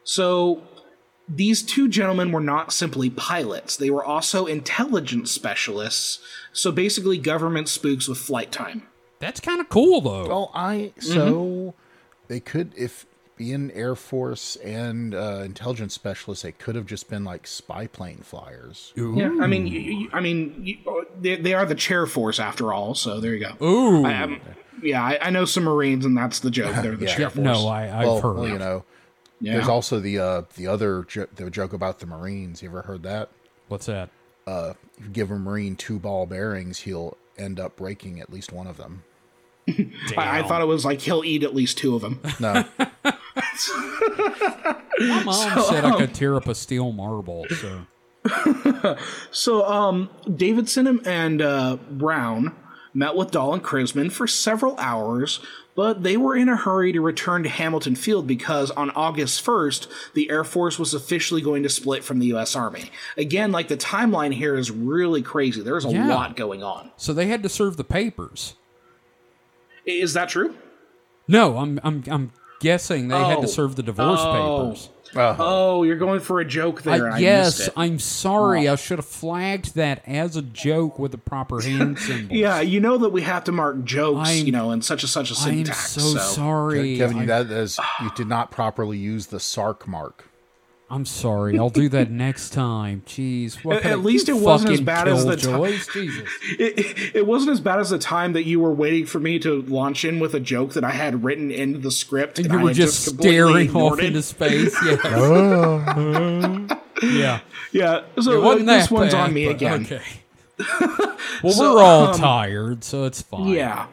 So, 0.04 0.64
these 1.28 1.62
two 1.62 1.88
gentlemen 1.88 2.32
were 2.32 2.40
not 2.40 2.74
simply 2.74 3.10
pilots; 3.10 3.78
they 3.78 3.90
were 3.90 4.04
also 4.04 4.46
intelligence 4.46 5.32
specialists. 5.32 6.20
So, 6.54 6.72
basically, 6.72 7.18
government 7.18 7.70
spooks 7.70 8.08
with 8.08 8.18
flight 8.18 8.52
time. 8.52 8.84
That's 9.20 9.40
kind 9.40 9.60
of 9.62 9.70
cool 9.70 10.02
though. 10.02 10.28
Well, 10.28 10.52
I 10.54 10.94
so 11.00 11.74
they 12.28 12.40
could 12.40 12.74
if 12.78 13.06
being 13.36 13.72
Air 13.72 13.96
Force 13.96 14.58
and 14.58 15.16
uh, 15.16 15.42
intelligence 15.46 15.94
specialists, 15.94 16.44
they 16.44 16.52
could 16.52 16.76
have 16.76 16.86
just 16.86 17.10
been 17.10 17.24
like 17.24 17.48
spy 17.48 17.88
plane 17.88 18.18
flyers. 18.24 18.92
Yeah, 18.98 19.32
I 19.42 19.48
mean, 19.48 19.66
you, 19.68 19.80
you- 19.80 20.10
I 20.12 20.20
mean, 20.20 20.56
you, 20.62 20.78
oh, 20.86 21.06
they, 21.20 21.38
they 21.38 21.54
are 21.54 21.66
the 21.66 21.76
chair 21.76 22.06
force 22.06 22.38
after 22.40 22.74
all. 22.74 22.96
So 22.96 23.20
there 23.22 23.34
you 23.34 23.46
go. 23.58 23.66
Ooh. 23.66 24.06
I, 24.06 24.24
um, 24.24 24.42
yeah, 24.84 25.02
I, 25.04 25.20
I 25.22 25.30
know 25.30 25.46
some 25.46 25.64
Marines, 25.64 26.04
and 26.06 26.18
that's 26.18 26.40
the 26.42 26.52
joke. 26.52 26.76
They're 26.82 26.98
the 26.98 27.06
Yeah. 27.08 27.16
chair 27.16 27.30
force. 27.30 27.44
no, 27.46 27.68
I, 27.70 28.00
I've 28.02 28.08
well, 28.08 28.22
heard. 28.22 28.36
well, 28.40 28.48
you 28.50 28.60
know, 28.60 28.84
yeah. 29.40 29.54
there's 29.54 29.70
also 29.70 30.00
the 30.02 30.20
uh, 30.20 30.42
the 30.56 30.68
other 30.68 31.04
jo- 31.08 31.28
the 31.36 31.50
joke 31.50 31.72
about 31.74 32.00
the 32.00 32.06
Marines. 32.08 32.62
You 32.62 32.70
ever 32.70 32.82
heard 32.82 33.04
that? 33.04 33.30
What's 33.70 33.86
that? 33.86 34.10
Uh, 34.48 34.74
you 35.02 35.08
give 35.10 35.32
a 35.32 35.38
Marine 35.40 35.76
two 35.78 35.98
ball 36.00 36.26
bearings, 36.26 36.80
he'll 36.80 37.16
end 37.38 37.58
up 37.60 37.78
breaking 37.78 38.20
at 38.20 38.30
least 38.34 38.52
one 38.52 38.68
of 38.68 38.76
them. 38.78 39.04
I, 40.18 40.40
I 40.40 40.44
thought 40.44 40.62
it 40.62 40.66
was 40.68 40.86
like 40.86 41.02
he'll 41.02 41.24
eat 41.24 41.44
at 41.44 41.54
least 41.56 41.78
two 41.78 41.96
of 41.96 42.02
them. 42.02 42.20
No, 42.40 42.64
My 45.00 45.24
mom 45.24 45.62
said 45.64 45.86
I 45.86 45.98
could 45.98 46.14
tear 46.14 46.36
up 46.36 46.48
a 46.48 46.56
steel 46.56 46.92
marble. 46.92 47.46
So 47.50 47.86
So, 49.32 49.66
um, 49.66 50.10
Davidson 50.36 51.06
and 51.06 51.42
uh, 51.42 51.78
Brown 51.90 52.56
met 52.94 53.16
with 53.16 53.32
Dahl 53.32 53.54
and 53.54 53.64
Crisman 53.64 54.12
for 54.12 54.28
several 54.28 54.78
hours, 54.78 55.40
but 55.76 56.04
they 56.04 56.18
were 56.18 56.36
in 56.36 56.50
a 56.50 56.56
hurry 56.58 56.92
to 56.92 57.00
return 57.00 57.44
to 57.44 57.50
Hamilton 57.50 57.96
Field 57.96 58.28
because 58.28 58.72
on 58.72 58.90
August 58.92 59.46
1st, 59.46 59.88
the 60.16 60.30
Air 60.30 60.44
Force 60.44 60.78
was 60.78 60.94
officially 60.94 61.42
going 61.42 61.64
to 61.64 61.70
split 61.70 62.04
from 62.04 62.20
the 62.20 62.26
U.S. 62.28 62.56
Army. 62.56 62.92
Again, 63.16 63.52
like 63.52 63.68
the 63.70 63.78
timeline 63.78 64.34
here 64.34 64.56
is 64.58 64.70
really 64.70 65.22
crazy. 65.22 65.62
There's 65.62 65.86
a 65.86 65.90
Yeah. 65.90 66.08
lot 66.08 66.36
going 66.36 66.62
on. 66.64 66.92
so 66.98 67.14
they 67.14 67.28
had 67.28 67.42
to 67.44 67.50
serve 67.50 67.78
the 67.78 67.84
papers. 67.86 68.56
I- 69.90 70.02
Is 70.04 70.14
that 70.14 70.30
true? 70.30 70.56
No, 71.28 71.58
I'm 71.58 71.80
I'm 71.84 72.04
I'm 72.10 72.32
guessing 72.62 73.08
they 73.08 73.18
had 73.18 73.38
Oh. 73.38 73.42
to 73.42 73.48
serve 73.48 73.76
the 73.76 73.84
divorce 73.84 74.20
Oh. 74.22 74.68
papers. 74.74 74.90
uh, 75.16 75.36
Oh, 75.40 75.84
you're 75.84 75.96
going 75.98 76.20
for 76.20 76.40
a 76.40 76.46
joke 76.46 76.84
there. 76.84 77.06
and 77.06 77.14
I, 77.16 77.18
I 77.18 77.20
yes, 77.20 77.58
missed 77.60 77.68
it. 77.70 77.74
I'm 77.78 77.98
sorry. 78.00 78.68
I 78.70 78.76
should 78.76 79.00
have 79.00 79.06
flagged 79.08 79.74
that 79.76 80.04
as 80.06 80.36
a 80.36 80.42
joke 80.44 81.00
with 81.00 81.12
the 81.12 81.18
proper 81.18 81.62
hand 81.62 81.98
symbol. 82.08 82.36
Yeah, 82.36 82.62
you 82.62 82.80
know 82.80 82.98
that 83.00 83.10
we 83.10 83.22
have 83.24 83.44
to 83.46 83.52
mark 83.52 83.84
jokes, 83.86 84.30
I'm- 84.30 84.46
you 84.46 84.52
know, 84.52 84.72
in 84.72 84.82
such 84.84 85.02
and 85.04 85.10
such 85.10 85.32
a 85.32 85.36
such 85.36 85.48
a 85.48 85.50
I'm 85.50 85.56
syntax. 85.66 85.92
so, 85.92 86.18
sorry. 86.18 86.98
Kevin, 86.98 87.20
I- 87.20 87.26
that 87.26 87.46
is 87.50 87.80
you 88.04 88.12
did 88.16 88.28
not 88.28 88.52
properly 88.52 88.98
use 88.98 89.28
the 89.28 89.40
SARC 89.40 89.88
mark. 89.88 90.26
I'm 90.92 91.06
sorry. 91.06 91.58
I'll 91.60 91.70
do 91.70 91.88
that 91.90 92.10
next 92.10 92.50
time. 92.50 93.04
Jeez. 93.06 93.64
What 93.64 93.78
At- 93.86 93.92
at 93.92 94.00
least 94.00 94.28
it 94.28 94.34
wasn't 94.38 94.74
as 94.74 94.82
bad 94.82 95.08
as 95.08 95.24
the 95.24 95.36
ti- 95.36 95.48
killjoys? 95.48 95.88
Jesus. 95.94 96.28
It, 96.60 97.16
it 97.16 97.28
wasn't 97.28 97.52
as 97.52 97.60
bad 97.62 97.80
as 97.80 97.92
the 97.92 98.00
time 98.00 98.34
that 98.34 98.46
you 98.46 98.60
were 98.60 98.74
waiting 98.74 99.06
for 99.06 99.20
me 99.20 99.38
to 99.40 99.62
launch 99.64 100.04
in 100.04 100.20
with 100.20 100.34
a 100.34 100.40
joke 100.40 100.74
that 100.74 100.84
I 100.84 100.90
had 100.92 101.24
written 101.24 101.52
into 101.52 101.78
the 101.78 101.92
script. 101.92 102.40
And 102.40 102.52
you 102.52 102.60
were 102.60 102.70
had 102.70 102.76
just 102.76 103.06
staring 103.06 103.76
off 103.76 104.00
it. 104.00 104.06
into 104.06 104.22
space. 104.24 104.76
Yeah. 104.90 106.68
yeah. 107.04 107.40
Yeah, 107.72 108.02
so 108.20 108.42
wasn't 108.42 108.66
this 108.68 108.90
one's 108.92 109.14
on 109.14 109.34
me 109.34 109.46
again. 109.46 109.86
Okay. 109.86 110.02
well, 111.44 111.54
So, 111.54 111.76
we're 111.76 111.82
all 111.84 112.08
um, 112.08 112.16
tired, 112.16 112.84
so 112.84 113.06
it's 113.06 113.22
fine. 113.22 113.48
Yeah. 113.50 113.88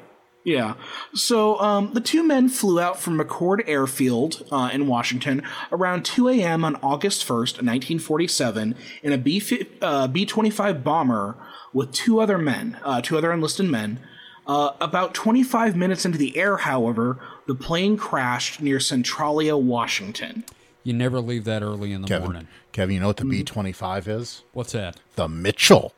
Yeah. 0.46 0.74
So 1.12 1.58
um, 1.58 1.92
the 1.92 2.00
two 2.00 2.22
men 2.22 2.48
flew 2.48 2.78
out 2.78 3.00
from 3.00 3.18
McChord 3.18 3.64
Airfield 3.66 4.46
uh, 4.52 4.70
in 4.72 4.86
Washington 4.86 5.42
around 5.72 6.04
2 6.04 6.28
a.m. 6.28 6.64
on 6.64 6.76
August 6.76 7.26
1st, 7.26 7.64
1947, 7.64 8.76
in 9.02 9.12
a 9.12 9.18
B 9.18 9.42
uh, 9.82 10.06
B 10.06 10.24
25 10.24 10.84
bomber 10.84 11.34
with 11.72 11.90
two 11.90 12.20
other 12.20 12.38
men, 12.38 12.78
uh, 12.84 13.00
two 13.00 13.18
other 13.18 13.32
enlisted 13.32 13.66
men. 13.66 13.98
Uh, 14.46 14.70
about 14.80 15.14
25 15.14 15.74
minutes 15.74 16.04
into 16.06 16.16
the 16.16 16.36
air, 16.36 16.58
however, 16.58 17.18
the 17.48 17.54
plane 17.56 17.96
crashed 17.96 18.62
near 18.62 18.78
Centralia, 18.78 19.56
Washington. 19.56 20.44
You 20.84 20.92
never 20.92 21.18
leave 21.20 21.42
that 21.46 21.64
early 21.64 21.92
in 21.92 22.02
the 22.02 22.06
Kevin, 22.06 22.22
morning. 22.22 22.48
Kevin, 22.70 22.94
you 22.94 23.00
know 23.00 23.08
what 23.08 23.16
the 23.16 23.24
Mm. 23.24 23.30
B 23.30 23.42
twenty 23.42 23.72
five 23.72 24.06
is? 24.06 24.44
What's 24.52 24.70
that? 24.70 24.94
The 25.16 25.26
Mitchell. 25.26 25.92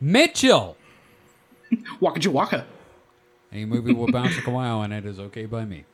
Mitchell. 0.00 0.76
Waka 2.00 2.18
Jawaka. 2.18 2.64
A 3.52 3.64
movie 3.64 3.92
with 3.92 4.14
a 4.14 4.50
Wow 4.50 4.82
and 4.82 4.92
it 4.92 5.06
is 5.06 5.18
okay 5.18 5.46
by 5.46 5.64
me. 5.64 5.84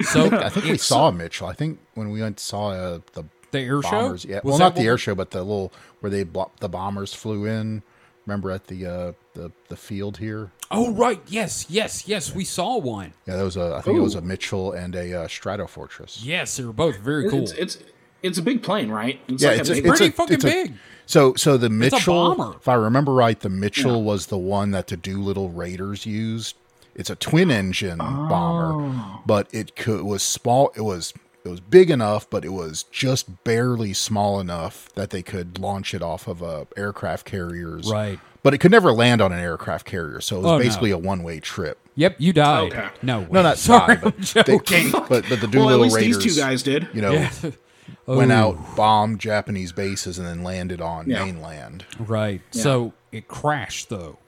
So 0.00 0.26
I 0.26 0.48
think 0.48 0.66
we 0.66 0.78
saw 0.78 1.10
Mitchell. 1.10 1.48
I 1.48 1.52
think 1.54 1.80
when 1.94 2.10
we 2.10 2.20
went 2.20 2.38
saw 2.40 2.70
uh, 2.70 2.98
the 3.12 3.24
the 3.50 3.60
air 3.60 3.82
show. 3.82 4.14
Yeah, 4.24 4.36
Was 4.36 4.44
well, 4.44 4.58
not 4.58 4.74
the 4.74 4.80
what- 4.82 4.86
air 4.86 4.98
show, 4.98 5.14
but 5.14 5.30
the 5.30 5.42
little 5.42 5.72
where 6.00 6.10
they 6.10 6.22
blo- 6.24 6.50
the 6.60 6.68
bombers 6.68 7.14
flew 7.14 7.46
in. 7.46 7.82
Remember 8.26 8.50
at 8.50 8.66
the 8.66 8.84
uh, 8.86 9.12
the 9.34 9.50
the 9.68 9.76
field 9.76 10.18
here? 10.18 10.50
Oh 10.70 10.92
right, 10.92 11.20
yes, 11.28 11.64
yes, 11.70 12.06
yes. 12.06 12.34
We 12.34 12.44
saw 12.44 12.76
one. 12.76 13.14
Yeah, 13.26 13.36
that 13.36 13.42
was 13.42 13.56
a. 13.56 13.74
I 13.76 13.80
think 13.80 13.96
it 13.96 14.02
was 14.02 14.14
a 14.14 14.20
Mitchell 14.20 14.72
and 14.72 14.94
a 14.94 15.22
uh, 15.22 15.28
Stratofortress. 15.28 16.18
Yes, 16.22 16.56
they 16.58 16.64
were 16.64 16.74
both 16.74 16.98
very 16.98 17.28
cool. 17.30 17.44
It's, 17.44 17.52
it's 17.52 17.78
it's 18.22 18.38
a 18.38 18.42
big 18.42 18.62
plane, 18.62 18.90
right? 18.90 19.18
It's 19.28 19.42
Yeah, 19.42 19.50
like 19.52 19.60
it's 19.60 19.70
a 19.70 19.72
a- 19.72 19.74
big 19.76 19.86
it's 19.86 19.98
Pretty 19.98 20.12
fucking 20.12 20.38
big. 20.40 20.74
So, 21.06 21.32
so 21.34 21.56
the 21.56 21.68
a 21.68 21.70
Mitchell, 21.70 22.34
bomber. 22.36 22.58
if 22.58 22.68
I 22.68 22.74
remember 22.74 23.14
right, 23.14 23.40
the 23.40 23.48
Mitchell 23.48 24.02
was 24.04 24.26
the 24.26 24.36
one 24.36 24.72
that 24.72 24.88
the 24.88 24.96
Doolittle 24.98 25.48
Raiders 25.48 26.04
used. 26.04 26.54
It's 26.98 27.08
a 27.10 27.16
twin 27.16 27.50
engine 27.50 27.98
Oh. 28.02 28.26
bomber, 28.28 29.20
but 29.24 29.48
it 29.52 29.74
could 29.76 30.02
was 30.02 30.22
small. 30.22 30.70
It 30.76 30.82
was 30.82 31.14
it 31.44 31.48
was 31.48 31.60
big 31.60 31.88
enough, 31.90 32.28
but 32.28 32.44
it 32.44 32.50
was 32.50 32.82
just 32.82 33.44
barely 33.44 33.94
small 33.94 34.38
enough 34.40 34.90
that 34.96 35.08
they 35.10 35.22
could 35.22 35.58
launch 35.58 35.94
it 35.94 36.02
off 36.02 36.26
of 36.28 36.42
a 36.42 36.66
aircraft 36.76 37.24
carriers. 37.24 37.88
Right. 37.90 38.18
But 38.42 38.52
it 38.54 38.58
could 38.58 38.70
never 38.70 38.92
land 38.92 39.20
on 39.22 39.32
an 39.32 39.38
aircraft 39.40 39.86
carrier, 39.86 40.20
so 40.20 40.36
it 40.36 40.38
was 40.40 40.46
Oh, 40.46 40.58
no. 40.58 40.62
basically 40.62 40.90
a 40.90 40.98
one 40.98 41.22
way 41.22 41.40
trip. 41.40 41.78
Yep, 41.94 42.16
you 42.18 42.32
died. 42.32 42.72
Okay. 42.72 42.88
No, 43.02 43.26
No, 43.30 43.42
not 43.42 43.58
sorry, 43.70 43.96
die, 43.96 44.00
but 44.02 44.16
they- 44.18 44.42
joking. 44.44 44.90
but 44.92 45.08
but 45.08 45.22
the 45.28 45.34
well, 45.36 45.44
at 45.44 45.50
Doolittle 45.50 45.78
least 45.80 45.96
Raiders, 45.96 46.24
these 46.24 46.34
two 46.36 46.40
guys 46.40 46.62
did. 46.62 46.88
you 46.92 47.00
know, 47.00 47.12
Yeah. 47.12 47.30
went 48.06 48.30
Oh, 48.32 48.34
out, 48.34 48.76
bombed 48.76 49.18
Japanese 49.20 49.72
bases, 49.72 50.18
and 50.18 50.26
then 50.26 50.42
landed 50.42 50.80
on 50.80 51.08
Yeah. 51.08 51.24
mainland. 51.24 51.84
Right. 51.98 52.40
So 52.50 52.92
it 53.12 53.28
crashed 53.28 53.88
though. 53.88 54.18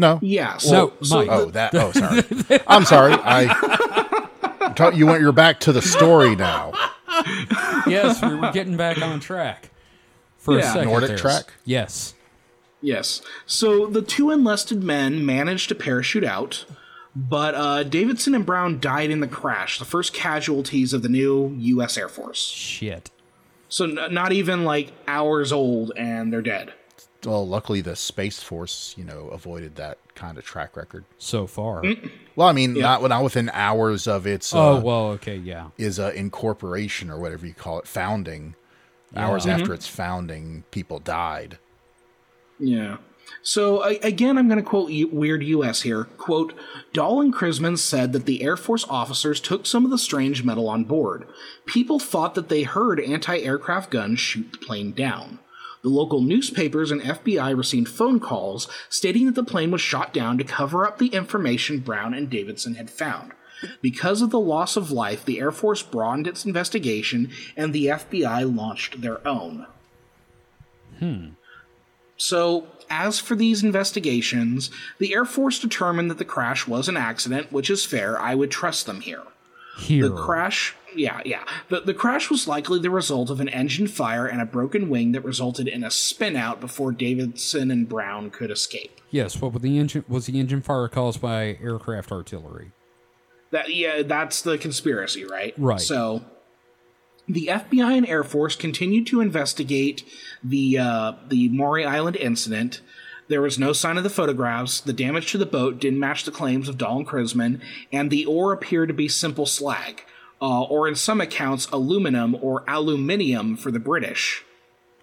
No, 0.00 0.18
Yeah. 0.22 0.52
No, 0.54 0.58
So, 0.58 0.92
so 1.02 1.16
Mike. 1.18 1.28
Oh, 1.30 1.50
that. 1.50 1.74
Oh, 1.74 1.92
sorry. 1.92 2.22
I'm 2.66 2.84
sorry. 2.84 3.12
I. 3.14 3.46
thought 4.76 4.96
You 4.96 5.06
went. 5.06 5.20
You're 5.20 5.32
back 5.32 5.60
to 5.60 5.72
the 5.72 5.82
story 5.82 6.34
now. 6.36 6.72
Yes, 7.86 8.22
we 8.22 8.34
were 8.34 8.50
getting 8.52 8.76
back 8.76 9.00
on 9.02 9.20
track 9.20 9.70
for 10.38 10.58
a 10.58 10.62
second. 10.62 10.84
Nordic 10.88 11.08
there. 11.08 11.18
track? 11.18 11.52
Yes. 11.64 12.14
Yes. 12.80 13.20
So 13.46 13.86
the 13.86 14.02
two 14.02 14.30
enlisted 14.30 14.82
men 14.82 15.24
managed 15.26 15.68
to 15.68 15.74
parachute 15.74 16.24
out, 16.24 16.64
but 17.14 17.54
uh, 17.54 17.82
Davidson 17.82 18.34
and 18.34 18.46
Brown 18.46 18.80
died 18.80 19.10
in 19.10 19.20
the 19.20 19.28
crash, 19.28 19.78
the 19.78 19.84
first 19.84 20.14
casualties 20.14 20.92
of 20.94 21.02
the 21.02 21.08
new 21.10 21.54
U.S. 21.58 21.98
Air 21.98 22.08
Force. 22.08 22.42
Shit. 22.42 23.10
So 23.68 23.84
n- 23.84 24.14
not 24.14 24.32
even 24.32 24.64
like 24.64 24.92
hours 25.06 25.52
old, 25.52 25.92
and 25.96 26.32
they're 26.32 26.40
dead. 26.42 26.72
Well, 27.24 27.46
luckily 27.46 27.80
the 27.82 27.96
Space 27.96 28.42
Force, 28.42 28.94
you 28.96 29.04
know, 29.04 29.28
avoided 29.28 29.76
that 29.76 29.98
kind 30.14 30.38
of 30.38 30.44
track 30.44 30.76
record. 30.76 31.04
So 31.18 31.46
far. 31.46 31.82
Well, 32.36 32.48
I 32.48 32.52
mean, 32.52 32.74
not 32.74 33.02
not 33.02 33.22
within 33.22 33.50
hours 33.52 34.06
of 34.06 34.26
its. 34.26 34.54
Oh 34.54 34.76
Uh, 34.76 34.80
well. 34.80 35.06
Okay. 35.12 35.36
Yeah. 35.36 35.68
is 35.76 35.98
uh, 36.00 36.12
incorporation 36.14 37.10
or 37.10 37.18
whatever 37.18 37.46
you 37.46 37.54
call 37.54 37.78
it, 37.78 37.86
founding. 37.86 38.54
Hours 39.16 39.44
Yeah. 39.46 39.54
after 39.58 39.74
its 39.74 39.86
founding, 39.88 40.64
people 40.70 40.98
died. 41.00 41.58
Yeah. 42.58 42.98
So 43.42 43.82
I 43.82 43.98
again, 44.02 44.36
I'm 44.38 44.48
going 44.48 44.62
to 44.62 44.68
quote 44.68 44.90
U- 44.90 45.08
Weird 45.08 45.42
US 45.44 45.82
here. 45.82 46.04
Quote: 46.04 46.52
Dahl 46.92 47.20
and 47.20 47.34
Crisman 47.34 47.78
said 47.78 48.12
that 48.12 48.26
the 48.26 48.42
Air 48.42 48.56
Force 48.56 48.84
officers 48.88 49.40
took 49.40 49.66
some 49.66 49.84
of 49.84 49.90
the 49.90 49.98
strange 49.98 50.42
metal 50.44 50.68
on 50.68 50.84
board. 50.84 51.26
People 51.66 51.98
thought 51.98 52.34
that 52.34 52.48
they 52.48 52.62
heard 52.64 52.98
anti-aircraft 53.00 53.90
guns 53.90 54.20
shoot 54.20 54.52
the 54.52 54.58
plane 54.58 54.92
down. 54.92 55.38
The 55.82 55.88
local 55.88 56.20
newspapers 56.20 56.90
and 56.90 57.00
FBI 57.00 57.56
received 57.56 57.88
phone 57.88 58.20
calls 58.20 58.68
stating 58.88 59.26
that 59.26 59.34
the 59.34 59.44
plane 59.44 59.70
was 59.70 59.80
shot 59.80 60.12
down 60.12 60.36
to 60.38 60.44
cover 60.44 60.86
up 60.86 60.98
the 60.98 61.08
information 61.08 61.78
Brown 61.78 62.12
and 62.12 62.28
Davidson 62.28 62.74
had 62.74 62.90
found. 62.90 63.32
Because 63.82 64.22
of 64.22 64.30
the 64.30 64.40
loss 64.40 64.76
of 64.76 64.90
life, 64.90 65.24
the 65.24 65.38
Air 65.38 65.52
Force 65.52 65.82
broadened 65.82 66.26
its 66.26 66.44
investigation 66.44 67.30
and 67.56 67.72
the 67.72 67.86
FBI 67.86 68.54
launched 68.56 69.00
their 69.00 69.26
own. 69.26 69.66
Hmm. 70.98 71.28
So, 72.16 72.66
as 72.90 73.18
for 73.18 73.34
these 73.34 73.62
investigations, 73.62 74.70
the 74.98 75.14
Air 75.14 75.24
Force 75.24 75.58
determined 75.58 76.10
that 76.10 76.18
the 76.18 76.24
crash 76.24 76.66
was 76.66 76.88
an 76.88 76.96
accident, 76.96 77.50
which 77.50 77.70
is 77.70 77.86
fair. 77.86 78.20
I 78.20 78.34
would 78.34 78.50
trust 78.50 78.84
them 78.84 79.00
here. 79.00 79.22
Here. 79.78 80.08
The 80.08 80.14
crash, 80.14 80.74
yeah, 80.94 81.20
yeah. 81.24 81.44
The, 81.68 81.80
the 81.80 81.94
crash 81.94 82.30
was 82.30 82.46
likely 82.48 82.78
the 82.80 82.90
result 82.90 83.30
of 83.30 83.40
an 83.40 83.48
engine 83.48 83.86
fire 83.86 84.26
and 84.26 84.40
a 84.40 84.46
broken 84.46 84.88
wing 84.88 85.12
that 85.12 85.24
resulted 85.24 85.68
in 85.68 85.84
a 85.84 85.90
spin 85.90 86.36
out 86.36 86.60
before 86.60 86.92
Davidson 86.92 87.70
and 87.70 87.88
Brown 87.88 88.30
could 88.30 88.50
escape. 88.50 89.00
yes. 89.10 89.40
What 89.40 89.52
was 89.52 89.62
the 89.62 89.78
engine? 89.78 90.04
Was 90.08 90.26
the 90.26 90.38
engine 90.38 90.62
fire 90.62 90.88
caused 90.88 91.20
by 91.20 91.58
aircraft 91.62 92.12
artillery? 92.12 92.72
That 93.50 93.74
yeah, 93.74 94.02
that's 94.02 94.42
the 94.42 94.58
conspiracy, 94.58 95.24
right? 95.24 95.54
Right. 95.58 95.80
So 95.80 96.22
the 97.28 97.48
FBI 97.48 97.96
and 97.96 98.08
Air 98.08 98.24
Force 98.24 98.56
continued 98.56 99.06
to 99.08 99.20
investigate 99.20 100.04
the 100.42 100.78
uh, 100.78 101.12
the 101.28 101.48
Maury 101.48 101.84
Island 101.84 102.16
incident. 102.16 102.80
There 103.28 103.40
was 103.40 103.58
no 103.58 103.72
sign 103.72 103.96
of 103.96 104.02
the 104.02 104.10
photographs. 104.10 104.80
The 104.80 104.92
damage 104.92 105.30
to 105.32 105.38
the 105.38 105.46
boat 105.46 105.78
didn't 105.80 106.00
match 106.00 106.24
the 106.24 106.32
claims 106.32 106.68
of 106.68 106.78
Dahl 106.78 106.98
and 106.98 107.06
Crisman, 107.06 107.60
and 107.92 108.10
the 108.10 108.24
ore 108.26 108.52
appeared 108.52 108.88
to 108.88 108.94
be 108.94 109.08
simple 109.08 109.46
slag, 109.46 110.02
uh, 110.40 110.62
or 110.62 110.88
in 110.88 110.94
some 110.94 111.20
accounts, 111.20 111.66
aluminum 111.72 112.36
or 112.40 112.64
aluminium 112.68 113.56
for 113.56 113.70
the 113.70 113.78
British. 113.80 114.44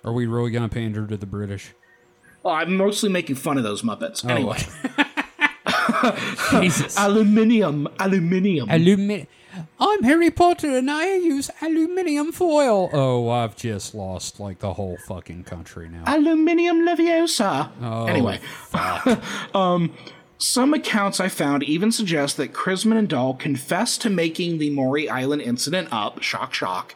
Are 0.03 0.13
we 0.13 0.25
really 0.25 0.51
gonna 0.51 0.69
pander 0.69 1.05
to 1.07 1.17
the 1.17 1.25
British? 1.25 1.73
Well, 2.43 2.53
I'm 2.55 2.77
mostly 2.77 3.09
making 3.09 3.35
fun 3.35 3.57
of 3.57 3.63
those 3.63 3.81
Muppets. 3.81 4.23
Anyway, 4.27 4.57
Jesus. 6.61 6.97
aluminium, 6.97 7.87
aluminium. 7.99 8.69
Aluminium. 8.69 9.27
I'm 9.79 10.03
Harry 10.03 10.29
Potter 10.29 10.77
and 10.77 10.89
I 10.89 11.15
use 11.15 11.49
aluminium 11.61 12.31
foil. 12.31 12.91
Oh, 12.93 13.27
I've 13.29 13.55
just 13.55 13.95
lost 13.95 14.39
like 14.39 14.59
the 14.59 14.73
whole 14.73 14.97
fucking 15.07 15.45
country 15.45 15.89
now. 15.89 16.03
aluminium 16.05 16.85
leviosa. 16.85 17.71
Oh, 17.81 18.05
anyway, 18.05 18.39
fuck. 18.67 19.19
Some 20.37 20.73
accounts 20.73 21.19
I 21.19 21.29
found 21.29 21.63
even 21.63 21.91
suggest 21.91 22.37
that 22.37 22.53
Crisman 22.53 22.97
and 22.97 23.09
Dahl 23.09 23.33
confessed 23.33 24.01
to 24.01 24.09
making 24.09 24.57
the 24.57 24.69
Maury 24.69 25.09
Island 25.09 25.41
incident 25.41 25.89
up. 25.91 26.21
Shock, 26.21 26.53
shock. 26.53 26.95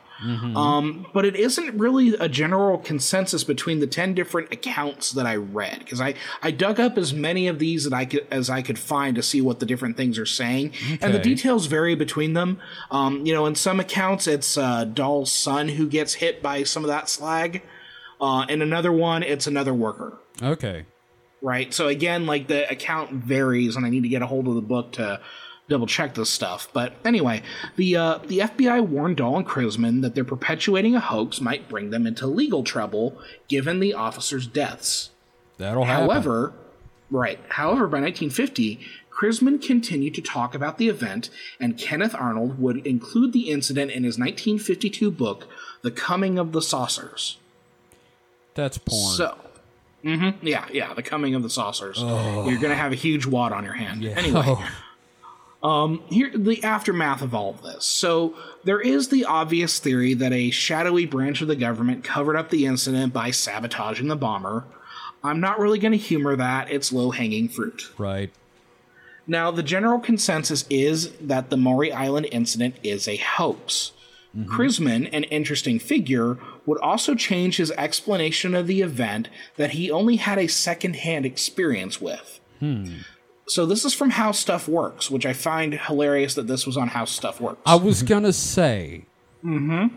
Um, 0.55 1.07
but 1.13 1.26
it 1.26 1.35
isn't 1.35 1.80
really 1.80 2.13
a 2.13 2.30
general 2.30 2.77
consensus 2.77 3.43
between 3.43 3.80
the 3.80 3.88
ten 3.88 4.13
different 4.13 4.53
accounts 4.53 5.13
that 5.13 5.26
I 5.26 5.38
read 5.38 5.80
because 5.80 5.99
I, 5.99 6.13
I 6.43 6.51
dug 6.51 6.80
up 6.80 6.95
as 6.97 7.11
many 7.11 7.47
of 7.47 7.57
these 7.57 7.85
that 7.85 7.93
I 7.93 8.05
could 8.05 8.27
as 8.30 8.47
I 8.47 8.61
could 8.61 8.77
find 8.77 9.15
to 9.15 9.23
see 9.23 9.41
what 9.41 9.59
the 9.59 9.65
different 9.65 9.97
things 9.97 10.19
are 10.19 10.27
saying, 10.27 10.73
and 11.01 11.11
the 11.13 11.19
details 11.19 11.65
vary 11.65 11.95
between 11.95 12.34
them. 12.34 12.59
Um, 12.91 13.26
you 13.26 13.34
know, 13.34 13.47
in 13.47 13.55
some 13.55 13.80
accounts 13.80 14.27
it's 14.27 14.57
uh, 14.57 14.85
Dahl's 14.85 15.31
son 15.31 15.69
who 15.69 15.88
gets 15.88 16.13
hit 16.13 16.43
by 16.43 16.63
some 16.63 16.84
of 16.84 16.89
that 16.89 17.09
slag. 17.09 17.63
Uh, 18.19 18.45
in 18.47 18.61
another 18.61 18.91
one, 18.91 19.23
it's 19.23 19.47
another 19.47 19.73
worker 19.73 20.19
okay. 20.41 20.85
Right? 21.41 21.73
So 21.73 21.88
again, 21.88 22.26
like 22.26 22.47
the 22.47 22.69
account 22.69 23.11
varies, 23.11 23.76
and 23.76 23.85
I 23.85 23.89
need 23.89 24.03
to 24.03 24.09
get 24.09 24.22
a 24.22 24.27
hold 24.27 24.47
of 24.47 24.55
the 24.55 24.61
book 24.61 24.91
to 24.93 25.19
double 25.72 25.88
check 25.88 26.13
this 26.13 26.30
stuff. 26.30 26.68
But 26.72 26.93
anyway, 27.03 27.41
the 27.77 27.95
uh, 27.95 28.18
the 28.19 28.39
FBI 28.39 28.85
warned 28.85 29.18
Dahl 29.18 29.38
and 29.38 29.47
Crisman 29.47 30.01
that 30.01 30.13
their 30.13 30.23
perpetuating 30.23 30.95
a 30.95 30.99
hoax 30.99 31.41
might 31.41 31.68
bring 31.68 31.89
them 31.89 32.05
into 32.05 32.27
legal 32.27 32.63
trouble, 32.63 33.19
given 33.47 33.80
the 33.80 33.93
officers' 33.93 34.45
deaths. 34.45 35.09
That'll 35.57 35.85
happen. 35.85 36.05
However, 36.05 36.53
right. 37.09 37.39
However, 37.49 37.88
by 37.88 38.01
1950, 38.01 38.80
Crisman 39.11 39.61
continued 39.61 40.15
to 40.15 40.22
talk 40.22 40.55
about 40.55 40.77
the 40.77 40.89
event, 40.89 41.30
and 41.59 41.77
Kenneth 41.77 42.15
Arnold 42.15 42.59
would 42.59 42.85
include 42.88 43.34
the 43.34 43.51
incident 43.51 43.91
in 43.91 44.03
his 44.03 44.18
1952 44.18 45.11
book, 45.11 45.47
The 45.84 45.91
Coming 45.91 46.39
of 46.39 46.53
the 46.53 46.61
Saucers. 46.61 47.38
That's 48.55 48.80
porn. 48.80 49.15
So, 49.15 49.38
hmm 50.03 50.29
yeah, 50.41 50.65
yeah, 50.71 50.93
The 50.93 51.03
Coming 51.03 51.35
of 51.35 51.43
the 51.43 51.49
Saucers. 51.49 51.99
You're 51.99 52.43
going 52.59 52.69
to 52.69 52.75
have 52.75 52.91
a 52.91 52.95
huge 52.95 53.25
wad 53.25 53.51
on 53.53 53.63
your 53.63 53.73
hand. 53.73 54.03
Anyway, 54.05 54.55
Oh, 55.63 55.99
here 56.09 56.31
the 56.35 56.63
aftermath 56.63 57.21
of 57.21 57.35
all 57.35 57.51
of 57.51 57.61
this. 57.61 57.85
So 57.85 58.33
there 58.63 58.81
is 58.81 59.09
the 59.09 59.25
obvious 59.25 59.77
theory 59.77 60.15
that 60.15 60.33
a 60.33 60.49
shadowy 60.49 61.05
branch 61.05 61.41
of 61.43 61.47
the 61.47 61.55
government 61.55 62.03
covered 62.03 62.35
up 62.35 62.49
the 62.49 62.65
incident 62.65 63.13
by 63.13 63.29
sabotaging 63.29 64.07
the 64.07 64.15
bomber. 64.15 64.63
I'm 65.23 65.39
not 65.39 65.59
really 65.59 65.77
going 65.77 65.91
to 65.91 65.99
humor 65.99 66.35
that. 66.35 66.71
It's 66.71 66.91
low 66.91 67.11
hanging 67.11 67.47
fruit. 67.47 67.91
right. 67.99 68.31
Now, 69.27 69.51
the 69.51 69.61
general 69.61 69.99
consensus 69.99 70.65
is 70.67 71.11
that 71.19 71.51
the 71.51 71.57
Maury 71.57 71.93
Island 71.93 72.27
incident 72.31 72.75
is 72.81 73.07
a 73.07 73.17
hoax. 73.17 73.91
Mm-hmm. 74.35 74.53
Crisman, 74.53 75.09
an 75.11 75.23
interesting 75.25 75.77
figure, 75.79 76.37
would 76.65 76.79
also 76.79 77.15
change 77.15 77.57
his 77.57 77.71
explanation 77.71 78.55
of 78.55 78.67
the 78.67 78.81
event 78.81 79.27
that 79.57 79.71
he 79.71 79.91
only 79.91 80.15
had 80.15 80.37
a 80.37 80.47
second-hand 80.47 81.25
experience 81.25 81.99
with. 81.99 82.39
Hmm. 82.59 82.99
So 83.47 83.65
this 83.65 83.83
is 83.83 83.93
from 83.93 84.11
How 84.11 84.31
Stuff 84.31 84.67
Works, 84.67 85.11
which 85.11 85.25
I 85.25 85.33
find 85.33 85.73
hilarious 85.73 86.35
that 86.35 86.47
this 86.47 86.65
was 86.65 86.77
on 86.77 86.87
How 86.89 87.03
Stuff 87.03 87.41
Works. 87.41 87.59
I 87.65 87.75
was 87.75 88.03
gonna 88.03 88.31
say, 88.31 89.05
mm-hmm. 89.43 89.93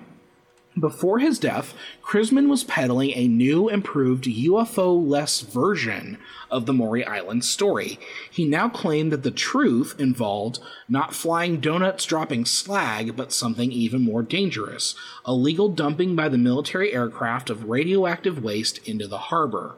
Before 0.79 1.21
his 1.21 1.39
death, 1.39 1.73
Crisman 2.03 2.49
was 2.49 2.65
peddling 2.65 3.13
a 3.15 3.29
new, 3.29 3.69
improved 3.69 4.25
UFO 4.25 5.09
less 5.09 5.41
version 5.41 6.19
of 6.51 6.67
the 6.67 6.73
Maury 6.73 7.05
Island 7.05 7.45
story. 7.45 8.01
He 8.29 8.45
now 8.45 8.69
claimed 8.69 9.13
that 9.13 9.23
the 9.23 9.31
truth 9.31 9.95
involved 10.01 10.59
not 10.89 11.15
flying 11.15 11.61
donuts 11.61 12.05
dropping 12.05 12.45
slag, 12.47 13.15
but 13.15 13.33
something 13.33 13.71
even 13.71 14.03
more 14.03 14.23
dangerous 14.25 14.97
illegal 15.25 15.69
dumping 15.69 16.17
by 16.17 16.29
the 16.29 16.39
military 16.39 16.93
aircraft 16.93 17.51
of 17.51 17.69
radioactive 17.69 18.43
waste 18.43 18.79
into 18.79 19.07
the 19.07 19.19
harbor. 19.19 19.77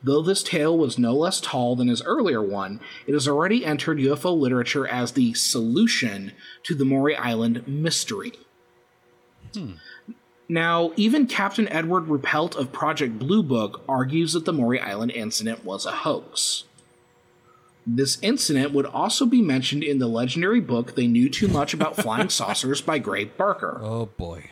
Though 0.00 0.22
this 0.22 0.44
tale 0.44 0.78
was 0.78 0.96
no 0.96 1.12
less 1.12 1.40
tall 1.40 1.74
than 1.74 1.88
his 1.88 2.02
earlier 2.02 2.40
one, 2.40 2.78
it 3.08 3.14
has 3.14 3.26
already 3.26 3.64
entered 3.64 3.98
UFO 3.98 4.38
literature 4.38 4.86
as 4.86 5.12
the 5.12 5.34
solution 5.34 6.32
to 6.62 6.74
the 6.76 6.84
Maury 6.84 7.16
Island 7.16 7.66
mystery. 7.66 8.34
Hmm. 9.52 9.72
Now, 10.48 10.92
even 10.96 11.26
Captain 11.26 11.68
Edward 11.68 12.04
Ruppelt 12.04 12.54
of 12.56 12.72
Project 12.72 13.18
Blue 13.18 13.42
Book 13.42 13.82
argues 13.88 14.32
that 14.32 14.44
the 14.44 14.52
Maury 14.52 14.80
Island 14.80 15.10
incident 15.10 15.64
was 15.64 15.84
a 15.86 15.90
hoax. 15.90 16.64
This 17.86 18.18
incident 18.22 18.72
would 18.72 18.86
also 18.86 19.26
be 19.26 19.42
mentioned 19.42 19.82
in 19.84 19.98
the 19.98 20.06
legendary 20.08 20.60
book 20.60 20.94
They 20.94 21.06
Knew 21.06 21.28
Too 21.28 21.48
Much 21.48 21.74
About 21.74 21.96
Flying 22.02 22.28
Saucers 22.30 22.80
by 22.80 22.98
Gray 22.98 23.24
Barker. 23.24 23.80
oh 23.82 24.06
boy. 24.06 24.50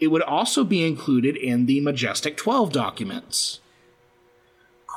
It 0.00 0.08
would 0.08 0.22
also 0.22 0.62
be 0.62 0.86
included 0.86 1.36
in 1.36 1.66
the 1.66 1.80
Majestic 1.80 2.36
12 2.36 2.72
documents. 2.72 3.58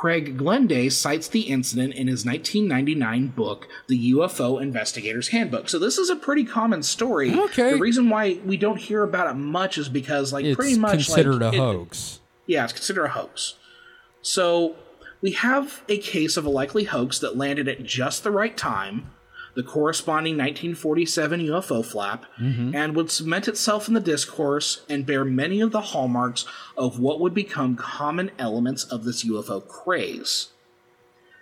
Craig 0.01 0.35
Glenday 0.35 0.89
cites 0.89 1.27
the 1.27 1.41
incident 1.41 1.93
in 1.93 2.07
his 2.07 2.25
1999 2.25 3.27
book, 3.27 3.67
The 3.87 4.13
UFO 4.13 4.59
Investigator's 4.59 5.27
Handbook. 5.27 5.69
So 5.69 5.77
this 5.77 5.99
is 5.99 6.09
a 6.09 6.15
pretty 6.15 6.43
common 6.43 6.81
story. 6.81 7.31
Okay. 7.31 7.73
The 7.73 7.77
reason 7.79 8.09
why 8.09 8.39
we 8.43 8.57
don't 8.57 8.79
hear 8.79 9.03
about 9.03 9.29
it 9.29 9.35
much 9.37 9.77
is 9.77 9.89
because, 9.89 10.33
like, 10.33 10.43
It's 10.43 10.55
pretty 10.55 10.79
much 10.79 10.93
considered 10.93 11.43
like, 11.43 11.53
a 11.53 11.55
it- 11.55 11.59
hoax. 11.59 12.19
yeah, 12.47 12.63
it's 12.63 12.73
considered 12.73 13.03
a 13.05 13.09
hoax. 13.09 13.53
So 14.23 14.75
we 15.21 15.33
have 15.33 15.83
a 15.87 15.99
case 15.99 16.35
of 16.35 16.45
a 16.45 16.49
likely 16.49 16.85
hoax 16.85 17.19
that 17.19 17.37
landed 17.37 17.67
at 17.67 17.83
just 17.83 18.23
the 18.23 18.31
right 18.31 18.57
time, 18.57 19.11
the 19.55 19.63
corresponding 19.63 20.33
1947 20.33 21.41
UFO 21.41 21.85
flap, 21.85 22.25
mm-hmm. 22.39 22.75
and 22.75 22.95
would 22.95 23.11
cement 23.11 23.47
itself 23.47 23.87
in 23.87 23.93
the 23.93 23.99
discourse 23.99 24.85
and 24.89 25.05
bear 25.05 25.25
many 25.25 25.61
of 25.61 25.71
the 25.71 25.81
hallmarks 25.81 26.45
of 26.77 26.99
what 26.99 27.19
would 27.19 27.33
become 27.33 27.75
common 27.75 28.31
elements 28.39 28.83
of 28.85 29.03
this 29.03 29.23
UFO 29.25 29.65
craze. 29.67 30.49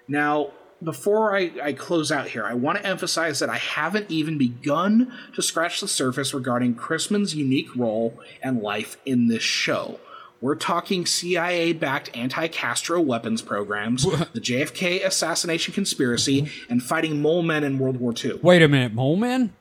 Now, 0.07 0.51
before 0.81 1.35
I, 1.35 1.51
I 1.61 1.73
close 1.73 2.11
out 2.11 2.29
here, 2.29 2.45
I 2.45 2.53
want 2.53 2.79
to 2.79 2.85
emphasize 2.85 3.39
that 3.39 3.49
I 3.49 3.57
haven't 3.57 4.09
even 4.09 4.37
begun 4.37 5.11
to 5.35 5.41
scratch 5.41 5.81
the 5.81 5.87
surface 5.87 6.33
regarding 6.33 6.75
Crisman's 6.75 7.35
unique 7.35 7.75
role 7.75 8.19
and 8.41 8.61
life 8.61 8.97
in 9.05 9.27
this 9.27 9.43
show. 9.43 9.99
We're 10.41 10.55
talking 10.55 11.05
CIA 11.05 11.73
backed 11.73 12.15
anti 12.15 12.47
Castro 12.47 13.01
weapons 13.01 13.41
programs, 13.41 14.03
the 14.03 14.39
JFK 14.39 15.05
assassination 15.05 15.73
conspiracy, 15.73 16.49
and 16.69 16.81
fighting 16.81 17.21
mole 17.21 17.43
men 17.43 17.63
in 17.63 17.77
World 17.77 17.97
War 17.97 18.13
II. 18.13 18.39
Wait 18.41 18.61
a 18.61 18.67
minute, 18.67 18.93
Mole 18.93 19.17
men? 19.17 19.53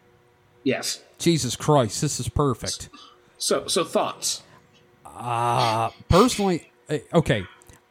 Yes. 0.62 1.02
Jesus 1.18 1.56
Christ, 1.56 2.00
this 2.00 2.20
is 2.20 2.28
perfect. 2.28 2.88
So, 3.38 3.66
so 3.66 3.84
thoughts? 3.84 4.42
Uh, 5.04 5.90
Personally, 6.08 6.70
eh, 6.88 7.00
okay, 7.12 7.44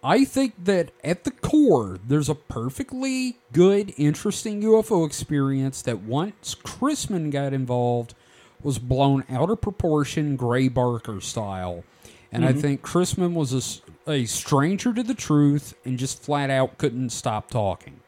I 0.04 0.24
think 0.24 0.54
that 0.64 0.92
at 1.04 1.26
the 1.26 1.32
core, 1.32 2.00
there's 2.08 2.30
a 2.30 2.36
perfectly 2.36 3.38
good, 3.52 3.94
interesting 3.98 4.62
UFO 4.62 5.06
experience 5.06 5.82
that 5.82 6.00
once 6.00 6.56
Crisman 6.56 7.32
got 7.32 7.54
involved 7.54 8.14
was 8.62 8.80
blown 8.80 9.26
out 9.30 9.50
of 9.50 9.60
proportion, 9.60 10.36
Gray 10.36 10.68
Barker 10.70 11.20
style. 11.20 11.84
And 12.32 12.46
I 12.46 12.54
think 12.54 12.82
Crisman 12.82 13.34
was 13.34 13.82
a 14.06 14.26
stranger 14.26 14.94
to 14.94 15.02
the 15.04 15.14
truth 15.14 15.74
and 15.86 15.98
just 15.98 16.22
flat 16.22 16.50
out 16.50 16.78
couldn't 16.78 17.10
stop 17.12 17.50
talking. 17.50 18.00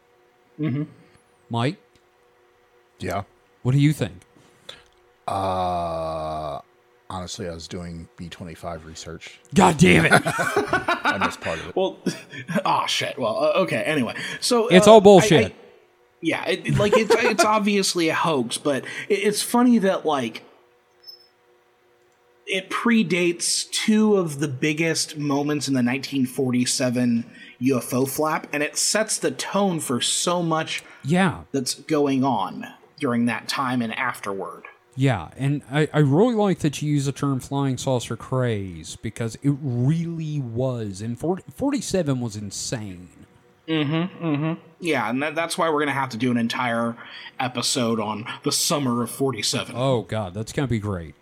Mm-hmm. 0.59 0.83
Mike, 1.49 1.77
Yeah. 2.99 3.23
what 3.63 3.71
do 3.71 3.79
you 3.79 3.93
think? 3.93 4.23
Uh, 5.27 6.59
honestly, 7.09 7.47
I 7.47 7.53
was 7.53 7.67
doing 7.67 8.07
B25 8.17 8.85
research. 8.85 9.39
God 9.53 9.77
damn 9.77 10.05
it! 10.05 10.11
I 10.25 11.17
missed 11.23 11.39
part 11.41 11.59
of 11.59 11.69
it. 11.69 11.75
Well, 11.75 11.97
oh 12.65 12.85
shit. 12.87 13.17
Well, 13.17 13.37
uh, 13.37 13.59
okay. 13.61 13.81
Anyway, 13.83 14.15
so 14.41 14.67
It's 14.67 14.87
uh, 14.87 14.93
all 14.93 15.01
bullshit. 15.01 15.45
I- 15.45 15.47
I- 15.49 15.53
yeah, 16.21 16.45
it, 16.49 16.67
it- 16.67 16.77
like 16.77 16.91
it's 16.97 17.15
it's 17.15 17.45
obviously 17.45 18.09
a 18.09 18.15
hoax, 18.15 18.57
but 18.57 18.83
it, 19.07 19.13
it's 19.19 19.41
funny 19.41 19.77
that 19.79 20.05
like 20.05 20.43
it 22.49 22.69
predates 22.69 23.69
two 23.69 24.17
of 24.17 24.39
the 24.39 24.47
biggest 24.47 25.17
moments 25.17 25.67
in 25.67 25.73
the 25.73 25.79
1947 25.79 27.23
UFO 27.61 28.09
flap, 28.09 28.47
and 28.51 28.63
it 28.63 28.75
sets 28.75 29.17
the 29.17 29.31
tone 29.31 29.79
for 29.79 30.01
so 30.01 30.41
much 30.41 30.83
yeah, 31.03 31.43
that's 31.51 31.75
going 31.75 32.23
on 32.23 32.65
during 32.99 33.25
that 33.25 33.47
time 33.47 33.81
and 33.81 33.93
afterward. 33.95 34.63
Yeah, 34.95 35.29
and 35.37 35.61
I, 35.71 35.87
I 35.93 35.99
really 35.99 36.35
like 36.35 36.59
that 36.59 36.81
you 36.81 36.91
use 36.91 37.05
the 37.05 37.11
term 37.11 37.39
flying 37.39 37.77
saucer 37.77 38.17
craze 38.17 38.97
because 38.97 39.35
it 39.35 39.55
really 39.61 40.41
was. 40.41 41.01
And 41.01 41.17
40, 41.17 41.43
47 41.55 42.19
was 42.19 42.35
insane. 42.35 43.09
Mm-hmm, 43.67 44.25
mm-hmm. 44.25 44.61
Yeah, 44.79 45.09
and 45.09 45.21
that, 45.21 45.35
that's 45.35 45.57
why 45.57 45.69
we're 45.69 45.79
gonna 45.79 45.91
have 45.91 46.09
to 46.09 46.17
do 46.17 46.31
an 46.31 46.37
entire 46.37 46.97
episode 47.39 47.99
on 47.99 48.25
the 48.43 48.51
summer 48.51 49.03
of 49.03 49.11
47. 49.11 49.75
Oh, 49.77 50.01
God, 50.01 50.33
that's 50.33 50.51
going 50.51 50.67
to 50.67 50.69
be 50.69 50.79
great. 50.79 51.15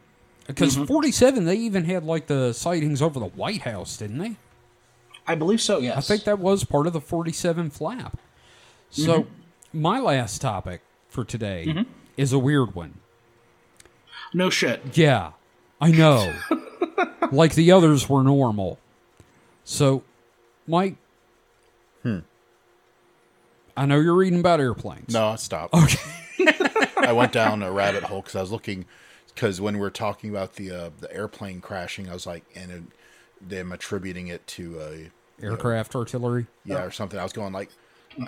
Because 0.48 0.76
mm-hmm. 0.76 0.86
47, 0.86 1.45
they 1.45 1.56
even 1.56 1.84
had 1.84 2.03
like 2.03 2.28
the 2.28 2.53
sightings 2.53 3.02
over 3.02 3.19
the 3.19 3.28
White 3.28 3.61
House, 3.61 3.98
didn't 3.98 4.18
they? 4.18 4.38
I 5.28 5.36
believe 5.36 5.61
so. 5.61 5.80
Yes. 5.80 5.98
I 5.98 6.02
think 6.02 6.24
that 6.24 6.40
was 6.40 6.64
part 6.64 6.88
of 6.88 6.94
the 6.94 7.02
47 7.02 7.69
flap. 7.69 8.18
So, 8.90 9.24
mm-hmm. 9.24 9.82
my 9.82 9.99
last 9.99 10.41
topic 10.41 10.82
for 11.10 11.26
today 11.26 11.65
mm-hmm. 11.68 11.91
is 12.15 12.32
a 12.32 12.40
weird 12.40 12.74
one. 12.74 12.95
no 14.34 14.49
shit. 14.49 14.98
Yeah, 14.98 15.34
I 15.82 15.91
know. 15.91 16.34
like 17.32 17.56
the 17.56 17.74
others 17.74 18.07
were 18.07 18.24
normal. 18.24 18.80
So, 19.65 20.03
Mike. 20.65 20.95
Hmm. 22.03 22.19
I 23.76 23.86
know 23.86 23.99
you're 23.99 24.15
reading 24.15 24.40
about 24.40 24.61
airplanes. 24.61 25.14
No, 25.14 25.36
stop. 25.36 25.74
Okay. 25.74 25.99
I 26.98 27.11
went 27.11 27.34
down 27.34 27.61
a 27.61 27.72
rabbit 27.72 28.03
hole 28.03 28.22
because 28.22 28.36
I 28.38 28.41
was 28.41 28.52
looking 28.52 28.86
because 29.38 29.61
when 29.61 29.76
we 29.76 29.81
were 29.81 29.91
talking 29.91 30.31
about 30.31 30.55
the 30.55 30.72
uh, 30.72 30.89
the 30.99 31.14
airplane 31.14 31.61
crashing, 31.61 32.09
I 32.09 32.14
was 32.14 32.26
like, 32.26 32.43
and 32.55 32.72
it, 32.72 32.84
them 33.39 33.72
attributing 33.72 34.30
it 34.30 34.45
to 34.47 34.81
a 34.81 35.11
Aircraft 35.45 35.95
artillery. 35.95 36.47
yeah 36.65 36.84
or 36.84 36.89
something. 36.89 37.19
I 37.19 37.23
was 37.23 37.34
going 37.34 37.53
like, 37.53 37.69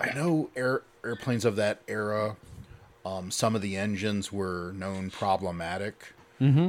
I 0.00 0.14
know 0.14 0.50
air 0.54 0.82
airplanes 1.04 1.44
of 1.44 1.56
that 1.56 1.80
era. 1.88 2.36
Um, 3.04 3.32
some 3.32 3.56
of 3.56 3.62
the 3.62 3.76
engines 3.76 4.30
were 4.30 4.72
known 4.76 5.10
problematic, 5.10 6.14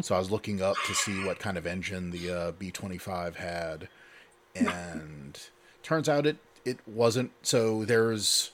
so 0.02 0.16
I 0.16 0.18
was 0.18 0.32
looking 0.32 0.62
up 0.62 0.76
to 0.88 0.96
see 0.96 1.24
what 1.24 1.38
kind 1.38 1.56
of 1.58 1.68
engine 1.68 2.10
the 2.10 2.32
uh, 2.32 2.52
B 2.54 2.72
twenty 2.72 2.98
five 2.98 3.36
had, 3.36 3.90
and 4.56 5.40
turns 5.84 6.10
out 6.10 6.26
it 6.26 6.38
it 6.66 6.80
wasn't. 6.88 7.32
So 7.44 7.86
there's 7.86 8.52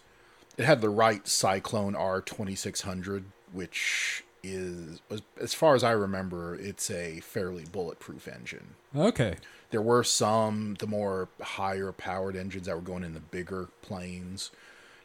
it 0.58 0.66
had 0.66 0.82
the 0.82 0.90
Wright 0.90 1.26
Cyclone 1.26 1.96
R 1.96 2.20
twenty 2.20 2.56
six 2.56 2.82
hundred, 2.82 3.24
which 3.54 4.26
is 4.54 5.00
as 5.40 5.54
far 5.54 5.76
as 5.76 5.84
I 5.84 5.92
remember, 5.92 6.56
it's 6.56 6.90
a 6.92 7.20
fairly 7.22 7.66
bulletproof 7.72 8.28
engine. 8.28 8.76
Okay. 8.96 9.36
There 9.72 9.82
were 9.82 10.04
some 10.04 10.76
the 10.80 10.88
more 10.88 11.28
higher 11.42 11.92
powered 11.92 12.36
engines 12.36 12.68
that 12.68 12.76
were 12.76 12.82
going 12.82 13.04
in 13.04 13.14
the 13.14 13.20
bigger 13.20 13.70
planes 13.82 14.52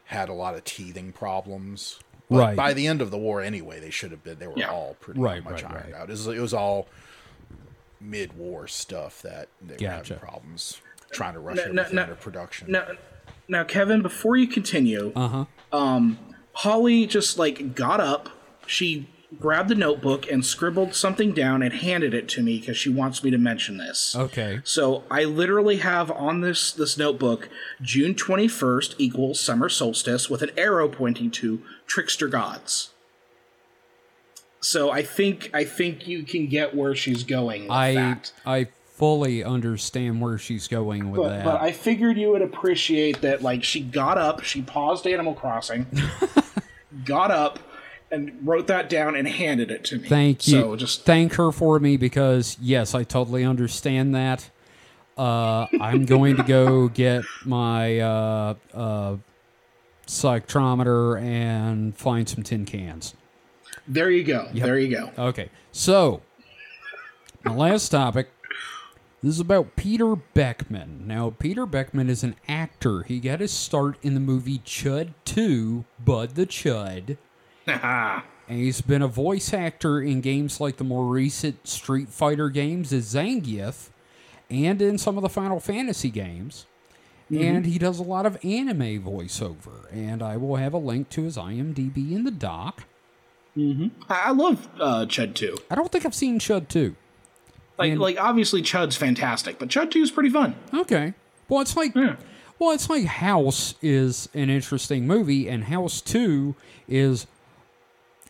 had 0.05 0.29
a 0.29 0.33
lot 0.33 0.55
of 0.55 0.63
teething 0.63 1.11
problems. 1.11 1.99
But 2.29 2.37
Right. 2.37 2.55
By 2.57 2.73
the 2.73 2.87
end 2.87 3.01
of 3.01 3.11
the 3.11 3.17
war, 3.17 3.41
anyway, 3.41 3.79
they 3.79 3.89
should 3.89 4.11
have 4.11 4.23
been. 4.23 4.39
They 4.39 4.47
were 4.47 4.57
Yeah. 4.57 4.71
all 4.71 4.95
pretty 4.99 5.19
Right, 5.19 5.43
much 5.43 5.63
right, 5.63 5.71
ironed 5.71 5.91
right. 5.93 6.01
out. 6.01 6.09
It 6.09 6.11
was, 6.11 6.27
it 6.27 6.39
was 6.39 6.53
all 6.53 6.87
mid-war 7.99 8.67
stuff 8.67 9.21
that 9.21 9.47
they 9.61 9.75
were 9.85 9.91
having 9.91 10.17
problems 10.19 10.81
trying 11.11 11.33
to 11.33 11.39
rush 11.39 11.57
No, 11.57 11.63
no, 11.65 11.69
everything 11.81 11.95
no. 11.95 12.03
into 12.03 12.15
production. 12.15 12.71
Now, 12.71 12.87
now, 13.47 13.63
Kevin, 13.63 14.01
before 14.01 14.35
you 14.35 14.47
continue, 14.47 15.11
Uh 15.15 15.27
huh. 15.27 15.45
um, 15.77 16.17
Holly 16.53 17.05
just 17.05 17.37
like 17.37 17.75
got 17.75 17.99
up. 17.99 18.29
She 18.67 19.07
grabbed 19.39 19.69
the 19.69 19.75
notebook 19.75 20.29
and 20.31 20.45
scribbled 20.45 20.93
something 20.93 21.31
down 21.33 21.61
and 21.61 21.73
handed 21.73 22.13
it 22.13 22.27
to 22.29 22.43
me 22.43 22.59
because 22.59 22.77
she 22.77 22.89
wants 22.89 23.23
me 23.23 23.31
to 23.31 23.37
mention 23.37 23.77
this. 23.77 24.15
Okay. 24.15 24.61
So 24.63 25.03
I 25.09 25.23
literally 25.23 25.77
have 25.77 26.11
on 26.11 26.41
this 26.41 26.71
this 26.71 26.97
notebook 26.97 27.49
June 27.81 28.13
21st 28.15 28.95
equals 28.97 29.39
summer 29.39 29.69
solstice 29.69 30.29
with 30.29 30.41
an 30.41 30.51
arrow 30.57 30.87
pointing 30.87 31.31
to 31.31 31.61
trickster 31.87 32.27
gods. 32.27 32.91
So 34.59 34.91
I 34.91 35.03
think 35.03 35.49
I 35.53 35.63
think 35.65 36.07
you 36.07 36.23
can 36.23 36.47
get 36.47 36.75
where 36.75 36.95
she's 36.95 37.23
going 37.23 37.63
with 37.63 37.71
I 37.71 37.93
that. 37.95 38.31
I 38.45 38.67
fully 38.87 39.43
understand 39.43 40.21
where 40.21 40.37
she's 40.37 40.67
going 40.67 41.11
with 41.11 41.19
But, 41.21 41.29
that. 41.29 41.43
but 41.43 41.61
I 41.61 41.71
figured 41.71 42.17
you 42.17 42.29
would 42.29 42.41
appreciate 42.43 43.21
that 43.21 43.41
like 43.41 43.63
she 43.63 43.81
got 43.81 44.17
up, 44.17 44.43
she 44.43 44.61
paused 44.61 45.05
Animal 45.07 45.33
Crossing, 45.33 45.87
got 47.05 47.31
up 47.31 47.59
and 48.13 48.37
wrote 48.47 48.67
that 48.67 48.89
down 48.89 49.15
and 49.15 49.27
handed 49.27 49.71
it 49.71 49.83
to 49.85 49.97
me. 49.97 50.07
Thank 50.07 50.47
you. 50.47 50.61
So 50.61 50.75
just 50.75 51.03
thank 51.03 51.33
her 51.33 51.51
for 51.51 51.79
me 51.79 51.97
because 51.97 52.57
yes, 52.61 52.93
I 52.93 53.03
totally 53.03 53.43
understand 53.43 54.13
that. 54.13 54.49
Uh, 55.17 55.65
I'm 55.81 56.05
going 56.05 56.37
to 56.37 56.43
go 56.43 56.87
get 56.87 57.23
my 57.43 57.99
uh, 57.99 58.53
uh, 58.73 59.17
cyclometer 60.07 61.19
and 61.21 61.95
find 61.95 62.29
some 62.29 62.43
tin 62.43 62.65
cans. 62.65 63.15
there 63.87 64.09
you 64.09 64.23
go. 64.23 64.47
There 64.53 64.77
you 64.77 64.95
go. 64.95 65.11
Okay, 65.17 65.49
so 65.71 66.21
my 67.43 67.53
last 67.53 67.89
topic. 67.89 68.29
This 69.21 69.35
is 69.35 69.39
about 69.39 69.77
Peter 69.77 70.17
Beckman. 70.17 71.07
Now, 71.07 71.29
Peter 71.29 71.65
Beckman 71.65 72.09
is 72.09 72.25
an 72.25 72.35
actor. 72.49 73.03
He 73.03 73.21
got 73.21 73.39
his 73.39 73.53
start 73.53 73.95
in 74.01 74.15
the 74.15 74.19
movie 74.19 74.59
Chud 74.59 75.13
2, 75.23 75.85
Bud 76.03 76.31
the 76.31 76.45
Chud. 76.45 77.15
And 78.49 78.59
he's 78.59 78.81
been 78.81 79.01
a 79.01 79.07
voice 79.07 79.53
actor 79.53 80.01
in 80.01 80.19
games 80.19 80.59
like 80.59 80.75
the 80.75 80.83
more 80.83 81.05
recent 81.05 81.65
Street 81.65 82.09
Fighter 82.09 82.49
games 82.49 82.91
as 82.91 83.13
Zangief 83.15 83.87
and 84.49 84.81
in 84.81 84.97
some 84.97 85.15
of 85.17 85.21
the 85.23 85.29
Final 85.29 85.61
Fantasy 85.61 86.09
games. 86.09 86.65
And 87.31 87.65
he 87.65 87.79
does 87.79 87.99
a 87.99 88.03
lot 88.03 88.25
of 88.25 88.37
anime 88.43 89.01
voiceover. 89.01 89.91
And 89.91 90.21
I 90.21 90.35
will 90.37 90.57
have 90.57 90.73
a 90.73 90.77
link 90.77 91.09
to 91.11 91.23
his 91.23 91.37
IMDb 91.37 92.11
in 92.11 92.25
the 92.25 92.31
doc. 92.31 92.83
I, 93.57 93.89
I 94.09 94.31
love 94.31 94.67
uh, 94.79 95.05
Chud 95.07 95.33
2. 95.35 95.55
I 95.71 95.75
don't 95.75 95.89
think 95.91 96.05
I've 96.05 96.13
seen 96.13 96.37
Chud 96.37 96.67
2. 96.67 96.95
Like, 97.79 97.91
And- 97.93 98.01
like 98.01 98.19
obviously 98.19 98.61
Chud's 98.61 98.97
fantastic, 98.97 99.57
but 99.57 99.69
Chud 99.69 99.89
2 99.89 100.01
is 100.01 100.11
pretty 100.11 100.29
fun. 100.29 100.55
Okay. 100.73 101.13
Well, 101.47 101.61
it's 101.61 101.77
like 101.77 101.95
Yeah. 101.95 102.17
well, 102.59 102.71
it's 102.71 102.89
like 102.89 103.05
House 103.05 103.75
is 103.81 104.27
an 104.33 104.49
interesting 104.49 105.07
movie, 105.07 105.47
and 105.47 105.63
House 105.63 106.01
Two 106.01 106.55
is 106.87 107.25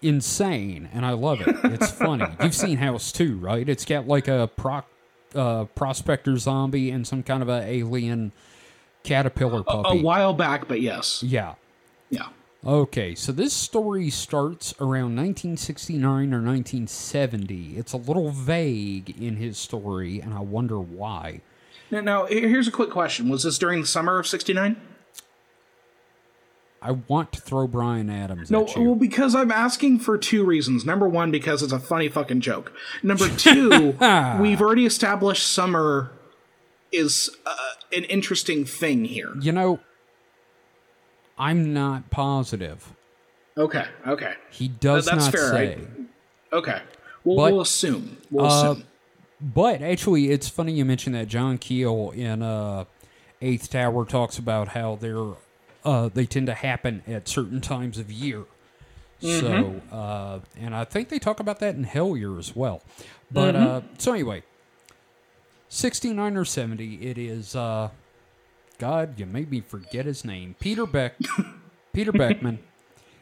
insane, 0.04 0.90
and 0.94 1.06
I 1.06 1.12
love 1.12 1.42
it. 1.42 1.56
It's 1.64 1.92
funny. 1.92 2.26
You've 2.44 2.56
seen 2.56 2.78
House 2.78 3.12
Two, 3.12 3.38
right? 3.38 3.68
It's 3.68 3.86
got 3.86 4.08
like 4.08 4.28
a 4.28 4.50
proc, 4.56 4.88
uh, 5.36 5.66
prospector 5.66 6.38
zombie 6.38 6.92
and 6.92 7.08
some 7.08 7.24
kind 7.24 7.42
of 7.42 7.50
a 7.50 7.62
alien 7.62 8.32
caterpillar 9.04 9.64
puppy. 9.64 9.80
A 9.80 9.84
puppy. 9.84 10.02
while 10.02 10.34
back, 10.34 10.68
but 10.68 10.82
yes. 10.82 11.24
yeah. 11.24 11.56
Yeah. 12.10 12.28
Okay, 12.66 13.14
so 13.14 13.34
this 13.34 13.54
story 13.54 14.10
starts 14.10 14.74
around 14.80 15.18
1969 15.18 16.34
or 16.34 16.42
1970. 16.42 17.76
It's 17.76 17.92
a 17.92 17.98
little 17.98 18.30
vague 18.30 19.22
in 19.22 19.36
his 19.36 19.58
story, 19.58 20.22
and 20.22 20.34
I 20.34 20.40
wonder 20.40 20.80
why. 20.80 21.42
Now, 21.92 22.00
now, 22.00 22.26
here's 22.26 22.68
a 22.68 22.72
quick 22.72 22.90
question. 22.90 23.28
Was 23.28 23.44
this 23.44 23.58
during 23.58 23.82
the 23.82 23.88
summer 23.88 24.18
of 24.18 24.28
69? 24.28 24.78
I 26.84 26.92
want 27.08 27.32
to 27.34 27.40
throw 27.42 27.66
Bryan 27.68 28.10
Adams 28.10 28.52
No, 28.52 28.68
well, 28.76 28.96
because 28.96 29.34
I'm 29.36 29.52
asking 29.52 30.00
for 30.00 30.18
two 30.18 30.44
reasons. 30.44 30.86
Number 30.86 31.08
one, 31.08 31.32
because 31.32 31.64
it's 31.64 31.72
a 31.74 31.80
funny 31.80 32.10
fucking 32.10 32.42
joke. 32.42 32.74
Number 33.02 33.30
two, 33.30 33.92
we've 34.40 34.62
already 34.62 34.86
established 34.86 35.48
summer 35.48 36.12
is 36.92 37.30
uh, 37.46 37.56
an 37.96 38.04
interesting 38.06 38.66
thing 38.66 39.06
here. 39.06 39.32
You 39.40 39.52
know, 39.54 39.80
I'm 41.38 41.74
not 41.74 42.10
positive. 42.10 42.94
Okay, 43.58 43.86
okay, 44.08 44.34
He 44.50 44.68
does 44.68 45.06
that's 45.06 45.26
not 45.26 45.32
fair, 45.32 45.50
say. 45.52 45.68
right? 45.76 45.88
okay. 46.54 46.82
We'll, 47.24 47.38
But- 47.38 47.52
we'll 47.54 47.62
assume. 47.62 48.18
We'll 48.32 48.46
Uh, 48.46 48.72
assume. 48.74 48.84
But 49.40 49.82
actually, 49.82 50.32
it's 50.32 50.48
funny 50.50 50.74
you 50.74 50.86
mentioned 50.86 51.16
that 51.16 51.28
John 51.28 51.58
Keel 51.58 52.12
in 52.16 52.42
uh, 52.42 52.86
Eighth 53.42 53.70
Tower 53.70 54.06
talks 54.06 54.38
about 54.38 54.70
how 54.70 54.96
they're 55.00 55.34
uh, 55.84 56.10
they 56.14 56.26
tend 56.26 56.48
to 56.48 56.54
happen 56.54 57.04
at 57.08 57.28
certain 57.28 57.62
times 57.62 57.98
of 57.98 58.12
year. 58.12 58.44
So, 59.20 59.82
uh, 59.90 60.40
and 60.60 60.76
I 60.76 60.84
think 60.84 61.08
they 61.08 61.18
talk 61.18 61.40
about 61.40 61.60
that 61.60 61.76
in 61.76 61.86
Hellier 61.86 62.38
as 62.38 62.54
well. 62.54 62.82
But 63.32 63.56
uh, 63.56 63.82
so 63.98 64.12
anyway, 64.12 64.44
sixty 65.70 66.12
nine 66.12 66.36
or 66.36 66.44
seventy, 66.44 66.96
it 66.96 67.18
is. 67.18 67.56
Uh, 67.56 67.90
God, 68.80 69.18
you 69.18 69.26
made 69.26 69.50
me 69.50 69.62
forget 69.62 70.06
his 70.06 70.26
name. 70.26 70.56
Peter 70.60 70.86
Beck, 70.86 71.16
Peter 71.94 72.12
Beckman 72.12 72.60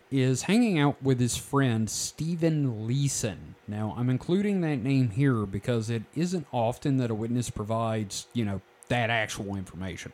is 0.10 0.44
hanging 0.44 0.80
out 0.80 1.02
with 1.04 1.20
his 1.20 1.38
friend 1.38 1.90
Stephen 1.90 2.88
Leeson. 2.88 3.56
Now, 3.68 3.94
I'm 3.98 4.10
including 4.10 4.62
that 4.62 4.78
name 4.78 5.12
here 5.12 5.46
because 5.46 5.90
it 5.90 6.04
isn't 6.16 6.48
often 6.52 6.98
that 6.98 7.12
a 7.12 7.16
witness 7.16 7.50
provides, 7.50 8.28
you 8.34 8.44
know, 8.44 8.62
that 8.90 9.10
actual 9.10 9.56
information. 9.56 10.12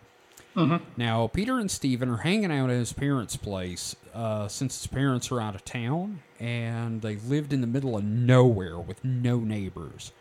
Now, 0.98 1.28
Peter 1.28 1.60
and 1.60 1.70
Stephen 1.70 2.10
are 2.10 2.18
hanging 2.18 2.52
out 2.52 2.70
at 2.72 2.78
his 2.78 2.92
parents' 2.94 3.38
place 3.38 3.96
uh, 4.14 4.48
since 4.48 4.78
his 4.82 4.88
parents 4.88 5.32
are 5.32 5.40
out 5.40 5.54
of 5.56 5.64
town 5.64 6.22
and 6.40 7.02
they 7.04 7.16
lived 7.18 7.54
in 7.54 7.62
the 7.62 7.68
middle 7.68 7.96
of 7.96 8.04
nowhere 8.04 8.80
with 8.80 9.04
no 9.06 9.38
neighbors. 9.40 10.12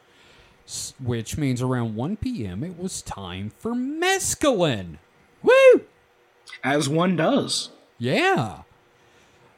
S- 0.66 0.92
Which 1.02 1.38
means 1.38 1.62
around 1.62 1.94
1 1.96 2.16
p.m. 2.18 2.62
it 2.62 2.78
was 2.78 3.00
time 3.00 3.50
for 3.56 3.72
mescaline. 3.72 4.98
Woo! 5.42 5.82
As 6.62 6.86
one 6.88 7.16
does. 7.16 7.70
Yeah. 7.98 8.62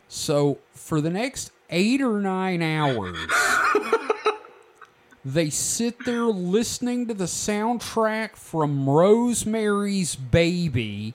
So 0.07 0.59
for 0.73 1.01
the 1.01 1.11
next 1.11 1.51
eight 1.71 2.01
or 2.01 2.21
nine 2.21 2.63
hours, 2.63 3.17
they 5.35 5.51
sit 5.51 6.05
there 6.05 6.25
listening 6.25 7.07
to 7.07 7.15
the 7.15 7.25
soundtrack 7.25 8.37
from 8.37 8.89
Rosemary's 8.89 10.17
Baby 10.17 11.15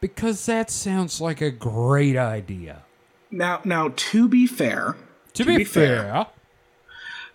because 0.00 0.44
that 0.46 0.70
sounds 0.70 1.20
like 1.20 1.40
a 1.40 1.50
great 1.50 2.16
idea. 2.16 2.82
Now, 3.30 3.60
now, 3.64 3.92
to 3.94 4.28
be 4.28 4.46
fair, 4.46 4.96
To, 5.34 5.44
be, 5.44 5.64
fair, 5.64 6.26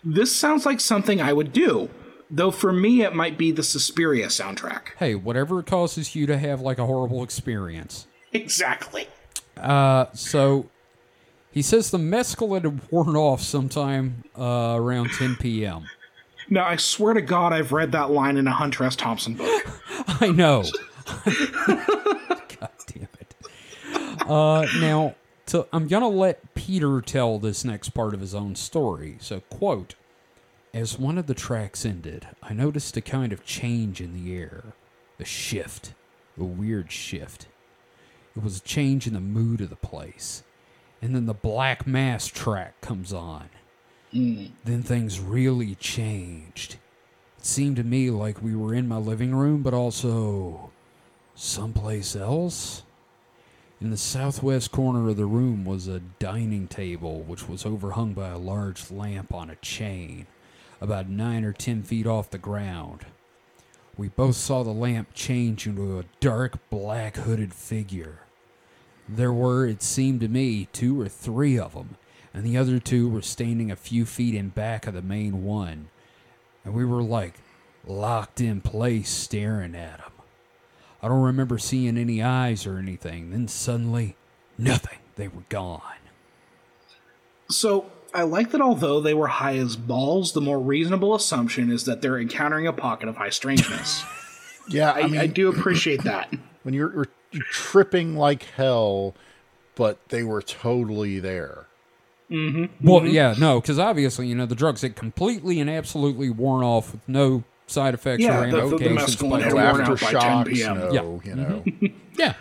this 0.02 0.34
sounds 0.34 0.64
like 0.66 0.80
something 0.80 1.20
I 1.20 1.32
would 1.32 1.52
do. 1.52 1.90
Though 2.30 2.50
for 2.50 2.72
me, 2.72 3.02
it 3.02 3.14
might 3.14 3.36
be 3.36 3.52
the 3.52 3.62
Suspiria 3.62 4.26
soundtrack. 4.26 4.88
hey, 4.98 5.14
whatever 5.14 5.62
causes 5.62 6.14
you 6.14 6.26
to 6.26 6.38
have 6.38 6.60
like 6.60 6.78
a 6.78 6.86
horrible 6.86 7.22
experience. 7.22 8.06
Exactly. 8.32 9.08
Uh, 9.56 10.06
so 10.14 10.68
he 11.52 11.62
says 11.62 11.90
the 11.90 11.98
mescaline 11.98 12.62
had 12.64 12.90
worn 12.90 13.14
off 13.16 13.40
sometime 13.40 14.24
uh, 14.36 14.74
around 14.76 15.10
10 15.12 15.36
p.m. 15.36 15.84
Now, 16.48 16.66
I 16.66 16.76
swear 16.76 17.14
to 17.14 17.22
God, 17.22 17.52
I've 17.52 17.72
read 17.72 17.92
that 17.92 18.10
line 18.10 18.36
in 18.36 18.46
a 18.46 18.52
Hunter 18.52 18.84
S. 18.84 18.96
Thompson 18.96 19.34
book. 19.34 19.66
I 20.20 20.28
know. 20.28 20.64
God 21.24 22.70
damn 22.86 23.08
it. 23.20 23.34
Uh, 24.28 24.66
now, 24.80 25.14
to, 25.46 25.66
I'm 25.72 25.88
going 25.88 26.02
to 26.02 26.08
let 26.08 26.54
Peter 26.54 27.00
tell 27.00 27.38
this 27.38 27.64
next 27.64 27.90
part 27.90 28.14
of 28.14 28.20
his 28.20 28.34
own 28.34 28.54
story. 28.54 29.16
So, 29.20 29.40
quote 29.40 29.94
As 30.72 30.98
one 30.98 31.18
of 31.18 31.26
the 31.26 31.34
tracks 31.34 31.84
ended, 31.84 32.26
I 32.42 32.52
noticed 32.52 32.96
a 32.96 33.00
kind 33.00 33.32
of 33.32 33.44
change 33.44 34.00
in 34.00 34.12
the 34.12 34.34
air. 34.34 34.74
A 35.18 35.24
shift. 35.24 35.94
A 36.38 36.44
weird 36.44 36.90
shift. 36.90 37.46
It 38.36 38.42
was 38.42 38.58
a 38.58 38.62
change 38.62 39.06
in 39.06 39.14
the 39.14 39.20
mood 39.20 39.60
of 39.60 39.70
the 39.70 39.76
place. 39.76 40.42
And 41.00 41.14
then 41.14 41.26
the 41.26 41.34
Black 41.34 41.86
Mass 41.86 42.26
track 42.26 42.80
comes 42.80 43.12
on. 43.12 43.48
Mm. 44.14 44.50
Then 44.64 44.82
things 44.82 45.18
really 45.18 45.74
changed. 45.74 46.74
It 47.38 47.44
seemed 47.44 47.76
to 47.76 47.84
me 47.84 48.10
like 48.10 48.42
we 48.42 48.54
were 48.54 48.74
in 48.74 48.86
my 48.86 48.96
living 48.96 49.34
room, 49.34 49.62
but 49.62 49.74
also 49.74 50.70
someplace 51.34 52.14
else. 52.14 52.82
In 53.80 53.90
the 53.90 53.96
southwest 53.96 54.70
corner 54.70 55.08
of 55.08 55.16
the 55.16 55.26
room 55.26 55.64
was 55.64 55.88
a 55.88 56.00
dining 56.18 56.68
table, 56.68 57.22
which 57.22 57.48
was 57.48 57.66
overhung 57.66 58.14
by 58.14 58.28
a 58.28 58.38
large 58.38 58.90
lamp 58.90 59.34
on 59.34 59.50
a 59.50 59.56
chain, 59.56 60.26
about 60.80 61.08
nine 61.08 61.44
or 61.44 61.52
ten 61.52 61.82
feet 61.82 62.06
off 62.06 62.30
the 62.30 62.38
ground. 62.38 63.04
We 63.96 64.08
both 64.08 64.36
saw 64.36 64.62
the 64.62 64.70
lamp 64.70 65.08
change 65.12 65.66
into 65.66 65.98
a 65.98 66.04
dark 66.20 66.58
black 66.70 67.16
hooded 67.16 67.52
figure. 67.52 68.20
There 69.08 69.32
were, 69.32 69.66
it 69.66 69.82
seemed 69.82 70.20
to 70.20 70.28
me, 70.28 70.68
two 70.72 70.98
or 71.00 71.08
three 71.08 71.58
of 71.58 71.74
them, 71.74 71.96
and 72.34 72.44
the 72.44 72.58
other 72.58 72.80
two 72.80 73.08
were 73.08 73.22
standing 73.22 73.70
a 73.70 73.76
few 73.76 74.04
feet 74.04 74.34
in 74.34 74.48
back 74.48 74.86
of 74.86 74.94
the 74.94 75.02
main 75.02 75.44
one. 75.44 75.88
And 76.64 76.74
we 76.74 76.84
were 76.84 77.02
like 77.02 77.34
locked 77.86 78.40
in 78.40 78.60
place 78.60 79.08
staring 79.08 79.76
at 79.76 79.98
them. 79.98 80.10
I 81.00 81.08
don't 81.08 81.22
remember 81.22 81.58
seeing 81.58 81.96
any 81.96 82.22
eyes 82.22 82.66
or 82.66 82.78
anything. 82.78 83.30
Then 83.30 83.46
suddenly, 83.46 84.16
nothing. 84.58 84.98
They 85.16 85.28
were 85.28 85.44
gone. 85.48 85.80
So 87.48 87.90
I 88.12 88.22
like 88.22 88.50
that 88.50 88.60
although 88.60 89.00
they 89.00 89.14
were 89.14 89.28
high 89.28 89.56
as 89.58 89.76
balls, 89.76 90.32
the 90.32 90.40
more 90.40 90.58
reasonable 90.58 91.14
assumption 91.14 91.70
is 91.70 91.84
that 91.84 92.02
they're 92.02 92.18
encountering 92.18 92.66
a 92.66 92.72
pocket 92.72 93.08
of 93.08 93.16
high 93.16 93.30
strangeness. 93.30 94.02
Yeah, 94.66 94.92
I, 94.92 95.00
I, 95.00 95.06
mean, 95.08 95.20
I 95.20 95.26
do 95.26 95.50
appreciate 95.50 96.04
that. 96.04 96.32
when 96.62 96.72
you're, 96.72 97.06
you're 97.32 97.44
tripping 97.50 98.16
like 98.16 98.44
hell, 98.44 99.14
but 99.74 100.08
they 100.08 100.22
were 100.22 100.40
totally 100.40 101.20
there. 101.20 101.66
Well, 102.82 103.06
yeah, 103.06 103.34
no, 103.38 103.60
because 103.60 103.78
obviously, 103.78 104.26
you 104.28 104.34
know, 104.34 104.46
the 104.46 104.54
drugs 104.54 104.82
had 104.82 104.96
completely 104.96 105.60
and 105.60 105.68
absolutely 105.70 106.30
worn 106.30 106.64
off 106.64 106.92
with 106.92 107.08
no 107.08 107.44
side 107.66 107.94
effects 107.94 108.22
Yeah, 108.22 108.40
or 108.42 108.50
the- 108.50 108.56
the- 108.56 108.76
the 108.78 108.88
ramifications. 108.90 109.16
mescaline 109.16 109.30
by 109.30 109.48
No 109.48 109.54
worn 109.54 109.80
out 109.80 110.00
by 110.00 110.12
10 110.12 110.20
aftershocks, 110.20 110.74
no, 110.92 111.20
Yeah. 111.24 111.30
you 111.30 111.34
know. 111.36 111.64
Yeah. 112.18 112.34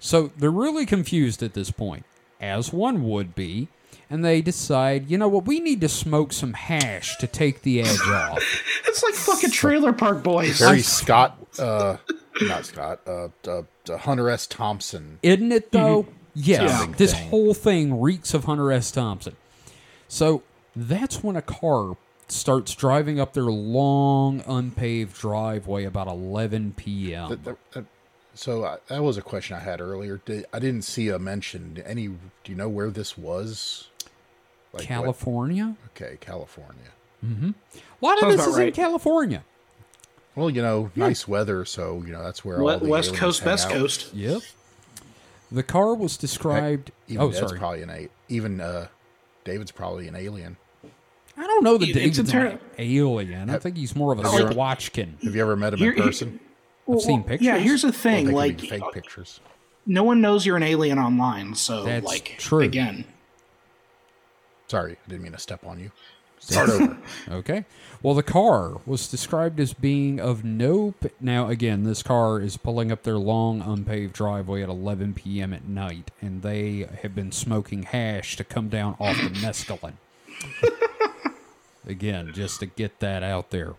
So 0.00 0.30
they're 0.36 0.50
really 0.50 0.86
confused 0.86 1.42
at 1.42 1.54
this 1.54 1.70
point, 1.70 2.04
as 2.40 2.72
one 2.72 3.02
would 3.08 3.34
be, 3.34 3.68
and 4.08 4.24
they 4.24 4.40
decide, 4.40 5.10
you 5.10 5.18
know 5.18 5.28
what, 5.28 5.44
we 5.44 5.58
need 5.60 5.80
to 5.82 5.88
smoke 5.88 6.32
some 6.32 6.52
hash 6.54 7.16
to 7.18 7.26
take 7.26 7.62
the 7.62 7.80
edge 7.80 8.00
off. 8.06 8.42
It's 8.86 9.02
like 9.02 9.14
fucking 9.14 9.50
Trailer 9.50 9.92
Park 9.92 10.22
Boys. 10.22 10.58
Very 10.60 10.80
Scott, 10.82 11.36
uh, 11.58 11.96
not 12.42 12.64
Scott, 12.64 13.00
uh, 13.06 13.28
uh, 13.46 13.62
uh, 13.90 13.96
Hunter 13.98 14.30
S. 14.30 14.46
Thompson. 14.46 15.18
Isn't 15.22 15.50
it 15.52 15.72
though? 15.72 16.06
Yes. 16.40 16.70
Sounding 16.70 16.96
This 16.96 17.12
thing. 17.14 17.28
whole 17.30 17.54
thing 17.54 18.00
reeks 18.00 18.34
of 18.34 18.44
Hunter 18.44 18.70
S. 18.72 18.90
Thompson. 18.90 19.36
So 20.08 20.42
that's 20.76 21.22
when 21.22 21.36
a 21.36 21.42
car 21.42 21.96
starts 22.28 22.74
driving 22.74 23.18
up 23.18 23.32
their 23.32 23.44
long 23.44 24.42
unpaved 24.46 25.16
driveway 25.18 25.84
about 25.84 26.06
11 26.06 26.74
p.m. 26.76 27.30
That- 27.30 27.44
that- 27.44 27.72
that- 27.72 27.84
so 28.34 28.62
uh, 28.62 28.76
that 28.86 29.02
was 29.02 29.16
a 29.16 29.22
question 29.22 29.56
I 29.56 29.60
had 29.60 29.80
earlier. 29.80 30.20
Did, 30.24 30.46
I 30.52 30.60
didn't 30.60 30.82
see 30.82 31.08
a 31.08 31.18
mention. 31.18 31.82
Any? 31.84 32.06
Do 32.06 32.16
you 32.46 32.54
know 32.54 32.68
where 32.68 32.88
this 32.90 33.18
was? 33.18 33.88
Like 34.72 34.82
what- 34.82 34.84
California? 34.84 35.74
okay, 35.88 36.18
California. 36.20 36.92
A 37.24 37.54
lot 38.00 38.22
of 38.22 38.28
this 38.30 38.36
about 38.40 38.48
is 38.50 38.58
in. 38.58 38.72
California. 38.72 39.42
Well, 40.36 40.50
you 40.50 40.62
know, 40.62 40.92
nice 40.94 41.26
weather, 41.26 41.64
so 41.64 42.00
you 42.06 42.12
know 42.12 42.22
that's 42.22 42.44
where 42.44 42.60
all 42.62 42.78
the 42.78 42.88
West 42.88 43.12
Coast, 43.16 43.40
hang 43.40 43.48
Best 43.48 43.66
out. 43.66 43.72
Coast. 43.72 44.14
Yep. 44.14 44.42
The 45.50 45.62
car 45.62 45.94
was 45.94 46.16
described. 46.16 46.92
Even 47.08 47.22
oh, 47.22 47.28
that's 47.28 47.40
sorry. 47.40 47.58
probably 47.58 47.82
an 47.82 47.90
a 47.90 48.08
even 48.28 48.60
uh, 48.60 48.88
David's 49.44 49.70
probably 49.70 50.08
an 50.08 50.16
alien. 50.16 50.56
I 51.36 51.46
don't 51.46 51.62
know 51.62 51.78
that 51.78 51.88
It's 51.88 51.94
David's 51.96 52.18
an 52.18 52.26
entire- 52.26 52.58
alien. 52.78 53.48
I 53.48 53.58
think 53.58 53.76
he's 53.76 53.94
more 53.94 54.12
of 54.12 54.18
a 54.18 54.28
Have 54.28 54.32
you- 54.40 54.46
Swatchkin. 54.46 55.22
Have 55.22 55.34
you 55.34 55.40
ever 55.40 55.56
met 55.56 55.74
him 55.74 55.82
in 55.82 55.94
person? 55.94 56.40
I've 56.90 57.00
seen 57.00 57.22
pictures. 57.22 57.46
Yeah, 57.46 57.58
here's 57.58 57.82
the 57.82 57.92
thing. 57.92 58.24
they 58.26 58.30
could 58.32 58.36
like, 58.36 58.60
be 58.60 58.66
fake 58.68 58.82
pictures. 58.92 59.40
no 59.86 60.02
one 60.02 60.20
knows 60.20 60.44
you're 60.44 60.56
an 60.56 60.62
alien 60.62 60.98
online. 60.98 61.54
So, 61.54 61.84
That's 61.84 62.04
like, 62.04 62.34
true. 62.38 62.60
again, 62.60 63.04
Sorry, 64.68 64.92
I 64.92 65.08
didn't 65.10 65.22
mean 65.22 65.32
to 65.32 65.38
step 65.38 65.64
on 65.64 65.78
you. 65.80 65.90
Start 66.40 66.68
over. 66.70 66.98
Okay. 67.28 67.64
Well, 68.02 68.14
the 68.14 68.22
car 68.22 68.80
was 68.86 69.08
described 69.08 69.58
as 69.58 69.72
being 69.72 70.20
of 70.20 70.44
no. 70.44 70.92
P- 71.00 71.10
now, 71.20 71.48
again, 71.48 71.82
this 71.82 72.02
car 72.02 72.40
is 72.40 72.56
pulling 72.56 72.92
up 72.92 73.02
their 73.02 73.18
long, 73.18 73.60
unpaved 73.60 74.12
driveway 74.14 74.62
at 74.62 74.68
11 74.68 75.14
p.m. 75.14 75.52
at 75.52 75.66
night, 75.66 76.10
and 76.20 76.42
they 76.42 76.86
have 77.02 77.14
been 77.14 77.32
smoking 77.32 77.82
hash 77.82 78.36
to 78.36 78.44
come 78.44 78.68
down 78.68 78.94
off 79.00 79.16
the 79.16 79.30
mescaline. 79.30 79.94
again, 81.86 82.30
just 82.32 82.60
to 82.60 82.66
get 82.66 83.00
that 83.00 83.22
out 83.22 83.50
there. 83.50 83.74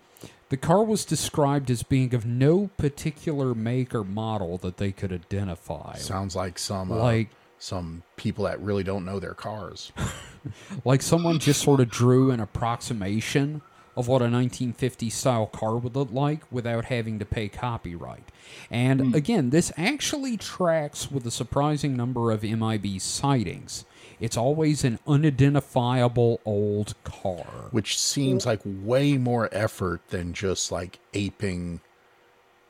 The 0.49 0.57
car 0.57 0.83
was 0.83 1.05
described 1.05 1.69
as 1.71 1.83
being 1.83 2.13
of 2.13 2.25
no 2.25 2.67
particular 2.77 3.53
make 3.53 3.93
or 3.93 4.03
model 4.03 4.57
that 4.59 4.77
they 4.77 4.91
could 4.91 5.13
identify. 5.13 5.95
Sounds 5.97 6.35
like 6.35 6.57
some 6.59 6.91
uh, 6.91 6.95
Like- 6.97 7.29
some 7.61 8.03
people 8.15 8.45
that 8.45 8.59
really 8.61 8.83
don't 8.83 9.03
know 9.05 9.19
their 9.19 9.33
cars. 9.33 9.91
like 10.85 11.01
someone 11.01 11.39
just 11.39 11.61
sort 11.61 11.79
of 11.79 11.89
drew 11.89 12.31
an 12.31 12.39
approximation 12.39 13.61
of 13.97 14.07
what 14.07 14.21
a 14.21 14.31
1950 14.31 15.09
style 15.09 15.47
car 15.47 15.75
would 15.75 15.95
look 15.95 16.11
like 16.11 16.49
without 16.51 16.85
having 16.85 17.19
to 17.19 17.25
pay 17.25 17.49
copyright. 17.49 18.31
And 18.71 19.13
again, 19.13 19.49
this 19.49 19.73
actually 19.77 20.37
tracks 20.37 21.11
with 21.11 21.25
a 21.25 21.31
surprising 21.31 21.97
number 21.97 22.31
of 22.31 22.43
MIB 22.43 23.01
sightings. 23.01 23.85
It's 24.19 24.37
always 24.37 24.83
an 24.83 24.99
unidentifiable 25.07 26.39
old 26.45 26.93
car. 27.03 27.67
which 27.71 27.97
seems 27.99 28.45
like 28.45 28.61
way 28.63 29.17
more 29.17 29.49
effort 29.51 30.01
than 30.09 30.33
just 30.33 30.71
like 30.71 30.99
aping 31.13 31.81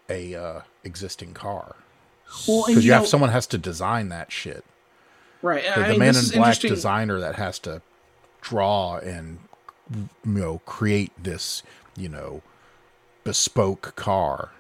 a 0.09 0.35
uh, 0.35 0.61
existing 0.83 1.33
car 1.33 1.75
well, 2.47 2.65
and 2.65 2.67
because 2.67 2.85
you, 2.85 2.89
you 2.89 2.93
have 2.93 3.07
someone 3.07 3.29
has 3.29 3.47
to 3.47 3.57
design 3.57 4.09
that 4.09 4.31
shit 4.31 4.63
right? 5.41 5.63
the, 5.63 5.85
I 5.85 5.89
mean, 5.89 5.99
man 5.99 6.15
in 6.15 6.25
black 6.33 6.59
designer 6.59 7.19
that 7.19 7.35
has 7.35 7.59
to 7.59 7.81
draw 8.41 8.97
and 8.97 9.39
you 9.93 10.07
know 10.25 10.61
create 10.65 11.11
this 11.21 11.63
you 11.95 12.09
know 12.09 12.41
bespoke 13.23 13.95
car 13.95 14.51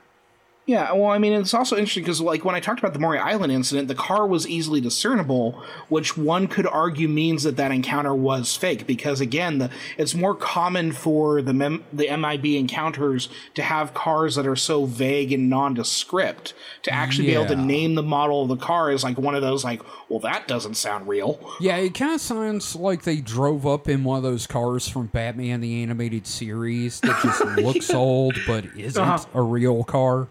Yeah, 0.69 0.91
well, 0.93 1.07
I 1.09 1.17
mean, 1.17 1.33
it's 1.33 1.55
also 1.55 1.77
interesting 1.77 2.03
because, 2.03 2.21
like, 2.21 2.45
when 2.45 2.53
I 2.53 2.59
talked 2.59 2.77
about 2.79 2.93
the 2.93 2.99
Maury 2.99 3.17
Island 3.17 3.51
incident, 3.51 3.87
the 3.87 3.95
car 3.95 4.27
was 4.27 4.47
easily 4.47 4.79
discernible, 4.79 5.63
which 5.87 6.15
one 6.15 6.47
could 6.47 6.67
argue 6.67 7.07
means 7.07 7.41
that 7.41 7.55
that 7.55 7.71
encounter 7.71 8.13
was 8.13 8.55
fake. 8.55 8.85
Because 8.85 9.19
again, 9.19 9.57
the 9.57 9.71
it's 9.97 10.13
more 10.13 10.35
common 10.35 10.91
for 10.91 11.41
the 11.41 11.53
mem- 11.53 11.83
the 11.91 12.15
MIB 12.15 12.45
encounters 12.55 13.29
to 13.55 13.63
have 13.63 13.95
cars 13.95 14.35
that 14.35 14.45
are 14.45 14.55
so 14.55 14.85
vague 14.85 15.31
and 15.33 15.49
nondescript. 15.49 16.53
To 16.83 16.93
actually 16.93 17.25
be 17.29 17.33
able 17.33 17.47
to 17.47 17.55
name 17.55 17.95
the 17.95 18.03
model 18.03 18.43
of 18.43 18.49
the 18.49 18.55
car 18.57 18.91
is 18.91 19.03
like 19.03 19.17
one 19.17 19.33
of 19.33 19.41
those, 19.41 19.63
like, 19.63 19.81
well, 20.07 20.19
that 20.19 20.47
doesn't 20.47 20.75
sound 20.75 21.07
real. 21.07 21.39
Yeah, 21.59 21.77
it 21.77 21.95
kind 21.95 22.13
of 22.13 22.21
sounds 22.21 22.75
like 22.75 23.01
they 23.05 23.21
drove 23.21 23.65
up 23.65 23.89
in 23.89 24.03
one 24.03 24.17
of 24.17 24.23
those 24.23 24.45
cars 24.45 24.87
from 24.87 25.07
Batman 25.07 25.61
the 25.61 25.81
Animated 25.81 26.27
Series 26.27 26.99
that 26.99 27.19
just 27.23 27.43
looks 27.57 27.89
old 27.89 28.35
but 28.45 28.65
isn't 28.77 29.01
Uh-huh. 29.03 29.25
a 29.33 29.41
real 29.41 29.83
car. 29.83 30.27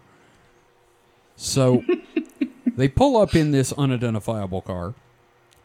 So 1.39 1.85
they 2.75 2.89
pull 2.89 3.15
up 3.15 3.33
in 3.33 3.51
this 3.51 3.71
unidentifiable 3.71 4.61
car, 4.61 4.93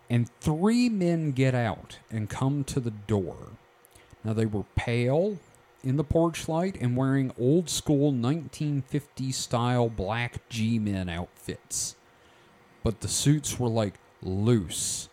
and 0.09 0.31
three 0.41 0.89
men 0.89 1.33
get 1.33 1.53
out 1.53 1.99
and 2.11 2.31
come 2.31 2.63
to 2.65 2.79
the 2.79 2.93
door. 2.93 3.37
Now, 4.23 4.35
they 4.35 4.47
were 4.47 4.63
pale 4.77 5.39
in 5.83 5.97
the 5.97 6.05
porch 6.05 6.49
light 6.49 6.77
and 6.81 6.97
wearing 6.97 7.33
old 7.37 7.69
school 7.69 8.13
1950 8.13 9.33
style 9.33 9.89
black 9.89 10.49
G 10.49 10.79
Men 10.79 11.09
outfits. 11.09 11.97
But 12.85 13.01
the 13.01 13.09
suits 13.09 13.59
were 13.59 13.69
like 13.69 13.95
loose 14.23 15.09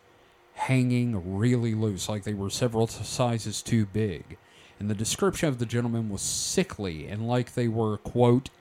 hanging 0.54 1.38
really 1.38 1.74
loose, 1.74 2.08
like 2.08 2.24
they 2.24 2.36
were 2.36 2.52
several 2.52 2.86
sizes 2.86 3.64
too 3.64 3.88
big. 3.88 4.38
And 4.80 4.92
the 4.92 4.96
description 4.96 5.50
of 5.50 5.58
the 5.58 5.66
gentleman 5.66 6.08
was 6.08 6.22
sickly 6.22 7.08
and 7.08 7.28
like 7.28 7.56
they 7.56 7.68
were, 7.68 7.98
quote, 7.98 8.52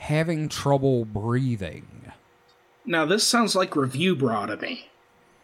having 0.00 0.48
trouble 0.48 1.04
breathing. 1.04 1.86
Now, 2.86 3.04
this 3.04 3.22
sounds 3.22 3.54
like 3.54 3.76
Review 3.76 4.16
Brah 4.16 4.46
to 4.46 4.56
me. 4.56 4.88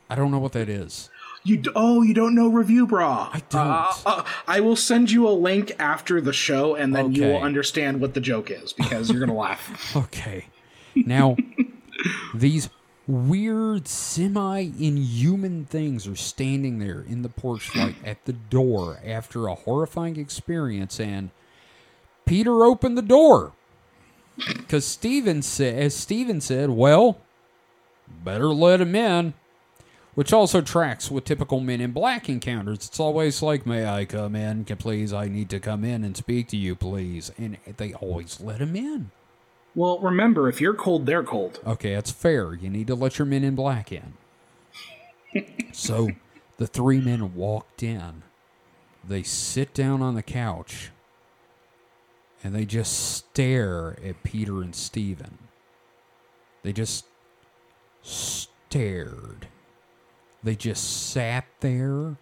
I 0.09 0.15
don't 0.15 0.31
know 0.31 0.39
what 0.39 0.53
that 0.53 0.69
is. 0.69 1.11
You 1.45 1.59
d- 1.59 1.71
oh, 1.77 2.03
you 2.03 2.15
don't 2.15 2.35
know 2.35 2.49
Review 2.49 2.87
Brah? 2.87 3.29
I 3.33 3.43
don't. 3.51 3.67
Uh, 3.67 3.93
uh, 4.07 4.25
I 4.49 4.61
will 4.61 4.75
send 4.75 5.11
you 5.11 5.29
a 5.29 5.31
link 5.31 5.73
after 5.79 6.21
the 6.21 6.33
show, 6.33 6.75
and 6.75 6.95
then 6.95 7.13
you 7.13 7.25
will 7.25 7.43
understand 7.43 8.01
what 8.01 8.15
the 8.15 8.21
joke 8.21 8.51
is 8.51 8.73
because 8.73 9.11
you're 9.11 9.21
gonna 9.21 9.35
laugh. 9.39 9.95
Okay. 9.95 10.47
Now, 10.95 11.37
these 12.35 12.71
weird, 13.07 13.87
semi 13.87 14.71
inhuman 14.81 15.67
things 15.67 16.09
are 16.09 16.17
standing 16.17 16.79
there 16.79 17.05
in 17.07 17.23
the 17.23 17.29
porch 17.29 17.77
light 17.77 17.97
at 18.05 18.25
the 18.25 18.33
door 18.33 18.99
after 19.05 19.47
a 19.47 19.55
horrifying 19.55 20.17
experience, 20.17 20.99
and 20.99 21.31
Peter 22.25 22.65
opened 22.65 22.97
the 22.97 23.03
door. 23.03 23.53
Because 24.37 24.85
Steven 24.85 25.43
said, 25.43 25.79
as 25.79 25.95
Steven 25.95 26.41
said, 26.41 26.71
well, 26.71 27.19
better 28.25 28.49
let 28.49 28.81
him 28.81 28.95
in. 28.95 29.35
Which 30.15 30.33
also 30.33 30.63
tracks 30.63 31.11
with 31.11 31.25
typical 31.25 31.61
Men 31.61 31.83
in 31.83 31.93
Black 31.93 32.31
encounters. 32.31 32.87
It's 32.87 32.99
always 32.99 33.43
like, 33.43 33.67
may 33.67 33.87
I 33.87 34.07
come 34.07 34.35
in? 34.35 34.65
Can 34.65 34.79
please, 34.79 35.13
I 35.13 35.29
need 35.29 35.51
to 35.51 35.61
come 35.61 35.85
in 35.85 36.05
and 36.05 36.17
speak 36.17 36.49
to 36.49 36.57
you, 36.57 36.75
please. 36.75 37.31
And 37.37 37.59
they 37.77 37.93
always 37.93 38.41
let 38.41 38.63
him 38.63 38.75
in. 38.75 39.11
Well, 39.75 39.99
remember, 39.99 40.49
if 40.49 40.59
you're 40.59 40.73
cold, 40.73 41.05
they're 41.05 41.23
cold. 41.23 41.61
Okay, 41.67 41.95
that's 41.95 42.11
fair. 42.11 42.55
You 42.55 42.71
need 42.71 42.87
to 42.87 42.95
let 42.95 43.19
your 43.19 43.27
men 43.27 43.45
in 43.45 43.55
black 43.55 43.93
in. 43.93 44.15
so 45.73 46.09
the 46.57 46.67
three 46.67 47.01
men 47.03 47.35
walked 47.35 47.83
in. 47.83 48.23
They 49.07 49.23
sit 49.23 49.75
down 49.75 50.01
on 50.01 50.15
the 50.15 50.23
couch 50.23 50.93
and 52.47 52.55
they 52.55 52.65
just 52.65 53.17
stare 53.17 53.97
at 54.05 54.23
Peter 54.23 54.63
and 54.63 54.73
Stephen. 54.73 55.37
They 56.63 56.73
just 56.73 57.07
stared. 58.03 59.49
They 60.45 60.55
just 60.55 61.11
sat 61.11 61.45
there, 61.59 62.15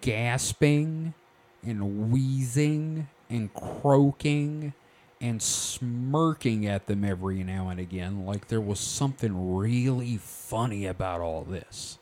gasping 0.00 1.14
and 1.62 2.10
wheezing 2.10 3.06
and 3.30 3.54
croaking 3.54 4.74
and 5.20 5.40
smirking 5.40 6.66
at 6.66 6.88
them 6.88 7.04
every 7.04 7.44
now 7.44 7.68
and 7.68 7.78
again 7.78 8.26
like 8.26 8.48
there 8.48 8.60
was 8.60 8.80
something 8.80 9.56
really 9.56 10.16
funny 10.16 10.84
about 10.84 11.20
all 11.20 11.44
this. 11.44 11.98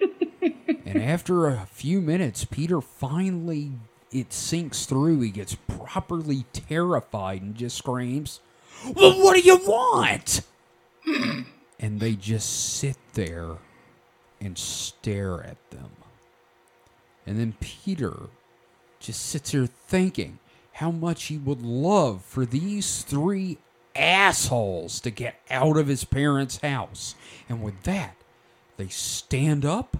and 0.86 1.02
after 1.02 1.46
a 1.46 1.66
few 1.66 2.00
minutes, 2.00 2.46
Peter 2.46 2.80
finally 2.80 3.72
it 4.14 4.32
sinks 4.32 4.86
through. 4.86 5.20
He 5.20 5.30
gets 5.30 5.56
properly 5.56 6.46
terrified 6.54 7.42
and 7.42 7.54
just 7.54 7.76
screams, 7.76 8.40
Well, 8.94 9.22
what 9.22 9.34
do 9.34 9.40
you 9.40 9.56
want? 9.58 10.42
and 11.80 12.00
they 12.00 12.14
just 12.14 12.76
sit 12.78 12.96
there 13.14 13.56
and 14.40 14.56
stare 14.56 15.42
at 15.42 15.70
them. 15.70 15.90
And 17.26 17.38
then 17.38 17.56
Peter 17.60 18.14
just 19.00 19.24
sits 19.26 19.50
here 19.50 19.66
thinking 19.66 20.38
how 20.74 20.90
much 20.90 21.24
he 21.24 21.38
would 21.38 21.62
love 21.62 22.22
for 22.24 22.46
these 22.46 23.02
three 23.02 23.58
assholes 23.96 25.00
to 25.00 25.10
get 25.10 25.36
out 25.50 25.76
of 25.76 25.86
his 25.86 26.04
parents' 26.04 26.58
house. 26.62 27.14
And 27.48 27.62
with 27.62 27.82
that, 27.84 28.16
they 28.76 28.88
stand 28.88 29.64
up 29.64 29.96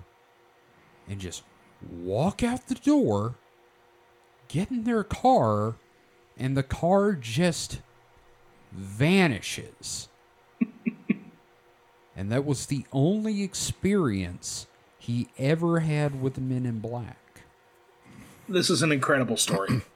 and 1.08 1.20
just 1.20 1.42
walk 1.90 2.42
out 2.42 2.66
the 2.66 2.74
door, 2.74 3.34
get 4.48 4.70
in 4.70 4.84
their 4.84 5.04
car, 5.04 5.76
and 6.36 6.56
the 6.56 6.62
car 6.62 7.12
just 7.12 7.80
vanishes. 8.72 10.08
and 12.16 12.30
that 12.30 12.44
was 12.44 12.66
the 12.66 12.84
only 12.92 13.42
experience 13.42 14.66
he 14.98 15.28
ever 15.38 15.80
had 15.80 16.20
with 16.22 16.38
Men 16.38 16.66
in 16.66 16.80
Black. 16.80 17.42
This 18.48 18.70
is 18.70 18.82
an 18.82 18.92
incredible 18.92 19.36
story. 19.36 19.82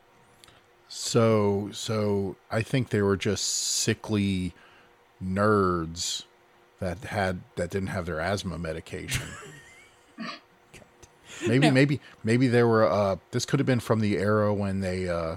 So, 0.90 1.68
so 1.70 2.36
I 2.50 2.62
think 2.62 2.88
they 2.88 3.02
were 3.02 3.18
just 3.18 3.44
sickly 3.44 4.54
nerds 5.22 6.24
that 6.80 6.98
had 7.04 7.42
that 7.56 7.70
didn't 7.70 7.88
have 7.88 8.06
their 8.06 8.20
asthma 8.20 8.58
medication. 8.58 9.26
maybe, 11.46 11.70
maybe, 11.70 12.00
maybe 12.24 12.48
they 12.48 12.62
were. 12.62 12.84
Uh, 12.90 13.16
this 13.30 13.44
could 13.44 13.60
have 13.60 13.66
been 13.66 13.80
from 13.80 14.00
the 14.00 14.16
era 14.16 14.52
when 14.54 14.80
they 14.80 15.08
uh, 15.08 15.36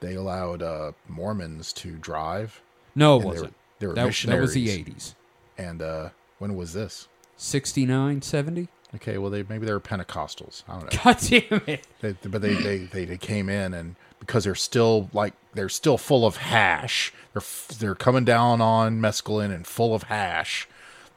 they 0.00 0.14
allowed 0.14 0.62
uh, 0.62 0.92
Mormons 1.08 1.72
to 1.74 1.92
drive, 1.92 2.60
No, 2.94 3.16
it 3.16 3.16
And 3.16 3.22
they 3.22 3.26
were- 3.26 3.32
wasn't. 3.34 3.54
they 3.80 3.86
were 3.86 3.94
that, 3.94 4.14
that 4.26 4.40
was 4.40 4.54
the 4.54 4.68
80s. 4.68 5.14
and 5.58 5.82
uh, 5.82 6.08
when 6.38 6.56
was 6.56 6.72
this? 6.72 7.08
69, 7.36 8.22
70? 8.22 8.68
Okay, 8.96 9.18
well, 9.18 9.30
they 9.30 9.42
maybe 9.42 9.66
they 9.66 9.72
were 9.72 9.80
Pentecostals. 9.80 10.62
I 10.68 10.78
don't 10.78 10.92
know. 10.94 11.00
God 11.02 11.18
damn 11.20 11.62
it. 11.66 11.86
They, 12.00 12.12
but 12.28 12.42
they, 12.42 12.54
they, 12.54 12.78
they, 12.84 13.04
they 13.04 13.16
came 13.16 13.48
in 13.48 13.74
and 13.74 13.96
because 14.20 14.44
they're 14.44 14.54
still 14.54 15.10
like 15.12 15.34
they're 15.52 15.68
still 15.68 15.98
full 15.98 16.24
of 16.24 16.36
hash. 16.36 17.12
They're 17.32 17.42
they're 17.78 17.94
coming 17.96 18.24
down 18.24 18.60
on 18.60 19.00
mescaline 19.00 19.52
and 19.52 19.66
full 19.66 19.94
of 19.96 20.04
hash. 20.04 20.68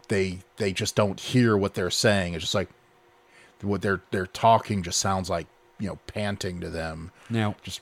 They 0.07 0.39
they 0.57 0.73
just 0.73 0.95
don't 0.95 1.19
hear 1.19 1.55
what 1.55 1.75
they're 1.75 1.91
saying. 1.91 2.33
It's 2.33 2.43
just 2.45 2.55
like 2.55 2.69
what 3.61 3.81
they're 3.81 4.01
they're 4.11 4.27
talking 4.27 4.83
just 4.83 4.99
sounds 4.99 5.29
like 5.29 5.47
you 5.79 5.87
know 5.87 5.97
panting 6.07 6.59
to 6.61 6.69
them. 6.69 7.11
Now, 7.29 7.55
Just 7.63 7.81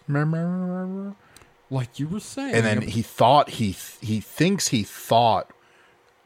like 1.70 2.00
you 2.00 2.08
were 2.08 2.20
saying, 2.20 2.54
and 2.56 2.66
then 2.66 2.82
he 2.82 3.02
thought 3.02 3.50
he 3.52 3.76
he 4.02 4.20
thinks 4.22 4.70
he 4.70 4.84
thought. 4.84 5.50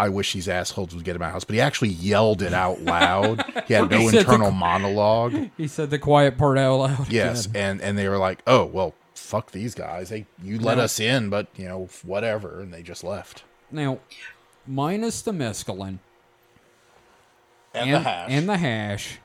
I 0.02 0.08
wish 0.08 0.32
these 0.32 0.48
assholes 0.48 0.96
would 0.96 1.04
get 1.04 1.18
in 1.18 1.20
my 1.20 1.30
house, 1.30 1.44
but 1.44 1.56
he 1.56 1.60
actually 1.62 1.90
yelled 1.90 2.42
it 2.42 2.54
out 2.54 2.82
loud. 2.84 3.44
He 3.68 3.74
had 3.74 3.92
no 3.92 3.98
He 3.98 4.06
said 4.06 4.14
the- 4.14 4.20
internal 4.20 4.52
monologue. 4.52 5.50
he 5.58 5.68
said 5.68 5.90
the 5.90 6.00
quiet 6.00 6.38
part 6.38 6.58
out 6.58 6.78
loud. 6.78 7.12
Yes, 7.12 7.48
again. 7.48 7.62
and 7.72 7.82
and 7.82 7.98
they 7.98 8.08
were 8.08 8.18
like, 8.18 8.42
"Oh, 8.48 8.64
well, 8.66 8.94
fuck 9.14 9.52
these 9.52 9.76
guys. 9.76 10.08
They 10.10 10.26
you 10.42 10.58
let 10.58 10.78
No. 10.78 10.86
us 10.86 11.02
in, 11.02 11.30
but 11.30 11.48
you 11.58 11.66
know 11.68 11.90
whatever," 12.04 12.62
and 12.62 12.74
they 12.74 12.82
just 12.82 13.04
left. 13.04 13.44
Now, 13.72 14.00
minus 14.66 15.22
the 15.22 15.32
mescaline 15.34 16.00
And, 17.74 17.90
and, 17.90 17.94
the 17.94 18.00
hash. 18.00 18.30
and 18.32 18.50
the 18.50 18.58
hash 18.58 19.20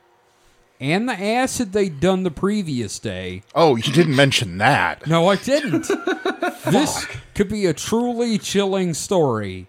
and 0.80 1.08
the 1.08 1.12
acid 1.12 1.72
they'd 1.72 2.00
done 2.00 2.22
the 2.22 2.30
previous 2.30 2.98
day. 2.98 3.42
oh, 3.54 3.76
you 3.76 3.92
didn't 3.92 4.16
mention 4.16 4.58
that. 4.58 5.06
No, 5.06 5.28
I 5.28 5.36
didn't. 5.36 5.88
this 6.66 7.06
could 7.34 7.48
be 7.48 7.66
a 7.66 7.72
truly 7.72 8.38
chilling 8.38 8.94
story. 8.94 9.68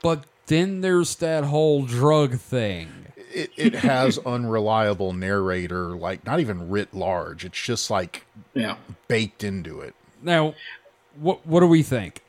But 0.00 0.24
then 0.46 0.80
there's 0.80 1.16
that 1.16 1.44
whole 1.44 1.82
drug 1.82 2.38
thing. 2.38 2.88
It 3.32 3.50
it 3.56 3.74
has 3.76 4.18
unreliable 4.26 5.12
narrator, 5.12 5.88
like 5.88 6.24
not 6.24 6.40
even 6.40 6.70
writ 6.70 6.94
large. 6.94 7.44
It's 7.44 7.60
just 7.60 7.90
like 7.90 8.24
yeah. 8.54 8.76
baked 9.08 9.44
into 9.44 9.80
it. 9.80 9.94
Now, 10.22 10.54
what 11.16 11.46
what 11.46 11.60
do 11.60 11.66
we 11.66 11.82
think? 11.82 12.22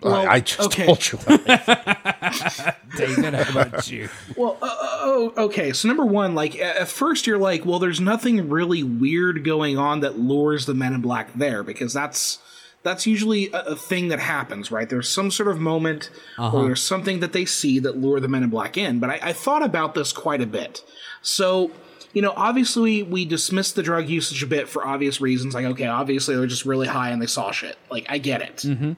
Well, 0.00 0.14
I, 0.14 0.34
I 0.34 0.40
just 0.40 0.60
okay. 0.60 0.86
told 0.86 1.12
you. 1.12 1.18
David, 2.96 3.34
how 3.34 3.50
about 3.50 3.90
you? 3.90 4.08
Well, 4.36 4.58
uh, 4.60 4.66
uh, 4.66 4.98
oh, 5.02 5.32
okay. 5.36 5.72
So 5.72 5.88
number 5.88 6.04
one, 6.04 6.34
like 6.34 6.56
at 6.58 6.88
first 6.88 7.26
you're 7.26 7.38
like, 7.38 7.64
well, 7.64 7.78
there's 7.78 8.00
nothing 8.00 8.48
really 8.48 8.82
weird 8.82 9.44
going 9.44 9.78
on 9.78 10.00
that 10.00 10.18
lures 10.18 10.66
the 10.66 10.74
Men 10.74 10.92
in 10.92 11.00
Black 11.00 11.32
there 11.34 11.62
because 11.62 11.92
that's 11.92 12.38
that's 12.82 13.06
usually 13.06 13.50
a, 13.52 13.60
a 13.60 13.76
thing 13.76 14.08
that 14.08 14.20
happens, 14.20 14.70
right? 14.70 14.88
There's 14.88 15.08
some 15.08 15.30
sort 15.30 15.48
of 15.48 15.58
moment 15.58 16.10
or 16.38 16.44
uh-huh. 16.44 16.62
there's 16.62 16.82
something 16.82 17.20
that 17.20 17.32
they 17.32 17.46
see 17.46 17.78
that 17.78 17.96
lure 17.96 18.20
the 18.20 18.28
Men 18.28 18.42
in 18.42 18.50
Black 18.50 18.76
in. 18.76 18.98
But 18.98 19.10
I, 19.10 19.20
I 19.22 19.32
thought 19.32 19.64
about 19.64 19.94
this 19.94 20.12
quite 20.12 20.40
a 20.40 20.46
bit. 20.46 20.84
So. 21.22 21.70
You 22.12 22.22
know, 22.22 22.32
obviously, 22.36 23.02
we 23.02 23.24
dismissed 23.24 23.74
the 23.74 23.82
drug 23.82 24.08
usage 24.08 24.40
a 24.44 24.46
bit 24.46 24.68
for 24.68 24.86
obvious 24.86 25.20
reasons. 25.20 25.52
Like, 25.52 25.64
okay, 25.64 25.88
obviously 25.88 26.36
they're 26.36 26.46
just 26.46 26.64
really 26.64 26.86
high 26.86 27.10
and 27.10 27.20
they 27.20 27.26
saw 27.26 27.50
shit. 27.50 27.76
Like, 27.90 28.06
I 28.08 28.18
get 28.18 28.40
it. 28.40 28.58
Mm-hmm. 28.58 28.92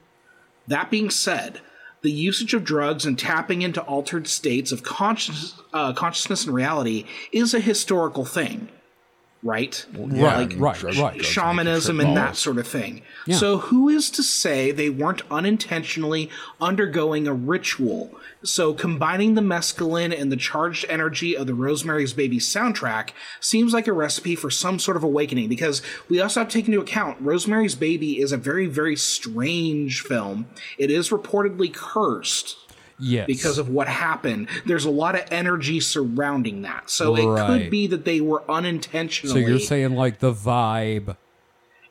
That 0.67 0.91
being 0.91 1.09
said, 1.09 1.61
the 2.01 2.11
usage 2.11 2.53
of 2.53 2.63
drugs 2.63 3.05
and 3.05 3.17
tapping 3.17 3.61
into 3.61 3.81
altered 3.81 4.27
states 4.27 4.71
of 4.71 4.83
conscious, 4.83 5.55
uh, 5.73 5.93
consciousness 5.93 6.45
and 6.45 6.53
reality 6.53 7.05
is 7.31 7.53
a 7.53 7.59
historical 7.59 8.25
thing, 8.25 8.69
right? 9.43 9.85
Yeah, 9.93 10.23
Right, 10.23 10.53
right, 10.57 10.77
drugs- 10.77 10.83
right. 10.83 10.93
drugs 10.93 10.97
make 11.13 11.15
you 11.17 11.23
Shamanism 11.23 11.99
and 11.99 12.17
that 12.17 12.35
sort 12.35 12.57
of 12.57 12.67
thing. 12.67 13.01
Yeah. 13.25 13.35
So, 13.37 13.57
who 13.57 13.89
is 13.89 14.09
to 14.11 14.23
say 14.23 14.71
they 14.71 14.89
weren't 14.89 15.21
unintentionally 15.29 16.29
undergoing 16.61 17.27
a 17.27 17.33
ritual? 17.33 18.17
So, 18.43 18.73
combining 18.73 19.35
the 19.35 19.41
mescaline 19.41 20.17
and 20.17 20.31
the 20.31 20.37
charged 20.37 20.85
energy 20.89 21.35
of 21.35 21.47
the 21.47 21.53
Rosemary's 21.53 22.13
Baby 22.13 22.39
soundtrack 22.39 23.09
seems 23.39 23.73
like 23.73 23.87
a 23.87 23.93
recipe 23.93 24.35
for 24.35 24.49
some 24.49 24.79
sort 24.79 24.97
of 24.97 25.03
awakening 25.03 25.49
because 25.49 25.81
we 26.09 26.19
also 26.21 26.41
have 26.41 26.49
to 26.49 26.53
take 26.53 26.67
into 26.67 26.79
account 26.81 27.17
Rosemary's 27.19 27.75
Baby 27.75 28.19
is 28.19 28.31
a 28.31 28.37
very, 28.37 28.67
very 28.67 28.95
strange 28.95 30.01
film. 30.01 30.47
It 30.77 30.91
is 30.91 31.09
reportedly 31.09 31.73
cursed 31.73 32.55
Yes. 32.99 33.27
because 33.27 33.57
of 33.59 33.69
what 33.69 33.87
happened. 33.87 34.47
There's 34.65 34.85
a 34.85 34.89
lot 34.89 35.13
of 35.15 35.25
energy 35.31 35.79
surrounding 35.79 36.63
that. 36.63 36.89
So 36.89 37.15
it 37.15 37.45
could 37.47 37.69
be 37.69 37.85
that 37.87 38.05
they 38.05 38.21
were 38.21 38.43
unintentionally. 38.49 39.41
so 39.41 39.47
you're 39.47 39.59
saying 39.59 39.95
like 39.95 40.19
the 40.19 40.33
vibe. 40.33 41.15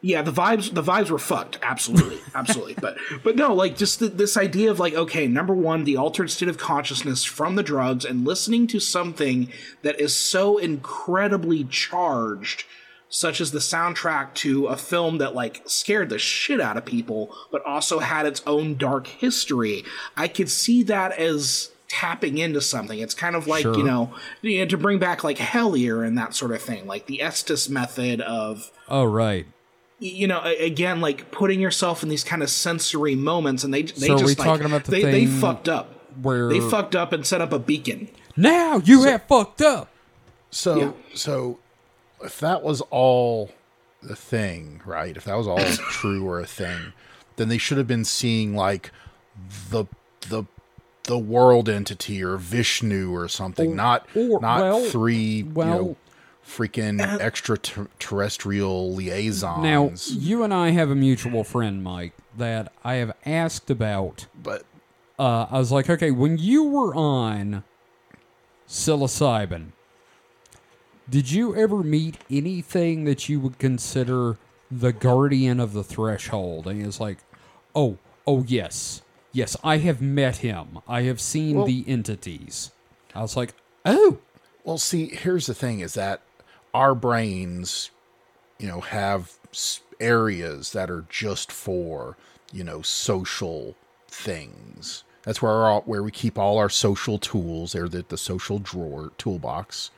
yeah, 0.01 0.23
the 0.23 0.33
vibes 0.33 0.75
the 0.75 0.83
vibes 0.83 1.11
were 1.11 1.19
fucked. 1.19 1.59
Absolutely, 1.63 2.19
absolutely. 2.35 2.75
But 2.75 2.97
but 3.23 3.37
no, 3.37 3.55
like 3.55 3.77
just 3.77 4.01
th- 4.01 4.13
this 4.13 4.37
idea 4.37 4.71
of 4.71 4.79
like 4.81 4.95
okay, 4.95 5.27
number 5.27 5.55
one, 5.55 5.85
the 5.85 5.97
altered 5.97 6.31
state 6.31 6.49
of 6.49 6.59
consciousness 6.59 7.25
from 7.25 7.55
the 7.55 7.63
drugs 7.63 8.05
and 8.05 8.25
listening 8.27 8.67
to 8.69 8.81
something 8.81 9.49
that 9.83 10.01
is 10.01 10.13
so 10.15 10.59
incredibly 10.59 11.65
charged. 11.65 12.65
Such 13.09 13.41
as 13.41 13.53
the 13.53 13.61
soundtrack 13.61 14.35
to 14.35 14.67
a 14.67 14.77
film 14.77 15.19
that 15.19 15.35
like 15.35 15.63
scared 15.65 16.09
the 16.09 16.19
shit 16.19 16.61
out 16.61 16.77
of 16.77 16.85
people, 16.85 17.35
but 17.53 17.65
also 17.65 18.01
had 18.01 18.27
its 18.27 18.43
own 18.47 18.77
dark 18.77 19.07
history. 19.07 19.85
I 20.17 20.27
could 20.29 20.51
see 20.51 20.83
that 20.85 21.13
as 21.17 21.71
tapping 21.89 22.37
into 22.39 22.61
something. 22.61 22.99
It's 22.99 23.15
kind 23.15 23.37
of 23.37 23.47
like, 23.47 23.63
Sure. 23.63 23.77
you 23.79 23.85
know, 23.85 24.13
you 24.43 24.59
know, 24.59 24.67
to 24.67 24.77
bring 24.77 24.99
back 24.99 25.23
like 25.23 25.39
Hellier 25.39 26.05
and 26.05 26.19
that 26.19 26.35
sort 26.35 26.51
of 26.51 26.61
thing, 26.61 26.87
like 26.89 27.07
the 27.07 27.23
Estes 27.23 27.69
method 27.69 28.21
of 28.21 28.73
Oh 28.89 29.05
right. 29.05 29.47
you 30.01 30.27
know, 30.27 30.41
again, 30.43 31.01
like 31.01 31.31
putting 31.31 31.61
yourself 31.61 32.03
in 32.03 32.09
these 32.09 32.25
kind 32.25 32.43
of 32.43 32.51
sensory 32.51 33.15
moments, 33.15 33.63
and 33.63 33.73
they 33.73 33.83
they 33.83 34.09
So 34.09 34.19
just 34.19 34.37
like, 34.37 34.47
talking 34.47 34.67
about 34.67 34.83
the 34.85 34.91
they 34.91 35.03
they 35.05 35.27
fucked 35.27 35.69
up. 35.69 35.93
where- 36.21 36.49
they 36.49 36.59
fucked 36.59 36.97
up 36.97 37.13
and 37.13 37.25
set 37.25 37.41
up 37.41 37.53
a 37.53 37.59
beacon. 37.61 38.09
Now 38.37 38.79
you 38.79 39.05
have 39.05 39.23
fucked 39.29 39.63
up. 39.63 39.89
So 40.51 40.77
Yeah. 40.77 40.91
so 41.15 41.59
if 42.23 42.39
that 42.41 42.63
was 42.63 42.81
all 42.91 43.51
the 44.03 44.17
thing, 44.17 44.81
right? 44.85 45.17
If 45.17 45.25
that 45.25 45.37
was 45.37 45.47
all 45.47 45.59
true 45.91 46.27
or 46.29 46.41
a 46.41 46.47
thing, 46.47 46.93
then 47.37 47.49
they 47.49 47.59
should 47.59 47.79
have 47.79 47.87
been 47.89 48.05
seeing 48.05 48.55
like 48.55 48.91
the 49.71 49.85
the 50.29 50.45
the 51.05 51.19
world 51.19 51.69
entity 51.69 52.23
or 52.23 52.37
Vishnu 52.37 53.15
or 53.15 53.29
something, 53.29 53.73
Or- 53.73 53.75
not 53.77 54.07
or- 54.17 54.41
not 54.41 54.61
well- 54.61 54.85
three 54.85 55.43
well- 55.43 55.67
you 55.67 55.75
know 55.75 55.97
freaking 56.47 57.01
extraterrestrial 57.21 58.95
liaisons. 58.95 59.63
Now 59.65 59.91
you 60.17 60.45
and 60.45 60.55
I 60.55 60.71
have 60.71 60.91
a 60.91 60.95
mutual 60.95 61.43
friend, 61.43 61.83
Mike, 61.83 62.13
that 62.37 62.73
I 62.85 62.95
have 62.95 63.13
asked 63.27 63.69
about 63.69 64.27
but 64.41 64.63
uh, 65.19 65.47
I 65.51 65.59
was 65.59 65.73
like, 65.73 65.91
okay, 65.91 66.13
when 66.13 66.39
you 66.39 66.63
were 66.65 66.95
on 66.95 67.65
psilocybin, 68.69 69.73
did 71.09 71.31
you 71.31 71.55
ever 71.55 71.83
meet 71.83 72.19
anything 72.31 73.05
that 73.05 73.29
you 73.29 73.41
would 73.41 73.59
consider 73.59 74.37
the 74.71 74.93
guardian 74.93 75.61
of 75.61 75.73
the 75.73 75.85
threshold? 75.85 76.67
And 76.67 76.85
was 76.85 77.01
like, 77.01 77.19
oh, 77.75 77.99
oh, 78.27 78.45
yes. 78.47 79.03
Yes, 79.33 79.57
I 79.63 79.79
have 79.79 80.01
met 80.01 80.39
him. 80.39 80.79
I 80.89 81.03
have 81.03 81.21
seen 81.21 81.57
Well- 81.57 81.67
the 81.67 81.85
entities. 81.87 82.71
I 83.15 83.21
was 83.23 83.37
like, 83.37 83.55
oh, 83.85 84.19
Well, 84.65 84.79
see, 84.79 85.07
here's 85.09 85.47
the 85.47 85.55
thing: 85.55 85.79
is 85.81 85.95
that 85.95 86.23
our 86.75 86.95
brains, 86.95 87.91
you 88.59 88.67
know, 88.67 88.81
have 88.81 89.33
areas 90.01 90.73
that 90.73 90.91
are 90.91 91.05
just 91.09 91.53
for 91.53 92.17
you 92.53 92.65
know 92.65 92.83
social 92.83 93.75
things. 94.09 95.05
That's 95.23 95.41
where 95.41 95.53
our, 95.53 95.81
where 95.83 96.03
we 96.03 96.11
keep 96.11 96.37
all 96.39 96.59
our 96.59 96.69
social 96.69 97.19
tools. 97.19 97.73
They're 97.73 97.89
the, 97.89 98.05
the 98.09 98.19
social 98.19 98.59
drawer 98.59 99.13
toolbox, 99.19 99.91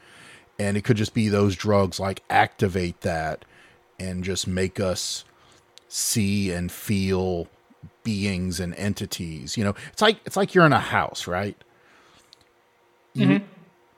and 0.58 0.76
it 0.76 0.82
could 0.82 0.96
just 0.96 1.14
be 1.14 1.28
those 1.28 1.54
drugs 1.56 2.00
like 2.00 2.22
activate 2.28 3.00
that 3.02 3.44
and 3.98 4.24
just 4.24 4.46
make 4.46 4.80
us 4.80 5.24
see 5.88 6.50
and 6.50 6.70
feel 6.70 7.48
beings 8.02 8.60
and 8.60 8.74
entities. 8.74 9.56
You 9.56 9.64
know, 9.64 9.74
it's 9.92 10.02
like 10.02 10.18
it's 10.24 10.36
like 10.36 10.54
you're 10.54 10.66
in 10.66 10.72
a 10.72 10.80
house, 10.80 11.26
right? 11.26 11.56
You 13.14 13.26
mm-hmm. 13.26 13.44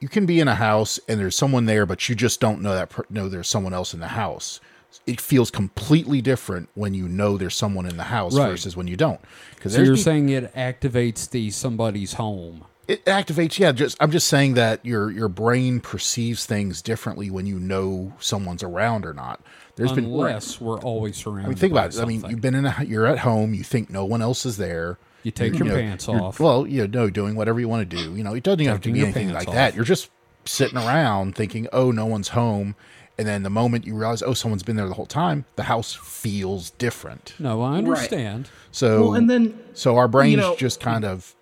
you 0.01 0.09
can 0.09 0.27
be 0.27 0.41
in 0.41 0.49
a 0.49 0.55
house 0.55 0.99
and 1.09 1.19
there's 1.19 1.37
someone 1.37 1.67
there, 1.67 1.87
but 1.87 2.09
you 2.09 2.15
just 2.15 2.41
don't 2.41 2.63
know 2.63 2.75
that 2.75 2.91
per- 2.91 3.07
know 3.11 3.29
there's 3.29 3.49
someone 3.49 3.75
else 3.75 3.95
in 3.95 4.01
the 4.01 4.09
house. 4.09 4.61
It 5.07 5.21
feels 5.21 5.53
completely 5.53 6.21
different 6.21 6.69
when 6.75 6.95
you 6.95 7.09
know 7.09 7.37
there's 7.37 7.55
someone 7.55 7.87
in 7.87 7.97
the 7.97 8.05
house 8.05 8.35
Right. 8.35 8.49
versus 8.49 8.77
when 8.77 8.89
you 8.89 8.97
don't. 8.97 9.21
Because 9.55 9.75
so 9.75 9.83
you're 9.83 9.97
saying 9.97 10.29
it 10.31 10.53
activates 10.55 11.31
the 11.31 11.51
somebody's 11.51 12.15
home. 12.15 12.65
It 12.91 13.05
activates. 13.07 13.59
Yeah, 13.59 13.73
just 13.73 13.97
I'm 14.01 14.11
just 14.11 14.27
saying 14.27 14.55
that 14.55 14.85
your 14.85 15.11
your 15.11 15.29
brain 15.29 15.81
perceives 15.81 16.45
things 16.47 16.83
differently 16.83 17.31
when 17.31 17.47
you 17.47 17.59
know 17.59 18.13
someone's 18.21 18.63
around 18.63 19.07
or 19.07 19.15
not. 19.15 19.41
There's 19.77 19.93
been 19.93 20.05
Unless 20.07 20.61
we're 20.61 20.79
always 20.81 21.17
surrounded. 21.17 21.47
I 21.47 21.49
mean, 21.49 21.57
think 21.57 21.73
by 21.73 21.85
about 21.87 21.95
it. 21.97 22.01
I 22.03 22.05
mean, 22.05 22.25
you've 22.29 22.41
been 22.41 22.55
in 22.55 22.67
a 22.67 22.85
you're 22.85 23.07
at 23.07 23.21
home. 23.21 23.55
You 23.55 23.65
think 23.65 23.89
no 23.91 24.05
one 24.05 24.21
else 24.21 24.45
is 24.45 24.57
there. 24.57 24.99
You 25.23 25.31
take 25.31 25.53
You 25.53 25.61
your 25.61 25.69
know, 25.69 25.75
pants 25.81 26.09
off. 26.09 26.41
Well, 26.41 26.67
you 26.67 26.87
know, 26.89 27.09
doing 27.11 27.35
whatever 27.37 27.61
you 27.61 27.69
want 27.69 27.89
to 27.89 27.97
do. 27.97 28.15
You 28.17 28.25
know, 28.25 28.35
it 28.35 28.43
doesn't 28.43 28.65
have 28.65 28.81
to 28.83 28.93
be 28.93 29.01
anything 29.03 29.33
like 29.33 29.49
off. 29.49 29.55
that. 29.55 29.75
You're 29.75 29.85
just 29.85 30.11
sitting 30.45 30.79
around 30.79 31.35
thinking, 31.37 31.69
"Oh, 31.73 31.91
no 31.91 32.07
one's 32.07 32.29
home," 32.29 32.75
and 33.19 33.27
then 33.29 33.43
the 33.43 33.51
moment 33.51 33.87
you 33.87 33.95
realize, 33.95 34.23
"Oh, 34.23 34.33
someone's 34.35 34.63
been 34.63 34.77
there 34.77 34.89
the 34.89 34.95
whole 34.95 35.07
time," 35.07 35.45
the 35.57 35.65
house 35.65 35.95
feels 35.95 36.71
different. 36.71 37.35
no, 37.39 37.63
I 37.63 37.77
understand. 37.79 38.49
So, 38.73 39.03
Well, 39.03 39.15
and 39.15 39.29
then 39.31 39.59
so 39.75 39.97
our 39.97 40.09
brains 40.09 40.39
know- 40.39 40.57
just 40.57 40.81
kind 40.81 41.05
of 41.05 41.35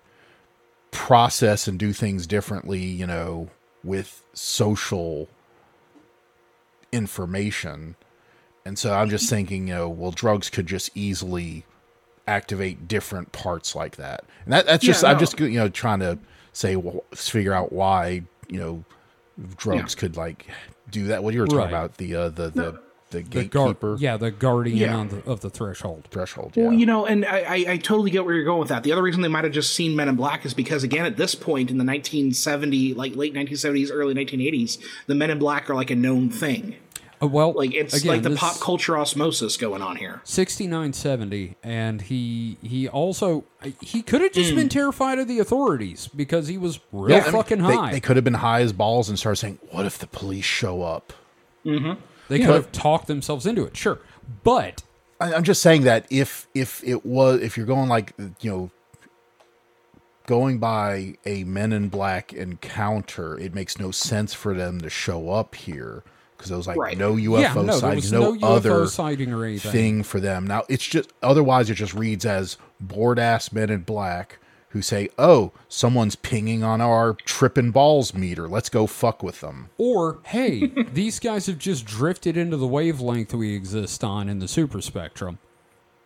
process 0.91 1.67
and 1.67 1.77
do 1.79 1.93
things 1.93 2.27
differently. 2.27 2.83
You 2.83 3.07
know, 3.07 3.49
with 3.83 4.23
social 4.33 5.27
information, 6.91 7.95
and 8.65 8.77
so 8.77 8.93
I'm 8.93 9.09
just 9.09 9.29
thinking, 9.29 9.67
you 9.67 9.75
know, 9.75 9.89
well, 9.89 10.11
drugs 10.11 10.49
could 10.49 10.67
just 10.67 10.89
easily 10.95 11.65
activate 12.27 12.87
different 12.87 13.31
parts 13.31 13.75
like 13.75 13.95
that. 13.95 14.23
And 14.45 14.53
that, 14.53 14.65
that's 14.65 14.85
just 14.85 15.03
Yeah, 15.03 15.09
I'm 15.11 15.19
just 15.19 15.39
you 15.39 15.59
know 15.59 15.69
trying 15.69 15.99
to 15.99 16.17
say 16.53 16.75
well, 16.75 17.03
figure 17.13 17.53
out 17.53 17.71
why 17.71 18.23
you 18.47 18.59
know 18.59 18.83
drugs 19.57 19.95
could 19.95 20.17
like 20.17 20.47
do 20.89 21.07
that. 21.07 21.23
What 21.23 21.33
you 21.33 21.41
were 21.41 21.47
talking 21.47 21.59
Right. 21.61 21.69
about 21.69 21.97
the 21.97 22.15
uh, 22.15 22.29
the 22.29 22.49
the 22.49 22.81
the 23.11 23.21
The 23.23 23.43
guard, 23.45 23.77
yeah, 23.99 24.17
the 24.17 24.31
guardian 24.31 24.77
Yeah. 24.77 24.95
on 24.95 25.07
the, 25.09 25.23
of 25.29 25.41
the 25.41 25.49
threshold. 25.49 26.07
threshold. 26.11 26.53
Well, 26.55 26.71
you 26.73 26.85
know, 26.85 27.05
and 27.05 27.25
I, 27.25 27.39
I, 27.39 27.65
I 27.73 27.77
totally 27.77 28.11
get 28.11 28.25
where 28.25 28.35
you're 28.35 28.43
going 28.45 28.59
with 28.59 28.69
that. 28.69 28.83
The 28.83 28.91
other 28.91 29.01
reason 29.01 29.21
they 29.21 29.27
might 29.27 29.43
have 29.43 29.53
just 29.53 29.73
seen 29.73 29.95
Men 29.95 30.07
in 30.09 30.15
Black 30.15 30.45
is 30.45 30.53
because, 30.53 30.83
again, 30.83 31.05
at 31.05 31.17
this 31.17 31.33
point 31.35 31.71
in 31.71 31.77
the 31.77 31.83
1970, 31.85 32.93
like 32.93 33.15
late 33.15 33.33
1970s, 33.33 33.89
early 33.91 34.13
1980s, 34.13 34.77
the 35.07 35.15
Men 35.15 35.29
in 35.31 35.39
Black 35.39 35.69
are 35.69 35.75
like 35.75 35.89
a 35.91 35.95
known 35.95 36.29
thing. 36.29 36.75
Uh, 37.21 37.27
well, 37.27 37.51
Like 37.51 37.73
it's 37.73 37.93
again, 37.95 38.07
like 38.13 38.21
the 38.23 38.35
pop 38.35 38.59
culture 38.61 38.97
osmosis 38.97 39.57
going 39.57 39.81
on 39.81 39.97
here. 39.97 40.21
6970 40.23 41.55
and 41.63 42.01
he 42.03 42.57
he 42.61 42.87
also 42.87 43.43
he 43.81 44.01
could 44.01 44.21
have 44.21 44.31
just 44.31 44.55
been 44.55 44.69
terrified 44.69 45.19
of 45.19 45.27
the 45.27 45.37
authorities 45.39 46.07
because 46.15 46.47
he 46.47 46.57
was 46.57 46.79
real. 46.93 47.09
Yeah, 47.17 47.23
I 47.23 47.23
mean, 47.23 47.31
fucking 47.33 47.57
they- 47.63 47.75
high 47.75 47.91
They, 47.91 47.99
could 47.99 48.15
have 48.15 48.23
been 48.23 48.35
high 48.35 48.61
as 48.61 48.71
balls 48.71 49.09
and 49.09 49.19
started 49.19 49.35
saying, 49.35 49.59
"What 49.71 49.85
if 49.85 49.97
the 49.97 50.07
police 50.07 50.45
show 50.45 50.81
up?" 50.81 51.11
They 52.29 52.39
could 52.39 52.49
have 52.49 52.71
talked 52.71 53.07
themselves 53.07 53.45
into 53.45 53.65
it 53.65 53.75
sure 53.75 53.99
but 54.43 54.83
I, 55.19 55.33
I'm 55.33 55.43
just 55.43 55.61
saying 55.61 55.83
that 55.83 56.05
if 56.09 56.47
if 56.53 56.81
it 56.83 57.05
was 57.05 57.41
if 57.41 57.57
you're 57.57 57.65
going 57.65 57.89
like 57.89 58.13
you 58.39 58.49
know 58.51 58.71
going 60.27 60.59
by 60.59 61.15
a 61.25 61.43
Men 61.43 61.73
in 61.73 61.89
Black 61.89 62.33
encounter, 62.33 63.35
it 63.39 63.55
makes 63.55 63.79
no 63.79 63.89
sense 63.89 64.31
for 64.31 64.53
them 64.53 64.79
to 64.81 64.89
show 64.89 65.31
up 65.31 65.55
here 65.55 66.03
because 66.37 66.49
there 66.49 66.57
was 66.57 66.67
like 66.67 66.77
Right. 66.77 66.95
no 66.97 67.15
UFO 67.15 67.41
yeah 67.41 67.53
no 67.55 67.63
there 67.63 67.73
sighting, 67.73 68.11
no, 68.11 68.31
no, 68.33 68.47
other 68.47 68.85
sighting 68.85 69.33
or 69.33 69.43
anything 69.43 69.71
thing 69.71 70.03
for 70.03 70.19
them. 70.19 70.45
Now 70.45 70.63
it's 70.69 70.85
just 70.85 71.11
otherwise 71.23 71.69
it 71.71 71.75
just 71.75 71.95
reads 71.95 72.25
as 72.25 72.57
bored 72.79 73.17
ass 73.17 73.51
Men 73.51 73.71
in 73.71 73.81
Black 73.81 74.37
who 74.69 74.81
say, 74.81 75.09
"Oh, 75.17 75.51
someone's 75.67 76.15
pinging 76.15 76.63
on 76.63 76.81
our 76.81 77.13
tripping 77.25 77.71
balls 77.71 78.13
meter. 78.13 78.47
Let's 78.47 78.69
go 78.69 78.87
fuck 78.87 79.23
with 79.23 79.41
them." 79.41 79.69
or 79.77 80.19
hey 80.25 80.67
these 80.93 81.19
guys 81.19 81.47
have 81.47 81.57
just 81.57 81.85
drifted 81.85 82.37
into 82.37 82.57
the 82.57 82.67
wavelength 82.67 83.33
we 83.33 83.55
exist 83.55 84.03
on 84.03 84.29
in 84.29 84.39
the 84.39 84.47
super 84.47 84.81
spectrum 84.81 85.37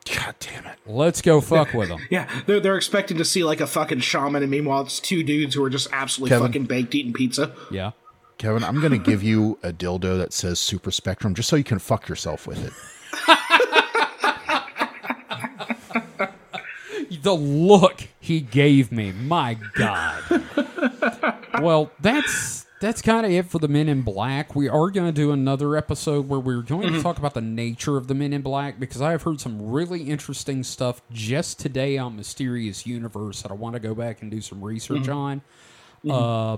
God 0.05 0.35
damn 0.39 0.65
it! 0.65 0.77
let's 0.85 1.21
go 1.21 1.39
fuck 1.41 1.73
with 1.73 1.89
them 1.89 1.99
Yeah, 2.09 2.29
they're, 2.45 2.59
they're 2.59 2.75
expecting 2.77 3.17
to 3.17 3.25
see 3.25 3.43
like 3.43 3.61
a 3.61 3.67
fucking 3.67 3.99
shaman, 4.01 4.43
and 4.43 4.51
meanwhile, 4.51 4.81
it's 4.81 4.99
two 4.99 5.23
dudes 5.23 5.55
who 5.55 5.63
are 5.63 5.69
just 5.69 5.87
absolutely 5.93 6.35
Kevin. 6.35 6.47
fucking 6.47 6.65
baked 6.65 6.95
eating 6.95 7.13
pizza. 7.13 7.53
yeah 7.71 7.91
Kevin, 8.39 8.63
I'm 8.63 8.79
going 8.81 8.91
to 8.91 8.97
give 8.97 9.21
you 9.23 9.57
a 9.63 9.71
dildo 9.71 10.17
that 10.17 10.33
says 10.33 10.59
Super 10.59 10.91
Spectrum 10.91 11.33
just 11.35 11.47
so 11.47 11.55
you 11.55 11.63
can 11.63 11.79
fuck 11.79 12.09
yourself 12.09 12.45
with 12.47 12.65
it. 12.65 12.73
the 17.21 17.33
look 17.33 18.07
he 18.19 18.41
gave 18.41 18.91
me 18.91 19.11
my 19.11 19.57
god. 19.75 20.23
Well 21.61 21.91
that's 21.99 22.65
that's 22.81 23.01
kind 23.01 23.25
of 23.25 23.31
it 23.31 23.45
for 23.45 23.59
the 23.59 23.67
men 23.67 23.87
in 23.87 24.01
black. 24.01 24.55
We 24.55 24.67
are 24.67 24.89
going 24.89 25.07
to 25.07 25.13
do 25.13 25.31
another 25.31 25.77
episode 25.77 26.27
where 26.27 26.39
we're 26.39 26.61
going 26.61 26.83
to 26.83 26.89
mm-hmm. 26.89 27.01
talk 27.01 27.17
about 27.17 27.33
the 27.33 27.41
nature 27.41 27.95
of 27.95 28.07
the 28.07 28.13
men 28.13 28.33
in 28.33 28.41
black 28.41 28.79
because 28.79 29.01
i 29.01 29.11
have 29.11 29.23
heard 29.23 29.39
some 29.39 29.71
really 29.71 30.03
interesting 30.03 30.63
stuff 30.63 31.01
just 31.11 31.59
today 31.59 31.97
on 31.97 32.15
mysterious 32.15 32.85
universe 32.85 33.41
that 33.41 33.51
i 33.51 33.55
want 33.55 33.73
to 33.73 33.79
go 33.79 33.95
back 33.95 34.21
and 34.21 34.31
do 34.31 34.41
some 34.41 34.63
research 34.63 35.03
mm-hmm. 35.03 35.11
on 35.11 35.41
mm-hmm. 36.03 36.11
uh 36.11 36.57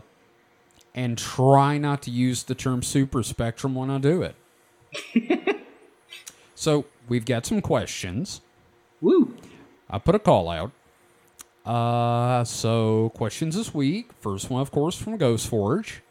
and 0.96 1.18
try 1.18 1.78
not 1.78 2.02
to 2.02 2.10
use 2.10 2.44
the 2.44 2.56
term 2.56 2.82
super 2.82 3.22
spectrum 3.22 3.76
when 3.76 3.90
i 3.90 3.98
do 3.98 4.22
it. 4.24 4.36
So 6.56 6.86
we've 7.10 7.26
got 7.26 7.46
some 7.46 7.62
questions. 7.62 8.42
Woo! 9.02 9.36
I 9.90 10.00
put 10.00 10.16
a 10.16 10.20
call 10.20 10.50
out. 10.50 10.72
Uh, 11.66 12.44
so 12.44 13.12
questions 13.16 13.56
this 13.56 13.74
week. 13.74 14.12
First 14.20 14.50
one, 14.50 14.62
of 14.62 14.72
course, 14.72 14.96
from 14.96 15.18
Ghost 15.18 15.48
Forge 15.48 16.02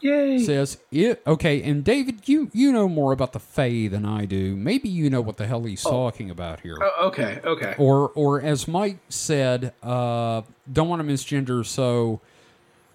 Yay! 0.00 0.38
says 0.38 0.78
it. 0.90 1.22
Okay, 1.26 1.62
and 1.62 1.84
David, 1.84 2.28
you 2.28 2.50
you 2.52 2.72
know 2.72 2.88
more 2.88 3.12
about 3.12 3.32
the 3.32 3.40
Fae 3.40 3.88
than 3.88 4.04
I 4.04 4.24
do. 4.24 4.56
Maybe 4.56 4.88
you 4.88 5.10
know 5.10 5.20
what 5.20 5.36
the 5.36 5.46
hell 5.46 5.62
he's 5.64 5.82
talking 5.82 6.30
about 6.30 6.60
here. 6.60 6.78
Oh, 6.80 7.08
okay, 7.08 7.40
okay. 7.44 7.74
Or 7.78 8.10
or 8.10 8.40
as 8.40 8.68
Mike 8.68 8.98
said, 9.08 9.72
uh, 9.82 10.42
don't 10.72 10.88
want 10.88 11.06
to 11.06 11.08
misgender. 11.08 11.64
So, 11.64 12.20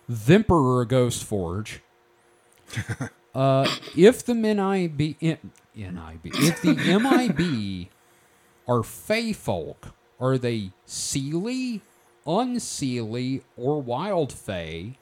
Vimper 0.10 0.88
Ghost 0.88 1.24
Forge. 1.24 1.82
uh, 3.36 3.70
if 3.96 4.26
the 4.26 4.34
MIB, 4.34 5.18
NIB, 5.22 6.22
if 6.26 6.62
the 6.62 6.76
MIB 6.76 7.90
are 8.68 8.84
Fey 8.84 9.34
folk, 9.34 9.94
are 10.24 10.38
they 10.38 10.72
Seelie, 10.88 11.82
Unseelie, 12.26 13.42
or 13.58 13.82
Wild 13.82 14.32
Fey? 14.32 14.98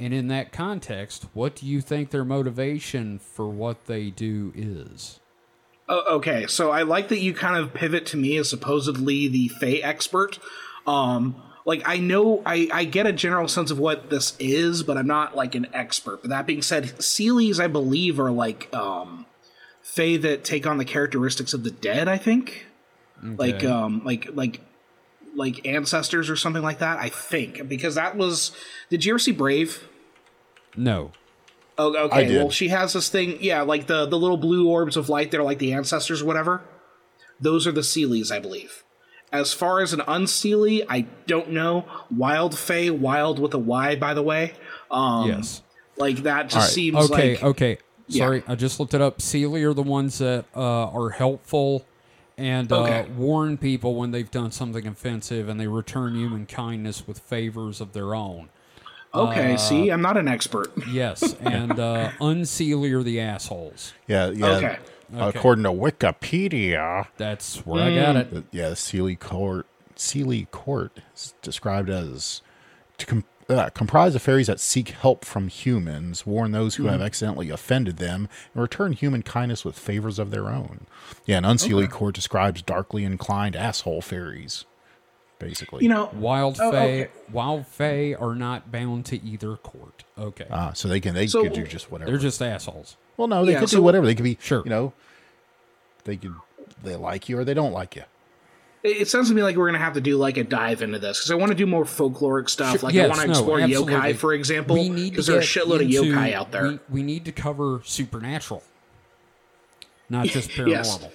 And 0.00 0.12
in 0.12 0.26
that 0.28 0.50
context, 0.50 1.26
what 1.32 1.54
do 1.54 1.66
you 1.66 1.80
think 1.80 2.10
their 2.10 2.24
motivation 2.24 3.20
for 3.20 3.48
what 3.48 3.86
they 3.86 4.10
do 4.10 4.52
is? 4.56 5.20
Oh, 5.88 6.16
okay, 6.16 6.46
so 6.48 6.72
I 6.72 6.82
like 6.82 7.08
that 7.08 7.20
you 7.20 7.32
kind 7.32 7.56
of 7.56 7.72
pivot 7.72 8.04
to 8.06 8.16
me 8.16 8.36
as 8.36 8.50
supposedly 8.50 9.28
the 9.28 9.48
Fey 9.48 9.80
expert. 9.80 10.40
Um, 10.86 11.40
like 11.64 11.82
I 11.86 11.98
know 11.98 12.42
I, 12.44 12.68
I 12.72 12.84
get 12.84 13.06
a 13.06 13.12
general 13.12 13.46
sense 13.46 13.70
of 13.70 13.78
what 13.78 14.10
this 14.10 14.34
is, 14.40 14.82
but 14.82 14.96
I'm 14.96 15.06
not 15.06 15.36
like 15.36 15.54
an 15.54 15.68
expert. 15.72 16.20
But 16.22 16.30
that 16.30 16.46
being 16.46 16.62
said, 16.62 16.84
Seelies 16.98 17.60
I 17.60 17.68
believe 17.68 18.18
are 18.18 18.32
like 18.32 18.72
um 18.74 19.26
that 19.96 20.40
take 20.42 20.66
on 20.66 20.78
the 20.78 20.84
characteristics 20.84 21.54
of 21.54 21.62
the 21.62 21.70
dead, 21.70 22.08
I 22.08 22.16
think. 22.16 22.63
Like 23.24 23.64
um 23.64 24.02
like 24.04 24.28
like 24.34 24.60
like 25.34 25.66
ancestors 25.66 26.28
or 26.28 26.36
something 26.36 26.62
like 26.62 26.78
that, 26.78 26.98
I 26.98 27.08
think. 27.08 27.68
Because 27.68 27.94
that 27.94 28.16
was 28.16 28.52
did 28.90 29.04
you 29.04 29.12
ever 29.12 29.18
see 29.18 29.32
Brave? 29.32 29.88
No. 30.76 31.12
Oh, 31.76 31.94
I 31.94 32.00
okay. 32.02 32.24
did. 32.26 32.36
Well, 32.36 32.50
she 32.50 32.68
has 32.68 32.92
this 32.92 33.08
thing. 33.08 33.38
Yeah, 33.40 33.62
like 33.62 33.86
the 33.86 34.06
the 34.06 34.18
little 34.18 34.36
blue 34.36 34.68
orbs 34.68 34.96
of 34.96 35.08
light 35.08 35.30
that 35.30 35.40
are 35.40 35.44
like 35.44 35.58
the 35.58 35.72
ancestors, 35.72 36.22
or 36.22 36.26
whatever. 36.26 36.62
Those 37.40 37.66
are 37.66 37.72
the 37.72 37.80
Seelies, 37.80 38.30
I 38.30 38.38
believe. 38.38 38.84
As 39.32 39.52
far 39.52 39.80
as 39.80 39.92
an 39.92 40.00
unseelie, 40.00 40.84
I 40.88 41.06
don't 41.26 41.50
know. 41.50 41.86
Wild 42.16 42.56
Fey, 42.56 42.90
wild 42.90 43.40
with 43.40 43.52
a 43.54 43.58
Y, 43.58 43.96
by 43.96 44.14
the 44.14 44.22
way. 44.22 44.52
Um, 44.90 45.28
yes. 45.28 45.62
Like 45.96 46.18
that 46.18 46.44
just 46.44 46.56
All 46.56 46.62
right. 46.62 46.70
seems 46.70 47.10
Okay, 47.10 47.34
like 47.34 47.42
okay. 47.42 47.78
Yeah. 48.06 48.26
Sorry, 48.26 48.42
I 48.46 48.54
just 48.54 48.78
looked 48.78 48.94
it 48.94 49.00
up. 49.00 49.18
Seelie 49.18 49.64
are 49.68 49.74
the 49.74 49.82
ones 49.82 50.18
that 50.18 50.44
uh, 50.54 50.90
are 50.90 51.10
helpful 51.10 51.84
and 52.36 52.70
uh, 52.72 53.04
warn 53.16 53.56
people 53.56 53.94
when 53.94 54.10
they've 54.10 54.30
done 54.30 54.50
something 54.50 54.86
offensive, 54.86 55.48
and 55.48 55.58
they 55.60 55.66
return 55.66 56.14
human 56.14 56.46
kindness 56.46 57.06
with 57.06 57.18
favors 57.18 57.80
of 57.80 57.92
their 57.92 58.14
own. 58.14 58.48
okay. 59.14 59.54
uh, 59.54 59.56
see, 59.56 59.90
I'm 59.90 60.02
not 60.02 60.16
an 60.16 60.28
expert. 60.28 60.72
Yes, 60.90 61.34
and 61.40 61.78
uh, 61.78 62.10
unseelie 62.20 62.92
are 62.92 63.02
the 63.02 63.20
assholes. 63.20 63.92
Yeah, 64.06 64.30
yeah. 64.30 64.46
Okay. 64.46 64.78
According 65.16 65.64
to 65.64 65.70
Wikipedia, 65.70 67.06
That's 67.18 67.58
where 67.66 67.84
I 67.84 67.94
got 67.94 68.16
it. 68.16 68.44
yeah, 68.50 68.70
the 68.70 68.74
Seelie 68.74 69.18
Court, 69.18 69.66
Seelie 69.96 70.50
Court 70.50 70.98
is 71.14 71.34
described 71.42 71.88
as 71.90 72.42
to 72.98 73.06
com- 73.06 73.24
uh, 73.48 73.68
comprise 73.70 74.14
of 74.14 74.22
fairies 74.22 74.46
that 74.46 74.60
seek 74.60 74.88
help 74.90 75.24
from 75.24 75.48
humans, 75.48 76.24
warn 76.26 76.52
those 76.52 76.76
who 76.76 76.86
have 76.86 77.00
accidentally 77.02 77.50
offended 77.50 77.98
them, 77.98 78.28
and 78.54 78.62
return 78.62 78.92
human 78.92 79.22
kindness 79.22 79.64
with 79.64 79.78
favors 79.78 80.18
of 80.18 80.30
their 80.30 80.48
own. 80.48 80.86
Yeah, 81.26 81.38
an 81.38 81.44
unseelie 81.44 81.90
court 81.90 82.14
describes 82.14 82.62
darkly 82.62 83.04
inclined 83.04 83.54
asshole 83.56 84.00
fairies, 84.02 84.64
basically. 85.38 85.82
You 85.82 85.90
know, 85.90 86.10
Wild 86.14 86.58
Oh, 86.60 86.72
Fae, 86.72 86.76
okay. 86.78 87.08
Wild 87.32 87.66
Fae 87.66 88.14
are 88.14 88.34
not 88.34 88.72
bound 88.72 89.04
to 89.06 89.22
either 89.22 89.56
court. 89.56 90.04
Okay, 90.18 90.46
Ah, 90.50 90.72
so 90.72 90.88
they 90.88 91.00
can 91.00 91.14
they 91.14 91.26
So- 91.26 91.42
could 91.42 91.52
do 91.52 91.66
just 91.66 91.90
whatever. 91.90 92.10
they're 92.10 92.20
just 92.20 92.40
assholes. 92.40 92.96
well, 93.16 93.28
no, 93.28 93.44
they 93.44 93.52
Yeah, 93.52 93.60
could 93.60 93.68
so- 93.70 93.76
do 93.78 93.82
whatever. 93.82 94.06
They 94.06 94.14
could 94.14 94.24
be 94.24 94.38
Sure. 94.40 94.62
You 94.64 94.70
know, 94.70 94.92
they 96.04 96.16
could 96.16 96.34
they 96.82 96.96
like 96.96 97.28
you 97.28 97.38
or 97.38 97.44
they 97.44 97.54
don't 97.54 97.72
like 97.72 97.96
you. 97.96 98.04
It 98.84 99.08
sounds 99.08 99.28
to 99.30 99.34
me 99.34 99.42
like 99.42 99.56
we're 99.56 99.66
gonna 99.66 99.78
have 99.78 99.94
to 99.94 100.00
do 100.00 100.16
like 100.18 100.36
a 100.36 100.44
dive 100.44 100.82
into 100.82 100.98
this 100.98 101.18
because 101.18 101.30
I 101.30 101.34
want 101.36 101.50
to 101.52 101.56
do 101.56 101.66
more 101.66 101.84
folkloric 101.84 102.50
stuff. 102.50 102.82
Like 102.82 102.94
I 102.94 103.06
want 103.08 103.20
to 103.20 103.26
no, 103.26 103.32
explore 103.32 103.60
absolutely. 103.60 103.94
yokai, 103.94 104.14
for 104.16 104.32
example, 104.34 104.76
We 104.76 105.10
because 105.10 105.26
there 105.26 105.36
are 105.36 105.40
a 105.40 105.42
shitload 105.42 105.80
into- 105.80 106.00
of 106.00 106.06
yokai 106.06 106.32
out 106.34 106.52
there. 106.52 106.68
We, 106.68 106.78
we 106.90 107.02
need 107.02 107.24
to 107.24 107.32
cover 107.32 107.80
supernatural, 107.84 108.62
not 110.08 110.26
just 110.26 110.50
paranormal. 110.56 111.10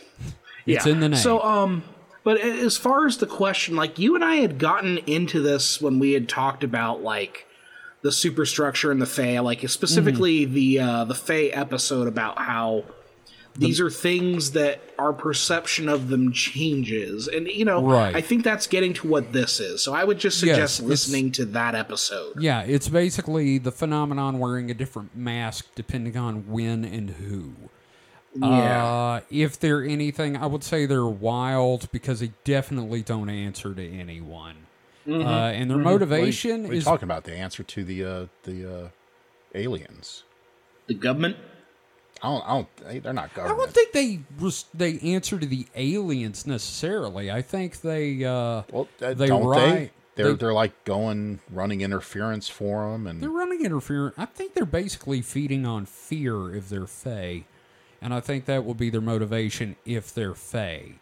Yes. 0.66 0.78
It's 0.78 0.86
in 0.88 1.00
the 1.00 1.10
name. 1.10 1.20
So, 1.20 1.42
um, 1.42 1.84
but 2.24 2.40
as 2.40 2.78
far 2.78 3.08
as 3.08 3.18
the 3.18 3.26
question, 3.26 3.76
like 3.76 3.98
you 3.98 4.16
and 4.16 4.24
I 4.24 4.36
had 4.36 4.58
gotten 4.60 4.98
into 5.00 5.42
this 5.42 5.82
when 5.82 6.00
we 6.00 6.12
had 6.14 6.28
talked 6.30 6.64
about 6.64 7.02
like 7.02 7.46
the 8.02 8.12
superstructure 8.12 8.92
and 8.92 9.02
the 9.02 9.06
Fae, 9.06 9.40
like 9.40 9.68
specifically 9.70 10.46
Mm-hmm. 10.46 10.54
the 10.54 10.80
uh, 10.80 11.04
the 11.06 11.16
Fae 11.16 11.48
episode 11.54 12.08
about 12.08 12.40
how 12.40 12.84
these 13.60 13.80
are 13.82 13.90
things 13.90 14.52
that 14.52 14.80
our 14.98 15.14
perception 15.14 15.88
of 15.90 16.08
them 16.10 16.32
changes, 16.32 17.28
and 17.28 17.48
you 17.48 17.66
know, 17.66 17.84
Right. 17.86 18.16
I 18.16 18.22
think 18.22 18.44
that's 18.44 18.66
getting 18.68 18.94
to 18.96 19.08
what 19.08 19.34
this 19.34 19.60
is. 19.60 19.82
So 19.84 19.94
I 19.94 20.04
would 20.04 20.18
just 20.18 20.40
suggest 20.40 20.80
it's- 20.80 20.90
listening 20.90 21.32
to 21.34 21.46
that 21.46 21.76
episode. 21.76 22.42
yeah, 22.42 22.62
it's 22.64 22.88
basically 22.90 23.58
the 23.58 23.72
phenomenon 23.72 24.40
wearing 24.40 24.72
a 24.72 24.74
different 24.74 25.16
mask 25.16 25.68
depending 25.76 26.16
on 26.18 26.48
when 26.50 26.84
and 26.86 27.12
who. 27.12 27.54
Yeah. 28.36 28.86
Uh, 28.86 29.20
if 29.32 29.60
they're 29.60 29.84
anything, 29.84 30.38
I 30.38 30.46
would 30.46 30.64
say 30.64 30.86
they're 30.86 31.06
wild 31.06 31.92
because 31.92 32.20
they 32.20 32.32
definitely 32.44 33.02
don't 33.02 33.30
answer 33.30 33.74
to 33.74 33.84
anyone. 33.92 34.56
Mm-hmm. 35.08 35.28
Uh, 35.28 35.50
and 35.52 35.70
their 35.70 35.78
What 35.78 35.86
are 35.88 35.94
you- 35.94 36.00
motivation 36.00 36.62
what 36.64 36.70
are 36.70 36.74
you 36.74 36.80
is 36.80 36.86
talking 36.86 37.06
about 37.06 37.24
the 37.24 37.34
answer 37.34 37.64
to 37.64 37.84
the 37.84 38.04
uh, 38.06 38.26
the 38.44 38.84
uh, 38.86 38.90
aliens. 39.56 40.24
the 40.88 40.94
government. 40.94 41.38
I 42.22 42.28
don't. 42.30 42.44
I 42.46 42.48
don't. 42.54 42.78
They, 42.78 43.00
they're 43.00 43.14
not 43.14 43.34
government. 43.34 43.60
I 43.60 43.64
don't 43.64 43.74
think 43.74 43.92
they 43.94 44.20
res- 44.40 44.66
they 44.74 45.00
answer 45.00 45.40
to 45.40 45.46
the 45.46 45.66
aliens 45.76 46.46
necessarily. 46.48 47.32
I 47.32 47.42
think 47.42 47.82
they 47.82 48.24
uh, 48.26 48.64
well, 48.72 48.88
uh, 49.02 49.14
they 49.14 49.28
don't 49.28 49.46
ri- 49.48 49.58
they? 49.58 49.92
They're 50.16 50.32
they- 50.32 50.34
they, 50.38 50.46
are 50.48 50.54
like 50.54 50.84
going 50.84 51.40
running 51.52 51.82
interference 51.82 52.50
for 52.50 52.92
them, 52.92 53.08
and 53.08 53.22
they're 53.22 53.30
running 53.30 53.64
interference. 53.66 54.16
I 54.18 54.26
think 54.26 54.54
they're 54.54 54.66
basically 54.66 55.22
feeding 55.22 55.66
on 55.66 55.86
fear 55.86 56.54
if 56.54 56.68
they're 56.70 56.88
fey, 56.88 57.46
and 58.02 58.14
I 58.14 58.20
think 58.20 58.46
that 58.46 58.66
will 58.66 58.74
be 58.74 58.90
their 58.90 59.02
motivation 59.02 59.76
if 59.86 60.14
they're 60.14 60.36
fey. 60.36 60.96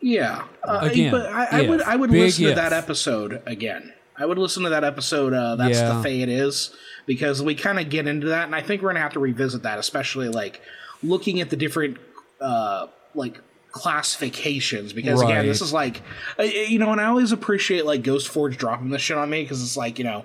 Yeah. 0.00 0.46
Uh, 0.64 0.80
Again, 0.82 1.10
but 1.12 1.26
I, 1.26 1.44
I 1.44 1.60
if. 1.60 1.68
would 1.68 1.82
I 1.82 1.94
would 1.96 2.10
Big 2.10 2.20
listen 2.20 2.44
if. 2.46 2.50
to 2.52 2.54
that 2.56 2.72
episode 2.72 3.42
again. 3.46 3.92
I 4.20 4.26
would 4.26 4.38
listen 4.38 4.62
to 4.64 4.68
that 4.70 4.84
episode. 4.84 5.32
Uh, 5.32 5.56
that's 5.56 5.78
Yeah. 5.78 5.94
the 5.94 6.02
Fae 6.02 6.08
it 6.22 6.28
is 6.28 6.70
because 7.06 7.42
we 7.42 7.54
kind 7.54 7.80
of 7.80 7.88
get 7.88 8.06
into 8.06 8.28
that, 8.28 8.44
and 8.44 8.54
I 8.54 8.60
think 8.60 8.82
we're 8.82 8.90
gonna 8.90 9.00
have 9.00 9.14
to 9.14 9.20
revisit 9.20 9.62
that, 9.62 9.78
especially 9.78 10.28
like 10.28 10.60
looking 11.02 11.40
at 11.40 11.50
the 11.50 11.56
different 11.56 11.96
uh, 12.40 12.86
like 13.14 13.40
classifications. 13.72 14.92
Because 14.92 15.22
again, 15.22 15.46
this 15.46 15.60
is 15.62 15.72
like 15.72 16.02
you 16.38 16.78
know, 16.78 16.92
and 16.92 17.00
I 17.00 17.04
always 17.06 17.32
appreciate 17.32 17.86
like 17.86 18.02
Ghost 18.02 18.28
Forge 18.28 18.56
dropping 18.56 18.90
this 18.90 19.02
shit 19.02 19.16
on 19.16 19.30
me 19.30 19.42
because 19.42 19.62
it's 19.62 19.76
like 19.76 19.98
you 19.98 20.04
know, 20.04 20.24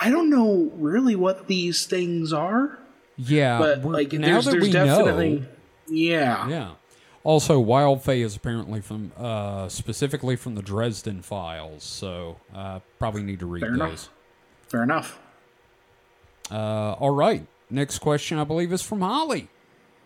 I 0.00 0.10
don't 0.10 0.30
know 0.30 0.70
really 0.74 1.14
what 1.16 1.46
these 1.48 1.86
things 1.86 2.32
are, 2.32 2.78
Yeah, 3.16 3.58
but 3.58 3.84
like 3.84 4.12
now 4.12 4.26
there's 4.26 4.44
that 4.46 4.50
there's 4.52 4.64
we 4.64 4.72
definitely 4.72 5.40
know, 5.40 5.46
yeah. 5.88 6.48
yeah. 6.48 6.70
Also, 7.24 7.60
Wild 7.60 8.02
Fae 8.02 8.14
is 8.14 8.34
apparently 8.34 8.80
from 8.80 9.12
uh, 9.16 9.68
specifically 9.68 10.34
from 10.34 10.54
the 10.56 10.62
Dresden 10.62 11.22
Files, 11.22 11.84
so 11.84 12.38
uh, 12.54 12.80
probably 12.98 13.22
need 13.22 13.38
to 13.40 13.46
read 13.46 13.60
Fair 13.60 13.70
those. 13.70 13.78
enough. 13.78 14.10
Fair 14.68 14.82
enough. 14.82 15.18
Uh, 16.50 16.92
all 16.94 17.10
right. 17.10 17.46
Next 17.70 18.00
question, 18.00 18.38
I 18.38 18.44
believe, 18.44 18.72
is 18.72 18.82
from 18.82 19.00
Holly. 19.00 19.48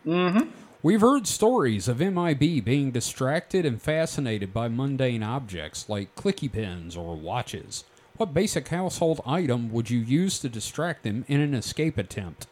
Mm-hmm. 0.06 0.50
We've 0.82 1.00
heard 1.00 1.26
stories 1.26 1.88
of 1.88 1.98
MIB 2.00 2.64
being 2.64 2.90
distracted 2.92 3.64
and 3.64 3.80
fascinated 3.82 4.52
by 4.52 4.68
mundane 4.68 5.22
objects 5.22 5.88
like 5.88 6.14
clicky 6.14 6.52
pens 6.52 6.96
or 6.96 7.16
watches. 7.16 7.84
What 8.18 8.32
basic 8.32 8.68
household 8.68 9.20
item 9.26 9.72
would 9.72 9.90
you 9.90 9.98
use 9.98 10.38
to 10.40 10.48
distract 10.48 11.02
them 11.02 11.24
in 11.28 11.40
an 11.40 11.54
escape 11.54 11.98
attempt? 11.98 12.46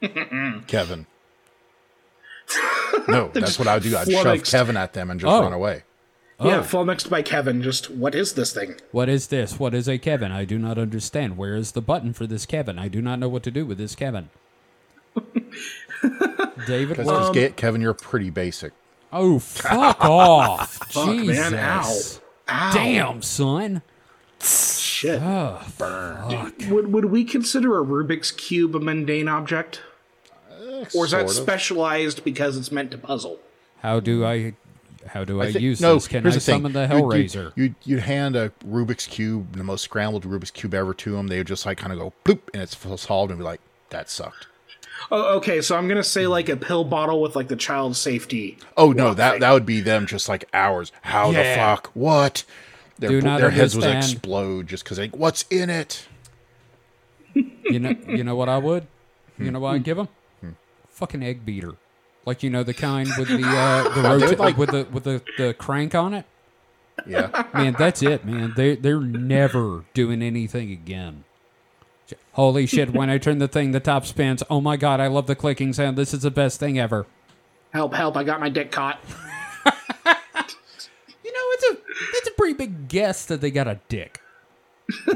Kevin. 0.66 1.06
No, 3.08 3.28
that's 3.32 3.58
what 3.58 3.68
I 3.68 3.74
would 3.74 3.82
do. 3.82 3.96
I'd 3.96 4.10
shove. 4.10 4.44
Kevin 4.44 4.76
at 4.76 4.92
them 4.92 5.10
and 5.10 5.20
just 5.20 5.30
Oh. 5.30 5.42
run 5.42 5.52
away. 5.52 5.84
Oh. 6.42 6.48
Yeah, 6.48 6.62
flummoxed 6.62 7.10
by 7.10 7.20
Kevin. 7.22 7.62
Just 7.62 7.90
what 7.90 8.14
is 8.14 8.32
this 8.32 8.52
thing? 8.54 8.76
What 8.92 9.08
is 9.10 9.26
this? 9.26 9.58
What 9.58 9.74
is 9.74 9.88
a 9.88 9.98
Kevin? 9.98 10.32
I 10.32 10.44
do 10.46 10.58
not 10.58 10.78
understand. 10.78 11.36
Where 11.36 11.54
is 11.54 11.72
the 11.72 11.82
button 11.82 12.12
for 12.14 12.26
this 12.26 12.46
Kevin? 12.46 12.78
I 12.78 12.88
do 12.88 13.02
not 13.02 13.18
know 13.18 13.28
what 13.28 13.42
to 13.42 13.50
do 13.50 13.66
with 13.66 13.76
this 13.78 13.94
Kevin. 13.94 14.30
David, 16.66 16.96
Because 16.96 17.06
what- 17.06 17.34
Ke- 17.34 17.56
Kevin, 17.56 17.80
you're 17.80 17.94
pretty 17.94 18.30
basic. 18.30 18.72
oh 19.12 19.38
fuck 19.38 20.02
off! 20.04 20.72
Fuck, 20.90 21.06
Jesus, 21.14 21.50
man. 21.50 21.54
Ow. 21.54 22.00
Ow. 22.48 22.72
damn 22.72 23.22
son. 23.22 23.82
Shit. 24.42 25.20
Oh, 25.22 25.60
fuck. 25.66 26.54
Would, 26.70 26.92
would 26.92 27.04
we 27.06 27.24
consider 27.24 27.78
a 27.78 27.84
Rubik's 27.84 28.32
Cube 28.32 28.74
a 28.74 28.80
mundane 28.80 29.28
object? 29.28 29.82
Or 30.94 31.04
is 31.04 31.10
that 31.12 31.28
Sort 31.28 31.30
of. 31.30 31.30
specialized 31.42 32.24
because 32.24 32.56
it's 32.56 32.72
meant 32.72 32.90
to 32.92 32.98
puzzle? 32.98 33.38
How 33.82 34.00
do 34.00 34.24
I? 34.24 34.54
How 35.06 35.24
do 35.24 35.40
I, 35.40 35.46
I 35.46 35.52
think- 35.52 35.62
use 35.62 35.80
no, 35.80 35.94
this? 35.94 36.06
Can 36.08 36.18
I 36.18 36.22
here's 36.22 36.34
the 36.34 36.40
thing. 36.40 36.56
summon 36.56 36.72
the 36.72 36.82
You'd- 36.82 36.94
you'd- 36.94 37.04
Hellraiser? 37.38 37.52
You'd, 37.56 37.74
you'd 37.84 38.00
hand 38.00 38.36
a 38.36 38.50
Rubik's 38.68 39.06
Cube, 39.06 39.56
the 39.56 39.64
most 39.64 39.82
scrambled 39.82 40.24
Rubik's 40.24 40.50
Cube 40.50 40.74
ever 40.74 40.92
to 40.94 41.12
them. 41.12 41.28
They 41.28 41.38
would 41.38 41.46
just 41.46 41.64
like 41.64 41.78
kind 41.78 41.92
of 41.92 41.98
go 41.98 42.12
bloop, 42.24 42.40
and 42.52 42.62
it's 42.62 42.76
solved, 43.02 43.30
and 43.30 43.38
be 43.38 43.44
like, 43.44 43.60
that 43.88 44.10
sucked. 44.10 44.46
Oh, 45.10 45.36
okay, 45.38 45.62
so 45.62 45.76
I'm 45.76 45.88
gonna 45.88 46.04
say 46.04 46.26
like 46.26 46.50
a 46.50 46.56
pill 46.56 46.84
bottle 46.84 47.22
with 47.22 47.34
like 47.34 47.48
the 47.48 47.56
child 47.56 47.96
safety. 47.96 48.58
Oh 48.76 48.92
no, 48.92 49.14
that 49.14 49.30
thing. 49.32 49.40
that 49.40 49.52
would 49.52 49.64
be 49.64 49.80
them 49.80 50.06
just 50.06 50.28
like 50.28 50.44
hours. 50.52 50.92
How 51.00 51.32
the 51.32 51.42
fuck? 51.56 51.90
What? 51.94 52.44
Their, 52.98 53.08
Do 53.08 53.22
not 53.22 53.40
their 53.40 53.48
heads 53.50 53.74
would 53.74 53.84
explode 53.84 54.66
just 54.66 54.84
because 54.84 54.98
like, 54.98 55.16
what's 55.16 55.46
in 55.50 55.70
it? 55.70 56.06
you 57.34 57.78
know, 57.78 57.94
you 58.06 58.22
know 58.22 58.36
what 58.36 58.50
I 58.50 58.58
would? 58.58 58.86
You 59.38 59.50
know 59.50 59.60
what 59.60 59.74
I'd 59.74 59.84
give 59.84 59.96
him? 59.98 60.08
Fucking 61.00 61.22
egg 61.22 61.44
beater, 61.44 61.74
like 62.26 62.42
you 62.42 62.50
know 62.50 62.62
the 62.62 62.74
kind 62.74 63.08
with 63.18 63.28
the 63.28 63.42
uh, 63.44 63.88
the 63.94 64.02
rota- 64.02 64.36
like- 64.36 64.56
with 64.56 64.70
the 64.70 64.86
with 64.92 65.04
the, 65.04 65.22
the 65.36 65.54
crank 65.54 65.94
on 65.94 66.14
it. 66.14 66.26
Yeah. 67.06 67.46
Man, 67.54 67.74
that's 67.78 68.02
it, 68.02 68.24
man. 68.26 68.52
They 68.56 68.76
they're 68.76 69.00
never 69.00 69.84
doing 69.94 70.22
anything 70.22 70.70
again. 70.70 71.24
Holy 72.32 72.66
shit! 72.66 72.92
When 72.92 73.08
I 73.08 73.18
turn 73.18 73.38
the 73.38 73.48
thing, 73.48 73.70
the 73.72 73.80
top 73.80 74.04
spins. 74.04 74.42
Oh 74.50 74.60
my 74.60 74.76
god! 74.76 75.00
I 75.00 75.06
love 75.06 75.26
the 75.26 75.34
clicking 75.36 75.72
sound. 75.72 75.96
This 75.96 76.12
is 76.12 76.20
the 76.22 76.30
best 76.30 76.60
thing 76.60 76.78
ever. 76.78 77.06
Help! 77.72 77.94
Help! 77.94 78.16
I 78.16 78.24
got 78.24 78.40
my 78.40 78.48
dick 78.50 78.70
caught. 78.70 79.00
You 81.24 81.32
know, 81.32 81.40
it's 81.52 81.64
a 81.64 81.76
it's 82.18 82.28
a 82.28 82.32
pretty 82.32 82.54
big 82.54 82.88
guess 82.88 83.24
that 83.26 83.40
they 83.40 83.50
got 83.50 83.68
a 83.68 83.78
dick. 83.88 84.20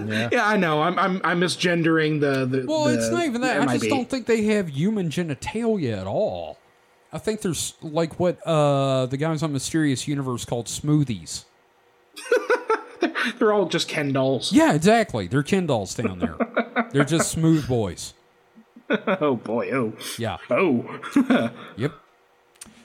Yeah. 0.06 0.28
Yeah, 0.32 0.46
I 0.46 0.56
know. 0.56 0.82
I'm 0.82 0.98
I'm, 0.98 1.20
I'm 1.24 1.40
misgendering 1.40 2.20
the 2.20 2.46
the. 2.46 2.64
Well, 2.66 2.84
the- 2.84 2.94
it's 2.94 3.10
not 3.10 3.24
even 3.24 3.40
that. 3.42 3.60
I 3.68 3.76
just 3.78 3.88
don't 3.90 4.08
think 4.08 4.26
they 4.26 4.42
have 4.44 4.68
human 4.68 5.08
genitalia 5.08 5.98
at 6.00 6.06
all. 6.06 6.58
I 7.12 7.18
think 7.18 7.42
there's 7.42 7.74
like 7.82 8.18
what 8.18 8.38
uh 8.46 9.06
the 9.06 9.16
guys 9.16 9.42
on 9.42 9.52
Mysterious 9.52 10.08
Universe 10.08 10.44
called 10.44 10.66
smoothies. 10.66 11.44
They're 13.38 13.52
all 13.52 13.66
just 13.66 13.88
Ken 13.88 14.12
dolls. 14.12 14.52
Yeah, 14.52 14.74
exactly. 14.74 15.26
They're 15.28 15.42
Ken 15.42 15.66
dolls 15.66 15.94
down 15.94 16.18
there. 16.18 16.36
They're 16.92 17.04
just 17.04 17.30
smooth 17.30 17.66
boys. 17.68 18.14
Oh 18.90 19.36
boy. 19.36 19.70
Oh. 19.72 19.92
Yeah. 20.18 20.36
Oh. 20.50 20.84
Yep. 21.76 21.92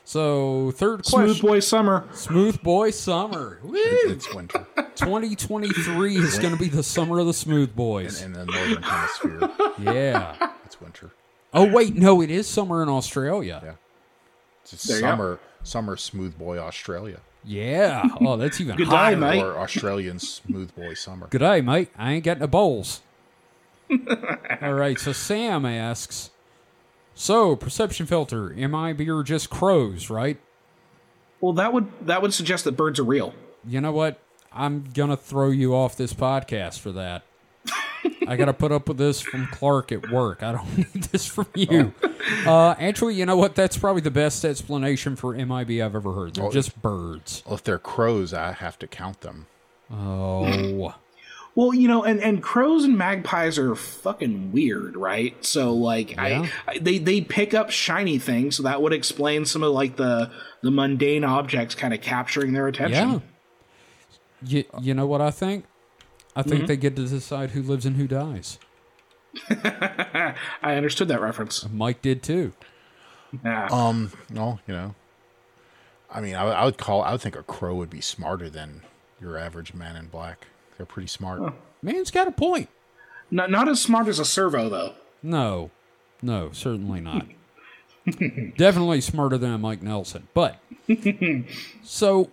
So 0.09 0.71
third 0.71 1.03
question. 1.03 1.35
Smooth 1.35 1.41
boy 1.41 1.59
summer. 1.59 2.03
Smooth 2.13 2.63
boy 2.63 2.89
summer. 2.89 3.59
Woo! 3.61 3.75
It's 3.75 4.33
winter 4.33 4.65
2023 4.95 6.15
is 6.17 6.39
going 6.39 6.51
to 6.51 6.59
be 6.59 6.67
the 6.67 6.81
summer 6.81 7.19
of 7.19 7.27
the 7.27 7.33
smooth 7.33 7.75
boys. 7.75 8.23
in 8.23 8.33
the 8.33 8.43
northern 8.43 8.81
hemisphere. 8.81 9.49
Yeah. 9.79 10.49
It's 10.65 10.81
winter. 10.81 11.11
Oh 11.53 11.71
wait, 11.71 11.93
no, 11.93 12.21
it 12.23 12.31
is 12.31 12.47
summer 12.47 12.81
in 12.81 12.89
Australia. 12.89 13.61
Yeah. 13.63 13.73
It's 14.63 14.83
There 14.85 14.95
you 14.97 15.01
go. 15.03 15.09
summer, 15.09 15.39
summer 15.61 15.95
smooth 15.95 16.39
boy 16.39 16.57
Australia, 16.57 17.19
Yeah. 17.43 18.09
Oh, 18.19 18.35
that's 18.35 18.59
even 18.59 18.77
Good 18.77 18.87
higher. 18.87 19.13
day, 19.13 19.21
mate. 19.21 19.43
or 19.43 19.59
Australian 19.59 20.17
smooth 20.17 20.73
boy 20.75 20.95
summer. 20.95 21.27
Good 21.27 21.37
day, 21.41 21.61
mate. 21.61 21.91
I 21.95 22.13
ain't 22.13 22.23
getting 22.23 22.41
the 22.41 22.47
bowls. 22.47 23.01
All 24.59 24.73
right, 24.73 24.97
so 24.97 25.11
Sam 25.11 25.67
asks, 25.67 26.31
so 27.19 27.55
perception 27.57 28.05
filter, 28.05 28.49
MIB 28.55 29.01
are 29.09 29.23
just 29.23 29.49
crows, 29.49 30.09
right? 30.09 30.37
Well, 31.41 31.51
that 31.53 31.73
would 31.73 31.87
that 32.07 32.21
would 32.21 32.33
suggest 32.33 32.63
that 32.63 32.73
birds 32.73 32.97
are 32.99 33.03
real. 33.03 33.33
You 33.67 33.81
know 33.81 33.91
what? 33.91 34.19
I'm 34.53 34.85
gonna 34.93 35.17
throw 35.17 35.49
you 35.49 35.75
off 35.75 35.97
this 35.97 36.13
podcast 36.13 36.79
for 36.79 36.91
that. 36.93 37.23
I 38.25 38.37
gotta 38.37 38.53
put 38.53 38.71
up 38.71 38.87
with 38.87 38.97
this 38.97 39.19
from 39.19 39.47
Clark 39.47 39.91
at 39.91 40.09
work. 40.11 40.43
I 40.43 40.53
don't 40.53 40.77
need 40.95 41.03
this 41.05 41.25
from 41.25 41.47
you. 41.55 41.93
Uh, 42.45 42.75
actually, 42.79 43.15
you 43.15 43.25
know 43.25 43.35
what? 43.35 43.53
That's 43.55 43.77
probably 43.77 44.01
the 44.01 44.11
best 44.11 44.45
explanation 44.45 45.15
for 45.17 45.33
MIB 45.33 45.71
I've 45.81 45.95
ever 45.95 46.13
heard. 46.13 46.35
They're 46.35 46.45
Oh, 46.45 46.51
just 46.51 46.81
birds. 46.81 47.43
Well, 47.45 47.55
if 47.55 47.63
they're 47.63 47.77
crows, 47.79 48.33
I 48.33 48.53
have 48.53 48.79
to 48.79 48.87
count 48.87 49.21
them. 49.21 49.47
Oh, 49.91 50.95
Well, 51.59 51.73
you 51.73 51.89
know, 51.89 52.05
and, 52.05 52.21
and 52.21 52.41
crows 52.41 52.85
and 52.85 52.97
magpies 52.97 53.57
are 53.57 53.75
fucking 53.75 54.53
weird, 54.53 54.95
right? 54.95 55.35
So 55.43 55.73
like 55.73 56.11
Yeah. 56.11 56.47
I, 56.65 56.71
I 56.71 56.77
they 56.77 56.99
they 56.99 57.19
pick 57.19 57.53
up 57.53 57.69
shiny 57.69 58.17
things, 58.17 58.55
so 58.55 58.63
that 58.63 58.81
would 58.81 58.93
explain 58.93 59.43
some 59.43 59.61
of 59.61 59.73
like 59.73 59.97
the 59.97 60.31
the 60.61 60.71
mundane 60.71 61.25
objects 61.25 61.75
kind 61.75 61.93
of 61.93 61.99
capturing 61.99 62.53
their 62.53 62.67
attention. 62.69 63.09
yeah. 63.09 63.19
You, 64.41 64.63
you 64.79 64.93
know 64.93 65.05
what 65.05 65.19
I 65.19 65.31
think? 65.31 65.65
I 66.33 66.43
think 66.43 66.67
they 66.67 66.77
get 66.77 66.95
to 66.95 67.05
decide 67.05 67.51
who 67.51 67.61
lives 67.61 67.85
and 67.85 67.97
who 67.97 68.07
dies. 68.07 68.57
I 69.49 70.35
understood 70.63 71.09
that 71.09 71.19
reference. 71.19 71.67
Mike 71.69 72.01
did 72.01 72.23
too. 72.23 72.53
Yeah. 73.43 73.67
Um, 73.69 74.13
well, 74.31 74.61
you 74.65 74.73
know, 74.73 74.95
I 76.09 76.21
mean, 76.21 76.35
I, 76.35 76.43
I 76.45 76.63
would 76.63 76.77
call, 76.77 77.01
I 77.01 77.11
would 77.11 77.19
think 77.19 77.35
a 77.35 77.43
crow 77.43 77.75
would 77.75 77.89
be 77.89 77.99
smarter 77.99 78.49
than 78.49 78.83
your 79.19 79.37
average 79.37 79.73
man 79.73 79.97
in 79.97 80.05
black. 80.07 80.47
They're 80.79 80.85
pretty 80.85 81.09
smart. 81.09 81.53
Man's 81.81 82.09
got 82.09 82.29
a 82.29 82.31
point. 82.31 82.69
not 83.29 83.51
not 83.51 83.67
as 83.67 83.81
smart 83.81 84.07
as 84.07 84.17
a 84.17 84.23
servo 84.23 84.69
though. 84.69 84.93
No, 85.21 85.71
no, 86.21 86.51
certainly 86.53 87.01
not. 87.01 87.25
Definitely 88.57 89.01
smarter 89.01 89.37
than 89.37 89.59
Mike 89.59 89.83
Nelson. 89.83 90.29
But 90.33 90.57
so 91.83 92.31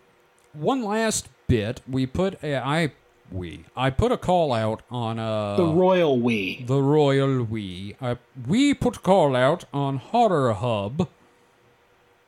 one 0.52 0.84
last 0.84 1.28
bit, 1.48 1.80
we 1.90 2.06
put 2.06 2.40
a, 2.44 2.54
I 2.56 2.92
we 3.32 3.64
I 3.76 3.90
put 3.90 4.12
a 4.12 4.16
call 4.16 4.52
out 4.52 4.82
on 4.92 5.18
uh 5.18 5.56
The 5.56 5.66
royal 5.66 6.20
we. 6.20 6.62
the 6.64 6.80
Royal 6.80 7.42
We. 7.42 7.96
I, 8.00 8.16
we 8.46 8.74
put 8.74 8.98
a 8.98 9.00
call 9.00 9.34
out 9.34 9.64
on 9.74 9.96
Horror 9.96 10.52
Hub 10.52 11.08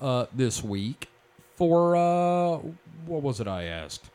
uh, 0.00 0.26
this 0.34 0.64
week 0.64 1.08
for 1.54 1.94
uh, 1.94 2.58
what 3.06 3.22
was 3.22 3.38
it 3.38 3.46
I 3.46 3.62
asked? 3.66 4.10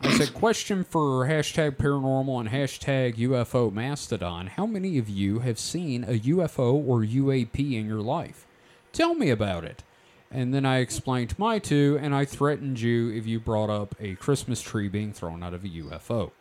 I 0.00 0.12
said 0.18 0.34
question 0.34 0.84
for 0.84 1.26
hashtag 1.26 1.76
paranormal 1.76 2.40
and 2.40 2.48
hashtag 2.50 3.16
UFO 3.16 3.72
Mastodon. 3.72 4.48
How 4.48 4.66
many 4.66 4.98
of 4.98 5.08
you 5.08 5.38
have 5.40 5.58
seen 5.58 6.04
a 6.04 6.18
UFO 6.18 6.74
or 6.74 7.00
UAP 7.00 7.58
in 7.72 7.86
your 7.86 8.00
life? 8.00 8.46
Tell 8.92 9.14
me 9.14 9.30
about 9.30 9.64
it. 9.64 9.82
And 10.30 10.52
then 10.52 10.66
I 10.66 10.78
explained 10.78 11.38
my 11.38 11.58
two, 11.58 11.98
and 12.02 12.14
I 12.14 12.24
threatened 12.24 12.80
you 12.80 13.08
if 13.10 13.26
you 13.26 13.38
brought 13.38 13.70
up 13.70 13.94
a 14.00 14.16
Christmas 14.16 14.60
tree 14.60 14.88
being 14.88 15.12
thrown 15.12 15.42
out 15.42 15.54
of 15.54 15.64
a 15.64 15.68
UFO. 15.68 16.32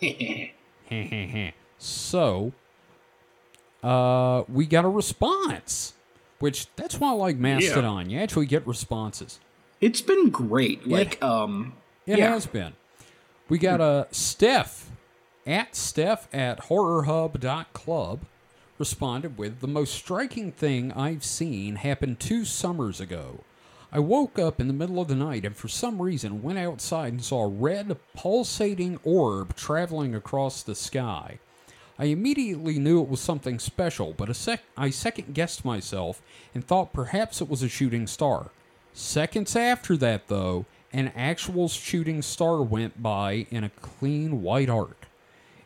so, 1.78 2.52
uh, 3.82 4.44
we 4.48 4.66
got 4.66 4.84
a 4.84 4.88
response, 4.88 5.92
which 6.38 6.74
that's 6.76 6.98
why 6.98 7.10
I 7.10 7.12
like 7.12 7.36
Mastodon. 7.36 8.08
You 8.08 8.18
actually 8.20 8.46
get 8.46 8.66
responses. 8.66 9.38
It's 9.80 10.00
been 10.00 10.30
great. 10.30 10.86
Like 10.86 11.22
um 11.22 11.74
It 12.10 12.18
Yeah. 12.18 12.30
has 12.30 12.46
been. 12.46 12.72
We 13.48 13.58
got 13.58 13.80
a 13.80 14.06
Steph 14.10 14.90
at 15.46 15.74
Steph 15.76 16.28
at 16.34 16.64
horrorhub.club 16.64 18.20
responded 18.78 19.36
with 19.36 19.60
the 19.60 19.68
most 19.68 19.92
striking 19.94 20.50
thing 20.52 20.90
I've 20.92 21.22
seen 21.24 21.76
happened 21.76 22.18
two 22.18 22.44
summers 22.44 22.98
ago. 23.00 23.40
I 23.92 23.98
woke 23.98 24.38
up 24.38 24.60
in 24.60 24.68
the 24.68 24.72
middle 24.72 25.00
of 25.00 25.08
the 25.08 25.14
night 25.14 25.44
and 25.44 25.54
for 25.56 25.68
some 25.68 26.00
reason 26.00 26.42
went 26.42 26.58
outside 26.58 27.12
and 27.12 27.22
saw 27.22 27.42
a 27.44 27.48
red 27.48 27.96
pulsating 28.16 28.98
orb 29.04 29.54
traveling 29.56 30.14
across 30.14 30.62
the 30.62 30.74
sky. 30.74 31.38
I 31.98 32.04
immediately 32.06 32.78
knew 32.78 33.02
it 33.02 33.08
was 33.10 33.20
something 33.20 33.58
special, 33.58 34.14
but 34.16 34.30
a 34.30 34.34
sec- 34.34 34.62
I 34.76 34.88
second 34.90 35.34
guessed 35.34 35.64
myself 35.64 36.22
and 36.54 36.66
thought 36.66 36.92
perhaps 36.94 37.42
it 37.42 37.48
was 37.50 37.62
a 37.62 37.68
shooting 37.68 38.06
star. 38.06 38.50
Seconds 38.94 39.54
after 39.54 39.96
that, 39.98 40.28
though, 40.28 40.64
an 40.92 41.12
actual 41.14 41.68
shooting 41.68 42.22
star 42.22 42.62
went 42.62 43.02
by 43.02 43.46
in 43.50 43.64
a 43.64 43.70
clean 43.70 44.42
white 44.42 44.68
arc. 44.68 45.06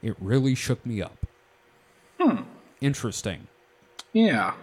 It 0.02 0.16
really 0.20 0.54
shook 0.54 0.84
me 0.84 1.00
up. 1.02 1.26
Hmm. 2.20 2.42
Interesting. 2.80 3.46
yeah. 4.12 4.54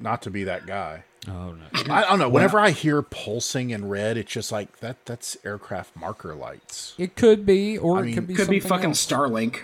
Not 0.00 0.22
to 0.22 0.30
be 0.30 0.44
that 0.44 0.64
guy. 0.66 1.02
Oh 1.26 1.52
no. 1.52 1.64
I 1.92 2.02
don't 2.02 2.20
know. 2.20 2.28
Whenever 2.28 2.60
I 2.60 2.70
hear 2.70 3.02
pulsing 3.02 3.70
in 3.70 3.88
red, 3.88 4.16
it's 4.16 4.30
just 4.30 4.52
like 4.52 4.78
that. 4.78 5.04
That's 5.06 5.36
aircraft 5.44 5.96
marker 5.96 6.36
lights. 6.36 6.94
It 6.98 7.16
could 7.16 7.44
be, 7.44 7.76
or 7.76 7.96
I 7.98 8.00
it 8.00 8.04
mean- 8.04 8.14
could 8.14 8.26
be 8.28 8.34
Could 8.34 8.48
be 8.48 8.60
fucking 8.60 8.90
else. 8.90 9.04
Starlink. 9.04 9.60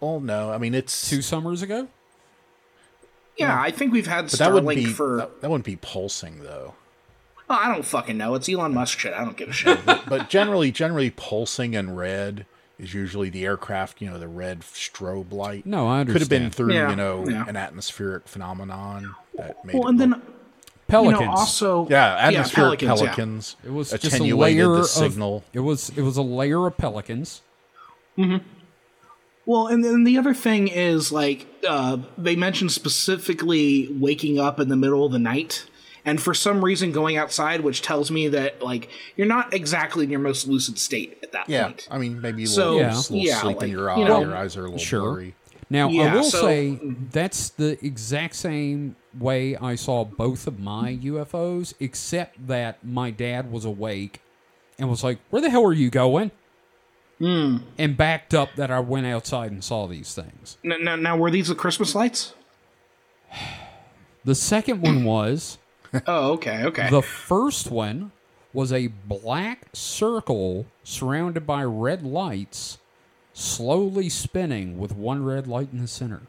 Oh 0.00 0.18
no, 0.18 0.50
I 0.50 0.56
mean 0.58 0.74
it's. 0.74 1.10
Two 1.10 1.20
summers 1.20 1.60
ago. 1.60 1.88
Yeah, 3.36 3.60
I 3.60 3.70
think 3.70 3.92
we've 3.92 4.06
had 4.06 4.30
but 4.30 4.38
that 4.38 4.50
Starlink 4.50 4.74
be. 4.76 4.84
for 4.86 5.16
That, 5.18 5.40
that 5.42 5.50
wouldn't 5.50 5.66
be 5.66 5.76
pulsing 5.76 6.42
though. 6.42 6.74
Oh, 7.48 7.54
I 7.54 7.72
don't 7.72 7.84
fucking 7.84 8.16
know. 8.18 8.34
It's 8.34 8.48
Elon 8.48 8.74
Musk 8.74 8.98
shit. 8.98 9.12
I 9.12 9.24
don't 9.24 9.36
give 9.36 9.48
a 9.48 9.52
shit. 9.52 9.78
But 9.86 10.28
generally, 10.28 10.72
generally 10.72 11.10
pulsing 11.10 11.74
in 11.74 11.94
red 11.94 12.44
is 12.78 12.92
usually 12.92 13.30
the 13.30 13.44
aircraft. 13.44 14.00
You 14.00 14.10
know, 14.10 14.18
the 14.18 14.28
red 14.28 14.60
strobe 14.60 15.32
light. 15.32 15.64
No, 15.64 15.86
I 15.86 16.00
understand. 16.00 16.12
Could 16.14 16.20
have 16.22 16.28
been 16.28 16.50
through 16.50 16.74
Yeah, 16.74 16.90
you 16.90 16.96
know 16.96 17.28
yeah. 17.28 17.44
an 17.46 17.56
atmospheric 17.56 18.26
phenomenon 18.26 19.14
that 19.34 19.64
made. 19.64 19.74
well, 19.74 19.86
it 19.86 19.90
and 19.90 20.00
then 20.00 20.22
Pelicans. 20.88 21.20
you 21.20 21.26
know 21.26 21.32
also 21.32 21.88
yeah, 21.88 22.16
atmospheric 22.16 22.80
pelicans, 22.80 23.00
yeah. 23.00 23.06
pelicans. 23.06 23.56
it 23.64 23.72
was 23.72 23.90
just 23.90 24.04
a 24.04 24.06
attenuated 24.08 24.38
layer 24.38 24.68
the 24.68 24.80
of 24.80 24.86
signal. 24.86 25.44
It 25.52 25.60
was 25.60 25.90
it 25.90 26.02
was 26.02 26.16
a 26.16 26.22
layer 26.22 26.66
of 26.66 26.76
pelicans. 26.76 27.42
Well, 29.46 29.68
and 29.68 29.84
then 29.84 30.02
the 30.04 30.18
other 30.18 30.34
thing 30.34 30.66
is 30.68 31.12
like 31.12 31.46
uh, 31.68 31.98
they 32.18 32.34
mentioned 32.34 32.72
specifically 32.72 33.88
waking 33.92 34.40
up 34.40 34.58
in 34.58 34.68
the 34.68 34.76
middle 34.76 35.06
of 35.06 35.12
the 35.12 35.18
night, 35.20 35.66
and 36.06 36.22
for 36.22 36.32
some 36.32 36.64
reason 36.64 36.92
going 36.92 37.18
outside, 37.18 37.60
which 37.60 37.82
tells 37.82 38.10
me 38.10 38.28
that 38.28 38.62
like 38.62 38.88
you're 39.16 39.26
not 39.26 39.52
exactly 39.52 40.04
in 40.04 40.10
your 40.10 40.20
most 40.20 40.46
lucid 40.46 40.78
state 40.78 41.18
at 41.22 41.32
that 41.32 41.48
Yeah, 41.48 41.64
point. 41.64 41.88
I 41.90 41.98
mean 41.98 42.20
maybe 42.22 42.44
a 42.44 42.46
So, 42.46 42.76
little, 42.76 42.78
Yeah. 42.80 42.96
little 42.96 43.16
yeah, 43.18 43.40
sleep 43.40 43.56
like, 43.58 43.64
in 43.64 43.70
your 43.70 43.98
you 43.98 44.04
know- 44.06 44.20
your 44.20 44.34
eyes 44.36 44.56
are 44.56 44.60
a 44.62 44.64
little 44.64 44.78
Sure. 44.78 45.00
blurry. 45.12 45.34
Now 45.68 45.90
I 45.90 46.14
will 46.14 46.22
so- 46.24 46.40
say 46.42 46.78
mm-hmm. 46.80 47.06
that's 47.10 47.50
the 47.50 47.76
exact 47.84 48.36
same 48.36 48.96
way 49.18 49.56
I 49.56 49.74
saw 49.74 50.04
both 50.04 50.46
of 50.46 50.60
my 50.60 50.90
UFOs, 51.02 51.74
except 51.80 52.46
that 52.46 52.84
my 52.84 53.10
dad 53.10 53.50
was 53.50 53.64
awake 53.64 54.20
and 54.78 54.88
was 54.88 55.02
like, 55.02 55.18
"Where 55.30 55.42
the 55.42 55.50
hell 55.50 55.64
are 55.64 55.72
you 55.72 55.90
going?" 55.90 56.30
Hmm. 57.18 57.56
And 57.78 57.96
backed 57.96 58.34
up 58.34 58.50
that 58.56 58.70
I 58.70 58.78
went 58.80 59.06
outside 59.06 59.50
and 59.50 59.64
saw 59.64 59.86
these 59.86 60.14
things. 60.14 60.58
Now, 60.62 60.76
now, 60.76 60.96
now, 60.96 61.16
were 61.16 61.30
these 61.30 61.48
the 61.48 61.54
Christmas 61.54 61.94
lights? 61.94 62.34
The 64.24 64.34
second 64.34 64.82
one 64.82 65.04
was 65.04 65.56
Oh, 66.06 66.32
okay, 66.32 66.64
okay. 66.64 66.90
the 66.90 67.02
first 67.02 67.70
one 67.70 68.12
was 68.52 68.72
a 68.72 68.86
black 68.86 69.68
circle 69.72 70.66
surrounded 70.82 71.46
by 71.46 71.62
red 71.64 72.02
lights, 72.02 72.78
slowly 73.32 74.08
spinning 74.08 74.78
with 74.78 74.92
one 74.94 75.24
red 75.24 75.46
light 75.46 75.68
in 75.72 75.80
the 75.80 75.86
center. 75.88 76.22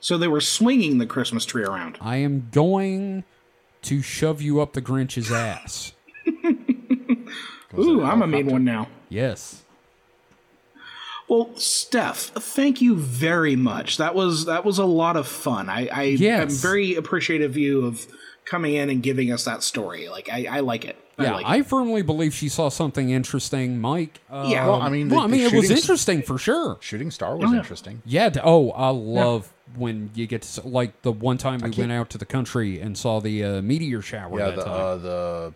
so 0.00 0.16
they 0.16 0.28
were 0.28 0.40
swinging 0.40 0.98
the 0.98 1.06
Christmas 1.06 1.44
tree 1.44 1.64
around. 1.64 1.98
I 2.00 2.16
am 2.16 2.48
going 2.52 3.24
to 3.82 4.00
shove 4.02 4.40
you 4.40 4.60
up 4.60 4.72
the 4.72 4.80
Grinch's 4.80 5.30
ass. 5.30 5.92
Ooh, 7.78 8.02
I'm 8.02 8.22
a 8.22 8.26
mean 8.26 8.46
one 8.46 8.64
now. 8.64 8.88
Yes. 9.08 9.62
Well, 11.28 11.50
Steph, 11.56 12.18
thank 12.34 12.80
you 12.80 12.96
very 12.96 13.54
much. 13.56 13.98
That 13.98 14.14
was 14.14 14.46
that 14.46 14.64
was 14.64 14.78
a 14.78 14.84
lot 14.86 15.16
of 15.16 15.26
fun. 15.28 15.68
I, 15.68 15.86
I 15.92 16.02
Yes. 16.04 16.42
am 16.42 16.48
very 16.70 16.94
appreciative 16.94 17.50
of 17.52 17.56
you 17.56 17.84
of 17.86 18.06
coming 18.44 18.74
in 18.74 18.88
and 18.88 19.02
giving 19.02 19.30
us 19.30 19.44
that 19.44 19.62
story. 19.62 20.08
Like 20.08 20.30
I, 20.32 20.46
I 20.50 20.60
like 20.60 20.86
it. 20.86 20.96
I 21.18 21.24
Yeah, 21.24 21.32
like 21.34 21.46
I 21.46 21.56
it. 21.58 21.66
firmly 21.66 22.00
believe 22.00 22.32
she 22.32 22.48
saw 22.48 22.70
something 22.70 23.10
interesting, 23.10 23.78
Mike. 23.78 24.20
Uh, 24.30 24.46
Yeah. 24.50 24.66
Well, 24.68 24.80
I 24.80 24.88
mean, 24.88 25.10
well, 25.10 25.20
I 25.20 25.26
mean, 25.26 25.40
it 25.42 25.52
was 25.52 25.70
interesting 25.70 26.22
for 26.22 26.38
sure. 26.38 26.78
Shooting 26.80 27.10
star 27.10 27.36
was 27.36 27.50
Oh, 27.50 27.52
yeah. 27.52 27.58
interesting. 27.58 28.00
Yeah. 28.06 28.30
Oh, 28.42 28.70
I 28.70 28.88
love 28.88 29.52
when 29.76 30.10
you 30.14 30.26
get 30.26 30.42
to 30.42 30.66
like 30.66 31.02
the 31.02 31.12
one 31.12 31.36
time 31.36 31.60
we 31.60 31.70
went 31.70 31.92
out 31.92 32.08
to 32.10 32.18
the 32.18 32.24
country 32.24 32.80
and 32.80 32.96
saw 32.96 33.20
the 33.20 33.44
uh, 33.44 33.60
meteor 33.62 34.00
shower. 34.00 34.38
Yeah, 34.38 34.46
that 34.46 34.56
the 34.56 34.64
time. 34.64 34.72
uh, 34.80 34.96
the 34.96 35.54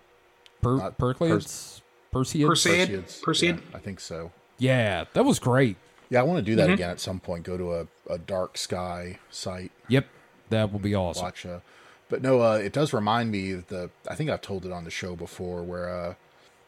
per- 0.61 0.77
not 0.77 0.99
Percleids, 0.99 1.81
Perseid. 2.13 2.43
Perseid. 2.45 3.05
Perseids. 3.25 3.43
Yeah, 3.43 3.57
I 3.75 3.79
think 3.79 4.01
so. 4.01 4.33
Yeah, 4.63 5.05
that 5.15 5.25
was 5.25 5.39
great. 5.39 5.77
Yeah, 6.09 6.21
I 6.21 6.23
want 6.25 6.39
to 6.39 6.43
do 6.43 6.53
Mm-hmm. 6.53 6.69
that 6.69 6.75
again 6.75 6.91
at 6.91 7.01
some 7.01 7.19
point. 7.21 7.45
Go 7.45 7.57
to 7.57 7.73
a, 7.75 7.87
a 8.09 8.19
dark 8.19 8.57
sky 8.59 9.19
site, 9.31 9.73
Yep, 9.89 10.07
that 10.51 10.73
will 10.73 10.79
be 10.79 10.95
awesome. 10.95 11.25
watch. 11.25 11.45
Uh, 11.47 11.61
but 12.09 12.23
no, 12.23 12.43
uh, 12.43 12.57
it 12.57 12.73
does 12.73 12.93
remind 12.93 13.31
me 13.31 13.53
of 13.53 13.69
the. 13.69 13.91
I 14.09 14.15
think 14.15 14.31
I've 14.31 14.43
told 14.43 14.65
it 14.67 14.73
on 14.73 14.85
the 14.85 14.91
show 14.91 15.17
before, 15.17 15.63
where 15.63 15.89
uh, 15.89 16.15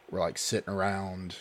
we're 0.09 0.19
like 0.19 0.37
sitting 0.37 0.73
around 0.73 1.35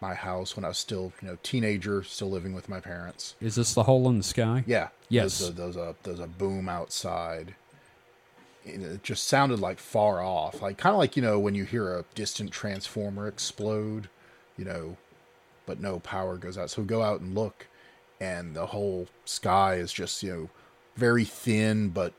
my 0.00 0.14
house 0.14 0.56
when 0.56 0.64
I 0.64 0.68
was 0.68 0.78
still, 0.78 1.12
you 1.22 1.28
know, 1.28 1.38
teenager, 1.42 2.02
still 2.02 2.30
living 2.30 2.54
with 2.54 2.68
my 2.68 2.80
parents. 2.80 3.34
Is 3.40 3.54
this 3.54 3.74
the 3.74 3.84
hole 3.84 4.08
in 4.08 4.16
the 4.18 4.24
sky? 4.24 4.64
Yeah. 4.66 4.88
Yes. 5.08 5.38
There's 5.38 5.50
a, 5.50 5.52
there's 5.52 5.76
a 5.76 5.94
there's 6.02 6.20
a 6.20 6.26
boom 6.26 6.68
outside. 6.68 7.54
And 8.64 8.82
it 8.84 9.02
just 9.02 9.26
sounded 9.26 9.58
like 9.58 9.78
far 9.78 10.22
off, 10.22 10.62
like 10.62 10.78
kind 10.78 10.92
of 10.94 10.98
like 10.98 11.16
you 11.16 11.22
know 11.22 11.38
when 11.38 11.54
you 11.54 11.64
hear 11.64 11.96
a 11.96 12.04
distant 12.14 12.50
transformer 12.52 13.26
explode, 13.28 14.08
you 14.56 14.64
know, 14.64 14.96
but 15.66 15.80
no 15.80 15.98
power 16.00 16.36
goes 16.36 16.58
out. 16.58 16.70
So 16.70 16.82
go 16.82 17.02
out 17.02 17.20
and 17.20 17.34
look, 17.34 17.66
and 18.20 18.54
the 18.54 18.66
whole 18.66 19.08
sky 19.24 19.74
is 19.74 19.92
just 19.92 20.22
you 20.22 20.32
know 20.32 20.50
very 20.96 21.24
thin, 21.24 21.90
but 21.90 22.12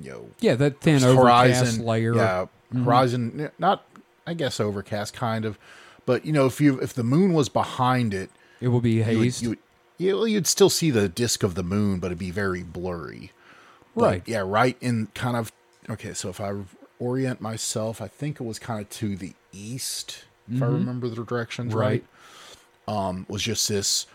you 0.00 0.10
know 0.10 0.30
Yeah, 0.40 0.54
that 0.56 0.80
thin 0.80 1.04
overcast 1.04 1.60
horizon 1.60 1.84
layer. 1.84 2.14
Yeah, 2.14 2.46
mm-hmm. 2.72 2.84
horizon 2.84 3.50
not 3.58 3.84
I 4.26 4.34
guess 4.34 4.60
overcast 4.60 5.14
kind 5.14 5.44
of, 5.44 5.58
but 6.04 6.24
you 6.24 6.32
know 6.32 6.46
if 6.46 6.60
you 6.60 6.80
if 6.80 6.94
the 6.94 7.04
moon 7.04 7.32
was 7.32 7.48
behind 7.48 8.14
it, 8.14 8.30
It 8.60 8.68
will 8.68 8.80
be 8.80 9.02
you 9.02 9.18
would, 9.18 9.42
you 9.42 10.16
would, 10.18 10.30
you'd 10.30 10.46
still 10.46 10.70
see 10.70 10.90
the 10.90 11.08
disk 11.08 11.42
of 11.42 11.54
the 11.54 11.62
moon, 11.62 12.00
but 12.00 12.08
it'd 12.08 12.18
be 12.18 12.30
very 12.30 12.62
blurry. 12.62 13.32
But, 13.94 14.02
Right. 14.02 14.22
Yeah. 14.26 14.44
Right. 14.46 14.76
In 14.80 15.08
kind 15.14 15.36
of 15.36 15.52
okay. 15.88 16.12
So 16.12 16.28
if 16.28 16.40
I 16.40 16.52
orient 16.98 17.40
myself, 17.40 18.00
I 18.00 18.08
think 18.08 18.40
it 18.40 18.44
was 18.44 18.58
kind 18.58 18.80
of 18.80 18.90
to 18.90 19.16
the 19.16 19.34
east, 19.52 20.24
if 20.50 20.62
I 20.62 20.66
mm-hmm. 20.66 20.74
remember 20.74 21.08
the 21.08 21.24
directions 21.24 21.74
right. 21.74 21.86
Right. 21.86 22.04
Um, 22.88 23.26
was 23.28 23.42
just 23.42 23.68
this 23.68 24.06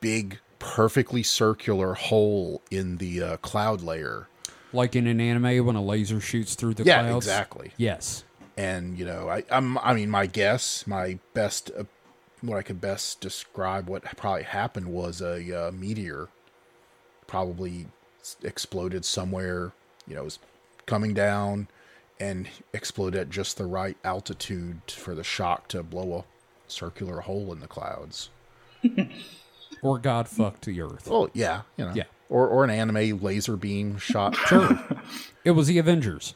big, 0.00 0.38
perfectly 0.58 1.22
circular 1.22 1.94
hole 1.94 2.60
in 2.70 2.98
the 2.98 3.22
uh, 3.22 3.36
cloud 3.38 3.80
layer. 3.82 4.28
like 4.72 4.94
in 4.96 5.06
an 5.06 5.20
anime 5.20 5.64
when 5.66 5.76
a 5.76 5.82
laser 5.82 6.20
shoots 6.20 6.54
through 6.54 6.74
the 6.74 6.84
Yeah, 6.84 7.02
clouds. 7.02 7.26
exactly. 7.26 7.72
Yes. 7.76 8.24
and 8.56 8.98
you 8.98 9.04
know 9.06 9.28
I 9.30 9.44
I'm, 9.50 9.78
I 9.78 9.94
mean 9.94 10.10
my 10.10 10.26
guess 10.26 10.86
my 10.86 11.18
best 11.34 11.70
uh, 11.78 11.84
what 12.42 12.58
I 12.58 12.62
could 12.62 12.80
best 12.82 13.20
describe 13.20 13.88
what 13.88 14.02
probably 14.16 14.42
happened 14.42 14.88
was 14.88 15.20
a 15.22 15.68
uh, 15.68 15.72
meteor 15.72 16.28
probably 17.26 17.86
exploded 18.42 19.04
somewhere 19.04 19.72
you 20.06 20.14
know 20.14 20.22
it 20.22 20.24
was 20.24 20.38
coming 20.86 21.14
down 21.14 21.68
and 22.20 22.48
exploded 22.72 23.20
at 23.20 23.30
just 23.30 23.56
the 23.56 23.64
right 23.64 23.96
altitude 24.04 24.80
for 24.88 25.14
the 25.14 25.24
shock 25.24 25.66
to 25.68 25.82
blow 25.82 26.12
a 26.18 26.24
circular 26.72 27.20
hole 27.20 27.52
in 27.52 27.60
the 27.60 27.68
clouds 27.68 28.30
Or 29.82 29.98
God 29.98 30.28
fucked 30.28 30.64
the 30.64 30.80
Earth. 30.80 31.08
oh 31.10 31.28
yeah 31.34 31.62
you 31.76 31.84
know 31.84 31.92
Yeah. 31.94 32.04
or 32.28 32.46
or 32.48 32.64
an 32.64 32.70
anime 32.70 33.18
laser 33.20 33.56
beam 33.56 33.98
shot 33.98 34.36
It 35.44 35.52
was 35.52 35.66
the 35.66 35.78
Avengers. 35.78 36.34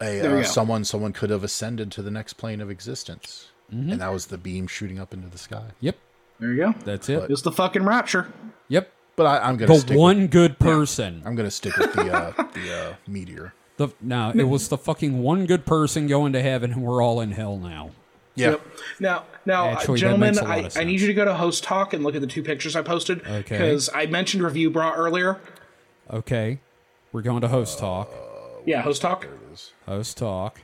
a, 0.00 0.40
uh, 0.40 0.42
someone 0.42 0.84
someone 0.84 1.12
could 1.12 1.30
have 1.30 1.44
ascended 1.44 1.90
to 1.92 2.02
the 2.02 2.10
next 2.10 2.34
plane 2.34 2.60
of 2.60 2.70
existence 2.70 3.48
and 3.70 4.00
that 4.00 4.12
was 4.12 4.26
the 4.26 4.38
beam 4.38 4.66
shooting 4.66 4.98
up 5.00 5.12
into 5.14 5.28
the 5.28 5.38
sky 5.38 5.64
Yep. 5.80 5.96
There 6.38 6.50
you 6.52 6.56
go. 6.66 6.74
That's 6.84 7.08
it. 7.08 7.30
It's 7.30 7.40
the 7.42 7.50
fucking 7.50 7.82
rapture. 7.84 8.30
Yep. 8.68 8.92
But 9.16 9.24
I, 9.26 9.38
I'm 9.48 9.56
gonna 9.56 9.72
The 9.72 9.80
stick. 9.80 9.96
one 9.96 10.26
good 10.26 10.58
person. 10.58 11.22
I'm 11.24 11.34
gonna 11.34 11.50
stick 11.50 11.74
with 11.78 11.94
the 11.94 12.12
uh, 12.12 12.32
the 12.52 12.74
uh, 12.90 12.94
meteor. 13.08 13.54
The 13.78 13.88
no, 14.02 14.32
it 14.34 14.42
was 14.42 14.68
the 14.68 14.76
fucking 14.76 15.22
one 15.22 15.46
good 15.46 15.64
person 15.64 16.06
going 16.08 16.34
to 16.34 16.42
heaven, 16.42 16.72
and 16.74 16.82
we're 16.82 17.02
all 17.02 17.22
in 17.22 17.30
hell 17.32 17.56
now. 17.56 17.90
Yeah, 18.36 18.50
Yep. 18.50 18.60
Now, 19.00 19.24
now, 19.46 19.64
uh, 19.68 19.72
Actually, 19.72 19.94
that 19.94 20.00
gentlemen, 20.00 20.28
makes 20.34 20.38
a 20.38 20.44
lot 20.44 20.76
I, 20.76 20.80
I 20.80 20.84
need 20.84 21.00
you 21.00 21.06
to 21.08 21.14
go 21.14 21.24
to 21.24 21.34
Host 21.34 21.64
Talk 21.64 21.92
and 21.94 22.04
look 22.04 22.14
at 22.14 22.20
the 22.20 22.26
two 22.26 22.42
pictures 22.42 22.76
I 22.76 22.82
posted. 22.82 23.26
Okay. 23.26 23.40
Because 23.58 23.88
I 23.94 24.06
mentioned 24.06 24.42
Review 24.42 24.70
Brah 24.70 24.96
earlier. 24.96 25.40
Okay, 26.10 26.60
we're 27.12 27.22
going 27.22 27.40
to 27.40 27.48
host 27.48 27.78
talk. 27.78 28.12
Yeah, 28.64 28.82
Host 28.82 29.02
Talk. 29.02 29.26
Host 29.86 30.16
talk. 30.18 30.60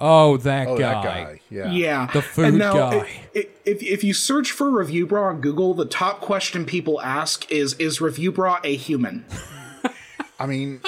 Oh, 0.00 0.36
that 0.38 0.68
Oh, 0.68 0.78
guy. 0.78 0.92
that 0.92 1.04
guy. 1.04 1.40
Yeah. 1.50 1.70
Yeah. 1.70 2.10
The 2.12 2.20
food 2.22 2.44
and 2.46 2.58
now, 2.58 2.72
guy. 2.90 2.96
i- 2.96 3.38
i- 3.38 3.46
If, 3.64 3.82
if 3.82 4.04
you 4.04 4.12
search 4.12 4.50
for 4.50 4.70
Review 4.70 5.06
Brah 5.06 5.30
on 5.30 5.40
Google, 5.40 5.72
the 5.74 5.86
top 5.86 6.20
question 6.20 6.64
people 6.66 7.00
ask 7.00 7.50
is 7.50 7.74
Is 7.74 8.00
Review 8.00 8.30
Brah 8.32 8.58
a 8.64 8.76
human? 8.76 9.24
I 10.38 10.46
mean, 10.46 10.80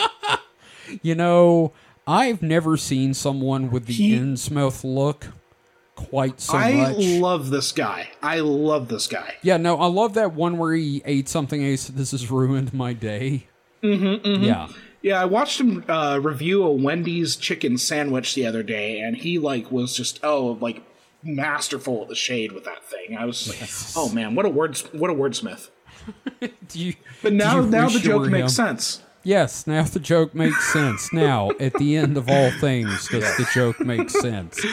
You 1.03 1.15
know, 1.15 1.73
I've 2.07 2.43
never 2.43 2.77
seen 2.77 3.15
someone 3.15 3.70
with 3.70 3.87
the 3.87 3.93
He- 3.95 4.16
Innsmouth 4.16 4.83
look 4.85 5.28
quite 5.97 6.40
so 6.40 6.56
I 6.56 6.74
much. 6.74 6.97
love 6.98 7.51
this 7.51 7.73
guy. 7.73 8.10
I 8.23 8.39
love 8.40 8.89
this 8.89 9.06
guy. 9.09 9.35
yeah, 9.43 9.56
no, 9.56 9.77
I 9.81 9.86
love 9.86 10.14
that 10.14 10.35
one 10.35 10.59
where 10.59 10.74
he 10.74 11.02
ate 11.05 11.28
something. 11.28 11.60
And 11.60 11.70
he 11.70 11.77
said, 11.77 11.97
"This 11.97 12.12
has 12.12 12.31
ruined 12.31 12.73
my 12.73 12.93
day." 12.93 13.48
Mm-hmm, 13.82 14.44
Yeah, 14.44 14.68
Yeah, 15.02 15.20
I 15.20 15.24
watched 15.24 15.60
him 15.60 15.85
uh, 15.89 16.18
review 16.23 16.62
a 16.64 16.70
Wendy's 16.73 17.36
chicken 17.36 17.78
sandwich 17.78 18.35
the 18.35 18.47
other 18.47 18.62
day, 18.62 19.01
and 19.01 19.16
he 19.16 19.39
like 19.39 19.70
was 19.73 19.97
just 19.97 20.20
oh 20.23 20.59
like 20.60 20.82
masterful 21.23 22.02
at 22.02 22.09
the 22.09 22.14
shade 22.14 22.52
with 22.52 22.64
that 22.64 22.85
thing. 22.85 23.16
I 23.16 23.24
was 23.24 23.48
like 23.48 23.68
oh 23.97 24.12
man, 24.12 24.35
what 24.35 24.47
a 24.47 24.48
words 24.48 24.82
what 24.93 25.10
a 25.10 25.14
wordsmith. 25.14 25.70
do 26.68 26.78
you? 26.78 26.94
But 27.23 27.32
now 27.32 27.60
now 27.60 27.89
the 27.89 27.98
joke 27.98 28.28
makes 28.28 28.44
him? 28.59 28.66
sense. 28.66 29.02
Yes, 29.27 29.66
now 29.66 29.82
the 29.82 29.98
joke 29.98 30.36
makes 30.36 30.73
sense. 30.73 31.12
Now, 31.12 31.51
at 31.59 31.73
the 31.74 31.97
end 31.97 32.16
of 32.16 32.28
all 32.31 32.53
things, 32.53 33.09
does 33.09 33.36
the 33.36 33.44
joke 33.53 33.81
make 33.81 34.09
sense? 34.09 34.65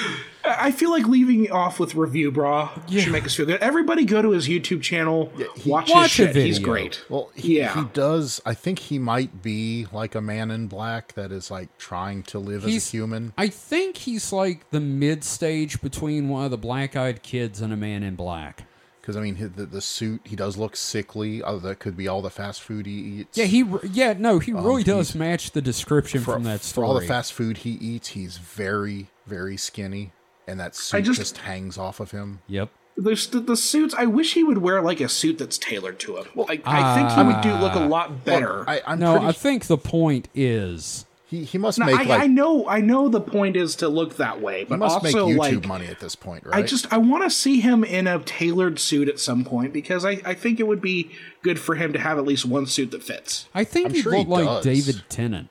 I 0.45 0.67
I 0.67 0.71
feel 0.71 0.91
like 0.91 1.07
leaving 1.07 1.49
off 1.51 1.79
with 1.79 1.95
Review 1.95 2.31
Brah 2.31 2.69
should 2.89 3.11
make 3.11 3.25
us 3.25 3.33
feel 3.33 3.45
good. 3.47 3.59
Everybody 3.61 4.05
go 4.05 4.21
to 4.21 4.29
his 4.31 4.47
YouTube 4.47 4.81
channel, 4.81 5.31
watch, 5.65 5.89
Watch 5.89 5.91
his 5.91 6.11
shit. 6.11 6.35
He's 6.35 6.59
great. 6.59 7.03
well, 7.09 7.31
he, 7.33 7.57
Yeah. 7.57 7.73
he 7.73 7.85
does. 7.93 8.41
I 8.45 8.53
think 8.53 8.77
he 8.79 8.99
might 8.99 9.41
be 9.41 9.87
like 9.91 10.13
a 10.15 10.21
man 10.21 10.51
in 10.51 10.67
black 10.67 11.13
that 11.13 11.31
is 11.31 11.49
like 11.49 11.75
trying 11.77 12.21
to 12.23 12.39
live 12.39 12.63
He's- 12.63 12.87
as 12.87 12.93
a 12.93 12.97
human. 12.97 13.33
I 13.37 13.47
think 13.47 13.97
he's 13.97 14.31
like 14.31 14.69
the 14.69 14.79
mid 14.79 15.23
stage 15.23 15.81
between 15.81 16.29
one 16.29 16.45
of 16.45 16.51
the 16.51 16.57
black 16.57 16.95
eyed 16.95 17.23
kids 17.23 17.59
and 17.61 17.73
a 17.73 17.77
man 17.77 18.03
in 18.03 18.15
black. 18.15 18.65
Because 19.03 19.17
I 19.17 19.19
mean, 19.19 19.51
the, 19.53 19.65
the 19.65 19.81
suit 19.81 20.21
he 20.23 20.37
does 20.37 20.55
look 20.55 20.77
sickly. 20.77 21.43
Oh, 21.43 21.59
that 21.59 21.79
could 21.79 21.97
be 21.97 22.07
all 22.07 22.21
the 22.21 22.29
fast 22.29 22.61
food 22.61 22.85
he 22.85 22.93
eats. 22.93 23.37
Yeah, 23.37 23.43
he. 23.43 23.65
Yeah, 23.91 24.13
no, 24.17 24.39
he 24.39 24.53
um, 24.53 24.63
really 24.63 24.83
does 24.83 25.13
match 25.13 25.51
the 25.51 25.61
description 25.61 26.21
for, 26.21 26.35
from 26.35 26.43
that 26.45 26.61
for 26.61 26.65
story. 26.65 26.87
all 26.87 26.93
the 26.97 27.05
fast 27.05 27.33
food 27.33 27.57
he 27.57 27.71
eats, 27.71 28.09
he's 28.09 28.37
very 28.37 29.09
very 29.27 29.57
skinny, 29.57 30.13
and 30.47 30.57
that 30.57 30.73
suit 30.73 31.03
just- 31.03 31.19
just, 31.19 31.37
hangs 31.39 31.77
off 31.77 31.99
of 31.99 32.11
him. 32.11 32.39
Yep. 32.47 32.69
There's 32.95 33.27
the, 33.27 33.39
the 33.39 33.57
suits. 33.57 33.93
I 33.97 34.05
wish 34.05 34.35
he 34.35 34.43
would 34.43 34.59
wear 34.59 34.79
like 34.81 35.01
a 35.01 35.09
suit 35.09 35.39
that's 35.39 35.57
tailored 35.57 35.99
to 36.01 36.17
him. 36.17 36.27
I, 36.47 36.61
I 36.63 36.95
think 36.95 37.09
he 37.09 37.23
would 37.23 37.41
do 37.41 37.53
look 37.59 37.73
a 37.73 37.83
ah. 37.83 37.87
lot 37.87 38.23
better. 38.23 38.69
I, 38.69 38.83
I'm 38.85 38.99
No, 38.99 39.13
pretty. 39.13 39.25
I 39.25 39.31
think 39.31 39.65
the 39.65 39.79
point 39.79 40.29
is 40.35 41.05
he 41.33 41.43
he 41.45 41.57
must 41.57 41.79
No, 41.79 41.87
make 41.87 41.99
I, 41.99 42.03
like 42.03 42.21
I 42.21 42.27
know, 42.27 42.67
I 42.67 42.79
know 42.79 43.09
the 43.09 43.19
point 43.19 43.55
is 43.55 43.75
to 43.77 43.89
look 43.89 44.17
that 44.17 44.39
way, 44.39 44.59
he 44.59 44.65
but 44.65 44.77
must 44.77 45.01
make 45.01 45.15
also 45.15 45.29
YouTube 45.29 45.37
like 45.37 45.67
money 45.67 45.87
at 45.87 45.99
this 45.99 46.15
point, 46.15 46.45
right? 46.45 46.55
I 46.55 46.61
just 46.61 46.91
I 46.93 46.97
want 46.97 47.23
to 47.23 47.31
see 47.31 47.59
him 47.59 47.83
in 47.83 48.05
a 48.05 48.19
tailored 48.19 48.79
suit 48.79 49.09
at 49.09 49.19
some 49.19 49.43
point 49.43 49.73
because 49.73 50.05
I, 50.05 50.21
I 50.23 50.35
think 50.35 50.59
it 50.59 50.67
would 50.67 50.81
be 50.81 51.09
good 51.41 51.59
for 51.59 51.73
him 51.73 51.91
to 51.93 51.99
have 51.99 52.19
at 52.19 52.25
least 52.25 52.45
one 52.45 52.67
suit 52.67 52.91
that 52.91 53.01
fits. 53.01 53.47
I 53.55 53.63
think 53.63 53.87
I'm 53.87 53.93
he'd 53.95 54.01
sure 54.03 54.11
look 54.11 54.27
he 54.27 54.33
like. 54.45 54.63
David 54.63 55.03
Tennant. 55.09 55.49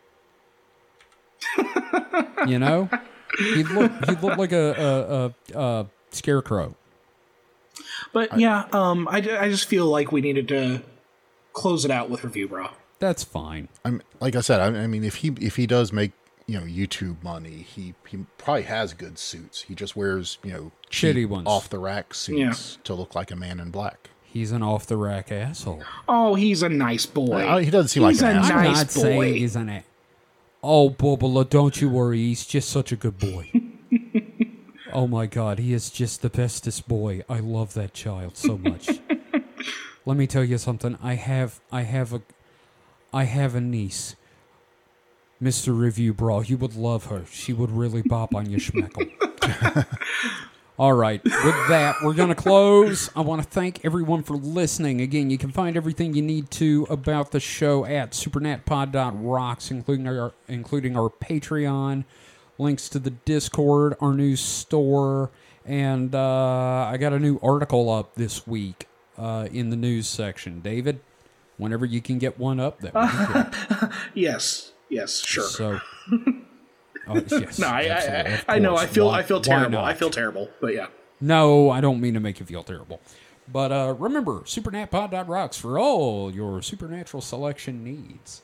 you 2.47 2.61
know, 2.61 2.89
he'd 3.39 3.69
look 3.69 3.91
he'd 4.05 4.23
look 4.23 4.39
like 4.39 4.53
a 4.53 5.35
a, 5.53 5.59
a, 5.59 5.61
a 5.61 5.87
scarecrow. 6.13 6.77
But 8.13 8.39
yeah, 8.39 8.67
um, 8.73 9.09
I, 9.11 9.17
I 9.17 9.49
just 9.49 9.67
feel 9.67 9.87
like 9.87 10.13
we 10.13 10.21
needed 10.21 10.47
to 10.49 10.83
close 11.55 11.85
it 11.85 11.91
out 11.91 12.09
with 12.09 12.23
review, 12.23 12.47
bro. 12.47 12.69
That's 13.03 13.25
fine. 13.25 13.69
I'm 13.85 14.01
like 14.21 14.37
I 14.37 14.41
said. 14.43 14.61
I, 14.61 14.67
I 14.85 14.87
mean, 14.87 15.03
if 15.03 15.17
he 15.17 15.33
if 15.41 15.57
he 15.57 15.67
does 15.67 15.93
make 15.93 16.13
you 16.47 16.57
know 16.61 16.65
YouTube 16.65 17.21
money, 17.25 17.67
he 17.69 17.95
he 18.07 18.27
probably 18.39 18.63
has 18.63 18.95
good 18.95 19.19
suits. 19.19 19.63
He 19.63 19.75
just 19.75 19.97
wears 19.97 20.39
you 20.45 20.53
know 20.53 20.73
Shitty 20.89 21.29
ones. 21.29 21.49
off 21.49 21.69
the 21.69 21.81
rack 21.81 22.15
suits 22.15 22.79
to 22.85 22.95
look 22.95 23.17
like 23.17 23.33
a 23.33 23.37
man 23.37 23.59
in 23.59 23.71
black. 23.73 24.11
He's 24.23 24.53
an 24.53 24.63
off 24.63 24.87
the 24.87 24.97
rack 24.97 25.33
asshole. 25.33 25.83
Oh, 26.09 26.37
he's 26.37 26.63
a 26.63 26.69
nice 26.69 27.05
boy. 27.05 27.43
Uh, 27.45 27.59
he 27.59 27.71
doesn't 27.73 27.89
seem 27.89 28.05
like 28.05 28.13
He's 28.13 28.23
an 28.23 28.37
a 28.37 28.39
asshole. 28.39 28.57
I'm 28.57 28.65
nice 28.65 28.77
not 28.97 29.03
boy. 29.03 29.09
saying 29.09 29.35
he's 29.35 29.57
an 29.57 29.69
a- 29.69 29.85
Oh, 30.63 30.91
Bubba, 30.91 31.51
don't 31.51 31.81
you 31.81 31.89
worry. 31.91 32.19
He's 32.19 32.47
just 32.47 32.71
such 32.71 32.93
a 32.93 32.97
good 32.97 33.19
boy. 33.19 33.51
oh 34.93 35.09
my 35.09 35.27
God, 35.27 35.59
he 35.59 35.73
is 35.75 35.91
just 35.91 36.23
the 36.23 36.31
bestest 36.31 36.87
boy. 36.87 37.25
I 37.29 37.41
love 37.41 37.75
that 37.75 37.95
child 37.95 38.37
so 38.37 38.57
much. 38.59 38.89
Let 40.07 40.17
me 40.17 40.27
tell 40.29 40.45
you 40.45 40.57
something. 40.59 40.97
I 41.03 41.15
have, 41.15 41.61
I 41.73 41.83
have 41.83 42.13
a, 42.13 42.23
I 43.13 43.25
have 43.25 43.55
a 43.55 43.61
niece. 43.61 44.17
Mr. 45.43 45.77
Review 45.77 46.15
Brah, 46.15 46.49
you 46.49 46.57
would 46.57 46.77
love 46.77 47.07
her. 47.07 47.25
She 47.31 47.53
would 47.53 47.71
really 47.71 48.03
bop 48.03 48.35
on 48.35 48.49
your 48.49 48.61
schmeckle. 48.61 49.11
All 50.79 50.95
right. 50.95 51.23
With 51.23 51.69
that, 51.69 51.97
we're 52.03 52.15
going 52.15 52.31
to 52.31 52.35
close. 52.35 53.11
I 53.15 53.21
want 53.21 53.43
to 53.43 53.49
thank 53.49 53.85
everyone 53.85 54.23
for 54.23 54.37
listening. 54.37 55.01
Again, 55.01 55.31
you 55.31 55.37
can 55.37 55.51
find 55.51 55.77
everything 55.77 56.15
you 56.15 56.23
need 56.23 56.51
to 56.53 56.87
about 56.89 57.33
the 57.33 57.41
show 57.41 57.85
at 57.85 58.13
supernatpod.rocks, 58.13 59.71
including 59.71 60.09
our 60.09 60.33
including 60.49 60.97
our 60.97 61.11
Patreon, 61.11 62.05
links 62.57 62.89
to 62.89 62.99
the 62.99 63.11
Discord, 63.11 63.97
our 64.01 64.15
new 64.15 64.35
store, 64.35 65.31
and 65.67 66.15
uh, 66.15 66.89
I 66.91 66.97
got 66.97 67.13
a 67.13 67.19
new 67.19 67.39
article 67.43 67.91
up 67.91 68.15
this 68.15 68.47
week 68.47 68.89
uh, 69.19 69.49
in 69.53 69.71
the 69.71 69.77
news 69.77 70.07
section. 70.07 70.61
David, 70.61 71.01
whenever 71.59 71.85
you 71.87 72.01
can 72.01 72.19
get 72.19 72.39
one 72.39 72.61
up, 72.61 72.81
that 72.81 72.95
would 72.95 73.11
be 73.11 73.67
great. 73.81 73.93
Yes, 74.15 74.73
yes, 74.89 75.21
sure. 75.25 75.45
So. 75.45 75.81
Oh, 77.09 77.15
yes, 77.17 77.59
no, 77.59 77.67
I, 77.67 77.81
I, 77.81 78.43
I 78.47 78.59
know. 78.61 78.77
I 78.77 78.87
feel 78.87 79.09
Why- 79.09 79.19
I 79.19 79.23
feel 79.25 79.41
terrible. 79.41 79.79
I 79.81 79.93
feel 79.93 80.09
terrible. 80.09 80.49
But 80.61 80.75
yeah. 80.75 80.87
No, 81.21 81.69
I 81.69 81.81
don't 81.81 82.01
mean 82.01 82.15
to 82.15 82.21
make 82.21 82.39
you 82.39 82.47
feel 82.47 82.63
terrible. 82.63 83.01
But 83.53 83.73
uh, 83.73 83.97
remember, 83.99 84.43
supernatpod.rocks 84.43 85.57
for 85.57 85.81
all 85.81 86.33
your 86.33 86.63
supernatural 86.63 87.21
selection 87.21 87.83
needs. 87.83 88.43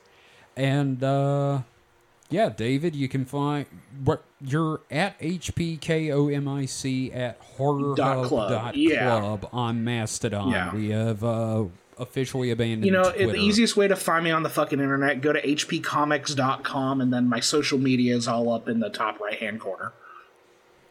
And 0.57 1.05
uh, 1.05 1.61
yeah, 2.31 2.49
David, 2.49 2.97
you 2.97 3.09
can 3.09 3.25
find 3.25 3.67
what 4.05 4.25
you're 4.41 4.81
at 4.91 5.19
HPKOMIC 5.21 7.15
at 7.17 7.41
horrorhub 7.57 7.97
Dot 7.97 8.27
club, 8.27 8.51
dot 8.51 8.77
yeah. 8.77 9.21
club 9.21 9.49
on 9.53 9.85
Mastodon. 9.85 10.51
Yeah. 10.51 10.75
We 10.75 10.89
have 10.91 11.23
uh, 11.23 11.65
officially 11.99 12.51
abandoned 12.51 12.85
You 12.85 12.93
know, 12.93 13.11
Twitter. 13.11 13.33
the 13.33 13.39
easiest 13.39 13.77
way 13.77 13.89
to 13.89 13.97
find 13.97 14.25
me 14.25 14.31
on 14.31 14.43
the 14.43 14.49
fucking 14.49 14.79
internet, 14.81 15.21
go 15.21 15.33
to 15.33 15.41
hpkomics.com 15.41 17.01
and 17.01 17.13
then 17.13 17.29
my 17.29 17.41
social 17.41 17.79
media 17.79 18.15
is 18.17 18.29
all 18.29 18.53
up 18.53 18.69
in 18.69 18.81
the 18.81 18.91
top 18.91 19.21
right 19.21 19.39
hand 19.39 19.61
corner. 19.61 19.93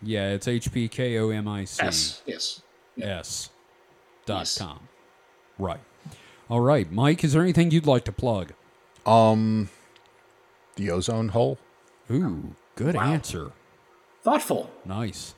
Yeah, 0.02 0.30
it's 0.30 0.46
HPKOMIC. 0.48 1.80
Yes, 1.82 2.22
yes. 2.26 2.62
S 3.02 3.50
dot 4.26 4.42
Yes. 4.42 4.58
com. 4.58 4.80
Right. 5.58 5.80
All 6.50 6.62
right, 6.62 6.92
Mike. 6.92 7.24
Is 7.24 7.34
there 7.34 7.42
anything 7.42 7.72
you'd 7.72 7.88
like 7.88 8.06
to 8.06 8.12
plug? 8.12 8.54
Um, 9.06 9.70
the 10.76 10.92
ozone 10.92 11.30
hole. 11.30 11.58
Ooh, 12.12 12.56
good 12.76 12.96
answer. 12.96 13.52
Thoughtful. 14.24 14.70
Nice. 14.86 15.34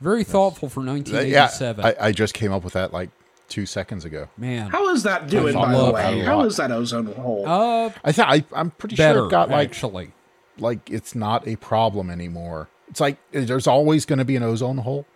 Very 0.00 0.24
thoughtful 0.24 0.68
for 0.68 0.80
Uh, 0.80 0.84
Yeah, 0.84 0.92
1987. 0.92 1.84
I, 1.84 1.94
I 2.08 2.12
just 2.12 2.34
came 2.34 2.52
up 2.52 2.64
with 2.64 2.72
that 2.74 2.92
like 2.92 3.10
two 3.48 3.66
seconds 3.66 4.04
ago. 4.04 4.28
Man. 4.36 4.68
How 4.70 4.88
is 4.90 5.02
that 5.04 5.28
doing, 5.28 5.54
thought 5.54 5.66
by 5.66 5.72
the 5.78 5.90
way? 5.92 6.02
that 6.02 6.22
a 6.22 6.24
How 6.26 6.36
lot. 6.38 6.46
is 6.46 6.56
that 6.58 6.70
ozone 6.70 7.06
hole? 7.06 7.44
uh, 7.48 7.90
I 8.04 8.12
think 8.12 8.28
I 8.28 8.44
I'm 8.52 8.70
pretty 8.72 8.96
better, 8.96 9.20
sure 9.20 9.26
it 9.28 9.30
got 9.30 9.50
like 9.50 9.68
actually. 9.70 10.12
like 10.58 10.90
it's 10.90 11.14
not 11.14 11.46
a 11.48 11.56
problem 11.56 12.10
anymore. 12.10 12.68
It's 12.90 13.00
like 13.00 13.18
there's 13.32 13.66
always 13.66 14.04
going 14.06 14.18
to 14.18 14.24
be 14.24 14.36
an 14.36 14.42
ozone 14.42 14.78
hole 14.78 15.06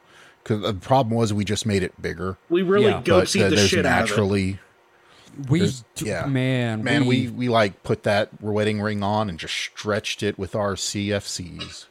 because 0.42 0.60
the 0.62 0.74
problem 0.74 1.16
was 1.16 1.32
we 1.32 1.44
just 1.44 1.64
made 1.66 1.82
it 1.82 2.00
bigger. 2.00 2.36
we 2.48 2.62
really 2.62 2.86
yeah, 2.86 2.96
But 3.04 3.04
goatsied 3.04 3.46
uh, 3.46 3.48
the 3.50 3.56
there's 3.56 3.68
shit 3.68 3.86
out 3.86 4.02
of 4.02 4.09
it. 4.09 4.10
naturally, 4.10 4.59
We, 5.48 5.59
there's- 5.60 5.84
yeah. 6.02 6.26
man, 6.26 6.82
man, 6.84 7.06
we 7.06 7.28
we 7.28 7.48
like 7.48 7.82
put 7.82 8.02
that 8.02 8.42
wedding 8.42 8.80
ring 8.82 9.02
on 9.02 9.28
and 9.30 9.38
just 9.38 9.54
stretched 9.54 10.22
it 10.22 10.38
with 10.38 10.54
our 10.54 10.74
CFCs. 10.74 11.86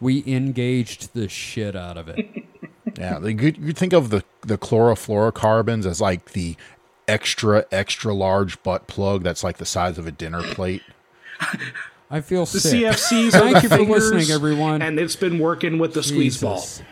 we 0.00 0.22
engaged 0.26 1.12
the 1.14 1.28
shit 1.28 1.76
out 1.76 1.96
of 1.98 2.08
it. 2.08 2.26
Yeah, 2.98 3.18
like 3.18 3.40
you 3.40 3.54
you 3.60 3.72
think 3.72 3.92
of 3.92 4.10
the 4.10 4.24
the 4.42 4.58
chlorofluorocarbons 4.58 5.86
as 5.86 6.00
like 6.00 6.32
the 6.32 6.56
extra 7.08 7.64
extra 7.70 8.12
large 8.12 8.62
butt 8.62 8.86
plug 8.86 9.22
that's 9.22 9.44
like 9.44 9.58
the 9.58 9.66
size 9.66 9.98
of 9.98 10.06
a 10.06 10.12
dinner 10.12 10.42
plate. 10.42 10.82
I 12.10 12.20
feel 12.20 12.44
The 12.44 12.60
sick. 12.60 12.82
CFCs 12.82 13.32
Thank 13.32 13.62
you 13.62 13.68
for 13.68 13.80
listening, 13.80 14.30
everyone. 14.30 14.82
And 14.82 14.98
it's 14.98 15.16
been 15.16 15.38
working 15.38 15.78
with 15.78 15.94
the 15.94 16.02
squeeze 16.02 16.40
ball. 16.40 16.56
Jesus. 16.56 16.82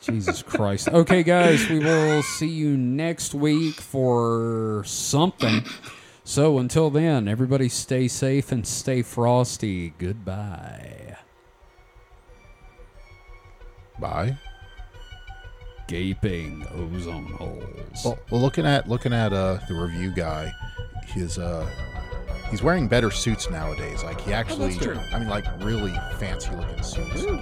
Jesus 0.00 0.42
Christ. 0.42 0.88
Okay, 0.88 1.22
guys, 1.22 1.68
we 1.68 1.78
will 1.80 2.22
see 2.22 2.48
you 2.48 2.76
next 2.76 3.34
week 3.34 3.74
for 3.74 4.82
something. 4.86 5.62
So 6.24 6.58
until 6.58 6.88
then, 6.88 7.28
everybody 7.28 7.68
stay 7.68 8.08
safe 8.08 8.50
and 8.50 8.66
stay 8.66 9.02
frosty. 9.02 9.92
Goodbye. 9.98 11.16
Bye. 13.98 14.38
Gaping 15.88 16.66
ozone 16.74 17.24
holes. 17.24 18.04
Well, 18.04 18.18
well, 18.30 18.40
looking 18.40 18.66
at 18.66 18.88
looking 18.88 19.12
at 19.12 19.32
uh 19.32 19.58
the 19.68 19.74
review 19.74 20.12
guy, 20.14 20.54
his 21.06 21.38
uh 21.38 21.68
he's 22.50 22.62
wearing 22.62 22.88
better 22.88 23.10
suits 23.10 23.50
nowadays. 23.50 24.04
Like 24.04 24.20
he 24.20 24.32
actually, 24.32 24.74
true. 24.76 24.98
I 25.12 25.18
mean, 25.18 25.28
like 25.28 25.46
really 25.60 25.92
fancy 26.18 26.50
looking 26.54 26.82
suits. 26.82 27.24
And 27.24 27.40